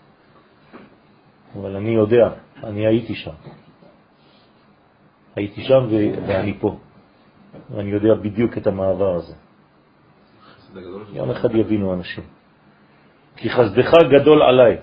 אבל 1.56 1.76
אני 1.76 1.90
יודע, 1.90 2.30
אני 2.64 2.88
הייתי 2.88 3.16
שם. 3.16 3.65
הייתי 5.36 5.64
שם 5.64 5.88
ואני 6.28 6.54
פה. 6.60 6.78
ואני 7.70 7.90
יודע 7.92 8.14
בדיוק 8.14 8.58
את 8.58 8.68
המעבר 8.68 9.16
הזה. 9.16 9.34
יום 11.14 11.32
אחד 11.32 11.56
יבינו 11.56 11.94
אנשים. 11.94 12.24
כי 13.36 13.50
חסדך 13.50 13.92
גדול 14.12 14.42
עליי, 14.42 14.78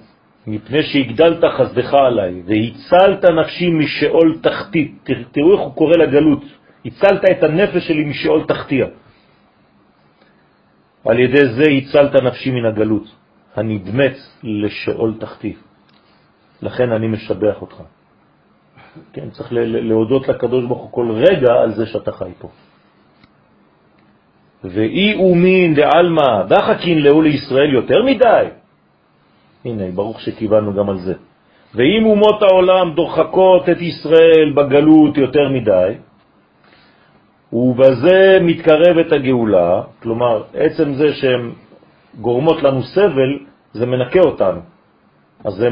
מפני 0.47 0.83
שהגדלת 0.83 1.45
חסדך 1.45 1.95
עליי, 1.95 2.43
והצלת 2.47 3.25
נפשי 3.25 3.71
משאול 3.71 4.39
תחתית. 4.43 5.09
תראו 5.33 5.53
איך 5.53 5.61
הוא 5.61 5.75
קורא 5.75 5.97
לגלות. 5.97 6.45
הצלת 6.85 7.25
את 7.25 7.43
הנפש 7.43 7.89
שלי 7.89 8.05
משאול 8.05 8.45
תחתיה. 8.47 8.87
על 11.05 11.19
ידי 11.19 11.47
זה 11.57 11.65
הצלת 11.71 12.23
נפשי 12.23 12.51
מן 12.51 12.65
הגלות, 12.65 13.07
הנדמת 13.57 14.17
לשאול 14.43 15.15
תחתי. 15.21 15.57
לכן 16.63 16.93
אני 16.93 17.07
משבח 17.09 17.61
אותך. 17.61 17.83
כן, 19.13 19.31
צריך 19.31 19.49
להודות 19.53 20.29
לקדוש 20.29 20.65
ברוך 20.65 20.83
הוא 20.83 20.93
כל 20.93 21.11
רגע 21.11 21.53
על 21.53 21.73
זה 21.75 21.87
שאתה 21.87 22.13
חי 22.13 22.33
פה. 22.39 22.49
ואי 24.65 25.15
אומין 25.15 25.75
דעלמא 25.75 26.43
דחקין 26.49 26.99
לאו 26.99 27.23
לישראל 27.23 27.73
יותר 27.75 28.03
מדי. 28.03 28.47
הנה, 29.65 29.85
ברוך 29.95 30.21
שכיוונו 30.21 30.75
גם 30.75 30.89
על 30.91 30.99
זה. 30.99 31.15
ואם 31.75 32.05
אומות 32.07 32.43
העולם 32.43 32.95
דוחקות 32.95 33.69
את 33.69 33.81
ישראל 33.81 34.53
בגלות 34.55 35.17
יותר 35.17 35.49
מדי, 35.49 35.93
ובזה 37.53 38.39
מתקרבת 38.41 39.13
הגאולה, 39.13 39.83
כלומר, 40.03 40.43
עצם 40.55 40.95
זה 40.95 41.15
שהן 41.15 41.53
גורמות 42.21 42.63
לנו 42.63 42.83
סבל, 42.83 43.39
זה 43.73 43.87
מנקה 43.87 44.21
אותנו. 44.21 44.61
אז 45.45 45.55
זה 45.55 45.71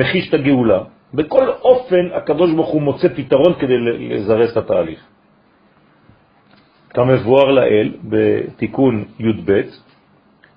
מחיש 0.00 0.28
את 0.28 0.34
הגאולה. 0.34 0.80
בכל 1.14 1.48
אופן, 1.48 2.08
הקדוש 2.14 2.52
ברוך 2.52 2.68
הוא 2.68 2.82
מוצא 2.82 3.08
פתרון 3.08 3.54
כדי 3.58 3.78
לזרס 3.78 4.52
את 4.52 4.56
התהליך. 4.56 5.00
כמבואר 6.90 7.50
לאל 7.50 7.92
בתיקון 8.04 9.04
י"ב, 9.18 9.60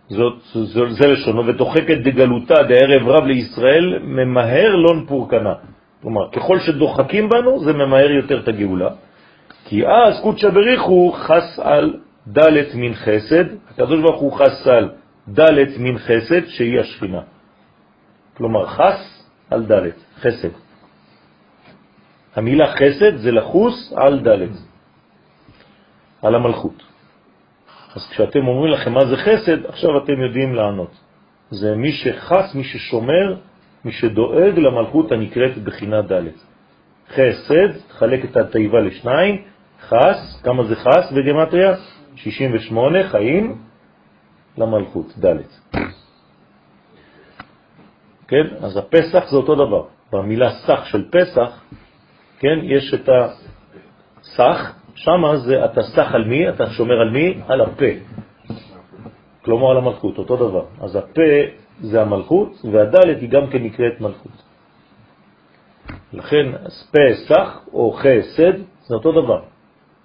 זאת, 0.07 0.33
זאת, 0.43 0.91
זה 0.91 1.07
לשונו, 1.07 1.47
ותוחקת 1.47 1.97
דגלותה 2.03 2.55
דערב 2.63 3.07
רב 3.07 3.23
לישראל, 3.25 3.99
ממהר 4.03 4.75
לון 4.75 5.05
פורקנה. 5.07 5.53
כלומר, 6.01 6.29
ככל 6.31 6.59
שדוחקים 6.59 7.29
בנו, 7.29 7.59
זה 7.63 7.73
ממהר 7.73 8.11
יותר 8.11 8.39
את 8.39 8.47
הגאולה. 8.47 8.89
כי 9.65 9.87
אז 9.87 10.19
קודשא 10.23 10.49
בריחו 10.49 11.11
חס 11.11 11.59
על 11.59 11.93
דלת 12.27 12.75
מן 12.75 12.93
חסד, 12.93 13.45
הקדוש 13.69 13.99
ברוך 14.01 14.21
הוא 14.21 14.33
חס 14.33 14.67
על 14.67 14.89
דלת 15.27 15.77
מן 15.79 15.97
חסד 15.97 16.47
שהיא 16.47 16.79
השכינה. 16.79 17.21
כלומר 18.37 18.65
חס 18.65 19.27
על 19.49 19.65
דלת, 19.65 19.95
חסד. 20.21 20.49
המילה 22.35 22.73
חסד 22.73 23.17
זה 23.17 23.31
לחוס 23.31 23.93
על 23.95 24.19
דלת, 24.19 24.55
על 26.21 26.35
המלכות. 26.35 26.83
אז 27.95 28.07
כשאתם 28.09 28.47
אומרים 28.47 28.73
לכם 28.73 28.93
מה 28.93 29.05
זה 29.05 29.15
חסד, 29.17 29.65
עכשיו 29.65 30.03
אתם 30.03 30.21
יודעים 30.21 30.55
לענות. 30.55 30.91
זה 31.49 31.75
מי 31.75 31.91
שחס, 31.91 32.55
מי 32.55 32.63
ששומר, 32.63 33.35
מי 33.85 33.91
שדואג 33.91 34.59
למלכות 34.59 35.11
הנקראת 35.11 35.57
בחינה 35.57 36.01
ד'. 36.01 36.27
חסד, 37.09 37.71
חלק 37.89 38.25
את 38.25 38.37
התיבה 38.37 38.79
לשניים, 38.79 39.43
חס, 39.81 40.41
כמה 40.43 40.63
זה 40.63 40.75
חס 40.75 41.11
בגמטריה? 41.11 41.75
68 42.15 43.09
חיים 43.09 43.61
למלכות, 44.57 45.07
ד'. 45.25 45.41
כן? 48.27 48.47
אז 48.61 48.77
הפסח 48.77 49.29
זה 49.31 49.37
אותו 49.37 49.55
דבר. 49.55 49.85
במילה 50.11 50.49
סך 50.67 50.85
של 50.85 51.09
פסח, 51.11 51.61
כן, 52.39 52.59
יש 52.63 52.93
את 52.93 53.09
הסך, 53.09 54.73
שמה 54.95 55.37
זה 55.37 55.65
אתה 55.65 55.81
סך 55.83 56.13
על 56.13 56.23
מי, 56.25 56.49
אתה 56.49 56.69
שומר 56.69 57.01
על 57.01 57.09
מי? 57.09 57.41
על 57.47 57.61
הפה. 57.61 57.85
כלומר 59.41 59.71
על 59.71 59.77
המלכות, 59.77 60.17
אותו 60.17 60.35
דבר. 60.35 60.65
אז 60.81 60.95
הפה 60.95 61.31
זה 61.81 62.01
המלכות, 62.01 62.65
והדלת 62.71 63.21
היא 63.21 63.29
גם 63.29 63.47
כן 63.47 63.63
נקראת 63.63 64.01
מלכות. 64.01 64.31
לכן 66.13 66.45
פסח 66.91 67.59
או 67.73 67.91
חסד 67.91 68.53
זה 68.83 68.95
אותו 68.95 69.11
דבר. 69.11 69.41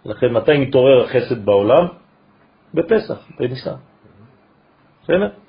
לכן 0.04 0.32
מתי 0.32 0.58
מתעורר 0.58 1.04
החסד 1.04 1.44
בעולם? 1.44 1.86
בפסח, 2.74 3.28
בניסן. 3.38 3.74
בסדר? 5.02 5.45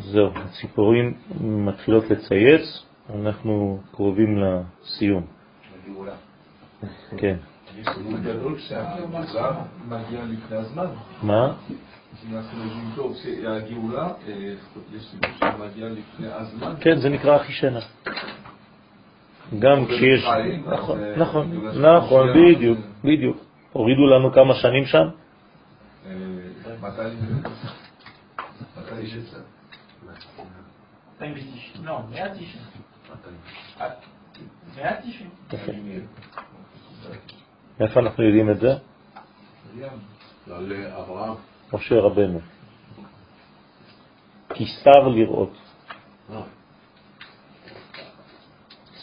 זהו, 0.00 0.30
הציפורים 0.34 1.14
מתחילות 1.40 2.10
לצייץ, 2.10 2.84
אנחנו 3.14 3.80
קרובים 3.92 4.38
לסיום. 4.38 5.26
כן. 7.16 7.36
יש 7.78 7.86
לפני 10.30 10.56
הזמן. 10.56 10.86
מה? 11.22 11.52
יש 14.92 15.14
לפני 15.90 16.32
הזמן. 16.32 16.74
כן, 16.80 17.00
זה 17.00 17.08
נקרא 17.08 17.36
אחישנה. 17.36 17.80
גם 19.58 19.86
כשיש... 19.86 20.24
נכון, 20.66 20.98
נכון, 21.16 21.66
נכון, 21.82 22.28
בדיוק, 22.34 22.78
בדיוק. 23.04 23.36
הורידו 23.72 24.06
לנו 24.06 24.32
כמה 24.32 24.54
שנים 24.54 24.86
שם? 24.86 25.08
200 26.82 27.12
שנה. 29.06 29.40
290. 31.32 31.84
לא, 31.84 32.00
190. 32.10 32.62
190. 34.76 35.30
מאיפה 37.80 38.00
אנחנו 38.00 38.24
יודעים 38.24 38.50
את 38.50 38.60
זה? 38.60 38.74
על 40.50 40.72
אברהם. 40.72 41.34
משה 41.72 41.94
רבנו. 41.94 42.40
כי 44.54 44.66
שר 44.66 45.08
לראות. 45.08 45.52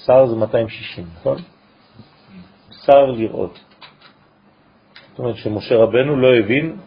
שר 0.05 0.25
זה 0.25 0.35
260, 0.35 1.07
נכון? 1.15 1.37
שר 2.85 3.05
לראות. 3.05 3.59
זאת 5.09 5.19
אומרת 5.19 5.35
שמשה 5.35 5.75
רבנו 5.75 6.15
לא 6.15 6.27
הבין, 6.39 6.79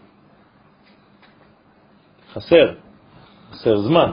חסר, 2.33 2.75
חסר 3.51 3.79
זמן. 3.79 4.13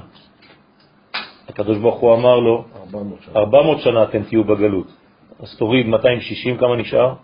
הקדוש 1.51 1.77
ברוך 1.77 1.99
הוא 1.99 2.15
אמר 2.15 2.39
לו, 2.39 2.65
400 3.35 3.79
שנה 3.81 4.03
אתם 4.03 4.23
תהיו 4.23 4.43
בגלות. 4.43 4.87
אז 5.39 5.57
תוריד 5.57 5.85
260, 5.85 6.57
כמה 6.57 6.75
נשאר? 6.75 7.15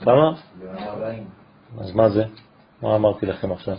כמה? 0.00 0.32
אז 1.78 1.92
מה 1.94 2.08
זה? 2.08 2.24
מה 2.82 2.96
אמרתי 2.96 3.26
לכם 3.26 3.52
עכשיו? 3.52 3.76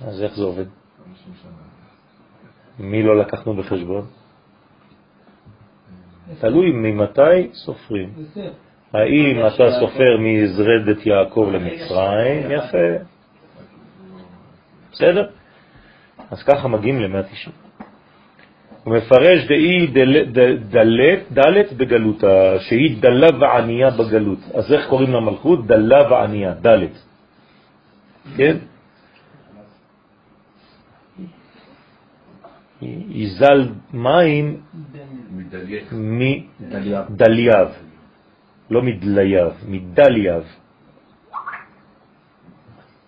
אז 0.00 0.22
איך 0.22 0.34
זה 0.36 0.44
עובד? 0.44 0.66
מי 2.78 3.02
לא 3.02 3.18
לקחנו 3.18 3.54
בחשבון? 3.54 4.06
תלוי 6.40 6.70
ממתי 6.72 7.52
סופרים. 7.52 8.14
האם 8.94 9.46
אתה 9.46 9.64
סופר 9.80 10.16
מזרדת 10.18 11.06
יעקב 11.06 11.50
למצרים? 11.52 12.50
יפה. 12.50 13.04
בסדר? 14.92 15.26
אז 16.30 16.42
ככה 16.42 16.68
מגיעים 16.68 17.00
ל-190. 17.00 17.50
הוא 18.84 18.96
מפרש 18.96 19.46
דאי 19.48 19.86
דלת 21.30 21.72
בגלותה, 21.72 22.54
שהיא 22.60 22.96
דלה 23.00 23.28
וענייה 23.40 23.90
בגלות. 23.90 24.38
אז 24.54 24.72
איך 24.72 24.88
קוראים 24.88 25.12
למלכות? 25.12 25.66
דלה 25.66 26.10
וענייה, 26.10 26.54
דלת. 26.54 27.02
כן? 28.36 28.56
יזל 33.08 33.68
מים 33.92 34.60
מדלייב, 37.10 37.68
לא 38.74 38.82
מדלייב, 38.82 39.52
מדלייב. 39.68 40.42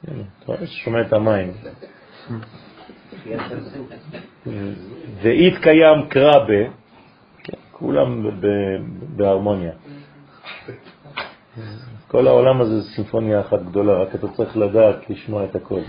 אתה 0.04 0.12
רואה 0.46 0.66
ששומע 0.66 1.00
את 1.00 1.12
המים. 1.12 1.52
ואית 5.22 5.58
קיים 5.62 6.08
קרבה, 6.08 6.62
כולם 7.72 8.30
בהרמוניה. 9.16 9.72
כל 12.08 12.26
העולם 12.26 12.60
הזה 12.60 12.80
זה 12.80 12.88
סימפוניה 12.94 13.40
אחת 13.40 13.62
גדולה, 13.62 14.02
רק 14.02 14.14
אתה 14.14 14.28
צריך 14.28 14.56
לדעת 14.56 15.10
לשמוע 15.10 15.44
את 15.44 15.56
הכל. 15.56 15.80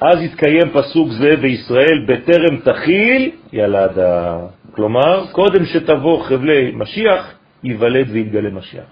אז 0.00 0.22
יתקיים 0.22 0.70
פסוק 0.72 1.08
זה 1.20 1.36
בישראל 1.36 2.06
בטרם 2.08 2.60
תחיל 2.60 3.30
ילדה. 3.52 4.38
כלומר, 4.74 5.26
קודם 5.32 5.64
שתבוא 5.64 6.22
חבלי 6.24 6.72
משיח, 6.74 7.34
ייוולד 7.64 8.10
ויתגלה 8.10 8.50
משיח. 8.50 8.84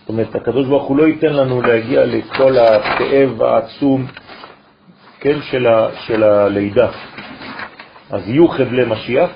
זאת 0.00 0.08
אומרת, 0.08 0.34
הקדוש 0.34 0.66
ברוך 0.66 0.88
הוא 0.88 0.96
לא 0.96 1.06
ייתן 1.06 1.32
לנו 1.32 1.62
להגיע 1.62 2.06
לכל 2.06 2.58
הכאב 2.58 3.42
העצום, 3.42 4.06
כן, 5.20 5.38
של, 5.50 5.66
ה, 5.66 5.88
של 6.06 6.22
הלידה. 6.22 6.90
אז 8.10 8.28
יהיו 8.28 8.48
חבלי 8.48 8.84
משיח, 8.84 9.30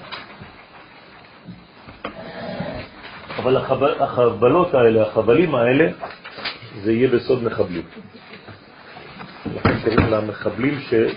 אבל 3.39 3.57
החבל, 3.57 3.95
החבלות 4.03 4.75
האלה, 4.75 5.03
החבלים 5.03 5.55
האלה, 5.55 5.91
זה 6.83 6.93
יהיה 6.93 7.09
בסוד 7.09 7.45
מחבלים. 7.45 7.83
לכן 9.55 9.81
קוראים 9.81 10.11
למחבלים 10.11 10.81
של 10.81 11.09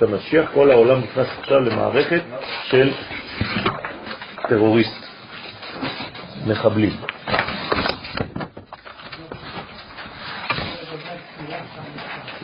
המשיח, 0.00 0.50
כל 0.54 0.70
העולם 0.70 1.00
נכנס 1.00 1.26
עכשיו 1.40 1.60
למערכת 1.60 2.22
של 2.64 2.90
טרוריסט, 4.48 5.01
מחבלים. 6.46 6.96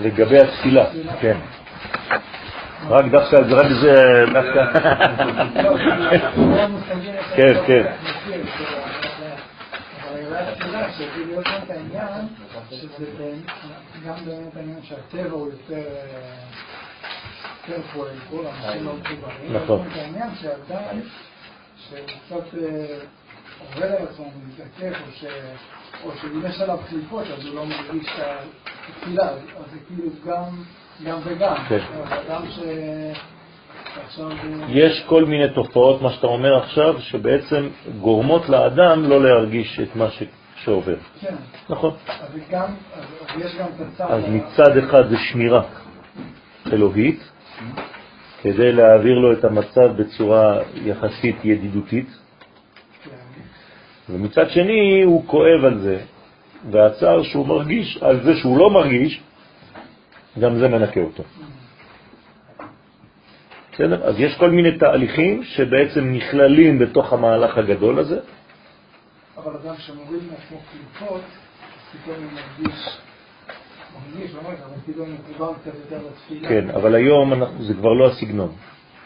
לגבי 0.00 0.38
התפילה, 0.38 0.84
כן. 1.20 1.36
רק 2.88 3.04
דווקא, 3.04 3.42
זה 3.42 3.54
רק 3.54 3.66
זה, 3.82 4.24
דווקא. 4.32 4.72
כן, 7.36 7.54
כן. 7.66 7.82
שזה 12.70 13.34
גם 14.06 14.14
באמת 14.24 14.56
העניין 14.56 14.82
שהטבע 14.82 15.30
הוא 15.30 15.50
יותר 15.50 15.88
לא 17.68 17.76
מחוברים. 17.78 19.52
נכון. 19.52 19.88
מתעקף, 24.48 24.96
או 25.06 25.12
ש... 25.12 25.24
או 26.04 26.10
שאם 26.20 26.46
יש 26.46 26.60
עליו 26.60 26.78
קליפות, 26.88 27.24
אז 27.38 27.46
הוא 27.46 27.54
לא 27.54 27.64
מרגיש 27.66 28.08
את 28.18 28.24
התפילה, 28.88 29.28
אז 29.28 29.38
זה 29.72 29.78
כאילו 29.86 30.10
גם, 30.26 30.44
גם 31.04 31.18
וגם. 31.24 31.54
כן. 31.68 31.78
אדם 32.08 32.42
ש... 32.48 32.58
שעכשיו... 33.94 34.30
יש 34.68 35.04
כל 35.06 35.24
מיני 35.24 35.48
תופעות, 35.54 36.02
מה 36.02 36.10
שאתה 36.10 36.26
אומר 36.26 36.58
עכשיו, 36.58 37.00
שבעצם 37.00 37.68
גורמות 38.00 38.48
לאדם 38.48 39.04
לא 39.04 39.22
להרגיש 39.24 39.80
את 39.80 39.96
מה 39.96 40.10
ש... 40.10 40.22
שעובר. 40.56 40.96
כן. 41.20 41.34
נכון. 41.68 41.94
אז 42.08 42.28
גם, 42.50 42.64
אז 42.94 43.04
אז 43.28 43.40
יש 43.40 43.56
גם 43.56 43.66
את 43.76 43.80
הצד... 43.80 44.04
אז 44.10 44.24
ה- 44.24 44.28
מצד 44.28 44.76
אחד 44.76 45.08
זה 45.08 45.16
שמירה 45.18 45.62
אלוהית, 46.72 47.30
כדי 48.42 48.72
להעביר 48.72 49.18
לו 49.18 49.32
את 49.32 49.44
המצב 49.44 49.92
בצורה 49.96 50.58
יחסית 50.74 51.44
ידידותית. 51.44 52.27
ומצד 54.10 54.50
שני 54.50 55.02
הוא 55.04 55.24
כואב 55.26 55.64
על 55.64 55.78
זה, 55.78 55.98
והצער 56.70 57.22
שהוא 57.22 57.46
מרגיש 57.46 57.98
על 58.00 58.22
זה 58.24 58.36
שהוא 58.36 58.58
לא 58.58 58.70
מרגיש, 58.70 59.20
גם 60.40 60.58
זה 60.58 60.68
מנקה 60.68 61.00
אותו. 61.00 61.22
בסדר? 63.72 64.04
אז 64.04 64.14
יש 64.18 64.36
כל 64.38 64.50
מיני 64.50 64.78
תהליכים 64.78 65.44
שבעצם 65.44 66.12
נכללים 66.12 66.78
בתוך 66.78 67.12
המהלך 67.12 67.58
הגדול 67.58 67.98
הזה, 67.98 68.20
אבל 69.36 69.56
אדם 69.56 69.74
שמוריד 69.78 70.22
מעצמו 70.30 70.58
קליפות, 70.70 71.20
פתאום 71.92 72.16
הוא 72.16 72.32
מרגיש, 72.32 72.98
לא. 75.38 76.48
כן, 76.48 76.70
אבל 76.70 76.94
היום 76.94 77.32
אנחנו, 77.32 77.64
זה 77.64 77.74
כבר 77.74 77.92
לא 77.92 78.06
הסגנון. 78.06 78.52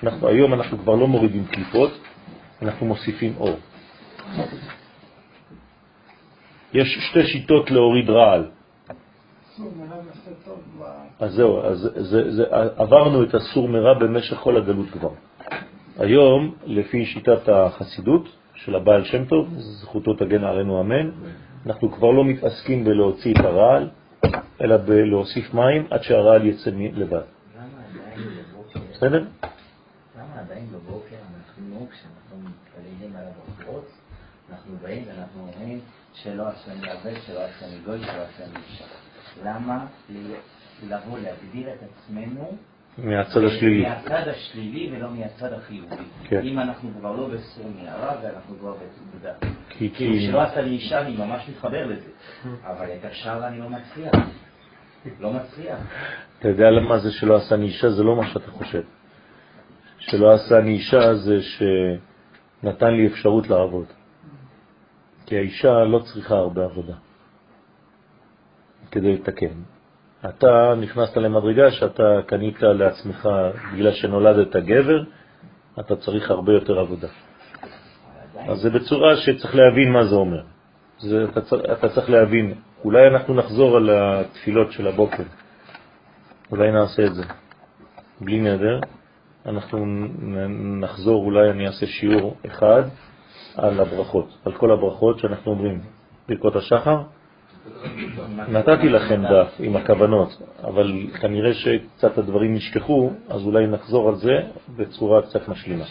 אנחנו, 0.03 0.29
היום 0.29 0.55
אנחנו 0.55 0.79
כבר 0.79 0.95
לא 0.95 1.09
מורידים 1.09 1.47
קליפות, 1.47 1.93
אנחנו 2.63 2.87
מוסיפים 2.87 3.35
אור. 3.37 3.59
יש 6.75 6.99
שתי 7.11 7.27
שיטות 7.27 7.71
להוריד 7.71 8.11
רעל. 8.11 8.51
אז 11.21 11.33
זהו, 11.33 11.63
אז 11.63 11.91
זה, 11.97 12.31
זה, 12.31 12.45
עברנו 12.77 13.23
את 13.23 13.35
הסור 13.35 13.69
מרע 13.69 13.95
במשך 13.95 14.37
כל 14.37 14.57
הגלות 14.57 14.91
כבר. 14.91 15.11
היום, 15.99 16.55
לפי 16.67 17.07
שיטת 17.07 17.49
החסידות 17.49 18.29
של 18.55 18.75
הבעל 18.75 19.05
שם 19.05 19.25
טוב, 19.25 19.49
זכותו 19.59 20.15
תגן 20.15 20.45
עלינו 20.45 20.81
אמן, 20.81 21.11
אנחנו 21.67 21.93
כבר 21.93 22.11
לא 22.11 22.25
מתעסקים 22.25 22.85
בלהוציא 22.85 23.35
את 23.35 23.45
הרעל, 23.45 23.91
אלא 24.61 24.77
בלהוסיף 24.77 25.55
מים 25.55 25.87
עד 25.91 26.03
שהרעל 26.03 26.47
יצא 26.47 26.71
לבד. 26.71 27.21
למה 27.57 27.67
עדיין 27.91 28.29
בבוקר, 28.53 28.81
בסדר? 28.93 29.25
למה 30.17 30.41
עדיין 30.41 30.67
בבוקר 30.67 31.17
אנחנו, 31.35 31.87
כשאנחנו 31.91 32.37
מתפללים 32.49 33.17
על 33.17 33.25
הברכות, 33.25 33.91
אנחנו 34.51 34.73
באים 34.83 35.05
ואנחנו 35.07 35.47
שלא 36.23 36.49
השם 36.49 36.85
יעבד, 36.85 37.21
שלא 37.27 37.41
השם 37.41 37.67
יגוי, 37.77 37.99
שלא 37.99 38.23
השם 38.23 38.57
אישה. 38.57 38.85
למה 39.45 39.87
לבוא 40.89 41.19
להגדיר 41.19 41.69
את 41.69 41.79
עצמנו 41.83 42.57
מהצד 42.99 43.45
השלילי. 43.45 43.83
מהצד 43.83 44.29
השלילי 44.29 44.91
ולא 44.93 45.11
מהצד 45.11 45.53
החיובי. 45.53 45.97
כן. 46.25 46.41
אם 46.43 46.59
אנחנו 46.59 46.91
כבר 46.99 47.13
לא 47.17 47.29
בסור 47.29 47.73
מערה 47.83 48.15
ואנחנו 48.23 48.59
כבר 48.59 48.75
בתעודה. 48.75 49.35
כי, 49.69 49.91
כי, 49.95 50.27
שלא 50.27 50.43
עשה 50.43 50.61
לי 50.61 50.71
אישה, 50.71 51.01
אני 51.01 51.17
ממש 51.17 51.49
מתחבר 51.49 51.87
לזה. 51.87 52.11
אבל 52.65 52.87
את 52.87 53.05
השאר 53.05 53.47
אני 53.47 53.59
לא 53.59 53.69
מצליח. 53.69 54.13
לא 55.21 55.33
מצליח. 55.33 55.79
אתה 56.39 56.49
יודע 56.49 56.71
למה 56.71 56.99
זה 56.99 57.11
שלא 57.13 57.37
עשה 57.37 57.57
לי 57.57 57.65
אישה? 57.65 57.91
זה 57.91 58.03
לא 58.03 58.17
מה 58.17 58.27
שאתה 58.27 58.51
חושב. 58.51 58.83
שלא 59.99 60.35
עשה 60.35 60.61
לי 60.61 60.71
אישה 60.71 61.15
זה 61.15 61.37
שנתן 61.43 62.91
לי 62.91 63.07
אפשרות 63.07 63.49
לעבוד. 63.51 63.87
כי 65.33 65.37
האישה 65.37 65.85
לא 65.85 65.99
צריכה 65.99 66.35
הרבה 66.35 66.65
עבודה 66.65 66.95
כדי 68.91 69.13
לתקן. 69.13 69.57
אתה 70.29 70.75
נכנסת 70.81 71.17
למדרגה 71.17 71.71
שאתה 71.71 72.03
קנית 72.27 72.63
לעצמך, 72.63 73.29
בגלל 73.75 73.93
שנולדת 73.93 74.57
גבר, 74.57 75.05
אתה 75.81 75.97
צריך 75.97 76.31
הרבה 76.31 76.53
יותר 76.53 76.79
עבודה. 76.79 77.09
אז 78.49 78.59
זה 78.59 78.71
בצורה 78.71 79.17
שצריך 79.17 79.55
להבין 79.55 79.93
מה 79.93 80.05
זה 80.05 80.15
אומר. 80.15 80.43
זה, 80.99 81.25
אתה, 81.25 81.41
צריך, 81.41 81.63
אתה 81.73 81.89
צריך 81.89 82.11
להבין, 82.11 82.55
אולי 82.85 83.09
אנחנו 83.09 83.35
נחזור 83.35 83.77
על 83.77 83.91
התפילות 83.93 84.73
של 84.73 84.87
הבוקר, 84.87 85.25
אולי 86.51 86.73
נעשה 86.73 87.07
את 87.07 87.15
זה, 87.15 87.25
בלי 88.21 88.41
נדר, 88.41 88.81
אנחנו 89.47 89.87
נחזור, 90.81 91.25
אולי 91.25 91.51
אני 91.51 91.67
אעשה 91.67 91.87
שיעור 91.87 92.37
אחד 92.47 92.83
על 93.57 93.81
הברכות, 93.81 94.39
על 94.45 94.53
כל 94.53 94.71
הברכות 94.71 95.19
שאנחנו 95.19 95.53
אומרים, 95.53 95.81
ברכות 96.29 96.57
השחר, 96.57 97.03
נתתי 98.49 98.89
לכם 98.89 99.23
דף 99.23 99.55
עם 99.59 99.77
הכוונות, 99.77 100.43
אבל 100.65 100.93
כנראה 101.21 101.55
שקצת 101.55 102.19
הדברים 102.19 102.55
נשכחו, 102.55 103.11
אז 103.29 103.47
אולי 103.47 103.67
נחזור 103.67 104.09
על 104.09 104.15
זה 104.15 104.41
בצורה 104.77 105.23
קצת 105.23 105.49
משלימה. 105.49 105.85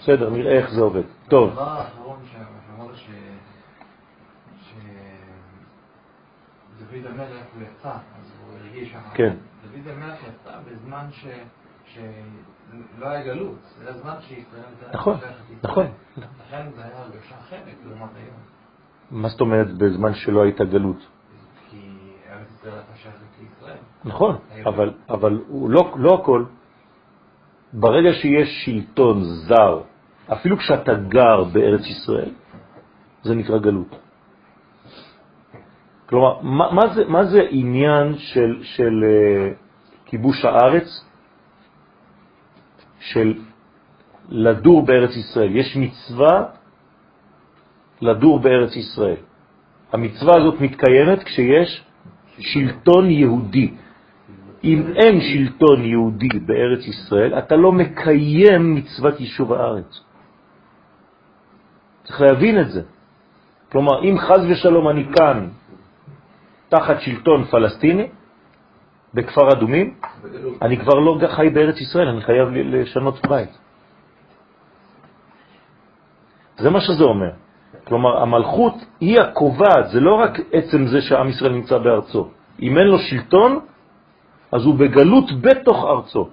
בסדר, 0.00 0.30
נראה 0.30 0.52
איך 0.52 0.70
זה 0.70 0.80
עובד. 0.80 1.02
טוב, 1.28 1.50
הדבר 1.50 1.62
האחרון 1.62 2.18
שאמרת 2.32 2.96
ש... 2.96 3.06
ש... 4.62 4.72
דוד 6.78 7.06
המלך 7.06 7.44
הוא 7.54 7.62
יצא, 7.62 7.88
אז 7.90 8.32
הוא 8.46 8.58
הרגיש. 8.58 8.94
כן. 9.14 9.36
דוד 9.62 9.88
המלך 9.88 10.18
יצא 10.22 10.52
בזמן 10.66 11.06
ש... 11.12 11.26
שלא 12.96 13.06
היה 13.06 13.24
גלות, 13.24 13.58
זה 13.78 13.84
היה 13.84 13.98
זמן 13.98 14.14
שישראל 14.20 14.62
נכון. 14.94 15.16
נכון. 15.62 15.86
לכן 16.16 16.70
זה 16.76 16.84
היה 16.84 16.98
הרגשה 16.98 17.34
אחרת 17.40 17.76
לעומת 17.86 18.10
היום. 18.16 18.36
מה 19.10 19.28
זאת 19.28 19.40
אומרת 19.40 19.78
בזמן 19.78 20.14
שלא 20.14 20.42
הייתה 20.42 20.64
גלות? 20.64 21.06
כי 21.70 21.76
ארץ 22.30 22.48
ישראל 22.58 22.74
הייתה 22.74 22.92
שייכת 22.96 23.18
לישראל. 23.40 23.78
נכון, 24.04 24.36
אבל, 24.64 24.92
אבל 25.08 25.40
לא, 25.68 25.94
לא 25.96 26.14
הכל. 26.14 26.44
ברגע 27.72 28.12
שיש 28.12 28.48
שלטון 28.64 29.22
זר, 29.22 29.80
אפילו 30.32 30.56
כשאתה 30.56 30.94
גר 30.94 31.44
בארץ 31.44 31.86
ישראל, 31.86 32.30
זה 33.22 33.34
נקרא 33.34 33.58
גלות. 33.58 33.96
כלומר, 36.06 36.40
מה, 36.42 36.72
מה, 36.72 36.94
זה, 36.94 37.04
מה 37.08 37.24
זה 37.24 37.40
עניין 37.50 38.14
של, 38.18 38.58
של 38.62 39.04
uh, 39.04 39.54
כיבוש 40.06 40.44
הארץ, 40.44 41.04
של 43.00 43.34
לדור 44.28 44.86
בארץ 44.86 45.16
ישראל? 45.16 45.56
יש 45.56 45.76
מצווה 45.76 46.44
לדור 48.00 48.38
בארץ 48.38 48.76
ישראל. 48.76 49.20
המצווה 49.92 50.36
הזאת 50.36 50.60
מתקיימת 50.60 51.22
כשיש 51.22 51.84
שלטון 52.38 53.10
יהודי. 53.10 53.74
אם 54.64 54.82
אין 54.96 55.20
שלטון 55.20 55.84
יהודי 55.84 56.38
בארץ 56.46 56.86
ישראל, 56.86 57.38
אתה 57.38 57.56
לא 57.56 57.72
מקיים 57.72 58.74
מצוות 58.74 59.20
יישוב 59.20 59.52
הארץ. 59.52 60.00
צריך 62.04 62.20
להבין 62.20 62.60
את 62.60 62.70
זה. 62.70 62.82
כלומר, 63.72 64.04
אם 64.04 64.18
חז 64.18 64.42
ושלום 64.50 64.88
אני 64.88 65.04
כאן 65.16 65.48
תחת 66.68 67.00
שלטון 67.00 67.44
פלסטיני, 67.44 68.08
בכפר 69.14 69.52
אדומים, 69.52 69.94
אני 70.62 70.76
כבר 70.76 70.94
לא 70.94 71.18
חי 71.28 71.50
בארץ 71.50 71.80
ישראל, 71.80 72.08
אני 72.08 72.22
חייב 72.22 72.48
לשנות 72.52 73.26
בית. 73.26 73.58
זה 76.58 76.70
מה 76.70 76.80
שזה 76.80 77.04
אומר. 77.04 77.30
כלומר, 77.84 78.22
המלכות 78.22 78.74
היא 79.00 79.20
הקובעת, 79.20 79.88
זה 79.92 80.00
לא 80.00 80.14
רק 80.14 80.40
עצם 80.52 80.86
זה 80.86 81.00
שעם 81.00 81.28
ישראל 81.28 81.52
נמצא 81.52 81.78
בארצו. 81.78 82.28
אם 82.62 82.78
אין 82.78 82.86
לו 82.86 82.98
שלטון, 82.98 83.60
אז 84.52 84.64
הוא 84.64 84.74
בגלות 84.74 85.40
בתוך 85.40 85.84
ארצו. 85.84 86.28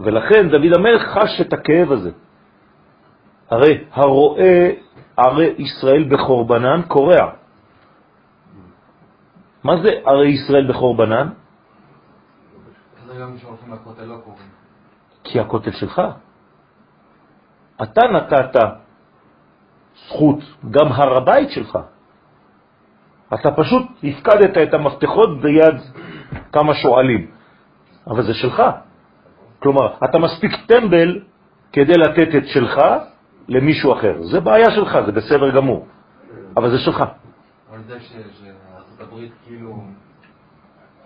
ולכן 0.00 0.48
דוד 0.48 0.72
המלך 0.76 1.02
חש 1.02 1.40
את 1.40 1.52
הכאב 1.52 1.92
הזה. 1.92 2.10
הרי 3.50 3.84
הרואה 3.92 4.70
ערי 5.16 5.54
ישראל 5.58 6.04
בחורבנן 6.04 6.82
קורע. 6.88 7.39
מה 9.64 9.82
זה 9.82 9.90
ערי 10.04 10.28
ישראל 10.28 10.68
בחורבנן? 10.68 11.28
לא. 14.06 14.18
כי 15.24 15.40
הכותל 15.40 15.70
שלך. 15.70 16.02
אתה 17.82 18.00
נתת 18.06 18.60
זכות, 20.06 20.38
גם 20.70 20.92
הר 20.92 21.16
הבית 21.16 21.50
שלך. 21.50 21.78
אתה 23.34 23.50
פשוט 23.50 23.86
הפקדת 24.04 24.58
את 24.58 24.74
המפתחות 24.74 25.40
ביד 25.40 25.76
כמה 26.52 26.74
שואלים, 26.74 27.30
אבל 28.06 28.22
זה 28.22 28.34
שלך. 28.34 28.62
כלומר, 29.62 29.94
אתה 30.04 30.18
מספיק 30.18 30.52
טמבל 30.66 31.20
כדי 31.72 31.92
לתת 31.92 32.34
את 32.36 32.46
שלך 32.46 32.80
למישהו 33.48 33.92
אחר. 33.92 34.22
זה 34.22 34.40
בעיה 34.40 34.70
שלך, 34.70 34.98
זה 35.06 35.12
בסדר 35.12 35.50
גמור, 35.50 35.86
אבל 36.56 36.70
זה 36.70 36.78
שלך. 36.78 37.04
אבל 37.70 37.82
זה 37.86 37.98
הברית 39.00 39.32
כאילו 39.46 39.82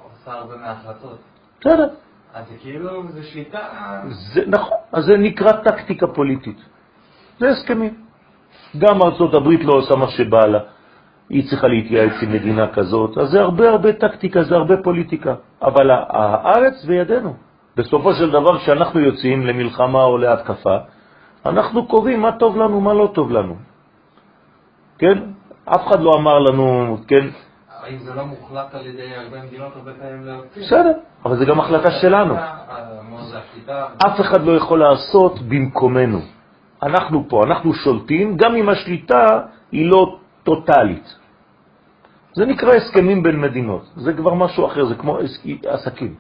עושה 0.03 0.33
הרבה 0.33 0.57
מההחלטות. 0.57 1.19
בסדר. 1.61 1.89
אז 2.35 2.49
זה 2.49 2.55
כאילו, 2.61 3.03
זה 3.12 3.23
שליטה... 3.23 3.59
זה 4.09 4.41
נכון, 4.47 4.79
אז 4.93 5.05
זה 5.05 5.16
נקרא 5.16 5.53
טקטיקה 5.53 6.07
פוליטית. 6.07 6.59
זה 7.39 7.49
הסכמים. 7.49 7.95
גם 8.79 9.03
ארצות 9.03 9.35
הברית 9.35 9.65
לא 9.65 9.73
עושה 9.73 9.97
מה 9.97 10.09
שבא 10.09 10.47
לה. 10.47 10.59
היא 11.29 11.49
צריכה 11.51 11.69
להתייעץ 11.69 12.23
עם 12.23 12.33
מדינה 12.33 12.69
כזאת, 12.69 13.19
אז 13.19 13.31
זה 13.31 13.41
הרבה 13.41 13.71
הרבה 13.71 13.93
טקטיקה, 13.93 14.43
זה 14.43 14.55
הרבה 14.55 14.77
פוליטיקה. 14.83 15.35
אבל 15.62 15.91
הארץ 15.91 16.85
בידינו. 16.85 17.35
בסופו 17.77 18.15
של 18.15 18.31
דבר, 18.31 18.59
כשאנחנו 18.59 19.01
יוצאים 19.01 19.47
למלחמה 19.47 20.05
או 20.05 20.19
להתקפה, 20.19 20.77
אנחנו 21.47 21.87
קובעים 21.87 22.21
מה 22.21 22.33
טוב 22.39 22.57
לנו, 22.57 22.81
מה 22.81 22.95
לא 22.95 23.11
טוב 23.15 23.31
לנו. 23.31 23.57
כן? 24.99 25.19
אף 25.65 25.87
אחד 25.89 26.01
לא 26.01 26.11
אמר 26.15 26.39
לנו, 26.39 26.97
כן, 27.09 27.27
אם 27.90 27.98
זה 27.98 28.15
לא 28.15 28.24
מוחלט 28.27 28.74
על 28.74 28.86
ידי 28.86 29.15
הרבה 29.16 29.43
מדינות, 29.43 29.77
הרבה 29.77 29.93
פעמים 29.94 30.24
להוציא. 30.24 30.62
בסדר, 30.62 30.93
אבל 31.24 31.36
זה 31.39 31.44
גם 31.44 31.61
החלטה 31.61 31.90
שלנו. 31.90 32.35
אף 34.06 34.20
אחד 34.20 34.44
לא 34.44 34.52
יכול 34.56 34.78
לעשות 34.81 35.39
במקומנו. 35.43 36.20
אנחנו 36.82 37.28
פה, 37.28 37.44
אנחנו 37.44 37.74
שולטים, 37.74 38.36
גם 38.36 38.55
אם 38.55 38.69
השליטה 38.69 39.40
היא 39.73 39.90
לא 39.90 40.19
טוטלית. 40.43 41.19
זה 42.32 42.44
נקרא 42.47 42.74
הסכמים 42.74 43.23
בין 43.23 43.40
מדינות, 43.40 43.85
זה 43.97 44.12
כבר 44.12 44.35
משהו 44.35 44.66
אחר, 44.66 44.85
זה 44.85 44.94
כמו 44.94 45.19
עסק- 45.19 45.66
עסקים, 45.66 46.15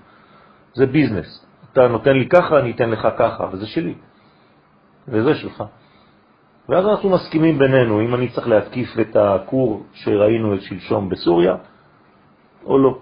זה 0.74 0.86
ביזנס. 0.86 1.46
אתה 1.72 1.88
נותן 1.88 2.12
לי 2.16 2.28
ככה, 2.28 2.58
אני 2.58 2.70
אתן 2.70 2.90
לך 2.90 3.08
ככה, 3.18 3.44
וזה 3.52 3.66
שלי, 3.66 3.94
וזה 5.08 5.34
שלך. 5.34 5.64
ואז 6.68 6.86
אנחנו 6.86 7.10
מסכימים 7.10 7.58
בינינו, 7.58 8.00
אם 8.00 8.14
אני 8.14 8.28
צריך 8.28 8.48
להתקיף 8.48 8.88
את 9.00 9.16
הכור 9.16 9.82
שראינו 9.92 10.54
את 10.54 10.62
שלשום 10.62 11.08
בסוריה, 11.08 11.54
או 12.66 12.78
לא. 12.78 12.98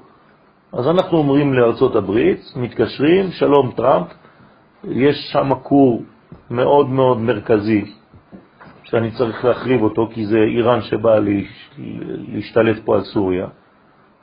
אז 0.72 0.88
אנחנו 0.88 1.18
אומרים 1.18 1.54
לארצות 1.54 1.96
הברית, 1.96 2.40
מתקשרים, 2.56 3.30
שלום 3.30 3.72
טראמפ, 3.76 4.06
יש 4.84 5.16
שם 5.32 5.54
כור 5.62 6.02
מאוד 6.50 6.88
מאוד 6.88 7.18
מרכזי 7.18 7.84
שאני 8.84 9.10
צריך 9.10 9.44
להחריב 9.44 9.82
אותו, 9.82 10.08
כי 10.14 10.26
זה 10.26 10.38
איראן 10.38 10.80
שבאה 10.82 11.20
להש- 11.20 11.70
להשתלט 12.34 12.84
פה 12.84 12.94
על 12.94 13.04
סוריה. 13.04 13.46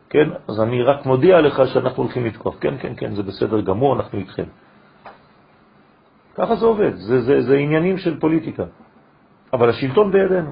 כן? 0.10 0.30
אז 0.48 0.62
אני 0.62 0.84
רק 0.84 1.06
מודיע 1.06 1.42
לך 1.42 1.62
שאנחנו 1.74 2.04
הולכים 2.04 2.26
לתקוף. 2.26 2.56
כן, 2.60 2.74
כן, 2.82 2.94
כן, 2.98 3.16
זה 3.16 3.24
בסדר 3.24 3.62
גמור, 3.62 3.96
אנחנו 3.96 4.20
איתכם. 4.20 4.44
ככה 6.36 6.56
זה 6.56 6.66
עובד, 6.66 6.96
זה, 6.96 7.22
זה, 7.22 7.42
זה 7.42 7.56
עניינים 7.58 7.98
של 7.98 8.20
פוליטיקה. 8.20 8.64
אבל 9.54 9.70
השלטון 9.70 10.12
בידינו. 10.12 10.52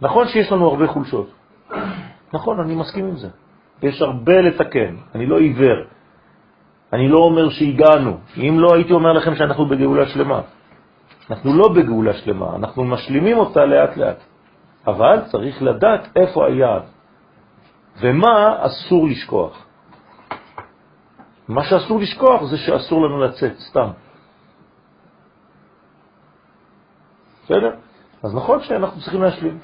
נכון 0.00 0.28
שיש 0.28 0.52
לנו 0.52 0.68
הרבה 0.68 0.86
חולשות. 0.86 1.30
נכון, 2.32 2.60
אני 2.60 2.74
מסכים 2.74 3.04
עם 3.06 3.16
זה. 3.16 3.28
יש 3.82 4.02
הרבה 4.02 4.40
לתקן, 4.40 4.96
אני 5.14 5.26
לא 5.26 5.38
עיוור. 5.38 5.78
אני 6.92 7.08
לא 7.08 7.18
אומר 7.18 7.48
שהגענו. 7.48 8.18
אם 8.36 8.56
לא, 8.60 8.74
הייתי 8.74 8.92
אומר 8.92 9.12
לכם 9.12 9.34
שאנחנו 9.34 9.66
בגאולה 9.66 10.06
שלמה. 10.08 10.40
אנחנו 11.30 11.56
לא 11.56 11.68
בגאולה 11.68 12.12
שלמה, 12.12 12.56
אנחנו 12.56 12.84
משלימים 12.84 13.38
אותה 13.38 13.64
לאט 13.64 13.96
לאט. 13.96 14.20
אבל 14.86 15.20
צריך 15.30 15.62
לדעת 15.62 16.16
איפה 16.16 16.46
היעד 16.46 16.82
ומה 18.00 18.66
אסור 18.66 19.08
לשכוח. 19.08 19.66
מה 21.48 21.64
שאסור 21.64 22.00
לשכוח 22.00 22.44
זה 22.44 22.56
שאסור 22.56 23.06
לנו 23.06 23.20
לצאת, 23.20 23.58
סתם. 23.58 23.88
בסדר? 27.44 27.74
אז 28.22 28.34
נכון 28.34 28.62
שאנחנו 28.62 29.00
צריכים 29.00 29.22
להשלים, 29.22 29.58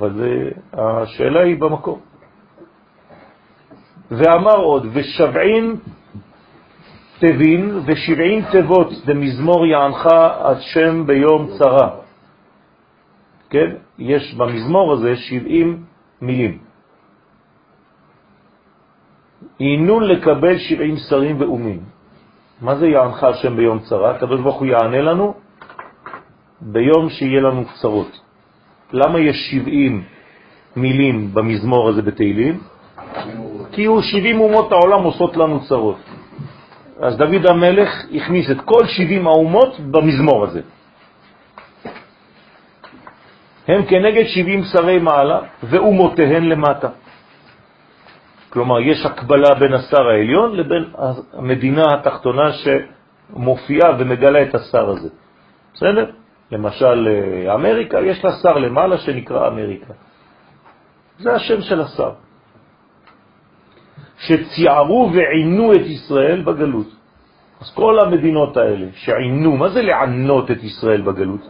אבל 0.00 0.12
זה, 0.12 0.50
השאלה 0.72 1.40
היא 1.40 1.60
במקום. 1.60 2.00
ואמר 4.10 4.56
עוד, 4.56 4.86
ושבעין 4.92 5.76
תבין 7.18 7.80
ושבעין 7.86 8.44
תיבות 8.50 8.88
דמזמור 9.06 9.66
יענך 9.66 10.06
השם 10.40 11.06
ביום 11.06 11.48
צרה. 11.58 11.90
כן? 13.50 13.70
יש 13.98 14.34
במזמור 14.34 14.92
הזה 14.92 15.16
70 15.16 15.84
מילים. 16.22 16.58
עינון 19.58 20.02
לקבל 20.04 20.58
70 20.58 20.96
שרים 20.96 21.40
ואומים. 21.40 21.80
מה 22.60 22.76
זה 22.76 22.86
יענך 22.88 23.24
השם 23.24 23.56
ביום 23.56 23.78
צרה? 23.78 24.10
הקדוש 24.16 24.40
ברוך 24.40 24.56
הוא 24.56 24.66
יענה 24.66 25.00
לנו 25.00 25.34
ביום 26.60 27.10
שיהיה 27.10 27.40
לנו 27.40 27.64
צרות. 27.80 28.20
למה 28.92 29.20
יש 29.20 29.36
70 29.50 30.04
מילים 30.76 31.34
במזמור 31.34 31.88
הזה 31.88 32.02
בתהילים? 32.02 32.60
כי 33.72 33.84
הוא 33.84 34.02
70 34.02 34.40
אומות 34.40 34.72
העולם 34.72 35.02
עושות 35.02 35.36
לנו 35.36 35.60
צרות. 35.68 35.98
אז 37.00 37.16
דוד 37.16 37.46
המלך 37.46 37.88
הכניס 38.14 38.50
את 38.50 38.60
כל 38.64 38.86
70 38.86 39.26
האומות 39.26 39.80
במזמור 39.80 40.44
הזה. 40.44 40.60
הם 43.68 43.84
כנגד 43.86 44.24
70 44.26 44.64
שרי 44.64 44.98
מעלה 44.98 45.40
ואומותיהן 45.62 46.44
למטה. 46.44 46.88
כלומר, 48.50 48.80
יש 48.80 49.06
הקבלה 49.06 49.54
בין 49.54 49.74
השר 49.74 50.08
העליון 50.08 50.56
לבין 50.56 50.84
המדינה 51.32 51.82
התחתונה 51.94 52.50
שמופיעה 52.52 53.90
ומגלה 53.98 54.42
את 54.42 54.54
השר 54.54 54.90
הזה. 54.90 55.08
בסדר? 55.74 56.10
למשל, 56.50 57.08
אמריקה, 57.54 58.00
יש 58.00 58.24
לה 58.24 58.32
שר 58.42 58.58
למעלה 58.58 58.98
שנקרא 58.98 59.48
אמריקה. 59.48 59.94
זה 61.18 61.34
השם 61.34 61.60
של 61.60 61.80
השר. 61.80 62.12
שציירו 64.18 65.10
ועינו 65.14 65.72
את 65.74 65.86
ישראל 65.86 66.42
בגלות. 66.42 66.86
אז 67.60 67.74
כל 67.74 68.00
המדינות 68.00 68.56
האלה 68.56 68.86
שעינו, 68.92 69.56
מה 69.56 69.68
זה 69.68 69.82
לענות 69.82 70.50
את 70.50 70.62
ישראל 70.62 71.00
בגלות? 71.02 71.40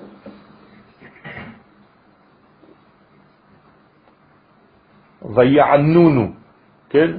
ויענונו, 5.23 6.33
כן? 6.91 7.11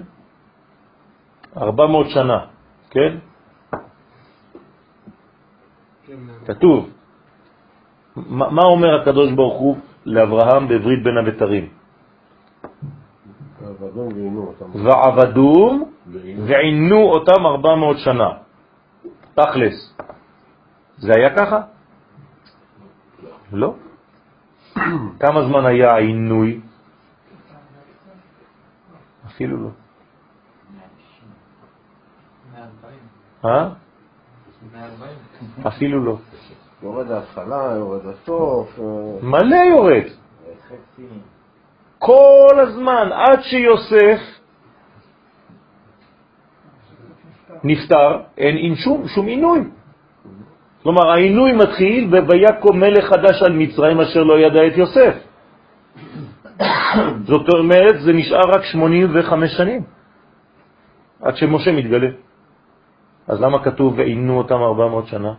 400 1.57 2.09
שנה, 2.09 2.39
כן? 2.89 3.17
כתוב. 6.45 6.89
מה 8.15 8.61
אומר 8.61 9.01
הקדוש 9.01 9.31
ברוך 9.31 9.59
הוא 9.59 9.77
לאברהם 10.05 10.67
בברית 10.67 11.03
בין 11.03 11.17
הבתרים? 11.17 11.69
עבדום 13.65 14.07
ועינו 14.07 14.47
אותם. 14.47 14.85
ועבדום 14.85 15.91
ועינו 16.47 16.97
אותם 16.97 17.45
400 17.45 17.97
שנה. 17.97 18.29
תכלס. 19.33 19.95
זה 20.97 21.11
היה 21.15 21.35
ככה? 21.37 21.61
לא. 23.53 23.73
כמה 25.19 25.43
זמן 25.47 25.65
היה 25.65 25.93
העינוי? 25.93 26.61
אפילו 29.25 29.57
לא. 29.57 29.69
140. 32.53 32.97
אה? 33.45 33.69
140. 34.73 35.17
אפילו 35.67 36.05
לא. 36.05 36.17
יורד 36.83 37.07
להתחלה, 37.07 37.73
יורד 37.77 38.01
לסוף. 38.05 38.79
אה, 38.79 38.85
מלא 39.21 39.55
יורד. 39.55 40.03
כל 41.99 42.59
הזמן, 42.59 43.09
עד 43.13 43.41
שיוסף 43.41 44.19
נפטר, 47.63 48.19
אין 48.37 48.57
אין 48.57 48.75
שום, 48.75 49.07
שום 49.07 49.27
עינוי. 49.27 49.59
כלומר, 50.83 51.09
העינוי 51.11 51.51
מתחיל 51.53 52.09
ב"ויקום 52.09 52.79
מלך 52.79 53.05
חדש 53.05 53.43
על 53.43 53.53
מצרים 53.53 54.01
אשר 54.01 54.23
לא 54.23 54.39
ידע 54.39 54.67
את 54.67 54.77
יוסף". 54.77 55.15
זאת 57.29 57.53
אומרת, 57.53 58.01
זה 58.01 58.13
נשאר 58.13 58.49
רק 58.49 58.63
85 58.63 59.51
שנים, 59.57 59.81
עד 61.21 61.35
שמשה 61.37 61.71
מתגלה. 61.71 62.09
אז 63.27 63.41
למה 63.41 63.63
כתוב 63.63 63.93
ועינו 63.97 64.37
אותם 64.37 64.55
400 64.55 65.07
שנה? 65.07 65.33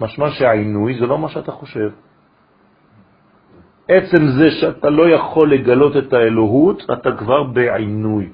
משמע 0.00 0.30
שהעינוי 0.30 0.98
זה 0.98 1.06
לא 1.06 1.18
מה 1.18 1.28
שאתה 1.28 1.52
חושב. 1.52 1.90
עצם 3.88 4.22
זה 4.38 4.50
שאתה 4.60 4.90
לא 4.90 5.08
יכול 5.14 5.54
לגלות 5.54 5.96
את 5.96 6.12
האלוהות, 6.12 6.82
אתה 6.92 7.10
כבר 7.18 7.42
בעינוי. 7.42 8.32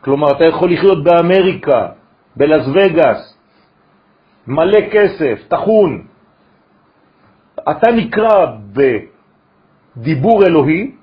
כלומר, 0.00 0.30
אתה 0.30 0.44
יכול 0.44 0.72
לחיות 0.72 1.04
באמריקה, 1.04 1.88
בלס 2.36 2.66
וגאס, 2.68 3.38
מלא 4.46 4.80
כסף, 4.92 5.48
תחון. 5.48 6.06
אתה 7.70 7.90
נקרא 7.92 8.56
בדיבור 9.96 10.46
אלוהי 10.46 10.96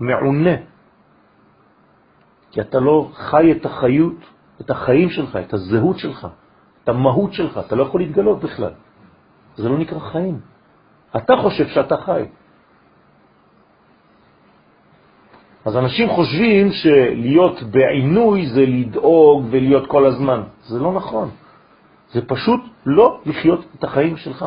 מעונה, 0.00 0.56
כי 2.50 2.60
אתה 2.60 2.80
לא 2.80 3.10
חי 3.12 3.52
את 3.52 3.66
החיות, 3.66 4.18
את 4.60 4.70
החיים 4.70 5.10
שלך, 5.10 5.36
את 5.36 5.52
הזהות 5.54 5.98
שלך, 5.98 6.26
את 6.84 6.88
המהות 6.88 7.32
שלך, 7.32 7.60
אתה 7.66 7.76
לא 7.76 7.82
יכול 7.82 8.00
להתגלות 8.00 8.40
בכלל. 8.40 8.70
זה 9.56 9.68
לא 9.68 9.78
נקרא 9.78 9.98
חיים. 9.98 10.40
אתה 11.16 11.34
חושב 11.42 11.66
שאתה 11.68 11.96
חי. 11.96 12.22
אז 15.64 15.76
אנשים 15.76 16.08
חושבים 16.08 16.72
שלהיות 16.72 17.62
בעינוי 17.62 18.46
זה 18.46 18.64
לדאוג 18.66 19.44
ולהיות 19.50 19.86
כל 19.86 20.06
הזמן. 20.06 20.42
זה 20.62 20.78
לא 20.78 20.92
נכון. 20.92 21.30
זה 22.12 22.20
פשוט 22.26 22.60
לא 22.86 23.20
לחיות 23.26 23.64
את 23.78 23.84
החיים 23.84 24.16
שלך. 24.16 24.46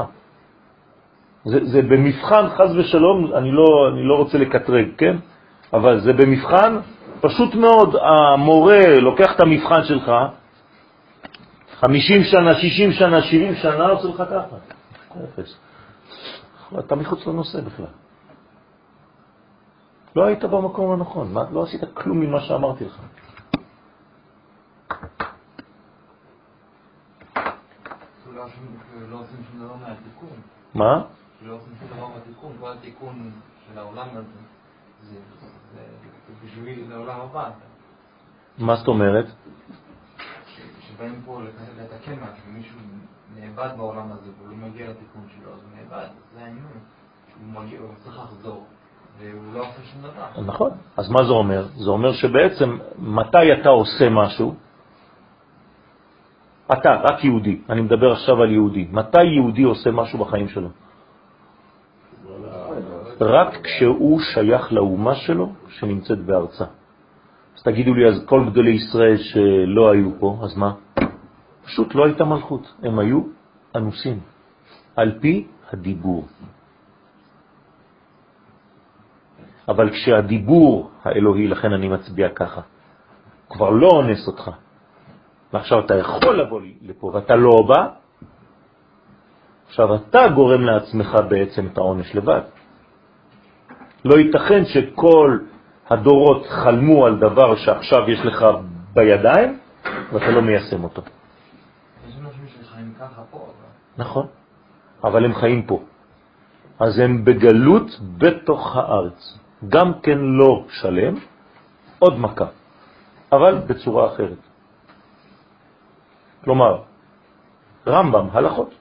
זה, 1.46 1.60
זה 1.66 1.82
במבחן, 1.82 2.46
חז 2.50 2.78
ושלום, 2.78 3.34
אני 3.34 3.52
לא, 3.52 3.90
אני 3.94 4.04
לא 4.04 4.16
רוצה 4.16 4.38
לקטרג, 4.38 4.88
כן? 4.98 5.16
אבל 5.74 6.00
זה 6.00 6.14
במבחן 6.14 6.80
פשוט 7.22 7.56
מאוד, 7.56 7.96
המורה 8.02 9.00
לוקח 9.00 9.36
את 9.36 9.40
המבחן 9.40 9.84
שלך, 9.84 10.12
50 11.80 12.24
שנה, 12.24 12.56
60 12.56 12.92
שנה, 12.92 13.22
70 13.22 13.56
שנה, 13.56 13.88
עושה 13.88 14.08
לך 14.08 14.24
ככה. 14.30 14.58
אפס. 15.24 15.58
אתה 16.80 16.96
מחוץ 16.96 17.28
לנושא 17.28 17.62
בכלל. 17.62 17.86
לא 20.16 20.26
היית 20.26 20.44
במקום 20.44 20.92
הנכון, 20.92 21.34
מה, 21.34 21.44
לא 21.52 21.64
עשית 21.64 21.82
כלום 21.94 22.20
ממה 22.20 22.42
שאמרתי 22.42 22.86
לך. 22.86 23.02
לא 28.36 28.44
עושים. 28.44 28.78
מה? 30.74 31.02
לא 31.42 31.54
עושים 31.54 31.74
שום 31.80 31.98
דבר 31.98 32.08
מהתיקון, 32.08 32.52
כל 32.60 32.72
התיקון 32.72 33.32
של 33.68 33.80
העולם 33.80 34.08
הזה, 34.12 34.38
זה 35.02 35.16
בשביל 36.46 36.90
לעולם 36.90 37.20
הבא. 37.22 37.50
מה 38.58 38.76
זאת 38.76 38.88
אומרת? 38.88 39.26
שבאים 40.98 41.22
פה 41.26 41.42
לת- 41.42 41.84
לתקן 41.84 42.12
משהו, 42.14 42.52
מישהו 42.54 42.78
נאבד 43.40 43.70
בעולם 43.78 44.12
הזה 44.12 44.30
והוא 44.38 44.50
לא 44.52 44.68
מגיע 44.68 44.90
לתיקון 44.90 45.22
שלו, 45.36 45.54
אז 45.54 45.60
הוא 45.64 45.70
נאבד, 45.84 46.08
זה 46.36 46.40
העניין. 46.40 46.64
הוא 47.54 47.64
מגיע, 47.64 47.80
הוא 47.80 47.90
צריך 48.04 48.20
לחזור, 48.20 48.66
והוא 49.20 49.54
לא 49.54 49.60
עושה 49.60 49.82
שום 49.92 50.02
דבר. 50.02 50.42
נכון. 50.46 50.72
אז 50.98 51.10
מה 51.10 51.24
זה 51.24 51.32
אומר? 51.32 51.66
זה 51.76 51.90
אומר 51.90 52.14
שבעצם 52.14 52.78
מתי 53.00 53.54
אתה 53.62 53.70
עושה 53.70 54.10
משהו? 54.10 54.56
אתה, 56.74 56.90
רק 57.04 57.24
יהודי, 57.24 57.62
אני 57.70 57.82
מדבר 57.82 58.12
עכשיו 58.12 58.42
על 58.42 58.52
יהודי. 58.52 58.88
מתי 58.92 59.24
יהודי 59.24 59.64
עושה 59.64 59.92
משהו 59.92 60.20
בחיים 60.20 60.48
שלו? 60.48 60.70
רק 63.22 63.58
כשהוא 63.64 64.20
שייך 64.20 64.74
לאומה 64.74 65.16
שלו 65.16 65.54
שנמצאת 65.70 66.20
בארצה. 66.20 66.66
אז 67.58 67.64
תגידו 67.64 67.94
לי, 67.94 68.08
אז 68.10 68.26
כל 68.26 68.46
גדולי 68.50 68.72
ישראל 68.72 69.18
שלא 69.18 69.92
היו 69.92 70.10
פה, 70.20 70.40
אז 70.44 70.58
מה? 70.58 70.72
פשוט 71.68 71.96
לא 71.96 72.06
הייתה 72.06 72.26
מלכות, 72.26 72.74
הם 72.84 73.00
היו 73.00 73.22
אנוסים, 73.76 74.20
על 74.96 75.20
פי 75.20 75.48
הדיבור. 75.72 76.28
אבל 79.68 79.90
כשהדיבור 79.90 80.92
האלוהי, 81.04 81.48
לכן 81.48 81.74
אני 81.74 81.88
מצביע 81.88 82.30
ככה, 82.30 82.62
כבר 83.50 83.70
לא 83.70 83.88
אונס 83.88 84.28
אותך, 84.28 84.52
ועכשיו 85.54 85.80
אתה 85.86 85.96
יכול 85.96 86.40
לבוא 86.40 86.62
לפה 86.82 87.12
ואתה 87.14 87.36
לא 87.36 87.62
בא, 87.68 87.88
עכשיו 89.68 89.96
אתה 89.96 90.30
גורם 90.36 90.62
לעצמך 90.62 91.18
בעצם 91.30 91.68
את 91.68 91.78
העונש 91.78 92.16
לבד. 92.16 92.42
לא 94.06 94.16
ייתכן 94.20 94.66
שכל 94.66 95.40
הדורות 95.90 96.46
חלמו 96.48 97.06
על 97.06 97.20
דבר 97.20 97.56
שעכשיו 97.56 98.10
יש 98.10 98.20
לך 98.26 98.46
בידיים 98.94 99.60
ואתה 100.14 100.32
לא 100.32 100.42
מיישם 100.42 100.84
אותו. 100.84 101.02
יש 102.08 102.16
אנשים 102.20 102.46
שחיים 102.48 102.94
ככה 103.00 103.22
פה, 103.32 103.38
אבל... 103.38 103.68
נכון, 103.98 104.26
אבל 105.04 105.26
הם 105.26 105.34
חיים 105.36 105.62
פה. 105.62 105.80
אז 106.80 107.00
הם 107.00 107.26
בגלות 107.26 108.00
בתוך 108.18 108.76
הארץ. 108.76 109.40
גם 109.70 109.94
כן 110.04 110.18
לא 110.18 110.66
שלם, 110.70 111.16
עוד 112.00 112.20
מכה, 112.20 112.46
אבל 113.32 113.58
בצורה 113.68 114.14
אחרת. 114.14 114.42
כלומר, 116.44 116.82
רמב"ם, 117.88 118.28
הלכות. 118.32 118.74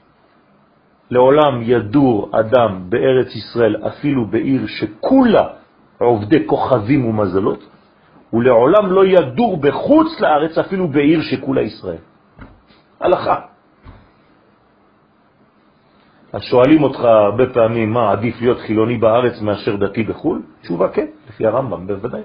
לעולם 1.11 1.63
ידור 1.63 2.31
אדם 2.41 2.91
בארץ 2.91 3.35
ישראל 3.35 3.77
אפילו 3.87 4.27
בעיר 4.27 4.67
שכולה 4.67 5.47
עובדי 5.99 6.47
כוכבים 6.47 7.07
ומזלות, 7.07 7.61
ולעולם 8.33 8.93
לא 8.93 9.07
ידור 9.07 9.57
בחוץ 9.57 10.21
לארץ 10.21 10.59
אפילו 10.59 10.89
בעיר 10.89 11.21
שכולה 11.23 11.63
ישראל. 11.63 12.03
הלכה. 13.01 13.56
אז 16.37 16.43
שואלים 16.43 16.83
אותך 16.83 17.01
הרבה 17.01 17.47
פעמים 17.47 17.93
מה 17.93 18.13
עדיף 18.13 18.41
להיות 18.41 18.59
חילוני 18.59 18.97
בארץ 18.99 19.41
מאשר 19.41 19.77
דתי 19.77 20.03
בחו"ל? 20.03 20.43
תשובה 20.63 20.89
כן, 20.89 21.07
לפי 21.29 21.47
הרמב"ם 21.47 21.87
בוודאי. 21.87 22.23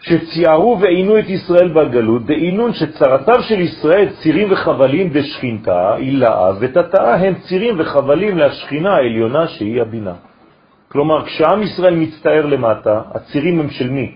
שציירו 0.00 0.78
ועינו 0.80 1.18
את 1.18 1.28
ישראל 1.28 1.68
בגלות, 1.68 2.26
דעינון 2.26 2.72
שצרתיו 2.72 3.42
של 3.42 3.60
ישראל 3.60 4.08
צירים 4.22 4.52
וחבלים 4.52 5.08
דשכינתה, 5.10 5.96
אילאה 5.96 6.50
ותתאה 6.60 7.14
הם 7.14 7.34
צירים 7.34 7.80
וחבלים 7.80 8.38
להשכינה 8.38 8.94
העליונה 8.94 9.48
שהיא 9.48 9.82
הבינה. 9.82 10.14
כלומר, 10.88 11.26
כשעם 11.26 11.62
ישראל 11.62 11.96
מצטער 11.96 12.46
למטה, 12.46 13.02
הצירים 13.14 13.60
הם 13.60 13.70
של 13.70 13.90
מי? 13.90 14.14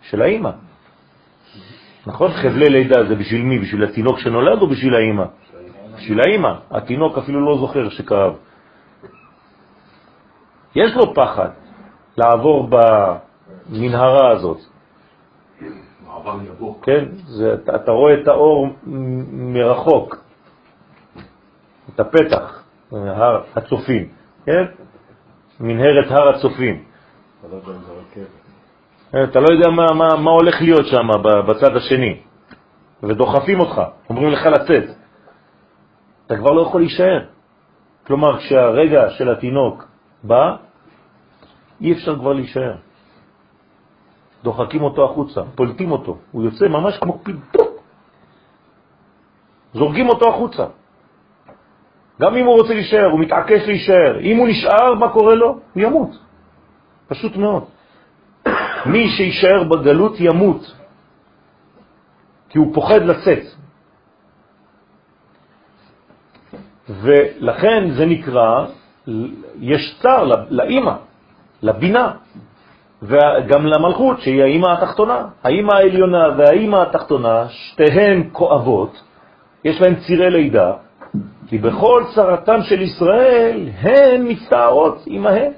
של 0.00 0.22
האימא. 0.22 0.71
נכון? 2.06 2.30
חבלי 2.32 2.68
לידה 2.68 3.08
זה 3.08 3.14
בשביל 3.14 3.42
מי? 3.42 3.58
בשביל 3.58 3.84
התינוק 3.84 4.18
שנולד 4.18 4.62
או 4.62 4.66
בשביל 4.66 4.94
האימא? 4.94 5.24
בשביל 5.96 6.20
האימא. 6.20 6.52
התינוק 6.70 7.18
אפילו 7.18 7.46
לא 7.46 7.58
זוכר 7.58 7.88
שכאב. 7.88 8.32
יש 10.74 10.96
לו 10.96 11.14
פחד 11.14 11.48
לעבור 12.16 12.68
במנהרה 12.70 14.30
הזאת. 14.30 14.58
כן? 16.82 17.04
זה, 17.26 17.54
אתה, 17.54 17.76
אתה 17.76 17.90
רואה 17.90 18.14
את 18.14 18.28
האור 18.28 18.68
מרחוק, 19.32 20.16
את 21.94 22.00
הפתח, 22.00 22.62
הר 22.92 23.42
הצופים, 23.56 24.08
כן? 24.46 24.64
מנהרת 25.60 26.10
הר 26.10 26.28
הצופים. 26.28 26.84
לא. 29.12 29.26
כן, 29.26 29.30
אתה 29.30 29.40
לא 29.40 29.52
יודע 29.52 29.70
מה, 29.70 29.86
מה, 29.94 30.16
מה 30.16 30.30
הולך 30.30 30.60
להיות 30.60 30.86
שם 30.86 31.08
בצד 31.48 31.76
השני, 31.76 32.20
ודוחפים 33.02 33.60
אותך, 33.60 33.82
אומרים 34.10 34.28
לך 34.28 34.46
לצאת. 34.46 34.84
אתה 36.26 36.36
כבר 36.36 36.50
לא 36.50 36.62
יכול 36.62 36.80
להישאר. 36.80 37.24
כלומר, 38.06 38.38
כשהרגע 38.38 39.10
של 39.10 39.30
התינוק 39.30 39.84
בא, 40.22 40.56
אי 41.80 41.92
אפשר 41.92 42.18
כבר 42.18 42.32
להישאר. 42.32 42.74
דוחקים 44.42 44.82
אותו 44.82 45.04
החוצה, 45.04 45.40
פולטים 45.54 45.92
אותו, 45.92 46.18
הוא 46.32 46.44
יוצא 46.44 46.68
ממש 46.68 46.98
כמו 46.98 47.18
פיל, 47.22 47.36
זורגים 49.74 50.08
אותו 50.08 50.28
החוצה. 50.28 50.66
גם 52.20 52.36
אם 52.36 52.46
הוא 52.46 52.54
רוצה 52.54 52.74
להישאר, 52.74 53.06
הוא 53.10 53.20
מתעקש 53.20 53.62
להישאר. 53.66 54.20
אם 54.20 54.36
הוא 54.36 54.48
נשאר, 54.48 54.94
מה 54.94 55.08
קורה 55.12 55.34
לו? 55.34 55.58
הוא 55.74 55.82
ימות. 55.82 56.10
פשוט 57.08 57.36
מאוד. 57.36 57.64
מי 58.86 59.08
שישאר 59.08 59.64
בגלות 59.64 60.20
ימות, 60.20 60.74
כי 62.48 62.58
הוא 62.58 62.74
פוחד 62.74 63.02
לצאת. 63.02 63.44
ולכן 66.88 67.90
זה 67.90 68.06
נקרא, 68.06 68.66
יש 69.60 69.98
צער 70.02 70.46
לאימא, 70.50 70.94
לבינה. 71.62 72.12
וגם 73.02 73.66
למלכות, 73.66 74.20
שהיא 74.20 74.42
האימא 74.42 74.66
התחתונה. 74.66 75.26
האימא 75.42 75.72
העליונה 75.72 76.28
והאימא 76.38 76.76
התחתונה, 76.76 77.48
שתיהן 77.48 78.28
כואבות, 78.32 79.02
יש 79.64 79.80
להן 79.80 79.94
צירי 79.94 80.30
לידה, 80.30 80.72
כי 81.48 81.58
בכל 81.58 82.04
צרתם 82.14 82.62
של 82.62 82.82
ישראל 82.82 83.68
הן 83.80 84.28
מצטערות 84.28 85.02
עמהן. 85.06 85.52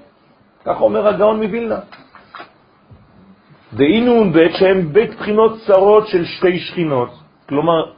כך 0.64 0.80
אומר 0.80 1.08
הגאון 1.08 1.40
מבילנה. 1.40 1.78
דהינון 3.74 4.32
בית 4.32 4.52
שהם 4.54 4.92
בית 4.92 5.14
בחינות 5.14 5.52
צרות 5.66 6.06
של 6.06 6.24
שתי 6.24 6.58
שכינות. 6.58 7.10
כלומר, 7.48 7.92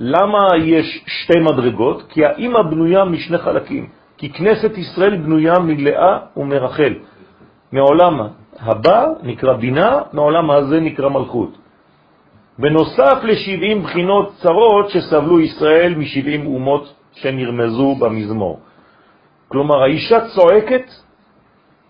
למה 0.00 0.38
יש 0.64 1.04
שתי 1.06 1.38
מדרגות? 1.40 2.02
כי 2.08 2.24
האימא 2.24 2.62
בנויה 2.62 3.04
משני 3.04 3.38
חלקים. 3.38 3.88
כי 4.18 4.32
כנסת 4.32 4.78
ישראל 4.78 5.16
בנויה 5.16 5.58
מלאה 5.58 6.18
ומרחל. 6.36 6.94
מעולם 7.72 8.20
הבא 8.60 9.06
נקרא 9.22 9.52
בינה, 9.52 10.02
מעולם 10.12 10.50
הזה 10.50 10.80
נקרא 10.80 11.08
מלכות. 11.08 11.58
בנוסף 12.58 13.18
ל-70 13.22 13.82
בחינות 13.82 14.32
צרות 14.42 14.90
שסבלו 14.90 15.40
ישראל 15.40 15.94
מ-70 15.94 16.46
אומות 16.46 16.94
שנרמזו 17.12 17.94
במזמור. 17.94 18.60
כלומר, 19.48 19.82
האישה 19.82 20.18
צועקת 20.34 20.86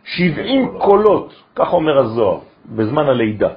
70 0.05 0.79
קולות, 0.79 1.35
כך 1.57 1.73
אומר 1.73 1.99
הזוהר, 1.99 2.39
בזמן 2.66 3.09
הלידה. 3.09 3.49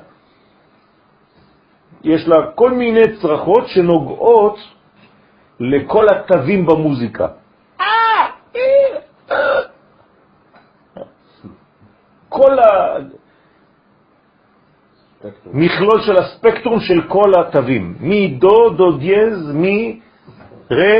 יש 2.03 2.27
לה 2.27 2.51
כל 2.55 2.71
מיני 2.71 3.17
צרכות 3.21 3.67
שנוגעות 3.67 4.57
לכל 5.59 6.05
התווים 6.09 6.65
במוזיקה. 6.65 7.27
כל 12.29 12.57
המכלול 15.45 16.01
של 16.01 16.17
הספקטרום 16.17 16.79
של 16.79 17.01
כל 17.07 17.31
התווים, 17.39 17.95
מדו, 17.99 18.69
דו 18.69 18.97
דיאז, 18.97 19.51
מי, 19.53 19.99
רה, 20.71 20.97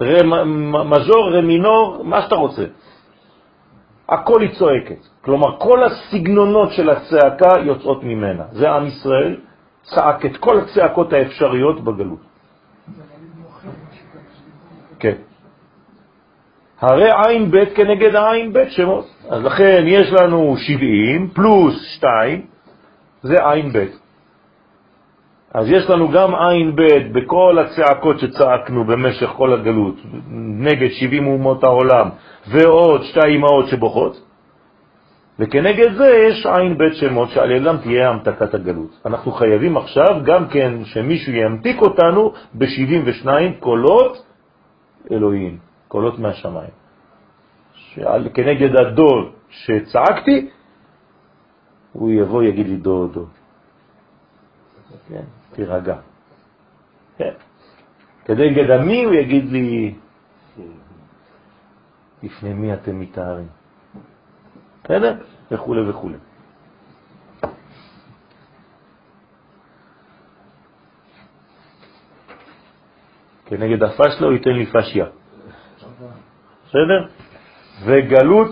רה 0.00 0.44
מז'ור, 0.84 1.30
רה 1.34 1.40
מינור, 1.40 2.02
מה 2.04 2.22
שאתה 2.22 2.34
רוצה. 2.34 2.64
הכל 4.12 4.40
היא 4.40 4.50
צועקת. 4.58 5.02
כלומר, 5.24 5.58
כל 5.58 5.84
הסגנונות 5.84 6.72
של 6.72 6.90
הצעקה 6.90 7.60
יוצאות 7.64 8.02
ממנה. 8.02 8.44
זה 8.52 8.70
עם 8.70 8.86
ישראל 8.86 9.36
צעק 9.82 10.26
את 10.26 10.36
כל 10.36 10.58
הצעקות 10.60 11.12
האפשריות 11.12 11.84
בגלות. 11.84 12.20
כן. 14.98 15.16
הרי 16.80 17.10
עין 17.24 17.50
ב' 17.50 17.64
כנגד 17.74 18.14
העין 18.14 18.52
ב' 18.52 18.68
שמות. 18.68 19.06
אז 19.30 19.42
לכן 19.42 19.84
יש 19.86 20.12
לנו 20.12 20.54
70 20.56 21.28
פלוס 21.28 21.74
2, 21.96 22.46
זה 23.22 23.36
עין 23.50 23.72
ב'. 23.72 23.86
אז 25.54 25.68
יש 25.68 25.90
לנו 25.90 26.10
גם 26.10 26.34
עין 26.34 26.76
ב' 26.76 27.12
בכל 27.12 27.58
הצעקות 27.58 28.18
שצעקנו 28.18 28.84
במשך 28.84 29.30
כל 29.36 29.52
הגלות, 29.52 29.96
נגד 30.58 30.88
70 30.90 31.26
אומות 31.26 31.64
העולם, 31.64 32.08
ועוד 32.46 33.02
שתי 33.02 33.36
אמהות 33.36 33.68
שבוכות, 33.68 34.20
וכנגד 35.38 35.92
זה 35.92 36.08
יש 36.28 36.46
עין 36.46 36.78
ב' 36.78 36.92
שמות 36.92 37.30
שעל 37.30 37.50
ידם 37.50 37.76
תהיה 37.82 38.10
המתקת 38.10 38.54
הגלות. 38.54 39.00
אנחנו 39.06 39.32
חייבים 39.32 39.76
עכשיו 39.76 40.20
גם 40.24 40.48
כן 40.48 40.84
שמישהו 40.84 41.32
ימתיק 41.32 41.82
אותנו 41.82 42.32
ב-72 42.54 43.26
קולות 43.60 44.24
אלוהים, 45.10 45.58
קולות 45.88 46.18
מהשמיים. 46.18 46.74
שעל, 47.74 48.28
כנגד 48.34 48.76
הדור 48.76 49.30
שצעקתי, 49.48 50.48
הוא 51.92 52.10
יבוא 52.10 52.42
יגיד 52.42 52.66
לי 52.66 52.76
דו 52.76 53.06
דו. 53.06 53.26
כן, 55.08 55.41
תירגע. 55.52 55.96
כן. 57.18 57.32
כנגד 58.24 58.70
המי 58.70 59.04
הוא 59.04 59.14
יגיד 59.14 59.52
לי, 59.52 59.94
לפני 62.22 62.52
מי 62.54 62.74
אתם 62.74 63.00
מתארים? 63.00 63.48
בסדר? 64.84 65.14
וכו' 65.50 65.76
וכו'. 65.88 66.10
כנגד 73.46 73.82
הפשלו 73.82 74.32
ייתן 74.32 74.50
לי 74.50 74.66
פשיה. 74.66 75.06
בסדר? 76.68 77.06
וגלות 77.84 78.50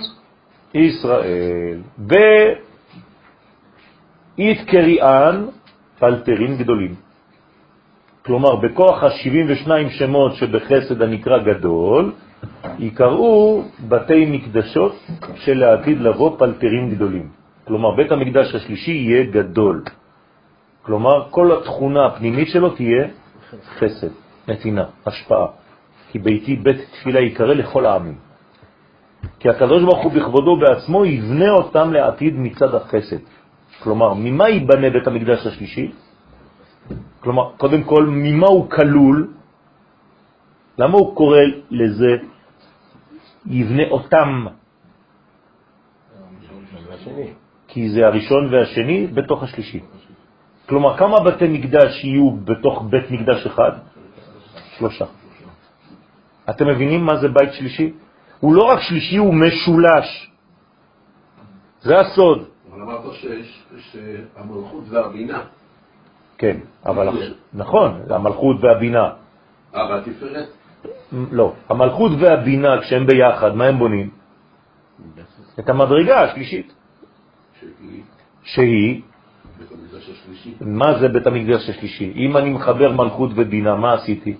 ישראל. 0.74 1.82
באית 1.98 2.59
קריאן 4.66 5.47
פלטרים 6.01 6.56
גדולים. 6.56 6.94
כלומר, 8.24 8.56
בכוח 8.56 9.02
ה-72 9.05 9.68
שמות 9.90 10.35
שבחסד 10.35 11.02
הנקרא 11.02 11.39
גדול, 11.39 12.12
יקראו 12.78 13.62
בתי 13.89 14.27
מקדשות 14.27 14.94
שלעתיד 15.35 16.01
לבוא 16.01 16.39
פלטרים 16.39 16.90
גדולים. 16.90 17.28
כלומר, 17.64 17.90
בית 17.97 18.12
המקדש 18.12 18.55
השלישי 18.55 18.90
יהיה 18.90 19.24
גדול. 19.24 19.82
כלומר, 20.82 21.31
כל 21.31 21.52
התכונה 21.52 22.06
הפנימית 22.06 22.48
שלו 22.48 22.70
תהיה 22.70 23.09
חסד, 23.78 24.12
נתינה, 24.48 24.85
השפעה. 25.06 25.47
כי 26.10 26.18
ביתי 26.18 26.56
בית 26.56 26.77
תפילה 26.90 27.20
יקרא 27.20 27.55
לכל 27.55 27.86
העמים. 27.86 28.14
כי 29.40 29.48
הקדוש 29.48 29.82
ברוך 29.82 30.02
הוא 30.05 30.12
בכבודו 30.12 30.56
בעצמו 30.56 31.05
יבנה 31.05 31.51
אותם 31.51 31.93
לעתיד 31.93 32.35
מצד 32.36 32.74
החסד. 32.74 33.22
כלומר, 33.78 34.14
ממה 34.14 34.48
ייבנה 34.48 34.90
בית 34.90 35.06
המקדש 35.06 35.47
השלישי? 35.47 35.92
כלומר, 37.20 37.52
קודם 37.56 37.82
כל, 37.82 38.06
ממה 38.06 38.47
הוא 38.47 38.70
כלול? 38.70 39.32
למה 40.78 40.94
הוא 40.98 41.16
קורא 41.16 41.38
לזה 41.70 42.16
יבנה 43.47 43.82
אותם? 43.90 44.47
כי 47.68 47.90
זה 47.90 48.06
הראשון 48.06 48.55
והשני 48.55 49.06
בתוך 49.06 49.42
השלישי. 49.42 49.80
כלומר, 50.68 50.97
כמה 50.98 51.20
בתי 51.20 51.48
מקדש 51.48 52.05
יהיו 52.05 52.30
בתוך 52.44 52.84
בית 52.90 53.10
מקדש 53.10 53.47
אחד? 53.47 53.72
שלושה. 54.78 55.06
אתם 56.51 56.66
מבינים 56.68 57.05
מה 57.05 57.16
זה 57.16 57.28
בית 57.28 57.52
שלישי? 57.52 57.92
הוא 58.40 58.55
לא 58.55 58.62
רק 58.62 58.80
שלישי, 58.80 59.16
הוא 59.16 59.34
משולש. 59.34 60.30
זה 61.80 62.01
הסוד. 62.01 62.49
אבל 62.72 62.82
אמרת 62.82 63.12
שיש 63.12 63.97
המלכות 64.36 64.84
והבינה. 64.88 65.42
כן, 66.38 66.56
אבל 66.86 67.09
נכון, 67.55 68.01
המלכות 68.10 68.56
והבינה. 68.60 69.12
אה, 69.74 69.90
והתפארת? 69.90 70.48
לא, 71.12 71.55
המלכות 71.68 72.12
והבינה, 72.20 72.80
כשהם 72.80 73.06
ביחד, 73.06 73.55
מה 73.55 73.64
הם 73.64 73.78
בונים? 73.78 74.10
את 75.59 75.68
המדרגה 75.68 76.22
השלישית. 76.22 76.74
שהיא? 78.42 79.02
מה 80.60 80.98
זה 80.98 81.09
בית 81.09 81.26
המקדש 81.26 81.68
השלישי? 81.68 82.12
אם 82.16 82.36
אני 82.36 82.51
מחבר 82.51 82.92
מלכות 82.92 83.30
ובינה, 83.34 83.76
מה 83.76 83.94
עשיתי? 83.94 84.36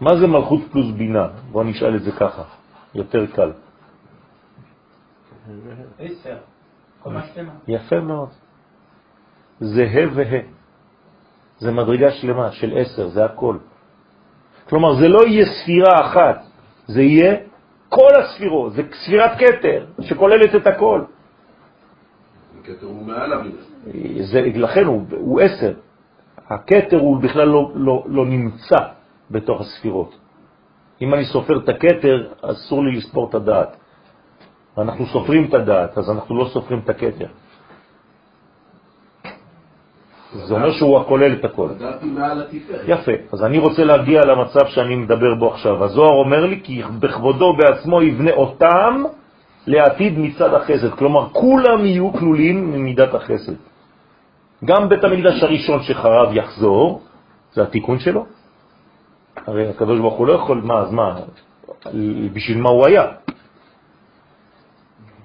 מה 0.00 0.16
זה 0.16 0.26
מלכות 0.26 0.60
פלוס 0.72 0.90
בינה? 0.90 1.28
בואו 1.52 1.64
נשאל 1.64 1.96
את 1.96 2.02
זה 2.02 2.12
ככה, 2.12 2.42
יותר 2.94 3.26
קל. 3.26 3.50
עשר, 5.98 6.36
קומה 7.02 7.22
שלמה. 7.34 7.52
יפה 7.68 8.00
מאוד. 8.00 8.28
זה 9.60 9.84
ה' 9.84 10.14
וה'. 10.14 10.40
זה 11.58 11.72
מדרגה 11.72 12.10
שלמה 12.10 12.52
של 12.52 12.78
עשר, 12.78 13.08
זה 13.08 13.24
הכל. 13.24 13.56
כלומר, 14.68 14.94
זה 14.94 15.08
לא 15.08 15.26
יהיה 15.26 15.46
ספירה 15.46 16.06
אחת, 16.06 16.42
זה 16.86 17.02
יהיה 17.02 17.36
כל 17.88 18.10
הספירות, 18.20 18.72
זה 18.72 18.82
ספירת 19.04 19.30
קטר 19.38 19.86
שכוללת 20.00 20.54
את 20.54 20.66
הכל. 20.66 21.04
קטר 22.62 22.86
הוא 22.86 23.06
מעל. 23.06 23.52
זה, 24.20 24.40
לכן 24.40 24.84
הוא, 24.84 25.02
הוא 25.10 25.40
עשר. 25.40 25.74
הקטר 26.48 27.00
הוא 27.00 27.20
בכלל 27.20 27.48
לא, 27.48 27.72
לא, 27.74 28.04
לא 28.06 28.26
נמצא 28.26 28.76
בתוך 29.30 29.60
הספירות. 29.60 30.14
אם 31.02 31.14
אני 31.14 31.24
סופר 31.24 31.58
את 31.64 31.68
הקטר, 31.68 32.32
אסור 32.42 32.84
לי 32.84 32.96
לספור 32.96 33.28
את 33.28 33.34
הדעת. 33.34 33.76
ואנחנו 34.76 35.06
סופרים 35.06 35.44
את 35.44 35.54
הדעת, 35.54 35.98
אז 35.98 36.10
אנחנו 36.10 36.38
לא 36.38 36.44
סופרים 36.52 36.78
את 36.84 36.88
הקטר. 36.88 37.26
זה 40.34 40.54
אומר 40.54 40.72
שהוא 40.72 41.00
הכולל 41.00 41.32
את 41.32 41.44
הכל. 41.44 41.68
יפה, 42.86 43.12
אז 43.32 43.44
אני 43.44 43.58
רוצה 43.58 43.84
להגיע 43.84 44.20
למצב 44.24 44.66
שאני 44.66 44.96
מדבר 44.96 45.34
בו 45.38 45.54
עכשיו. 45.54 45.84
הזוהר 45.84 46.14
אומר 46.24 46.46
לי 46.46 46.60
כי 46.64 46.82
בכבודו 46.98 47.56
בעצמו 47.56 48.02
יבנה 48.02 48.32
אותם 48.32 49.02
לעתיד 49.66 50.18
מצד 50.18 50.54
החסד. 50.54 50.90
כלומר, 50.98 51.28
כולם 51.32 51.84
יהיו 51.84 52.12
כלולים 52.12 52.72
ממידת 52.72 53.14
החסד. 53.14 53.54
גם 54.64 54.88
בית 54.88 55.04
המקדש 55.04 55.42
הראשון 55.42 55.82
שחרב 55.82 56.34
יחזור, 56.34 57.02
זה 57.52 57.62
התיקון 57.62 57.98
שלו. 57.98 58.26
הרי 59.46 59.68
הקדוש 59.68 60.00
ברוך 60.00 60.14
הוא 60.14 60.26
לא 60.26 60.32
יכול, 60.32 60.60
מה, 60.64 60.78
אז 60.78 60.92
מה, 60.92 61.16
בשביל 62.32 62.58
מה 62.58 62.70
הוא 62.70 62.86
היה? 62.86 63.23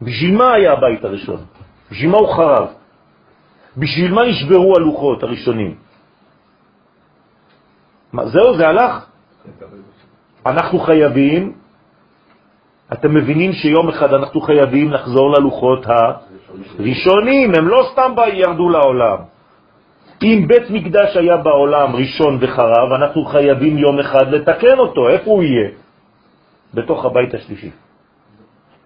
בשביל 0.02 0.38
מה 0.38 0.54
היה 0.54 0.72
הבית 0.74 1.04
הראשון? 1.04 1.42
בשביל 1.92 2.10
מה 2.10 2.18
הוא 2.18 2.34
חרב? 2.36 2.68
בשביל 3.78 4.14
מה 4.14 4.22
נשברו 4.26 4.76
הלוחות 4.76 5.24
הראשונים? 5.24 5.76
מה, 8.14 8.26
זהו, 8.28 8.58
זה 8.58 8.68
הלך? 8.68 9.06
אנחנו 10.46 10.80
חייבים, 10.80 11.54
אתם 12.94 13.14
מבינים 13.16 13.54
שיום 13.54 13.90
אחד 13.90 14.14
אנחנו 14.14 14.42
חייבים 14.42 14.92
לחזור 14.92 15.34
ללוחות 15.38 15.86
הראשונים, 15.86 17.52
הם 17.56 17.68
לא 17.68 17.90
סתם 17.92 18.12
ירדו 18.34 18.70
לעולם. 18.70 19.18
אם 20.24 20.46
בית 20.48 20.70
מקדש 20.70 21.18
היה 21.18 21.38
בעולם 21.38 21.96
ראשון 21.96 22.38
וחרב, 22.42 22.92
אנחנו 22.96 23.26
חייבים 23.26 23.78
יום 23.78 24.00
אחד 24.00 24.28
לתקן 24.32 24.80
אותו. 24.80 25.10
איפה 25.10 25.32
הוא 25.32 25.44
יהיה? 25.44 25.70
בתוך 26.74 27.06
הבית 27.06 27.34
השלישי. 27.34 27.72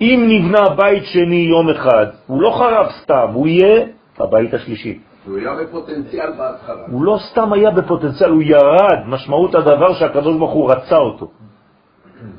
אם 0.03 0.25
נבנה 0.27 0.69
בית 0.69 1.05
שני 1.05 1.45
יום 1.49 1.69
אחד, 1.69 2.05
הוא 2.27 2.41
לא 2.41 2.49
חרב 2.59 2.87
סתם, 3.01 3.27
הוא 3.33 3.47
יהיה 3.47 3.85
הבית 4.19 4.53
השלישי. 4.53 4.99
הוא 5.25 5.37
היה 5.37 5.55
בפוטנציאל 5.55 6.31
בהתחלה. 6.37 6.85
הוא 6.87 7.03
לא 7.03 7.17
סתם 7.31 7.53
היה 7.53 7.71
בפוטנציאל, 7.71 8.29
הוא 8.29 8.41
ירד. 8.41 8.99
משמעות 9.07 9.55
הדבר 9.55 9.93
שהקדוש 9.93 10.37
ברוך 10.37 10.51
הוא 10.51 10.71
רצה 10.71 10.97
אותו. 10.97 11.31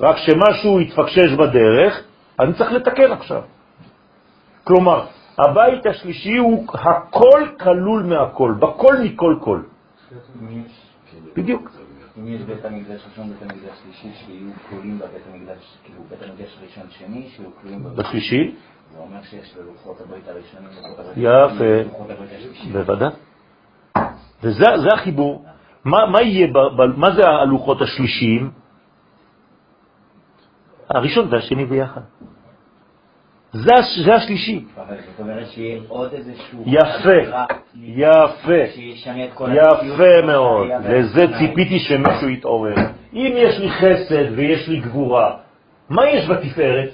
רק 0.01 0.17
שמשהו 0.17 0.81
התפקשש 0.81 1.33
בדרך, 1.33 2.03
אני 2.41 2.53
צריך 2.53 2.73
לתקן 2.73 3.13
עכשיו. 3.13 3.43
כלומר, 4.65 5.05
הבית 5.39 5.87
השלישי 5.87 6.37
הוא 6.37 6.67
הכל 6.73 7.43
כלול 7.61 8.03
מהכל, 8.03 8.55
בכל 8.59 8.95
מכל 9.03 9.37
כל. 9.41 9.61
בדיוק. 11.37 11.71
אם 12.19 12.29
יש 12.29 12.43
בית 12.43 12.65
המקדש 12.65 13.01
ראשון, 13.11 13.29
בית 13.29 13.43
המקדש 13.43 13.79
שלישי, 13.83 14.19
שיהיו 14.27 14.51
כלולים 14.69 14.99
בבית 14.99 15.23
המקדש, 15.33 15.79
כאילו 15.85 16.03
בית 16.11 16.23
המקדש 16.23 16.59
ראשון 16.63 16.85
שני, 16.91 17.29
שיהיו 17.29 17.51
כלולים 17.61 17.85
בבית 17.85 18.07
בשלישי? 18.07 18.55
זה 18.93 18.99
אומר 18.99 19.23
שיש 19.23 19.57
ללוחות 19.57 20.01
הברית 20.01 20.29
הראשונים, 20.29 20.69
יפה. 21.17 21.99
בוודאי. 22.73 23.09
וזה 24.43 24.65
זה 24.83 24.89
החיבור. 24.95 25.45
מה, 25.85 26.07
מה 26.07 26.23
יהיה, 26.23 26.47
ב, 26.47 26.59
ב, 26.59 26.99
מה 26.99 27.11
זה 27.11 27.29
הלוחות 27.29 27.83
השלישיים? 27.83 28.51
הראשון 30.91 31.29
והשני 31.31 31.65
ביחד. 31.65 32.01
זה, 33.55 33.71
הש- 33.75 33.99
זה 34.05 34.15
השלישי. 34.15 34.65
אבל 34.77 34.97
זאת 34.97 35.21
אומרת 35.21 35.47
שיהיה 35.51 35.81
עוד 35.89 36.13
איזשהו... 36.13 36.63
יפה, 36.67 37.13
יפה, 37.75 38.53
יפה 39.55 40.27
מאוד. 40.27 40.67
לזה. 40.89 41.27
ציפיתי 41.39 41.79
שמישהו 41.79 42.29
יתעורר. 42.29 42.75
אם 43.13 43.33
יש 43.37 43.59
לי 43.59 43.71
חסד 43.71 44.25
ויש 44.37 44.69
לי 44.69 44.81
גבורה, 44.81 45.37
מה 45.91 46.09
יש 46.11 46.29
בתפארת? 46.29 46.91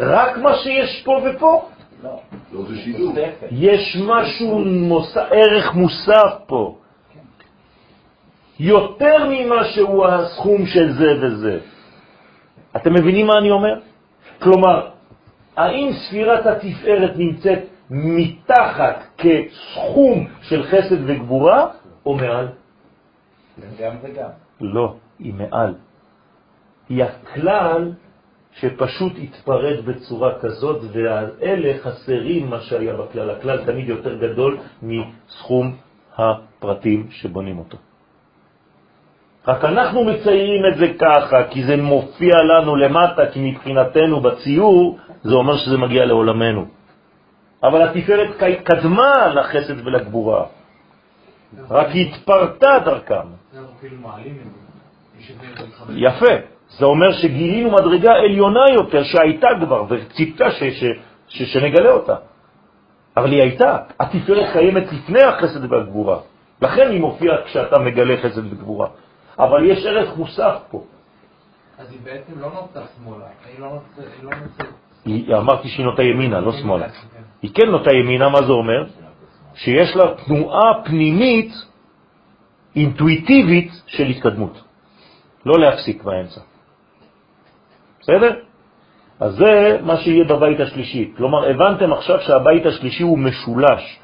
רק 0.00 0.38
מה 0.38 0.54
שיש 0.56 1.02
פה 1.04 1.20
ופה. 1.24 1.68
לא, 2.04 2.10
לא, 2.52 2.62
זה 2.68 2.76
שידור. 2.76 3.08
תוספת. 3.14 3.48
יש 3.50 3.96
משהו. 4.06 4.64
ערך 5.30 5.74
מוסף 5.74 6.32
פה. 6.46 6.76
יותר 8.60 9.16
ממה 9.30 9.64
שהוא 9.64 10.06
הסכום 10.06 10.66
של 10.66 10.92
זה 10.92 11.12
וזה. 11.22 11.58
אתם 12.76 12.94
מבינים 12.94 13.26
מה 13.26 13.32
אני 13.38 13.50
אומר? 13.50 13.74
כלומר, 14.42 14.88
האם 15.56 15.90
ספירת 15.92 16.46
התפארת 16.46 17.16
נמצאת 17.16 17.58
מתחת 17.90 19.04
כסכום 19.18 20.26
של 20.42 20.62
חסד 20.62 21.10
וגבורה, 21.10 21.66
או 22.06 22.14
מעל? 22.14 22.48
גם 23.80 23.96
וגם. 24.02 24.30
לא, 24.60 24.94
היא 25.18 25.34
מעל. 25.34 25.74
היא 26.88 27.04
הכלל 27.04 27.92
שפשוט 28.52 29.12
התפרד 29.22 29.84
בצורה 29.84 30.38
כזאת, 30.40 30.82
והאלה 30.92 31.78
חסרים 31.78 32.50
מה 32.50 32.60
שהיה 32.60 32.96
בכלל. 32.96 33.30
הכלל 33.30 33.64
תמיד 33.64 33.88
יותר 33.88 34.18
גדול 34.18 34.58
מסכום 34.82 35.76
הפרטים 36.16 37.06
שבונים 37.10 37.58
אותו. 37.58 37.78
רק 39.46 39.64
אנחנו 39.64 40.04
מציירים 40.04 40.62
את 40.72 40.78
זה 40.78 40.86
ככה, 40.98 41.44
כי 41.50 41.64
זה 41.64 41.76
מופיע 41.76 42.34
לנו 42.42 42.76
למטה, 42.76 43.26
כי 43.32 43.50
מבחינתנו 43.50 44.20
בציור 44.20 44.98
זה 45.22 45.34
אומר 45.34 45.56
שזה 45.56 45.78
מגיע 45.78 46.04
לעולמנו. 46.04 46.66
אבל 47.62 47.82
התפארת 47.82 48.28
קדמה 48.64 49.26
לחסד 49.34 49.86
ולגבורה, 49.86 50.44
רק 51.70 51.86
היא 51.88 52.10
התפרטה 52.10 52.78
דרכם. 52.84 53.28
יפה. 55.90 56.34
זה 56.68 56.84
אומר 56.84 57.12
שגילינו 57.12 57.70
מדרגה 57.70 58.12
עליונה 58.12 58.64
יותר 58.74 59.02
שהייתה 59.02 59.48
כבר, 59.60 59.84
וציפתה 59.88 60.44
שנגלה 61.28 61.90
אותה. 61.90 62.16
אבל 63.16 63.32
היא 63.32 63.42
הייתה. 63.42 63.78
התפארת 64.00 64.52
קיימת 64.52 64.92
לפני 64.92 65.22
החסד 65.22 65.72
והגבורה. 65.72 66.18
לכן 66.62 66.90
היא 66.90 67.00
מופיעה 67.00 67.36
כשאתה 67.44 67.78
מגלה 67.78 68.16
חסד 68.22 68.52
וגבורה. 68.52 68.88
אבל 69.38 69.70
יש 69.70 69.86
ערך 69.86 70.16
מוסף 70.16 70.58
פה. 70.70 70.84
אז 71.78 71.92
היא 71.92 72.00
בעצם 72.04 72.40
לא 72.40 72.52
נוטה 72.52 72.80
שמאלה, 72.96 73.26
היא 73.46 73.60
לא 73.60 73.70
נוטה... 73.70 74.64
לא 75.06 75.38
אמרתי 75.38 75.68
שהיא 75.68 75.86
נוטה 75.86 76.02
ימינה, 76.02 76.40
לא 76.40 76.52
שמאלה. 76.52 76.88
כן. 76.88 77.22
היא 77.42 77.50
כן 77.54 77.70
נוטה 77.70 77.94
ימינה, 77.94 78.28
מה 78.28 78.42
זה 78.42 78.52
אומר? 78.52 78.84
שיש 79.54 79.96
לה 79.96 80.04
תנועה 80.26 80.84
פנימית, 80.84 81.52
אינטואיטיבית 82.76 83.70
של 83.86 84.06
התקדמות. 84.06 84.62
לא 85.46 85.58
להפסיק 85.58 86.02
באמצע. 86.02 86.40
בסדר? 88.00 88.30
אז 89.20 89.34
זה 89.34 89.78
מה 89.82 89.96
שיהיה 89.96 90.24
בבית 90.24 90.60
השלישי. 90.60 91.12
כלומר, 91.16 91.50
הבנתם 91.50 91.92
עכשיו 91.92 92.20
שהבית 92.20 92.66
השלישי 92.66 93.02
הוא 93.02 93.18
משולש. 93.18 93.98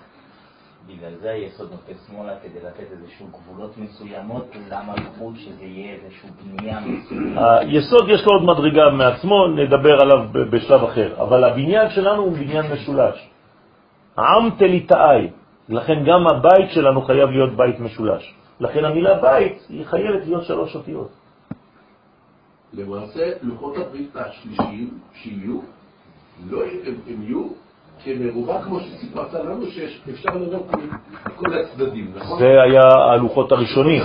בגלל 0.87 1.15
זה 1.21 1.31
היסוד 1.31 1.71
נוטה 1.71 1.93
שמאלה 2.07 2.33
כדי 2.43 2.61
לתת 2.67 2.91
איזשהו 2.91 3.27
גבולות 3.27 3.79
מסוימות 3.79 4.47
למלכות 4.71 5.35
שזה 5.37 5.65
יהיה 5.65 5.95
איזשהו 5.95 6.29
בנייה 6.43 6.81
מסוימת. 6.81 7.39
היסוד 7.61 8.09
יש 8.09 8.27
לו 8.27 8.33
עוד 8.33 8.43
מדרגה 8.43 8.91
מעצמו, 8.91 9.47
נדבר 9.47 10.01
עליו 10.01 10.29
בשלב 10.51 10.85
אחר. 10.85 11.23
אבל 11.23 11.45
הבניין 11.45 11.91
שלנו 11.91 12.23
הוא 12.23 12.33
בניין 12.33 12.73
משולש. 12.73 13.29
עם 14.19 14.51
תליטאי. 14.59 15.31
לכן 15.69 16.05
גם 16.05 16.27
הבית 16.27 16.71
שלנו 16.71 17.03
חייב 17.03 17.31
להיות 17.31 17.57
בית 17.57 17.81
משולש. 17.81 18.35
לכן 18.61 18.85
המילה 18.85 19.15
בית 19.21 19.67
היא 19.69 19.87
חייבת 19.87 20.27
להיות 20.27 20.45
שלוש 20.45 20.77
אותיות. 20.77 21.11
למעשה, 22.73 23.33
לוחות 23.43 23.77
הברית 23.77 24.17
השלישיים 24.17 24.99
שיהיו, 25.15 25.61
לא, 26.51 26.63
הם, 26.65 26.95
הם 27.07 27.23
יהיו 27.23 27.49
כמרובע 28.05 28.63
כמו 28.63 28.81
שסיפרת 28.81 29.35
לנו, 29.35 29.67
שאפשר 29.67 30.31
לראות 30.39 30.71
מכל 31.27 31.55
הצדדים, 31.55 32.13
נכון? 32.17 32.39
זה 32.39 32.63
היה 32.63 32.83
הלוחות 33.13 33.53
הראשונים. 33.53 34.03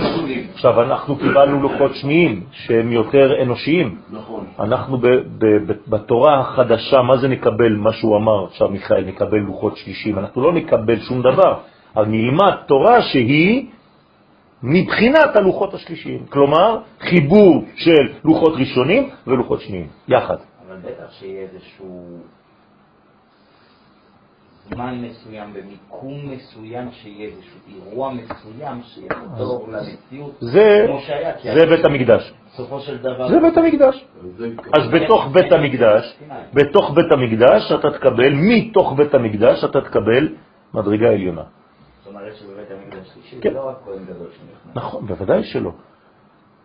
עכשיו, 0.54 0.82
אנחנו 0.82 1.16
קיבלנו 1.16 1.62
לוחות 1.62 1.94
שניים 1.94 2.44
שהם 2.52 2.92
יותר 2.92 3.42
אנושיים. 3.42 3.98
נכון. 4.10 4.46
אנחנו 4.60 4.98
ב, 4.98 5.06
ב, 5.38 5.46
ב, 5.66 5.72
בתורה 5.88 6.40
החדשה, 6.40 7.02
מה 7.02 7.16
זה 7.16 7.28
נקבל, 7.28 7.76
מה 7.76 7.92
שהוא 7.92 8.16
אמר 8.16 8.44
עכשיו 8.44 8.68
מיכאל, 8.68 9.04
נקבל 9.04 9.38
לוחות 9.38 9.76
שלישים, 9.76 10.18
אנחנו 10.18 10.42
לא 10.42 10.52
נקבל 10.52 11.00
שום 11.00 11.22
דבר, 11.22 11.58
אבל 11.96 12.06
נלמד 12.06 12.54
תורה 12.66 13.02
שהיא 13.02 13.66
מבחינת 14.62 15.36
הלוחות 15.36 15.74
השלישיים, 15.74 16.26
כלומר 16.26 16.78
חיבור 17.00 17.64
של 17.76 18.12
לוחות 18.24 18.52
ראשונים 18.56 19.10
ולוחות 19.26 19.60
שניים, 19.60 19.86
יחד. 20.08 20.36
אבל 20.68 20.76
בטח 20.76 21.12
שיהיה 21.12 21.42
איזשהו 21.42 22.18
זמן 24.74 25.02
מסוים, 25.02 25.52
במיקום 25.52 26.30
מסוים, 26.30 26.90
שיהיה 26.92 27.28
איזשהו 27.28 27.58
אירוע 27.68 28.12
מסוים, 28.12 28.82
שיחזור 28.82 29.68
למציאות, 29.68 30.32
זה, 30.40 30.84
כמו 30.86 31.00
שהיה. 31.00 31.54
זה 31.54 31.66
בית 31.66 31.84
המקדש. 31.84 32.32
בסופו 32.52 32.80
של 32.80 32.98
דבר... 32.98 33.28
זה 33.28 33.40
בית 33.40 33.56
המקדש. 33.56 34.04
אז 34.78 34.90
בתוך 34.92 35.26
בית 35.32 35.52
המקדש, 35.52 36.18
בתוך 36.54 36.90
בית 36.94 37.12
המקדש 37.12 37.72
אתה 37.72 37.90
תקבל, 37.90 38.32
מתוך 38.34 38.92
בית 38.96 39.14
המקדש 39.14 39.64
אתה 39.64 39.80
תקבל 39.80 40.28
מדרגה 40.74 41.08
עליונה. 41.08 41.42
זאת 41.42 42.14
אומרת 42.14 42.36
שבבית 42.36 42.68
המקדש 42.70 43.08
שלישי 43.14 43.40
כן. 43.40 43.48
זה 43.50 43.54
לא 43.54 43.68
רק 43.68 43.76
כהן 43.84 44.04
גדול 44.04 44.28
שנכנס. 44.30 44.76
נכון, 44.76 45.06
בוודאי 45.06 45.44
שלא. 45.44 45.70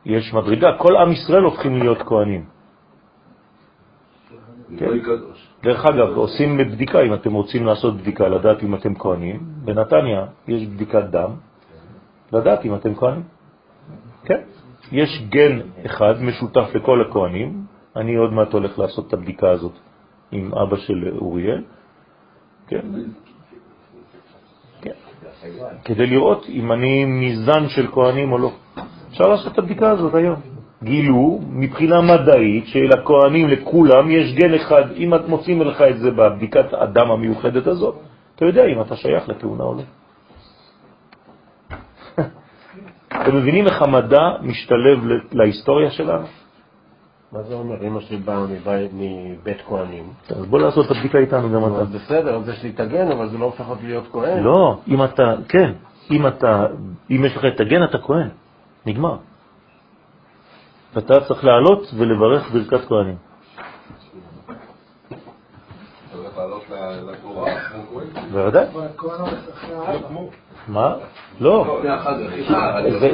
יש 0.05 0.33
מדרגה, 0.33 0.67
כל 0.77 0.97
עם 0.97 1.11
ישראל 1.11 1.43
הופכים 1.43 1.77
להיות 1.79 2.01
כהנים. 2.01 2.45
כן. 4.77 4.85
דרך 5.63 5.85
אגב, 5.85 6.17
עושים 6.17 6.57
בדיקה, 6.57 7.01
אם 7.01 7.13
אתם 7.13 7.33
רוצים 7.33 7.65
לעשות 7.65 7.97
בדיקה, 7.97 8.27
לדעת 8.27 8.63
אם 8.63 8.75
אתם 8.75 8.95
כהנים, 8.95 9.39
בנתניה 9.65 10.25
יש 10.47 10.67
בדיקת 10.67 11.03
דם, 11.03 11.31
לדעת 12.33 12.65
אם 12.65 12.75
אתם 12.75 12.95
כהנים. 12.95 13.23
כן. 14.25 14.41
יש 14.91 15.23
גן 15.29 15.59
אחד 15.85 16.21
משותף 16.21 16.75
לכל 16.75 17.01
הכהנים, 17.01 17.65
אני 17.95 18.15
עוד 18.15 18.33
מעט 18.33 18.53
הולך 18.53 18.79
לעשות 18.79 19.07
את 19.07 19.13
הבדיקה 19.13 19.49
הזאת 19.49 19.73
עם 20.31 20.53
אבא 20.53 20.77
של 20.77 21.17
אוריאל, 21.17 21.63
כן. 22.67 22.85
כן. 24.81 24.97
כדי 25.85 26.07
לראות 26.07 26.45
אם 26.49 26.71
אני 26.71 27.05
מזן 27.05 27.67
של 27.67 27.87
כהנים 27.91 28.31
או 28.31 28.37
לא. 28.37 28.51
אפשר 29.09 29.27
לעשות 29.27 29.53
את 29.53 29.57
הבדיקה 29.57 29.91
הזאת 29.91 30.15
היום. 30.15 30.52
גילו 30.83 31.39
מבחינה 31.49 32.01
מדעית 32.01 32.67
שלכהנים, 32.67 33.49
לכולם, 33.49 34.11
יש 34.11 34.33
גן 34.33 34.53
אחד. 34.53 34.83
אם 34.97 35.15
את 35.15 35.27
מוצאים 35.27 35.61
לך 35.61 35.81
את 35.81 35.97
זה 35.99 36.11
בבדיקת 36.11 36.65
הדם 36.73 37.11
המיוחדת 37.11 37.67
הזאת, 37.67 37.95
אתה 38.35 38.45
יודע 38.45 38.65
אם 38.65 38.81
אתה 38.81 38.95
שייך 38.95 39.29
לכהונה 39.29 39.63
או 39.63 39.73
לא. 39.73 39.83
אתם 43.21 43.35
מבינים 43.35 43.65
איך 43.65 43.81
המדע 43.81 44.29
משתלב 44.41 44.99
להיסטוריה 45.31 45.91
שלנו? 45.91 46.25
מה 47.31 47.43
זה 47.43 47.53
אומר? 47.53 47.87
אמא 47.87 47.99
שלי 47.99 48.17
באה 48.17 48.45
מבית 48.93 49.61
כהנים. 49.67 50.03
אז 50.29 50.45
בוא 50.45 50.59
לעשות 50.59 50.85
את 50.85 50.91
הבדיקה 50.91 51.17
איתנו 51.17 51.49
גם 51.49 51.75
אתה. 51.75 51.83
בסדר, 51.83 52.35
אז 52.35 52.49
יש 52.49 52.63
לי 52.63 52.69
את 52.69 52.79
הגן, 52.79 53.11
אבל 53.11 53.29
זה 53.29 53.37
לא 53.37 53.45
הופך 53.45 53.69
אותי 53.69 53.87
להיות 53.87 54.07
כהן. 54.11 54.43
לא, 54.43 54.77
אם 54.87 55.03
אתה, 55.03 55.33
כן, 55.49 55.71
אם 56.11 56.27
אתה, 56.27 56.65
אם 57.11 57.25
יש 57.25 57.37
לך 57.37 57.45
את 57.45 57.59
הגן 57.59 57.83
אתה 57.83 57.97
כהן, 57.97 58.27
נגמר. 58.85 59.17
ואתה 60.95 61.19
צריך 61.19 61.43
לעלות 61.43 61.93
ולברך 61.97 62.51
ברכת 62.51 62.87
כהנים. 62.87 63.15
בוודאי. 68.31 68.65
מה? 70.67 70.95
לא. 71.41 71.81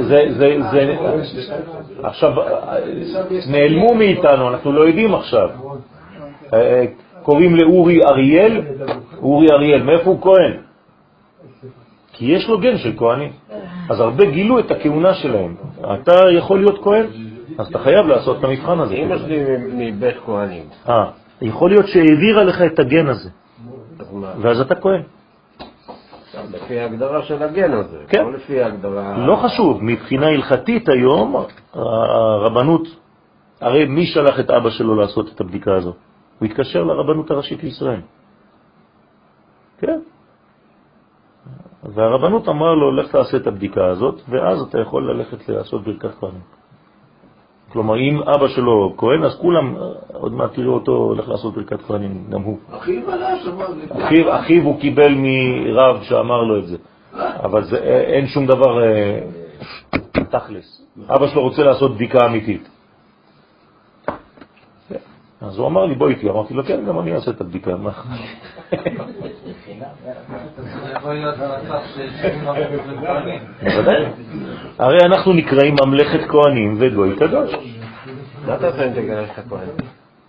זה, 0.08 0.56
עכשיו, 2.04 2.32
נעלמו 3.48 3.94
מאיתנו, 3.94 4.50
אנחנו 4.50 4.72
לא 4.72 4.82
יודעים 4.82 5.16
עכשיו. 5.16 5.50
אה, 6.54 6.86
קוראים 7.24 7.56
לאורי 7.56 8.00
אריאל, 8.06 8.62
אורי 9.22 9.48
אריאל, 9.52 9.84
מאיפה 9.84 10.10
הוא 10.10 10.22
כהן? 10.22 10.58
כי 12.14 12.26
יש 12.26 12.50
לו 12.50 12.60
גן 12.60 12.78
של 12.78 12.94
כהנים. 12.98 13.32
אז 13.90 14.00
הרבה 14.00 14.26
גילו 14.26 14.60
את 14.60 14.72
הכהונה 14.72 15.14
שלהם. 15.14 15.56
אתה 15.80 16.16
יכול 16.38 16.60
להיות 16.60 16.84
כהן? 16.84 17.06
אז 17.60 17.68
אתה 17.68 17.80
חייב 17.80 18.08
לעשות 18.08 18.40
את 18.40 18.44
המבחן 18.44 18.80
הזה. 18.80 18.96
אמא 18.96 19.18
שלי 19.18 19.44
מבית 19.74 20.16
כהנים. 20.26 20.64
אה, 20.90 21.12
יכול 21.42 21.70
להיות 21.70 21.88
שהעבירה 21.88 22.44
לך 22.44 22.62
את 22.62 22.80
הגן 22.80 23.08
הזה, 23.08 23.30
ואז 24.42 24.60
אתה 24.62 24.76
כהן. 24.76 25.02
לפי 26.52 26.80
ההגדרה 26.80 27.22
של 27.22 27.44
הגן 27.44 27.74
הזה, 27.74 27.98
כן. 28.08 28.24
לא 28.24 28.34
לפי 28.34 28.64
ההגדרה... 28.64 29.18
לא 29.18 29.36
חשוב, 29.36 29.84
מבחינה 29.84 30.28
הלכתית 30.28 30.90
היום, 30.90 31.36
הרבנות, 31.74 32.88
הרי 33.62 33.86
מי 33.86 34.06
שלח 34.06 34.40
את 34.40 34.50
אבא 34.50 34.70
שלו 34.70 34.96
לעשות 34.96 35.30
את 35.36 35.42
הבדיקה 35.42 35.76
הזו? 35.76 35.94
הוא 36.40 36.46
התקשר 36.46 36.84
לרבנות 36.84 37.32
הראשית 37.32 37.64
לישראל. 37.64 38.02
כן. 39.78 40.00
והרבנות 41.84 42.50
אמרה 42.50 42.76
לו, 42.76 42.92
לך 42.92 43.12
תעשה 43.12 43.38
את 43.38 43.48
הבדיקה 43.48 43.86
הזאת, 43.86 44.22
ואז 44.30 44.62
אתה 44.62 44.80
יכול 44.80 45.12
ללכת 45.12 45.50
לעשות 45.50 45.84
ברכת 45.84 46.16
כהנים. 46.20 46.59
כלומר, 47.72 47.98
אם 47.98 48.22
אבא 48.22 48.48
שלו 48.48 48.94
כהן, 48.98 49.24
אז 49.24 49.38
כולם, 49.42 49.76
עוד 50.14 50.34
מעט 50.34 50.54
תראו 50.54 50.74
אותו 50.74 50.92
הולך 50.92 51.30
לעשות 51.30 51.54
ברכת 51.54 51.82
כהנים, 51.82 52.24
גם 52.30 52.42
הוא. 52.42 52.58
אחיו 52.72 53.12
עלה 53.12 53.40
שם. 53.44 53.58
אחיו, 54.30 54.64
הוא 54.64 54.80
קיבל 54.80 55.14
מרב 55.16 56.04
שאמר 56.04 56.44
לו 56.44 56.60
את 56.60 56.68
זה, 56.68 56.78
אבל 57.44 57.64
זה, 57.64 57.78
אין 57.78 58.28
שום 58.28 58.46
דבר 58.46 58.84
אה, 58.84 59.20
תכלס. 60.32 60.86
אבא 61.10 61.28
שלו 61.28 61.42
רוצה 61.42 61.64
לעשות 61.64 61.96
בדיקה 61.96 62.26
אמיתית. 62.26 62.70
אז 65.42 65.58
הוא 65.58 65.68
אמר 65.68 65.86
לי, 65.86 65.96
בוא 65.96 66.10
איתי. 66.10 66.30
אמרתי 66.30 66.54
לו, 66.54 66.64
כן, 66.64 66.86
גם 66.86 67.00
אני 67.00 67.16
אעשה 67.16 67.32
את 67.32 67.42
הבדיקה. 67.42 67.72
הרי 74.80 74.98
אנחנו 75.06 75.34
נקראים 75.34 75.76
ממלכת 75.86 76.20
כהנים 76.30 76.76
וגוי 76.80 77.16
קדוש. 77.16 77.54
מה 78.46 78.56
אתה 78.56 78.68
עושה 78.68 78.88
אם 78.88 78.92
תגלה 78.94 79.22
לך 79.22 79.42
כהן? 79.50 79.70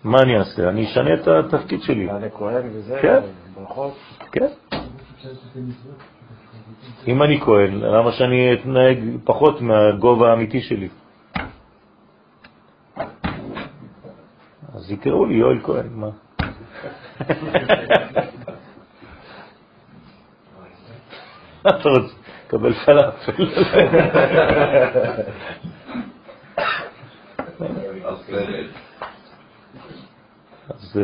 מה 0.04 0.22
אני 0.22 0.38
אעשה? 0.38 0.68
אני 0.68 0.86
אשנה 0.86 1.14
את 1.14 1.28
התפקיד 1.28 1.82
שלי. 1.82 2.08
כן. 3.02 3.20
כן. 4.32 4.46
אם 7.06 7.22
אני 7.22 7.40
כהן, 7.40 7.80
למה 7.80 8.12
שאני 8.12 8.52
אתנהג 8.52 8.98
פחות 9.24 9.60
מהגובה 9.60 10.30
האמיתי 10.30 10.60
שלי? 10.60 10.88
אז 14.74 14.90
יקראו 14.90 15.26
לי 15.26 15.34
יואל 15.34 15.58
כהן, 15.62 15.86
מה? 15.94 16.08
אתה 21.68 21.88
רוצה? 21.88 22.14
קבל 22.46 22.72
פלאפל. 22.72 23.44
אז 30.68 31.00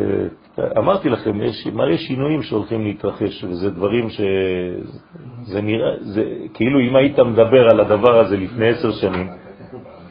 אה, 0.59 0.67
אמרתי 0.77 1.09
לכם, 1.09 1.41
יש 1.41 1.67
מלא 1.67 1.97
שינויים 1.97 2.43
שהולכים 2.43 2.83
להתרחש, 2.83 3.43
וזה 3.43 3.69
דברים 3.69 4.09
שזה 4.09 5.61
נראה, 5.61 5.91
זה 6.01 6.23
כאילו 6.53 6.79
אם 6.79 6.95
היית 6.95 7.19
מדבר 7.19 7.69
על 7.69 7.79
הדבר 7.79 8.19
הזה 8.19 8.37
לפני 8.37 8.69
עשר 8.69 8.91
שנים, 8.91 9.29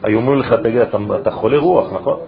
היו 0.03 0.17
אומרים 0.17 0.39
לך, 0.39 0.53
תגיד, 0.63 0.81
אתה, 0.81 0.97
אתה 1.21 1.31
חולה 1.31 1.57
רוח, 1.57 1.93
נכון? 1.93 2.19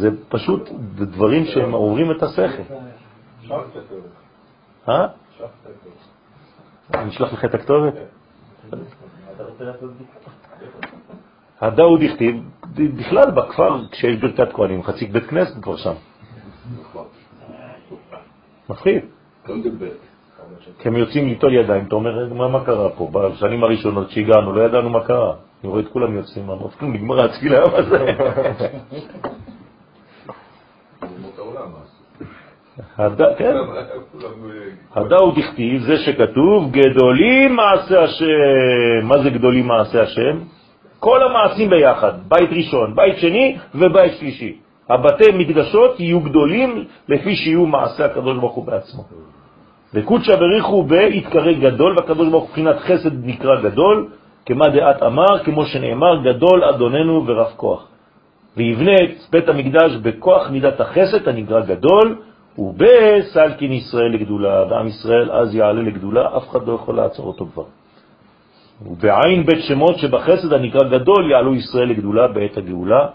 זה 0.00 0.08
פשוט 0.28 0.70
דברים 0.94 1.44
שהם 1.44 1.72
עוברים 1.72 2.10
את 2.10 2.22
השכל. 2.22 2.62
אה? 4.88 5.06
אני 6.94 7.10
אשלח 7.10 7.32
לך 7.32 7.44
את 7.44 7.54
הכתובת? 7.54 7.94
הדאוד 11.60 12.00
הכתיב, 12.02 12.42
בכלל 12.74 13.30
בכפר, 13.30 13.86
כשיש 13.90 14.20
ברכת 14.20 14.52
כהנים, 14.52 14.82
חצי 14.82 15.06
בית 15.06 15.26
כנסת 15.26 15.62
כבר 15.62 15.76
שם. 15.76 15.94
מפחיד. 18.70 19.02
כי 20.78 20.88
הם 20.88 20.96
יוצאים 20.96 21.28
ליטול 21.28 21.54
ידיים, 21.54 21.84
אתה 21.86 21.94
אומר, 21.94 22.34
מה, 22.34 22.48
מה 22.48 22.64
קרה 22.64 22.90
פה? 22.90 23.10
בשנים 23.12 23.64
הראשונות 23.64 24.10
שהגענו, 24.10 24.52
לא 24.52 24.60
ידענו 24.62 24.90
מה 24.90 25.04
קרה. 25.06 25.34
אני 25.62 25.70
רואה 25.70 25.80
את 25.80 25.88
כולם 25.88 26.16
יוצאים, 26.16 26.50
אמרתי, 26.50 26.86
נגמר 26.86 27.24
התפילה 27.24 27.62
הזה. 27.62 27.98
כן. 28.58 28.78
הדאו 34.94 35.30
דכתיב, 35.30 35.82
זה 35.82 35.96
שכתוב, 35.96 36.70
גדולים 36.70 37.56
מעשה 37.56 38.02
השם. 38.02 39.06
מה 39.06 39.18
זה 39.18 39.30
גדולים 39.30 39.66
מעשה 39.66 40.02
השם? 40.02 40.38
כל 41.00 41.22
המעשים 41.22 41.70
ביחד, 41.70 42.12
בית 42.28 42.50
ראשון, 42.52 42.94
בית 42.94 43.18
שני 43.18 43.56
ובית 43.74 44.12
שלישי. 44.20 44.56
הבתי 44.90 45.30
מקדשות 45.34 46.00
יהיו 46.00 46.20
גדולים 46.20 46.84
לפי 47.08 47.36
שיהיו 47.36 47.66
מעשה 47.66 48.04
הקדוש 48.04 48.38
ברוך 48.38 48.54
הוא 48.54 48.66
בעצמו. 48.66 49.02
וקודשא 49.94 50.36
בריחו 50.36 50.82
בהתקרא 50.82 51.52
גדול, 51.52 51.94
והקדוש 51.96 52.28
ברוך 52.28 52.44
הוא 52.44 52.50
מבחינת 52.50 52.76
חסד 52.76 53.26
נקרא 53.26 53.60
גדול, 53.60 54.08
כמה 54.46 54.68
דעת 54.68 55.02
אמר, 55.02 55.44
כמו 55.44 55.64
שנאמר, 55.64 56.22
גדול 56.24 56.64
אדוננו 56.64 57.26
ורב 57.26 57.52
כוח. 57.56 57.88
ויבנה 58.56 58.94
את 58.94 59.30
בית 59.30 59.48
המקדש 59.48 59.96
בכוח 60.02 60.50
מידת 60.50 60.80
החסד 60.80 61.28
הנקרא 61.28 61.60
גדול, 61.60 62.16
ובסלקין 62.58 63.72
ישראל 63.72 64.14
לגדולה, 64.14 64.64
ועם 64.70 64.86
ישראל 64.86 65.32
אז 65.32 65.54
יעלה 65.54 65.82
לגדולה, 65.82 66.36
אף 66.36 66.48
אחד 66.48 66.66
לא 66.66 66.72
יכול 66.72 66.96
לעצור 66.96 67.26
אותו 67.26 67.46
כבר. 67.52 67.64
ובעין 68.82 69.46
בית 69.46 69.62
שמות 69.68 69.98
שבחסד 69.98 70.52
הנקרא 70.52 70.88
גדול 70.88 71.30
יעלו 71.30 71.54
ישראל 71.54 71.88
לגדולה 71.88 72.28
בעת 72.28 72.56
הגאולה. 72.56 73.06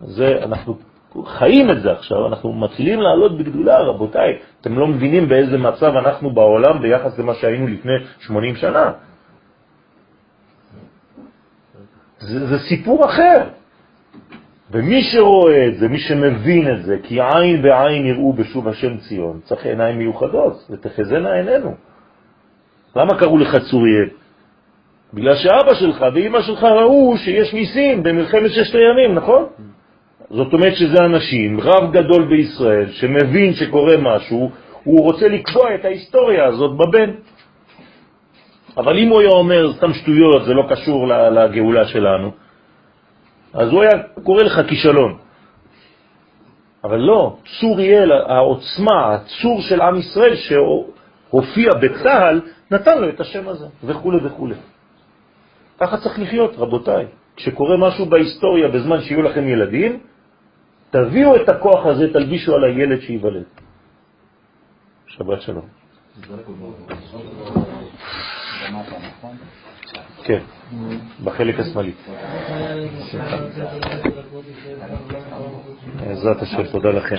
זה, 0.00 0.38
אנחנו 0.42 0.78
חיים 1.24 1.70
את 1.70 1.82
זה 1.82 1.92
עכשיו, 1.92 2.26
אנחנו 2.26 2.52
מתחילים 2.52 3.00
לעלות 3.00 3.38
בגדולה, 3.38 3.78
רבותיי. 3.78 4.38
אתם 4.60 4.78
לא 4.78 4.86
מבינים 4.86 5.28
באיזה 5.28 5.58
מצב 5.58 5.92
אנחנו 5.96 6.30
בעולם 6.30 6.82
ביחס 6.82 7.18
למה 7.18 7.34
שהיינו 7.34 7.66
לפני 7.66 7.92
80 8.18 8.56
שנה. 8.56 8.92
זה, 12.18 12.46
זה 12.46 12.58
סיפור 12.68 13.04
אחר. 13.04 13.61
ומי 14.72 15.02
שרואה 15.02 15.66
את 15.66 15.74
זה, 15.74 15.88
מי 15.88 15.98
שמבין 15.98 16.72
את 16.72 16.82
זה, 16.82 16.96
כי 17.02 17.20
עין 17.20 17.62
בעין 17.62 18.06
יראו 18.06 18.32
בשוב 18.32 18.68
השם 18.68 18.96
ציון, 18.96 19.40
צריך 19.44 19.66
עיניים 19.66 19.98
מיוחדות, 19.98 20.66
ותחזנה 20.70 21.32
עינינו. 21.32 21.74
למה 22.96 23.18
קראו 23.18 23.38
לך 23.38 23.56
צוריאל? 23.70 24.08
בגלל 25.14 25.36
שאבא 25.36 25.74
שלך 25.74 26.04
ואימא 26.14 26.42
שלך 26.42 26.62
ראו 26.64 27.16
שיש 27.16 27.54
ניסים 27.54 28.02
במלחמת 28.02 28.50
ששת 28.50 28.74
הימים, 28.74 29.14
נכון? 29.14 29.46
זאת 30.30 30.52
אומרת 30.52 30.76
שזה 30.76 31.04
אנשים, 31.04 31.60
רב 31.60 31.92
גדול 31.92 32.28
בישראל, 32.28 32.90
שמבין 32.90 33.52
שקורה 33.54 33.96
משהו, 33.96 34.50
הוא 34.84 35.00
רוצה 35.00 35.28
לקבוע 35.28 35.74
את 35.74 35.84
ההיסטוריה 35.84 36.44
הזאת 36.44 36.76
בבן. 36.76 37.10
אבל 38.76 38.98
אם 38.98 39.08
הוא 39.08 39.20
היה 39.20 39.30
אומר 39.30 39.72
סתם 39.72 39.92
שטויות, 39.92 40.44
זה 40.44 40.54
לא 40.54 40.62
קשור 40.70 41.06
לגאולה 41.08 41.84
שלנו, 41.84 42.30
אז 43.54 43.68
הוא 43.68 43.82
היה 43.82 44.02
קורא 44.24 44.42
לך 44.42 44.60
כישלון. 44.68 45.18
אבל 46.84 46.98
לא, 46.98 47.36
צור 47.60 47.80
יהיה 47.80 48.04
העוצמה, 48.28 49.14
הצור 49.14 49.60
של 49.60 49.80
עם 49.80 49.96
ישראל 49.96 50.34
שהופיע 50.36 51.74
בצהל, 51.74 52.40
נתן 52.70 52.98
לו 52.98 53.08
את 53.08 53.20
השם 53.20 53.48
הזה, 53.48 53.66
וכו' 53.84 54.12
וכו'. 54.24 54.48
ככה 55.78 55.96
צריך 55.96 56.18
לחיות, 56.18 56.54
רבותיי. 56.58 57.06
כשקורה 57.36 57.76
משהו 57.76 58.06
בהיסטוריה 58.06 58.68
בזמן 58.68 59.00
שיהיו 59.00 59.22
לכם 59.22 59.48
ילדים, 59.48 60.00
תביאו 60.90 61.36
את 61.36 61.48
הכוח 61.48 61.86
הזה, 61.86 62.12
תלבישו 62.12 62.54
על 62.54 62.64
הילד 62.64 63.00
שיוולד. 63.00 63.44
שבת 65.06 65.40
שלום. 65.42 65.66
כן, 70.24 70.38
בחלק 71.24 71.60
השמאלי. 71.60 71.92
בעזרת 75.96 76.42
השם, 76.42 76.66
תודה 76.72 76.88
לכם. 76.90 77.16